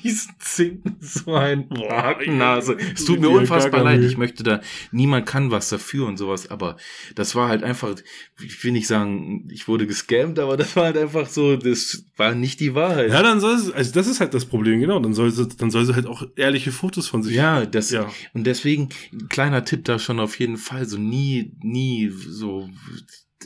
Riesenzinken, 0.04 0.96
so 1.00 1.34
ein 1.34 1.68
Hakennase. 1.70 2.76
Es 2.94 3.04
tut 3.04 3.20
mir 3.20 3.28
unfassbar 3.28 3.82
leid. 3.82 4.02
Ich 4.02 4.16
möchte 4.16 4.42
da, 4.44 4.60
niemand 4.92 5.26
kann 5.26 5.50
was 5.50 5.68
dafür 5.68 6.06
und 6.06 6.16
sowas, 6.16 6.50
aber 6.50 6.76
das 7.16 7.34
war 7.34 7.48
halt 7.48 7.62
einfach, 7.64 7.96
ich 8.42 8.62
will 8.64 8.72
nicht 8.72 8.86
sagen, 8.86 9.48
ich 9.50 9.66
wurde 9.68 9.86
gescammt, 9.86 10.38
aber 10.38 10.56
das 10.56 10.76
war 10.76 10.84
halt 10.84 10.96
einfach 10.96 11.26
so, 11.28 11.56
das 11.56 12.04
war 12.16 12.34
nicht 12.34 12.60
die 12.60 12.74
Wahrheit. 12.74 13.10
Ja, 13.10 13.22
dann 13.22 13.40
soll 13.40 13.58
sie, 13.58 13.74
also 13.74 13.92
das 13.92 14.06
ist 14.06 14.20
halt 14.20 14.32
das 14.32 14.46
Problem, 14.46 14.80
genau. 14.80 15.00
Dann 15.00 15.12
soll 15.14 15.30
sie, 15.30 15.48
dann 15.48 15.70
soll 15.70 15.84
sie 15.84 15.94
halt 15.94 16.06
auch 16.06 16.24
ehrliche 16.36 16.70
Fotos 16.72 17.08
von 17.08 17.22
sich. 17.22 17.34
Ja, 17.34 17.66
das, 17.66 17.90
Ja. 17.90 18.08
und 18.32 18.44
deswegen, 18.46 18.90
kleiner 19.28 19.64
Tipp 19.64 19.84
da 19.84 19.98
schon 19.98 20.20
auf 20.20 20.38
jeden 20.38 20.56
Fall, 20.56 20.86
so 20.86 20.98
nie, 20.98 21.52
nie 21.60 22.08
so, 22.10 22.68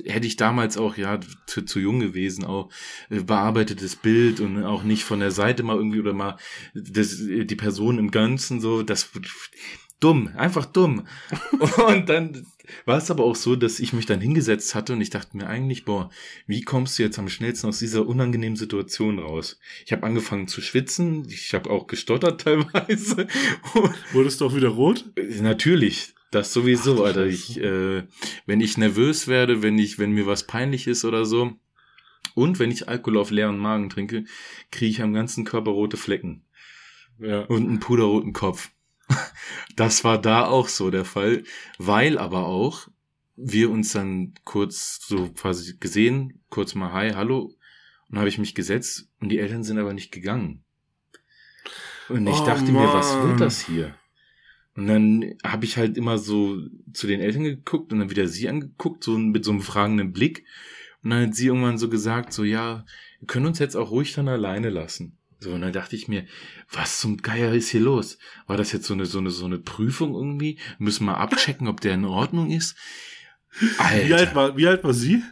hätte 0.04 0.26
ich 0.26 0.36
damals 0.36 0.76
auch, 0.76 0.96
ja, 0.96 1.20
zu, 1.46 1.62
zu 1.62 1.80
jung 1.80 2.00
gewesen, 2.00 2.44
auch 2.44 2.70
äh, 3.10 3.20
bearbeitetes 3.20 3.96
Bild 3.96 4.40
und 4.40 4.64
auch 4.64 4.82
nicht 4.82 5.04
von 5.04 5.20
der 5.20 5.30
Seite 5.30 5.62
mal 5.62 5.76
irgendwie 5.76 6.00
oder 6.00 6.12
mal 6.12 6.36
das, 6.74 7.16
die 7.18 7.56
Person 7.56 7.98
im 7.98 8.10
Ganzen 8.10 8.60
so, 8.60 8.82
das 8.82 9.10
dumm, 10.00 10.30
einfach 10.36 10.66
dumm. 10.66 11.06
Und 11.88 12.08
dann 12.08 12.46
war 12.84 12.98
es 12.98 13.10
aber 13.10 13.24
auch 13.24 13.36
so, 13.36 13.56
dass 13.56 13.80
ich 13.80 13.92
mich 13.92 14.06
dann 14.06 14.20
hingesetzt 14.20 14.74
hatte 14.74 14.92
und 14.92 15.00
ich 15.00 15.10
dachte 15.10 15.36
mir 15.36 15.46
eigentlich, 15.46 15.84
boah, 15.84 16.10
wie 16.46 16.62
kommst 16.62 16.98
du 16.98 17.02
jetzt 17.02 17.18
am 17.18 17.28
schnellsten 17.28 17.68
aus 17.68 17.78
dieser 17.78 18.06
unangenehmen 18.06 18.56
Situation 18.56 19.18
raus? 19.18 19.58
Ich 19.86 19.92
habe 19.92 20.04
angefangen 20.06 20.48
zu 20.48 20.60
schwitzen, 20.60 21.26
ich 21.28 21.54
habe 21.54 21.70
auch 21.70 21.86
gestottert 21.86 22.40
teilweise. 22.44 23.26
Wurdest 24.12 24.40
du 24.40 24.46
auch 24.46 24.54
wieder 24.54 24.68
rot? 24.68 25.06
Natürlich, 25.40 26.14
das 26.30 26.52
sowieso, 26.52 27.02
Ach 27.02 27.08
Alter. 27.08 27.26
Ich, 27.26 27.58
äh, 27.58 28.04
wenn 28.46 28.60
ich 28.60 28.76
nervös 28.78 29.28
werde, 29.28 29.62
wenn 29.62 29.78
ich, 29.78 29.98
wenn 29.98 30.12
mir 30.12 30.26
was 30.26 30.46
peinlich 30.46 30.86
ist 30.86 31.04
oder 31.04 31.24
so, 31.24 31.52
und 32.34 32.58
wenn 32.58 32.70
ich 32.70 32.88
Alkohol 32.88 33.18
auf 33.18 33.30
leeren 33.30 33.58
Magen 33.58 33.90
trinke, 33.90 34.24
kriege 34.70 34.90
ich 34.90 35.02
am 35.02 35.12
ganzen 35.12 35.44
Körper 35.44 35.70
rote 35.72 35.96
Flecken 35.96 36.44
Ja. 37.18 37.40
und 37.42 37.68
einen 37.68 37.80
puderroten 37.80 38.32
Kopf. 38.32 38.70
Das 39.76 40.02
war 40.04 40.20
da 40.20 40.44
auch 40.46 40.68
so 40.68 40.90
der 40.90 41.04
Fall, 41.04 41.44
weil 41.78 42.18
aber 42.18 42.46
auch 42.46 42.88
wir 43.36 43.70
uns 43.70 43.92
dann 43.92 44.34
kurz 44.44 44.98
so 45.06 45.30
quasi 45.30 45.76
gesehen, 45.78 46.40
kurz 46.50 46.74
mal 46.74 46.92
Hi, 46.92 47.10
hallo, 47.12 47.54
und 48.10 48.18
habe 48.18 48.28
ich 48.28 48.38
mich 48.38 48.54
gesetzt 48.56 49.08
und 49.20 49.28
die 49.28 49.38
Eltern 49.38 49.62
sind 49.62 49.78
aber 49.78 49.94
nicht 49.94 50.10
gegangen. 50.10 50.64
Und 52.08 52.26
ich 52.26 52.40
Oh, 52.40 52.44
dachte 52.46 52.72
mir, 52.72 52.92
was 52.92 53.14
Mann. 53.14 53.28
wird 53.28 53.40
das 53.40 53.60
hier? 53.66 53.94
Und 54.78 54.86
dann 54.86 55.34
habe 55.42 55.64
ich 55.64 55.76
halt 55.76 55.96
immer 55.96 56.18
so 56.18 56.56
zu 56.92 57.08
den 57.08 57.20
Eltern 57.20 57.42
geguckt 57.42 57.92
und 57.92 57.98
dann 57.98 58.10
wieder 58.10 58.28
sie 58.28 58.48
angeguckt, 58.48 59.02
so 59.02 59.18
mit 59.18 59.44
so 59.44 59.50
einem 59.50 59.60
fragenden 59.60 60.12
Blick. 60.12 60.44
Und 61.02 61.10
dann 61.10 61.26
hat 61.26 61.34
sie 61.34 61.48
irgendwann 61.48 61.78
so 61.78 61.88
gesagt, 61.88 62.32
so 62.32 62.44
ja, 62.44 62.84
wir 63.18 63.26
können 63.26 63.46
uns 63.46 63.58
jetzt 63.58 63.74
auch 63.74 63.90
ruhig 63.90 64.12
dann 64.12 64.28
alleine 64.28 64.70
lassen. 64.70 65.18
So, 65.40 65.50
und 65.50 65.62
dann 65.62 65.72
dachte 65.72 65.96
ich 65.96 66.06
mir, 66.06 66.26
was 66.70 67.00
zum 67.00 67.16
Geier 67.16 67.52
ist 67.54 67.70
hier 67.70 67.80
los? 67.80 68.18
War 68.46 68.56
das 68.56 68.70
jetzt 68.70 68.86
so 68.86 68.94
eine, 68.94 69.04
so 69.04 69.18
eine, 69.18 69.30
so 69.30 69.46
eine 69.46 69.58
Prüfung 69.58 70.14
irgendwie? 70.14 70.60
Müssen 70.78 71.06
wir 71.06 71.18
abchecken, 71.18 71.66
ob 71.66 71.80
der 71.80 71.94
in 71.94 72.04
Ordnung 72.04 72.52
ist? 72.52 72.76
Alter, 73.78 74.06
Wie 74.08 74.14
alt 74.14 74.34
war, 74.36 74.56
wie 74.56 74.68
alt 74.68 74.84
war 74.84 74.94
sie? 74.94 75.24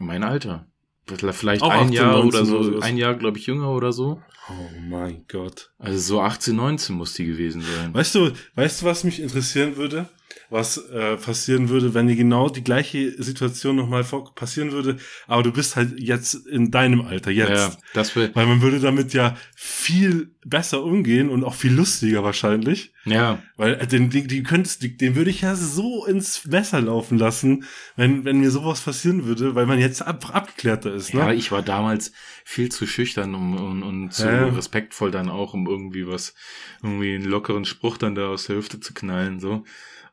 mein 0.00 0.24
Alter. 0.24 0.66
Vielleicht 1.06 1.62
Auch 1.62 1.70
ein 1.70 1.86
18, 1.88 1.92
Jahr 1.92 2.12
19 2.12 2.26
oder 2.26 2.44
so, 2.44 2.80
ein 2.80 2.96
Jahr, 2.96 3.14
glaube 3.14 3.38
ich, 3.38 3.46
jünger 3.46 3.70
oder 3.70 3.92
so. 3.92 4.22
Oh 4.48 4.80
mein 4.80 5.24
Gott. 5.28 5.72
Also 5.78 5.98
so 5.98 6.20
18, 6.20 6.54
19 6.54 6.96
muss 6.96 7.14
die 7.14 7.26
gewesen 7.26 7.62
sein. 7.62 7.92
Weißt 7.94 8.14
du, 8.14 8.32
weißt 8.54 8.82
du, 8.82 8.86
was 8.86 9.04
mich 9.04 9.20
interessieren 9.20 9.76
würde? 9.76 10.08
Was 10.48 10.78
äh, 10.78 11.16
passieren 11.16 11.68
würde, 11.68 11.94
wenn 11.94 12.08
dir 12.08 12.16
genau 12.16 12.48
die 12.48 12.64
gleiche 12.64 13.22
Situation 13.22 13.76
nochmal 13.76 14.04
passieren 14.34 14.72
würde, 14.72 14.96
aber 15.28 15.42
du 15.44 15.52
bist 15.52 15.76
halt 15.76 15.98
jetzt 16.00 16.34
in 16.46 16.70
deinem 16.70 17.02
Alter, 17.02 17.30
jetzt. 17.30 17.50
Ja, 17.50 17.76
das 17.94 18.16
wäre, 18.16 18.34
Weil 18.34 18.46
man 18.46 18.60
würde 18.62 18.80
damit 18.80 19.12
ja 19.14 19.36
viel 19.54 20.30
besser 20.44 20.82
umgehen 20.82 21.28
und 21.30 21.44
auch 21.44 21.54
viel 21.54 21.72
lustiger 21.72 22.24
wahrscheinlich. 22.24 22.92
ja, 23.04 23.42
Weil 23.56 23.74
äh, 23.74 23.86
den, 23.86 24.10
den, 24.10 24.26
die 24.26 24.42
könntest, 24.42 24.82
die, 24.82 24.96
den 24.96 25.14
würde 25.14 25.30
ich 25.30 25.42
ja 25.42 25.54
so 25.54 26.04
ins 26.06 26.46
Messer 26.46 26.80
laufen 26.80 27.18
lassen, 27.18 27.64
wenn, 27.96 28.24
wenn 28.24 28.40
mir 28.40 28.50
sowas 28.50 28.80
passieren 28.80 29.26
würde, 29.26 29.54
weil 29.54 29.66
man 29.66 29.78
jetzt 29.78 30.02
ab, 30.02 30.34
abgeklärter 30.34 30.92
ist. 30.94 31.14
Ne? 31.14 31.20
ja, 31.20 31.32
ich 31.32 31.52
war 31.52 31.62
damals 31.62 32.12
viel 32.44 32.70
zu 32.70 32.86
schüchtern 32.86 33.34
um, 33.34 33.56
und, 33.56 33.82
und 33.82 34.12
zu 34.12 34.26
Ja. 34.26 34.48
respektvoll 34.48 35.10
dann 35.10 35.28
auch, 35.28 35.54
um 35.54 35.66
irgendwie 35.68 36.06
was, 36.06 36.34
irgendwie 36.82 37.14
einen 37.14 37.24
lockeren 37.24 37.64
Spruch 37.64 37.98
dann 37.98 38.14
da 38.14 38.28
aus 38.28 38.46
der 38.46 38.56
Hüfte 38.56 38.80
zu 38.80 38.94
knallen, 38.94 39.38
so. 39.40 39.64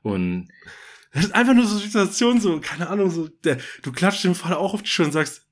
Und 0.03 0.47
Das 1.13 1.25
ist 1.25 1.35
einfach 1.35 1.53
nur 1.53 1.65
so 1.65 1.75
eine 1.77 1.85
Situation, 1.85 2.39
so, 2.39 2.59
keine 2.59 2.89
Ahnung, 2.89 3.09
so, 3.11 3.27
der, 3.43 3.57
du 3.83 3.91
klatscht 3.91 4.23
dem 4.23 4.35
Vater 4.35 4.59
auch 4.59 4.73
auf 4.73 4.83
die 4.83 4.89
Schulter 4.89 5.07
und 5.09 5.13
sagst, 5.13 5.43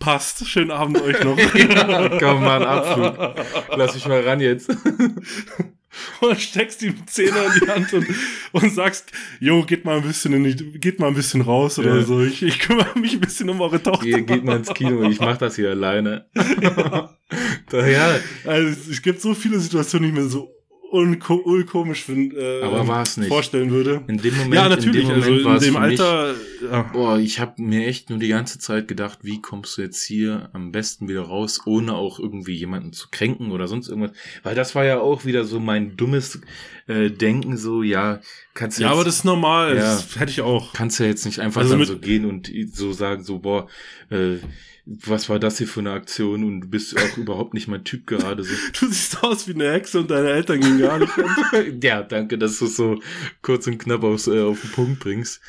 passt, 0.00 0.46
schönen 0.48 0.70
Abend 0.72 1.00
euch 1.00 1.22
noch. 1.22 1.38
Ja, 1.54 2.08
komm 2.18 2.42
mal 2.42 2.56
einen 2.56 2.66
Abflug. 2.66 3.46
lass 3.76 3.94
mich 3.94 4.06
mal 4.06 4.20
ran 4.22 4.40
jetzt. 4.40 4.68
und 6.20 6.40
steckst 6.40 6.82
ihm 6.82 7.06
Zehner 7.06 7.44
in 7.54 7.60
die 7.60 7.70
Hand 7.70 7.92
und, 7.92 8.06
und 8.52 8.74
sagst, 8.74 9.12
jo, 9.40 9.62
geht 9.62 9.84
mal 9.84 9.96
ein 9.98 10.02
bisschen 10.02 10.32
in 10.32 10.44
die, 10.44 10.78
geht 10.78 10.98
mal 10.98 11.08
ein 11.08 11.14
bisschen 11.14 11.42
raus 11.42 11.78
oder 11.78 11.96
Ja. 11.96 12.02
so. 12.02 12.22
Ich, 12.22 12.42
ich 12.42 12.58
kümmere 12.58 12.98
mich 12.98 13.12
ein 13.12 13.20
bisschen 13.20 13.48
um 13.50 13.60
eure 13.60 13.82
Tochter. 13.82 14.06
Ihr 14.06 14.22
geht 14.22 14.42
mal 14.44 14.56
ins 14.56 14.72
Kino, 14.74 15.02
ich 15.04 15.20
mach 15.20 15.36
das 15.36 15.56
hier 15.56 15.70
alleine. 15.70 16.26
da, 16.34 17.86
ja, 17.86 18.16
Also, 18.46 18.90
es 18.90 19.02
gibt 19.02 19.20
so 19.20 19.34
viele 19.34 19.60
Situationen, 19.60 20.12
die 20.14 20.20
mir 20.20 20.28
so 20.28 20.50
unko 20.92 21.34
unkomisch 21.36 22.04
find, 22.04 22.34
äh, 22.34 22.60
Aber 22.62 22.86
war's 22.86 23.16
nicht. 23.16 23.28
vorstellen 23.28 23.70
würde. 23.70 24.02
in 24.08 24.18
dem 24.18 24.36
Moment, 24.36 24.54
ja, 24.54 24.68
natürlich. 24.68 25.02
in 25.02 25.08
dem 25.08 25.20
Moment 25.20 25.46
also 25.46 25.66
in 25.66 25.72
dem 25.72 25.74
für 25.82 25.88
mich- 25.88 26.00
Alter, 26.00 26.34
ja. 26.70 26.82
Boah, 26.92 27.18
ich 27.18 27.40
habe 27.40 27.60
mir 27.62 27.86
echt 27.86 28.10
nur 28.10 28.18
die 28.18 28.28
ganze 28.28 28.58
Zeit 28.58 28.88
gedacht, 28.88 29.20
wie 29.22 29.40
kommst 29.40 29.78
du 29.78 29.82
jetzt 29.82 30.02
hier 30.04 30.50
am 30.52 30.70
besten 30.70 31.08
wieder 31.08 31.22
raus, 31.22 31.60
ohne 31.64 31.94
auch 31.94 32.18
irgendwie 32.20 32.54
jemanden 32.54 32.92
zu 32.92 33.08
kränken 33.10 33.50
oder 33.52 33.68
sonst 33.68 33.88
irgendwas. 33.88 34.12
Weil 34.42 34.54
das 34.54 34.74
war 34.74 34.84
ja 34.84 35.00
auch 35.00 35.24
wieder 35.24 35.44
so 35.44 35.60
mein 35.60 35.96
dummes 35.96 36.40
äh, 36.88 37.10
Denken, 37.10 37.56
so, 37.56 37.82
ja, 37.82 38.20
kannst 38.54 38.78
du 38.78 38.82
ja, 38.82 38.88
jetzt, 38.88 38.94
aber 38.96 39.04
das 39.04 39.14
ist 39.16 39.24
normal. 39.24 39.70
Ja. 39.76 39.82
Das 39.82 40.16
hätte 40.18 40.30
ich 40.30 40.42
auch. 40.42 40.72
kannst 40.74 41.00
ja 41.00 41.06
jetzt 41.06 41.24
nicht 41.24 41.38
einfach 41.38 41.62
Also 41.62 41.82
so 41.84 41.98
gehen 41.98 42.26
und 42.26 42.50
so 42.72 42.92
sagen, 42.92 43.24
so, 43.24 43.38
boah, 43.38 43.66
äh, 44.10 44.36
was 44.84 45.28
war 45.28 45.38
das 45.38 45.58
hier 45.58 45.68
für 45.68 45.80
eine 45.80 45.92
Aktion 45.92 46.42
und 46.44 46.60
du 46.62 46.68
bist 46.68 46.96
auch 46.98 47.16
überhaupt 47.16 47.54
nicht 47.54 47.68
mein 47.68 47.84
Typ 47.84 48.06
gerade 48.06 48.42
so. 48.44 48.52
Du 48.80 48.86
siehst 48.88 49.22
aus 49.22 49.46
wie 49.46 49.54
eine 49.54 49.70
Hexe 49.72 50.00
und 50.00 50.10
deine 50.10 50.30
Eltern 50.30 50.60
gehen 50.60 50.78
gar 50.78 50.98
nicht. 50.98 51.12
ja, 51.82 52.02
danke, 52.02 52.36
dass 52.38 52.58
du 52.58 52.64
es 52.66 52.76
so 52.76 53.00
kurz 53.42 53.66
und 53.66 53.78
knapp 53.78 54.02
aufs, 54.02 54.26
äh, 54.26 54.40
auf 54.42 54.60
den 54.60 54.70
Punkt 54.72 55.00
bringst. 55.00 55.40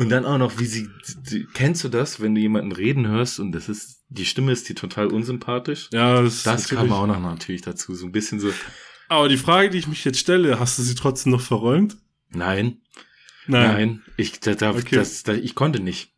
Und 0.00 0.08
dann 0.08 0.24
auch 0.24 0.38
noch, 0.38 0.58
wie 0.58 0.64
sie, 0.64 0.88
kennst 1.54 1.84
du 1.84 1.88
das, 1.88 2.18
wenn 2.20 2.34
du 2.34 2.40
jemanden 2.40 2.72
reden 2.72 3.06
hörst 3.06 3.38
und 3.38 3.52
das 3.52 3.68
ist, 3.68 4.02
die 4.08 4.24
Stimme 4.24 4.50
ist 4.50 4.68
dir 4.68 4.74
total 4.74 5.06
unsympathisch? 5.08 5.90
ja, 5.92 6.22
das, 6.22 6.42
Das 6.42 6.68
kam 6.68 6.90
auch 6.92 7.06
noch 7.06 7.20
natürlich 7.20 7.62
dazu, 7.62 7.94
so 7.94 8.06
ein 8.06 8.10
bisschen 8.12 8.40
so, 8.40 8.52
Aber 9.08 9.28
die 9.28 9.36
Frage, 9.36 9.70
die 9.70 9.78
ich 9.78 9.86
mich 9.86 10.04
jetzt 10.04 10.18
stelle, 10.18 10.58
hast 10.58 10.78
du 10.78 10.82
sie 10.82 10.96
trotzdem 10.96 11.30
noch 11.32 11.40
verräumt? 11.40 11.96
nein, 12.30 12.78
nein, 13.46 14.02
ich, 14.16 14.40
da, 14.40 14.54
da, 14.56 14.70
Okay. 14.70 14.96
das, 14.96 15.22
da, 15.22 15.34
ich 15.34 15.54
konnte 15.54 15.78
nicht. 15.78 16.12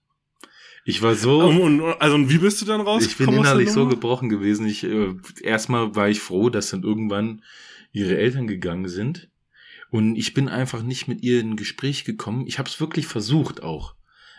Ich 0.85 1.03
war 1.03 1.15
so, 1.15 1.43
Um, 1.43 1.61
und, 1.61 1.83
also, 2.01 2.15
und 2.15 2.31
wie 2.31 2.39
bist 2.39 2.61
du 2.61 2.65
dann 2.65 2.81
raus? 2.81 3.05
ich 3.05 3.17
bin 3.17 3.33
innerlich 3.33 3.71
so 3.71 3.87
gebrochen 3.87 4.29
gewesen. 4.29 4.67
Ich, 4.67 4.85
äh, 4.85 5.15
erstmal 5.43 5.95
war 5.95 6.09
ich 6.09 6.21
froh, 6.21 6.49
dass 6.51 6.71
dann 6.71 6.83
irgendwann 6.83 7.43
ihre 7.93 8.17
Eltern 8.17 8.47
gegangen 8.47 8.89
sind. 8.89 9.29
Und 9.91 10.17
ich 10.17 10.35
bin 10.35 10.49
einfach 10.49 10.83
nicht 10.83 11.09
mit 11.09 11.23
ihr 11.23 11.41
in 11.41 11.51
ein 11.51 11.57
Gespräch 11.57 12.05
gekommen. 12.05 12.47
Ich 12.47 12.59
habe 12.59 12.69
es 12.69 12.81
wirklich 12.81 13.07
versucht 13.07 13.63
auch. 13.63 13.95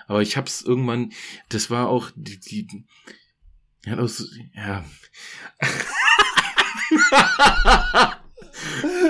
Aber 0.07 0.21
ich 0.21 0.37
habe 0.37 0.47
es 0.47 0.61
irgendwann, 0.61 1.11
das 1.49 1.69
war 1.69 1.87
auch 1.87 2.11
die, 2.15 2.39
die 2.39 2.85
ja, 3.85 3.95
das, 3.95 4.29
ja. 4.55 4.85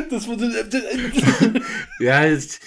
Das 0.09 0.27
wurde, 0.27 1.63
ja, 1.99 2.25
es, 2.25 2.59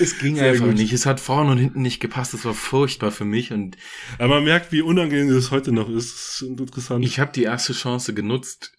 es 0.00 0.18
ging 0.18 0.36
Sehr 0.36 0.52
einfach 0.52 0.66
gut. 0.66 0.76
nicht. 0.76 0.92
Es 0.92 1.06
hat 1.06 1.20
vorne 1.20 1.52
und 1.52 1.58
hinten 1.58 1.82
nicht 1.82 2.00
gepasst. 2.00 2.34
Das 2.34 2.44
war 2.44 2.54
furchtbar 2.54 3.10
für 3.10 3.24
mich 3.24 3.52
und 3.52 3.76
Aber 4.18 4.36
man 4.36 4.44
merkt, 4.44 4.72
wie 4.72 4.82
unangenehm 4.82 5.32
das 5.32 5.50
heute 5.50 5.72
noch 5.72 5.88
ist. 5.88 6.12
Das 6.12 6.42
ist 6.42 6.42
interessant. 6.42 7.04
Ich 7.04 7.18
habe 7.18 7.32
die 7.32 7.44
erste 7.44 7.72
Chance 7.72 8.14
genutzt. 8.14 8.72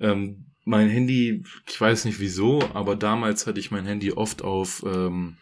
Ähm, 0.00 0.46
mein 0.64 0.88
Handy, 0.88 1.44
ich 1.68 1.80
weiß 1.80 2.04
nicht 2.06 2.18
wieso, 2.20 2.60
aber 2.74 2.96
damals 2.96 3.46
hatte 3.46 3.60
ich 3.60 3.70
mein 3.70 3.86
Handy 3.86 4.12
oft 4.12 4.42
auf 4.42 4.84
ähm, 4.86 5.36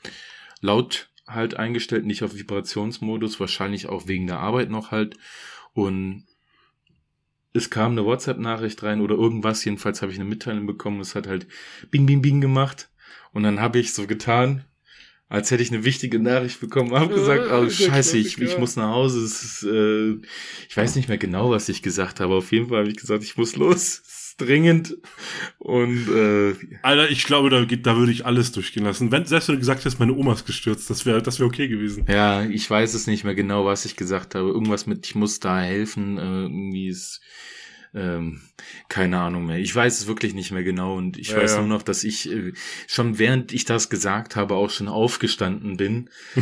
laut 0.60 1.08
halt 1.26 1.56
eingestellt, 1.56 2.04
nicht 2.04 2.22
auf 2.22 2.34
Vibrationsmodus, 2.34 3.40
wahrscheinlich 3.40 3.88
auch 3.88 4.06
wegen 4.06 4.26
der 4.26 4.40
Arbeit 4.40 4.70
noch 4.70 4.90
halt. 4.90 5.16
Und 5.72 6.24
es 7.54 7.70
kam 7.70 7.92
eine 7.92 8.04
WhatsApp-Nachricht 8.04 8.82
rein 8.82 9.00
oder 9.00 9.14
irgendwas, 9.14 9.64
jedenfalls 9.64 10.02
habe 10.02 10.12
ich 10.12 10.18
eine 10.18 10.28
Mitteilung 10.28 10.66
bekommen, 10.66 11.00
es 11.00 11.14
hat 11.14 11.26
halt 11.26 11.46
Bing, 11.90 12.04
Bing, 12.04 12.20
Bing 12.20 12.40
gemacht. 12.40 12.90
Und 13.32 13.44
dann 13.44 13.60
habe 13.60 13.78
ich 13.78 13.94
so 13.94 14.06
getan, 14.06 14.64
als 15.28 15.50
hätte 15.50 15.62
ich 15.62 15.72
eine 15.72 15.84
wichtige 15.84 16.18
Nachricht 16.18 16.60
bekommen, 16.60 16.92
habe 16.92 17.14
gesagt, 17.14 17.46
Ja, 17.46 17.60
oh 17.60 17.68
scheiße, 17.68 18.18
ich, 18.18 18.38
ich 18.40 18.58
muss 18.58 18.76
nach 18.76 18.90
Hause. 18.90 19.24
Es 19.24 19.42
ist, 19.42 19.62
äh, 19.64 20.12
ich 20.68 20.76
weiß 20.76 20.96
nicht 20.96 21.08
mehr 21.08 21.18
genau, 21.18 21.50
was 21.50 21.68
ich 21.68 21.82
gesagt 21.82 22.20
habe. 22.20 22.34
Auf 22.34 22.52
jeden 22.52 22.68
Fall 22.68 22.80
habe 22.80 22.90
ich 22.90 22.96
gesagt, 22.96 23.24
ich 23.24 23.36
muss 23.36 23.56
los. 23.56 24.02
Es 24.34 24.40
ist 24.40 24.48
dringend. 24.48 24.96
Und 25.58 26.08
äh, 26.08 26.54
Alter, 26.82 27.10
ich 27.10 27.24
glaube, 27.24 27.50
da, 27.50 27.64
geht, 27.64 27.86
da 27.86 27.96
würde 27.96 28.10
ich 28.10 28.26
alles 28.26 28.50
durchgehen 28.52 28.84
lassen. 28.84 29.12
Wenn, 29.12 29.26
selbst 29.26 29.48
wenn 29.48 29.54
du 29.54 29.60
gesagt 29.60 29.84
hast, 29.84 29.98
meine 29.98 30.12
Oma 30.12 30.32
ist 30.32 30.46
gestürzt, 30.46 30.90
das 30.90 31.06
wäre 31.06 31.22
das 31.22 31.38
wäre 31.38 31.48
okay 31.48 31.68
gewesen. 31.68 32.04
ja, 32.08 32.42
ich 32.42 32.68
weiß 32.68 32.94
es 32.94 33.06
nicht 33.06 33.24
mehr 33.24 33.34
genau, 33.34 33.64
was 33.64 33.84
ich 33.84 33.96
gesagt 33.96 34.34
habe. 34.34 34.48
Irgendwas 34.48 34.86
mit, 34.86 35.06
ich 35.06 35.14
muss 35.14 35.40
da 35.40 35.60
helfen. 35.60 36.18
Äh, 36.18 36.42
irgendwie 36.42 36.88
ist 36.88 37.20
ähm, 37.94 38.40
keine 38.88 39.20
Ahnung 39.20 39.46
mehr. 39.46 39.58
Ich 39.58 39.74
weiß 39.74 40.00
es 40.00 40.06
wirklich 40.06 40.34
nicht 40.34 40.50
mehr 40.50 40.64
genau 40.64 40.96
und 40.96 41.16
ich 41.16 41.28
Ja, 41.28 41.36
weiß 41.38 41.52
ja. 41.52 41.58
nur 41.60 41.68
noch, 41.68 41.82
dass 41.82 42.04
ich 42.04 42.30
äh, 42.30 42.52
schon 42.86 43.18
während 43.18 43.52
ich 43.52 43.64
das 43.64 43.88
gesagt 43.90 44.36
habe 44.36 44.54
auch 44.54 44.70
schon 44.70 44.88
aufgestanden 44.88 45.76
bin. 45.76 46.10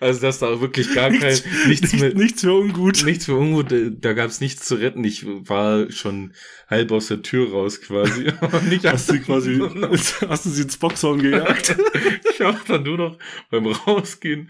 also 0.00 0.20
dass 0.20 0.38
da 0.38 0.60
wirklich 0.60 0.94
gar 0.94 1.10
kein 1.10 1.38
nichts 1.68 1.92
mehr 1.92 2.14
Nichts 2.14 2.40
für 2.42 2.52
ungut. 2.54 3.04
nichts 3.04 3.24
für 3.26 3.36
ungut, 3.36 3.72
äh, 3.72 3.90
da 3.98 4.12
gab 4.12 4.30
es 4.30 4.40
nichts 4.40 4.66
zu 4.66 4.76
retten. 4.76 5.04
Ich 5.04 5.24
war 5.26 5.90
schon 5.90 6.32
halb 6.68 6.90
aus 6.92 7.08
der 7.08 7.22
Tür 7.22 7.50
raus 7.50 7.80
quasi. 7.80 8.32
Nicht 8.70 8.84
Hast 8.86 9.10
du 9.10 9.20
quasi, 9.20 9.58
hast 10.28 10.46
du 10.46 10.50
sie 10.50 10.62
ins 10.62 10.76
Boxhorn 10.78 11.20
gejagt? 11.20 11.76
ich 12.32 12.40
habe 12.40 12.58
dann 12.66 12.82
nur 12.84 12.96
noch 12.98 13.18
beim 13.50 13.66
Rausgehen 13.66 14.48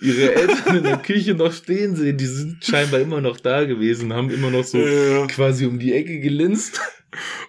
ihre 0.00 0.34
Eltern 0.34 0.76
in 0.78 0.82
der 0.84 0.98
Küche 0.98 1.34
noch 1.34 1.52
stehen 1.52 1.94
sehen. 1.96 2.16
Die 2.16 2.26
sind 2.26 2.64
scheinbar 2.64 3.00
immer 3.00 3.20
noch 3.20 3.38
da 3.38 3.64
gewesen, 3.64 4.12
haben 4.12 4.30
immer 4.30 4.50
noch 4.50 4.64
so 4.64 4.78
Ja. 4.78 5.26
quasi 5.26 5.66
um 5.66 5.78
die 5.78 5.92
Ecke 5.92 6.20
gelinst. 6.20 6.80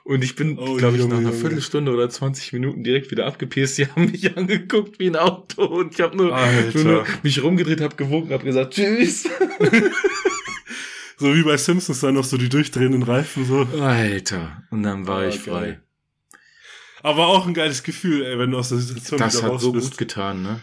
Und 0.04 0.24
ich 0.24 0.36
bin, 0.36 0.58
Oh, 0.58 0.76
glaube 0.76 0.96
ich, 0.96 1.02
Junge, 1.02 1.14
nach 1.16 1.20
einer 1.22 1.30
Junge. 1.30 1.40
Viertelstunde 1.42 1.92
oder 1.92 2.10
20 2.10 2.54
Minuten 2.54 2.84
direkt 2.84 3.12
wieder 3.12 3.26
abgepäst. 3.26 3.78
Die 3.78 3.88
haben 3.88 4.10
mich 4.12 4.36
angeguckt 4.38 5.00
wie 5.00 5.08
ein 5.08 5.16
Auto 5.16 5.64
und 5.66 5.94
ich 5.94 6.02
habe 6.02 6.16
nur, 6.18 6.38
nur 6.74 7.06
mich 7.24 7.42
rumgedreht, 7.44 7.82
habe 7.82 7.96
gewunken, 7.96 8.34
habe 8.34 8.44
gesagt 8.46 8.74
Tschüss. 8.74 9.28
So 11.20 11.34
wie 11.34 11.42
bei 11.42 11.58
Simpsons 11.58 12.00
dann 12.02 12.14
noch 12.14 12.24
so 12.24 12.38
die 12.38 12.48
durchdrehenden 12.48 13.02
Reifen 13.02 13.44
so. 13.44 13.68
Alter. 13.82 14.62
Und 14.70 14.84
dann 14.84 15.08
war 15.08 15.22
Ah, 15.22 15.28
ich 15.28 15.40
frei. 15.40 15.52
geil. 15.62 15.82
Aber 17.02 17.26
auch 17.28 17.48
ein 17.48 17.56
geiles 17.56 17.82
Gefühl, 17.82 18.24
ey, 18.24 18.38
wenn 18.38 18.52
du 18.52 18.58
aus 18.60 18.70
der 18.70 18.78
Situation 18.78 19.18
Das 19.20 19.34
wieder 19.38 19.46
hat 19.46 19.52
raus 19.54 19.62
so 19.64 19.72
bist. 19.72 19.90
gut 19.92 19.98
getan, 19.98 20.44
ne? 20.44 20.60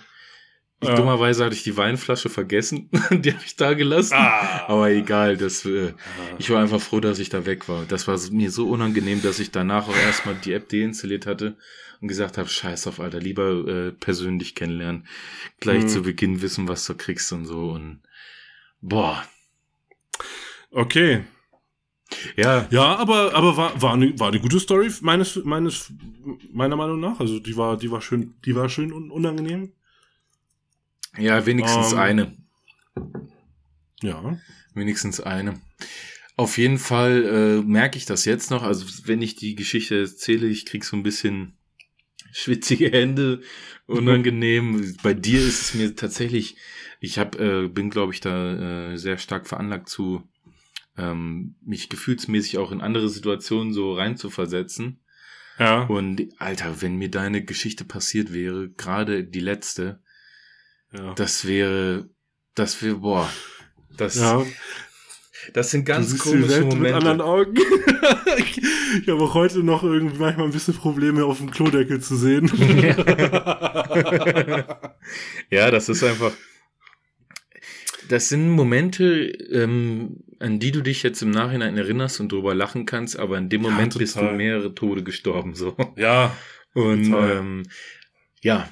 Ich, 0.85 0.91
ja. 0.91 0.97
Dummerweise 0.97 1.45
hatte 1.45 1.55
ich 1.55 1.63
die 1.63 1.77
Weinflasche 1.77 2.29
vergessen. 2.29 2.91
die 3.11 3.33
habe 3.33 3.45
ich 3.45 3.57
da 3.57 3.73
gelassen. 3.73 4.15
Ah. 4.15 4.67
Aber 4.69 4.91
egal, 4.91 5.37
das, 5.37 5.65
äh, 5.65 5.95
ich 6.39 6.51
war 6.51 6.61
einfach 6.61 6.81
froh, 6.81 7.01
dass 7.01 7.19
ich 7.19 7.31
da 7.31 7.47
weg 7.47 7.69
war. 7.69 7.85
Das 7.87 8.07
war 8.07 8.19
mir 8.31 8.51
so 8.51 8.69
unangenehm, 8.69 9.23
dass 9.23 9.39
ich 9.39 9.51
danach 9.51 9.89
auch 9.89 9.97
erstmal 9.97 10.35
die 10.35 10.53
App 10.53 10.69
deinstalliert 10.69 11.27
hatte 11.27 11.57
und 12.01 12.09
gesagt 12.09 12.37
habe, 12.37 12.49
scheiß 12.49 12.87
auf, 12.87 13.01
Alter, 13.01 13.19
lieber 13.19 13.67
äh, 13.67 13.93
persönlich 13.93 14.55
kennenlernen. 14.55 15.07
Gleich 15.61 15.83
hm. 15.83 15.89
zu 15.89 16.03
Beginn 16.03 16.43
wissen, 16.43 16.69
was 16.69 16.85
du 16.85 16.95
kriegst 16.95 17.33
und 17.33 17.47
so. 17.47 17.71
Und 17.71 18.01
boah. 18.83 19.25
Okay. 20.71 21.25
Ja. 22.37 22.67
Ja, 22.71 22.97
aber, 22.97 23.35
aber 23.35 23.57
war, 23.57 23.81
war, 23.81 23.95
eine, 23.95 24.19
war 24.19 24.29
eine 24.29 24.41
gute 24.41 24.61
Story 24.61 24.91
meines, 25.01 25.43
meines, 25.45 25.93
meiner 26.53 26.77
Meinung 26.77 27.01
nach. 27.01 27.21
Also 27.21 27.39
die 27.39 27.57
war, 27.57 27.77
die 27.77 27.91
war 27.91 28.01
schön, 28.01 28.35
die 28.45 28.55
war 28.55 28.69
schön 28.69 28.93
unangenehm. 28.93 29.73
Ja, 31.19 31.47
wenigstens 31.47 31.93
um, 31.93 31.99
ähm, 31.99 31.99
eine. 31.99 32.37
Ja. 34.03 34.39
Wenigstens 34.75 35.21
eine. 35.21 35.61
Auf 36.37 36.59
jeden 36.59 36.79
Fall 36.79 37.25
äh, 37.25 37.63
merke 37.63 37.97
ich 37.97 38.07
das 38.07 38.25
jetzt 38.25 38.51
noch. 38.51 38.63
Also 38.63 38.87
wenn 39.07 39.23
ich 39.23 39.37
die 39.37 39.55
Geschichte 39.55 40.01
erzähle, 40.01 40.49
ich 40.49 40.67
krieg 40.67 40.85
so 40.85 40.97
ein 40.97 41.05
bisschen 41.05 41.57
schwitzige 42.33 42.91
Hände, 42.91 43.41
unangenehm. 43.87 44.97
Bei 45.03 45.15
dir 45.15 45.39
ist 45.39 45.63
es 45.63 45.75
mir 45.75 45.95
tatsächlich, 45.95 46.57
ich 47.01 47.19
hab, 47.19 47.39
äh, 47.39 47.69
bin 47.69 47.91
glaube 47.91 48.13
ich 48.13 48.21
da 48.21 48.93
äh, 48.93 48.97
sehr 48.97 49.19
stark 49.19 49.47
veranlagt 49.47 49.89
zu 49.89 50.29
ähm, 50.97 51.55
mich 51.65 51.89
gefühlsmäßig 51.89 52.59
auch 52.59 52.73
in 52.73 52.81
andere 52.81 53.09
Situationen 53.09 53.73
so 53.73 53.95
reinzuversetzen. 53.95 55.01
Ja. 55.59 55.85
Und 55.85 56.27
Alter, 56.39 56.83
wenn 56.83 56.97
mir 56.97 57.11
deine 57.11 57.45
Geschichte 57.45 57.85
passiert 57.85 58.33
wäre, 58.33 58.71
gerade 58.71 59.23
die 59.23 59.41
letzte, 59.41 60.01
ja. 60.95 61.15
das 61.15 61.47
wäre, 61.47 62.09
das 62.55 62.83
wäre, 62.83 62.97
boah, 62.97 63.31
das, 63.97 64.17
ja. 64.17 64.45
das 65.53 65.71
sind 65.71 65.85
ganz 65.85 66.19
komische 66.19 66.63
Momente. 66.63 66.77
Mit 66.77 66.93
anderen 66.93 67.21
Augen. 67.21 67.55
ich, 68.39 68.63
ich 69.03 69.09
habe 69.09 69.23
auch 69.23 69.35
heute 69.35 69.63
noch 69.63 69.83
irgendwie 69.83 70.19
manchmal 70.19 70.47
ein 70.47 70.53
bisschen 70.53 70.75
Probleme 70.75 71.25
auf 71.25 71.39
dem 71.39 71.51
Klodeckel 71.51 72.01
zu 72.01 72.17
sehen. 72.17 72.47
ja, 75.51 75.71
das 75.71 75.89
ist 75.89 76.05
einfach, 76.05 76.33
das 78.09 78.29
sind 78.29 78.51
Momente, 78.51 79.29
ähm, 79.29 80.19
an 80.39 80.59
die 80.59 80.73
du 80.73 80.83
dich 80.83 81.03
jetzt 81.03 81.23
im 81.23 81.31
Nachhinein 81.31 81.77
erinnerst 81.77 82.21
und 82.21 82.31
drüber 82.31 82.55
lachen 82.55 82.87
kannst, 82.87 83.19
aber 83.19 83.39
in 83.39 83.49
dem 83.49 83.63
Moment 83.63 83.95
ja, 83.95 83.99
bist 83.99 84.17
du 84.17 84.23
mehrere 84.23 84.75
Tode 84.75 85.03
gestorben, 85.03 85.55
so. 85.55 85.77
Ja. 85.97 86.37
Und 86.75 87.07
ähm, 87.07 87.63
ja, 88.43 88.69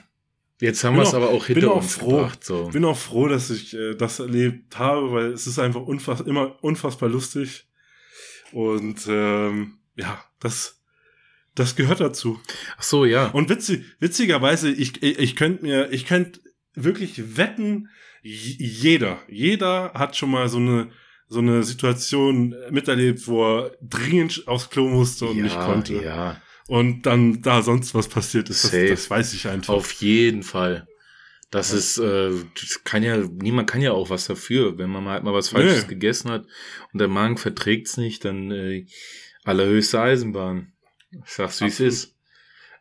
jetzt 0.62 0.84
haben 0.84 0.96
wir 0.96 1.02
es 1.02 1.14
aber 1.14 1.30
auch 1.30 1.46
hinter 1.46 1.72
auch 1.72 1.76
uns 1.76 1.94
froh, 1.94 2.16
gebracht. 2.16 2.44
So. 2.44 2.68
Bin 2.68 2.84
auch 2.84 2.96
froh, 2.96 3.28
dass 3.28 3.50
ich 3.50 3.74
äh, 3.74 3.94
das 3.94 4.18
erlebt 4.18 4.78
habe, 4.78 5.12
weil 5.12 5.26
es 5.32 5.46
ist 5.46 5.58
einfach 5.58 5.82
unfass 5.82 6.20
immer 6.20 6.56
unfassbar 6.62 7.08
lustig. 7.08 7.68
Und 8.52 9.06
ähm, 9.08 9.78
ja, 9.96 10.24
das 10.40 10.80
das 11.54 11.76
gehört 11.76 12.00
dazu. 12.00 12.40
Ach 12.78 12.82
so, 12.82 13.04
ja. 13.04 13.26
Und 13.28 13.50
witzig, 13.50 13.84
witzigerweise, 13.98 14.70
ich, 14.70 15.02
ich, 15.02 15.18
ich 15.18 15.36
könnte 15.36 15.62
mir, 15.62 15.92
ich 15.92 16.06
könnte 16.06 16.40
wirklich 16.74 17.36
wetten, 17.36 17.90
jeder, 18.22 19.20
jeder 19.28 19.92
hat 19.94 20.16
schon 20.16 20.30
mal 20.30 20.48
so 20.48 20.58
eine 20.58 20.90
so 21.32 21.38
eine 21.38 21.62
Situation 21.62 22.54
miterlebt, 22.70 23.26
wo 23.26 23.42
er 23.42 23.72
dringend 23.80 24.46
aufs 24.46 24.68
Klo 24.68 24.86
musste 24.88 25.26
und 25.26 25.38
ja, 25.38 25.44
nicht 25.44 25.58
konnte. 25.58 26.02
Ja. 26.02 26.36
Und 26.68 27.02
dann 27.02 27.42
da 27.42 27.62
sonst 27.62 27.94
was 27.94 28.08
passiert 28.08 28.48
ist, 28.48 28.64
das, 28.64 28.70
das, 28.70 29.10
weiß 29.10 29.34
ich 29.34 29.48
einfach. 29.48 29.74
Auf 29.74 29.92
jeden 29.92 30.42
Fall. 30.42 30.86
Das 31.50 31.70
ja. 31.72 31.78
ist, 31.78 31.98
äh, 31.98 32.30
das 32.58 32.82
kann 32.84 33.02
ja, 33.02 33.18
niemand 33.18 33.68
kann 33.68 33.82
ja 33.82 33.92
auch 33.92 34.08
was 34.08 34.26
dafür. 34.26 34.78
Wenn 34.78 34.88
man 34.88 35.06
halt 35.06 35.22
mal 35.22 35.34
was 35.34 35.50
Falsches 35.50 35.82
nee. 35.82 35.88
gegessen 35.88 36.30
hat 36.30 36.46
und 36.92 36.98
der 36.98 37.08
Magen 37.08 37.36
verträgt's 37.36 37.98
nicht, 37.98 38.24
dann 38.24 38.50
äh, 38.50 38.86
allerhöchste 39.44 40.00
Eisenbahn. 40.00 40.72
Ich 41.10 41.32
sag's, 41.32 41.60
wie 41.60 41.66
es 41.66 41.78
ist. 41.78 42.16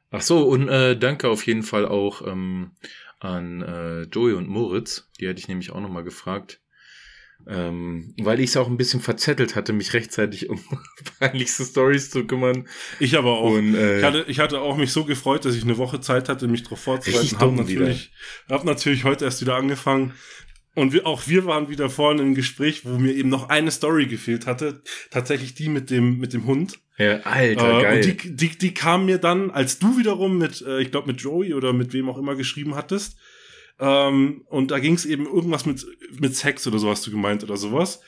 Ach 0.09 0.21
so, 0.21 0.47
und 0.47 0.69
äh, 0.69 0.97
danke 0.97 1.27
auf 1.27 1.45
jeden 1.45 1.63
Fall 1.63 1.85
auch 1.85 2.25
ähm, 2.25 2.71
an 3.19 3.61
äh, 3.61 4.01
Joey 4.03 4.33
und 4.33 4.47
Moritz. 4.47 5.09
Die 5.19 5.27
hätte 5.27 5.39
ich 5.39 5.49
nämlich 5.49 5.71
auch 5.71 5.81
nochmal 5.81 6.05
gefragt. 6.05 6.60
Ähm, 7.47 8.13
weil 8.21 8.39
ich 8.39 8.51
es 8.51 8.57
auch 8.57 8.67
ein 8.67 8.77
bisschen 8.77 9.01
verzettelt 9.01 9.55
hatte, 9.55 9.73
mich 9.73 9.93
rechtzeitig 9.93 10.49
um 10.49 10.59
peinlichste 11.19 11.63
Stories 11.63 12.09
zu 12.09 12.25
kümmern. 12.25 12.67
Ich 12.99 13.17
aber 13.17 13.39
auch. 13.39 13.51
Und, 13.51 13.75
äh, 13.75 13.99
ich, 13.99 14.03
hatte, 14.03 14.25
ich 14.27 14.39
hatte 14.39 14.61
auch 14.61 14.77
mich 14.77 14.91
so 14.91 15.05
gefreut, 15.05 15.45
dass 15.45 15.55
ich 15.55 15.63
eine 15.63 15.77
Woche 15.77 16.01
Zeit 16.01 16.29
hatte, 16.29 16.47
mich 16.47 16.63
darauf 16.63 16.79
vorzubereiten. 16.79 17.39
Hab 17.39 17.53
natürlich, 17.53 18.11
hab 18.49 18.63
natürlich 18.63 19.03
heute 19.03 19.25
erst 19.25 19.41
wieder 19.41 19.55
angefangen. 19.55 20.13
Und 20.73 20.93
wir, 20.93 21.05
auch 21.05 21.27
wir 21.27 21.45
waren 21.45 21.69
wieder 21.69 21.89
vorne 21.89 22.21
im 22.21 22.33
Gespräch, 22.33 22.85
wo 22.85 22.97
mir 22.97 23.13
eben 23.13 23.27
noch 23.27 23.49
eine 23.49 23.71
Story 23.71 24.05
gefehlt 24.05 24.47
hatte. 24.47 24.81
Tatsächlich 25.09 25.53
die 25.53 25.67
mit 25.67 25.89
dem, 25.89 26.19
mit 26.19 26.31
dem 26.31 26.45
Hund. 26.45 26.79
Ja, 26.97 27.19
alter, 27.21 27.79
äh, 27.79 27.81
geil. 27.81 27.95
Und 27.95 28.05
die, 28.05 28.35
die, 28.35 28.57
die 28.57 28.73
kam 28.73 29.05
mir 29.05 29.17
dann, 29.17 29.51
als 29.51 29.79
du 29.79 29.97
wiederum 29.97 30.37
mit, 30.37 30.61
äh, 30.61 30.81
ich 30.81 30.91
glaube 30.91 31.07
mit 31.07 31.19
Joey 31.19 31.53
oder 31.53 31.73
mit 31.73 31.91
wem 31.91 32.09
auch 32.09 32.17
immer 32.17 32.35
geschrieben 32.35 32.75
hattest. 32.75 33.17
Ähm, 33.81 34.45
und 34.47 34.71
da 34.71 34.79
ging 34.79 34.93
es 34.93 35.05
eben 35.05 35.25
irgendwas 35.25 35.65
mit, 35.65 35.85
mit 36.19 36.35
Sex 36.35 36.65
oder 36.67 36.79
so 36.79 36.89
hast 36.89 37.05
du 37.05 37.11
gemeint 37.11 37.43
oder 37.43 37.57
sowas. 37.57 38.01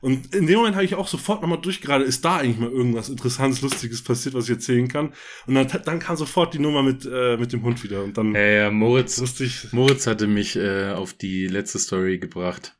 Und 0.00 0.34
in 0.34 0.46
dem 0.46 0.58
Moment 0.58 0.76
habe 0.76 0.84
ich 0.84 0.94
auch 0.94 1.08
sofort 1.08 1.42
nochmal 1.42 1.60
durchgerade, 1.60 2.04
ist 2.04 2.24
da 2.24 2.36
eigentlich 2.36 2.58
mal 2.58 2.70
irgendwas 2.70 3.08
Interessantes, 3.08 3.62
Lustiges 3.62 4.02
passiert, 4.02 4.34
was 4.34 4.44
ich 4.44 4.50
erzählen 4.50 4.88
kann. 4.88 5.12
Und 5.46 5.54
dann, 5.54 5.66
dann 5.84 5.98
kam 5.98 6.16
sofort 6.16 6.54
die 6.54 6.58
Nummer 6.58 6.82
mit, 6.82 7.08
äh, 7.10 7.36
mit 7.36 7.52
dem 7.52 7.62
Hund 7.62 7.82
wieder. 7.82 8.04
Und 8.04 8.16
dann 8.16 8.34
ja, 8.34 8.40
ja, 8.40 8.70
Moritz, 8.70 9.18
ich, 9.40 9.72
Moritz 9.72 10.06
hatte 10.06 10.26
mich 10.26 10.54
äh, 10.56 10.90
auf 10.90 11.14
die 11.14 11.48
letzte 11.48 11.78
Story 11.78 12.18
gebracht. 12.18 12.76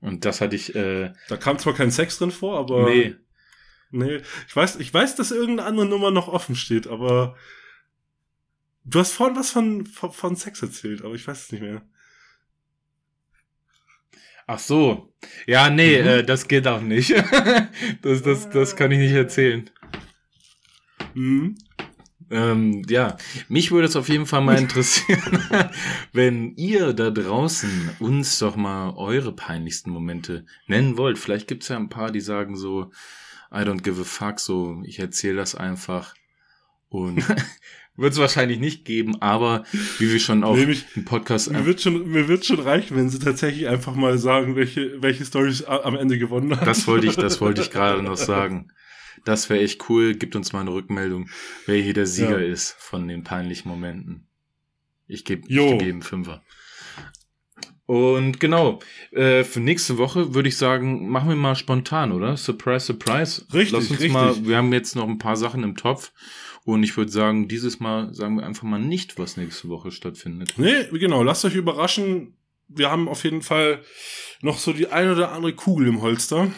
Und 0.00 0.24
das 0.24 0.40
hatte 0.40 0.54
ich. 0.54 0.74
Äh, 0.74 1.12
da 1.28 1.36
kam 1.36 1.58
zwar 1.58 1.74
kein 1.74 1.90
Sex 1.90 2.18
drin 2.18 2.30
vor, 2.30 2.58
aber. 2.58 2.88
Nee, 2.88 3.16
Nee, 3.92 4.20
ich 4.46 4.54
weiß, 4.54 4.76
ich 4.76 4.92
weiß, 4.94 5.16
dass 5.16 5.32
irgendeine 5.32 5.68
andere 5.68 5.86
Nummer 5.86 6.10
noch 6.10 6.28
offen 6.28 6.54
steht, 6.54 6.86
aber 6.86 7.34
du 8.84 9.00
hast 9.00 9.12
vorhin 9.12 9.36
was 9.36 9.50
von, 9.50 9.86
von, 9.86 10.12
von 10.12 10.36
Sex 10.36 10.62
erzählt, 10.62 11.04
aber 11.04 11.14
ich 11.14 11.26
weiß 11.26 11.44
es 11.44 11.52
nicht 11.52 11.62
mehr. 11.62 11.82
Ach 14.46 14.58
so. 14.58 15.14
Ja, 15.46 15.70
nee, 15.70 16.02
mhm. 16.02 16.08
äh, 16.08 16.22
das 16.24 16.48
geht 16.48 16.66
auch 16.66 16.80
nicht. 16.80 17.10
das, 18.02 18.22
das, 18.22 18.50
das 18.50 18.74
kann 18.74 18.90
ich 18.90 18.98
nicht 18.98 19.12
erzählen. 19.12 19.70
Mhm. 21.14 21.56
Ähm, 22.30 22.82
ja, 22.88 23.16
mich 23.48 23.72
würde 23.72 23.88
es 23.88 23.96
auf 23.96 24.08
jeden 24.08 24.26
Fall 24.26 24.40
mal 24.40 24.58
interessieren, 24.58 25.44
wenn 26.12 26.56
ihr 26.56 26.92
da 26.92 27.10
draußen 27.10 27.90
uns 27.98 28.38
doch 28.38 28.56
mal 28.56 28.94
eure 28.96 29.32
peinlichsten 29.34 29.90
Momente 29.90 30.44
nennen 30.66 30.96
wollt. 30.96 31.18
Vielleicht 31.18 31.48
gibt 31.48 31.64
es 31.64 31.68
ja 31.68 31.76
ein 31.76 31.88
paar, 31.88 32.10
die 32.10 32.20
sagen 32.20 32.56
so, 32.56 32.90
I 33.52 33.58
don't 33.58 33.82
give 33.82 34.00
a 34.00 34.04
fuck, 34.04 34.38
so 34.38 34.80
ich 34.84 35.00
erzähle 35.00 35.36
das 35.36 35.54
einfach. 35.54 36.14
Und 36.88 37.24
wird 38.00 38.12
es 38.14 38.18
wahrscheinlich 38.18 38.58
nicht 38.58 38.84
geben, 38.84 39.20
aber 39.20 39.64
wie 39.98 40.10
wir 40.10 40.20
schon 40.20 40.42
auch 40.42 40.56
nee, 40.56 40.76
im 40.94 41.04
Podcast. 41.04 41.50
Mir 41.50 41.66
wird, 41.66 41.80
schon, 41.80 42.08
mir 42.08 42.28
wird 42.28 42.44
schon 42.44 42.60
reichen, 42.60 42.96
wenn 42.96 43.10
sie 43.10 43.18
tatsächlich 43.18 43.68
einfach 43.68 43.94
mal 43.94 44.18
sagen, 44.18 44.56
welche, 44.56 45.02
welche 45.02 45.24
Stories 45.24 45.64
am 45.64 45.96
Ende 45.96 46.18
gewonnen 46.18 46.56
haben. 46.56 46.66
Das 46.66 46.86
wollte 46.86 47.06
ich, 47.06 47.16
das 47.16 47.40
wollte 47.40 47.62
ich 47.62 47.70
gerade 47.72 48.02
noch 48.02 48.16
sagen. 48.16 48.72
Das 49.24 49.50
wäre 49.50 49.60
echt 49.60 49.88
cool. 49.88 50.14
Gibt 50.14 50.34
uns 50.34 50.52
mal 50.52 50.60
eine 50.60 50.72
Rückmeldung, 50.72 51.28
wer 51.66 51.76
hier 51.76 51.94
der 51.94 52.06
Sieger 52.06 52.40
ja. 52.40 52.52
ist 52.52 52.74
von 52.78 53.06
den 53.06 53.22
peinlichen 53.22 53.68
Momenten. 53.68 54.26
Ich 55.06 55.24
gebe 55.24 55.46
geb 55.46 55.82
jedem 55.82 56.02
Fünfer. 56.02 56.42
Und 57.90 58.38
genau, 58.38 58.78
äh, 59.10 59.42
für 59.42 59.58
nächste 59.58 59.98
Woche 59.98 60.32
würde 60.32 60.48
ich 60.48 60.56
sagen, 60.56 61.08
machen 61.08 61.28
wir 61.28 61.34
mal 61.34 61.56
spontan, 61.56 62.12
oder? 62.12 62.36
Surprise, 62.36 62.86
surprise. 62.86 63.44
Richtig, 63.52 63.72
Lass 63.72 63.90
uns 63.90 63.98
richtig. 63.98 64.12
mal, 64.12 64.46
wir 64.46 64.56
haben 64.56 64.72
jetzt 64.72 64.94
noch 64.94 65.08
ein 65.08 65.18
paar 65.18 65.34
Sachen 65.34 65.64
im 65.64 65.74
Topf. 65.76 66.12
Und 66.64 66.82
ich 66.82 66.96
würde 66.96 67.10
sagen, 67.10 67.48
dieses 67.48 67.80
Mal 67.80 68.14
sagen 68.14 68.36
wir 68.36 68.46
einfach 68.46 68.64
mal 68.64 68.78
nicht, 68.78 69.18
was 69.18 69.36
nächste 69.36 69.68
Woche 69.68 69.90
stattfindet. 69.90 70.54
Nee, 70.56 70.86
genau, 70.92 71.22
lasst 71.22 71.44
euch 71.44 71.54
überraschen. 71.54 72.36
Wir 72.68 72.90
haben 72.90 73.08
auf 73.08 73.24
jeden 73.24 73.42
Fall 73.42 73.82
noch 74.42 74.58
so 74.58 74.72
die 74.72 74.88
ein 74.88 75.10
oder 75.10 75.32
andere 75.32 75.54
Kugel 75.54 75.88
im 75.88 76.02
Holster, 76.02 76.50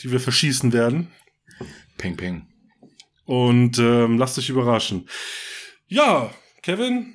die 0.00 0.10
wir 0.10 0.20
verschießen 0.20 0.72
werden. 0.72 1.08
Peng, 1.96 2.16
peng. 2.16 2.46
Und 3.24 3.78
ähm, 3.78 4.18
lasst 4.18 4.38
euch 4.38 4.50
überraschen. 4.50 5.08
Ja, 5.86 6.34
Kevin, 6.62 7.14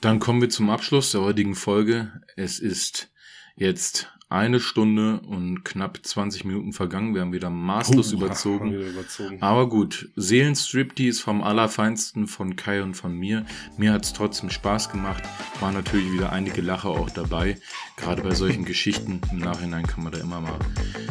dann 0.00 0.18
kommen 0.18 0.40
wir 0.40 0.50
zum 0.50 0.70
Abschluss 0.70 1.12
der 1.12 1.22
heutigen 1.22 1.54
Folge. 1.54 2.12
Es 2.36 2.58
ist 2.58 3.10
jetzt 3.56 4.12
eine 4.30 4.60
Stunde 4.60 5.20
und 5.26 5.64
knapp 5.64 5.98
20 6.00 6.44
Minuten 6.44 6.72
vergangen. 6.72 7.14
Wir 7.14 7.22
haben 7.22 7.32
wieder 7.32 7.50
maßlos 7.50 8.12
oh, 8.12 8.16
überzogen. 8.16 8.72
Wieder 8.72 8.88
überzogen. 8.88 9.42
Aber 9.42 9.68
gut, 9.68 10.08
Seelenstriptease 10.14 11.20
vom 11.20 11.42
Allerfeinsten 11.42 12.28
von 12.28 12.54
Kai 12.54 12.82
und 12.82 12.94
von 12.94 13.12
mir. 13.12 13.44
Mir 13.76 13.92
hat's 13.92 14.12
trotzdem 14.12 14.48
Spaß 14.48 14.90
gemacht. 14.90 15.24
War 15.58 15.72
natürlich 15.72 16.12
wieder 16.12 16.30
einige 16.30 16.60
Lacher 16.60 16.90
auch 16.90 17.10
dabei. 17.10 17.58
Gerade 17.96 18.22
bei 18.22 18.34
solchen 18.34 18.64
Geschichten. 18.70 19.20
Im 19.32 19.40
Nachhinein 19.40 19.86
kann 19.86 20.04
man 20.04 20.12
da 20.12 20.20
immer 20.20 20.40
mal 20.40 20.58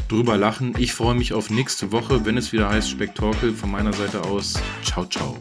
drüber 0.08 0.38
lachen. 0.38 0.74
Ich 0.78 0.94
freue 0.94 1.16
mich 1.16 1.34
auf 1.34 1.50
nächste 1.50 1.92
Woche, 1.92 2.26
wenn 2.26 2.38
es 2.38 2.54
wieder 2.54 2.70
heißt 2.70 2.90
Spektakel 2.90 3.54
von 3.54 3.70
meiner 3.70 3.92
Seite 3.92 4.24
aus. 4.24 4.54
Ciao, 4.84 5.06
ciao. 5.06 5.38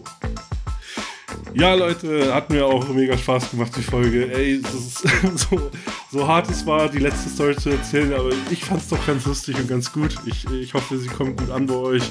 Ja, 1.54 1.74
Leute, 1.74 2.34
hat 2.34 2.50
mir 2.50 2.66
auch 2.66 2.88
mega 2.88 3.16
Spaß 3.16 3.50
gemacht, 3.50 3.72
die 3.76 3.82
Folge. 3.82 4.32
Ey, 4.32 4.60
so, 5.34 5.70
so 6.10 6.28
hart 6.28 6.48
es 6.50 6.64
war, 6.66 6.88
die 6.88 6.98
letzte 6.98 7.30
Story 7.30 7.56
zu 7.56 7.70
erzählen, 7.70 8.12
aber 8.14 8.30
ich 8.50 8.64
fand 8.64 8.82
es 8.82 8.88
doch 8.88 9.04
ganz 9.06 9.24
lustig 9.26 9.56
und 9.56 9.68
ganz 9.68 9.92
gut. 9.92 10.16
Ich, 10.26 10.44
ich 10.50 10.74
hoffe, 10.74 10.98
sie 10.98 11.08
kommt 11.08 11.38
gut 11.38 11.50
an 11.50 11.66
bei 11.66 11.74
euch. 11.74 12.02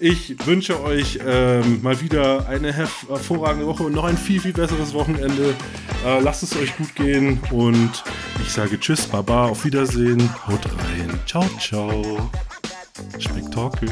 Ich 0.00 0.36
wünsche 0.46 0.82
euch 0.82 1.18
ähm, 1.26 1.80
mal 1.82 2.00
wieder 2.00 2.48
eine 2.48 2.72
hervorragende 2.72 3.66
Woche 3.66 3.84
und 3.84 3.94
noch 3.94 4.04
ein 4.04 4.18
viel, 4.18 4.40
viel 4.40 4.52
besseres 4.52 4.92
Wochenende. 4.94 5.54
Äh, 6.04 6.20
lasst 6.20 6.42
es 6.42 6.56
euch 6.56 6.76
gut 6.76 6.94
gehen 6.94 7.40
und 7.50 8.04
ich 8.42 8.52
sage 8.52 8.78
Tschüss, 8.78 9.06
Baba, 9.06 9.46
auf 9.46 9.64
Wiedersehen, 9.64 10.28
haut 10.46 10.66
rein. 10.66 11.18
Ciao, 11.26 11.48
ciao. 11.58 12.30
Spektakel. 13.18 13.88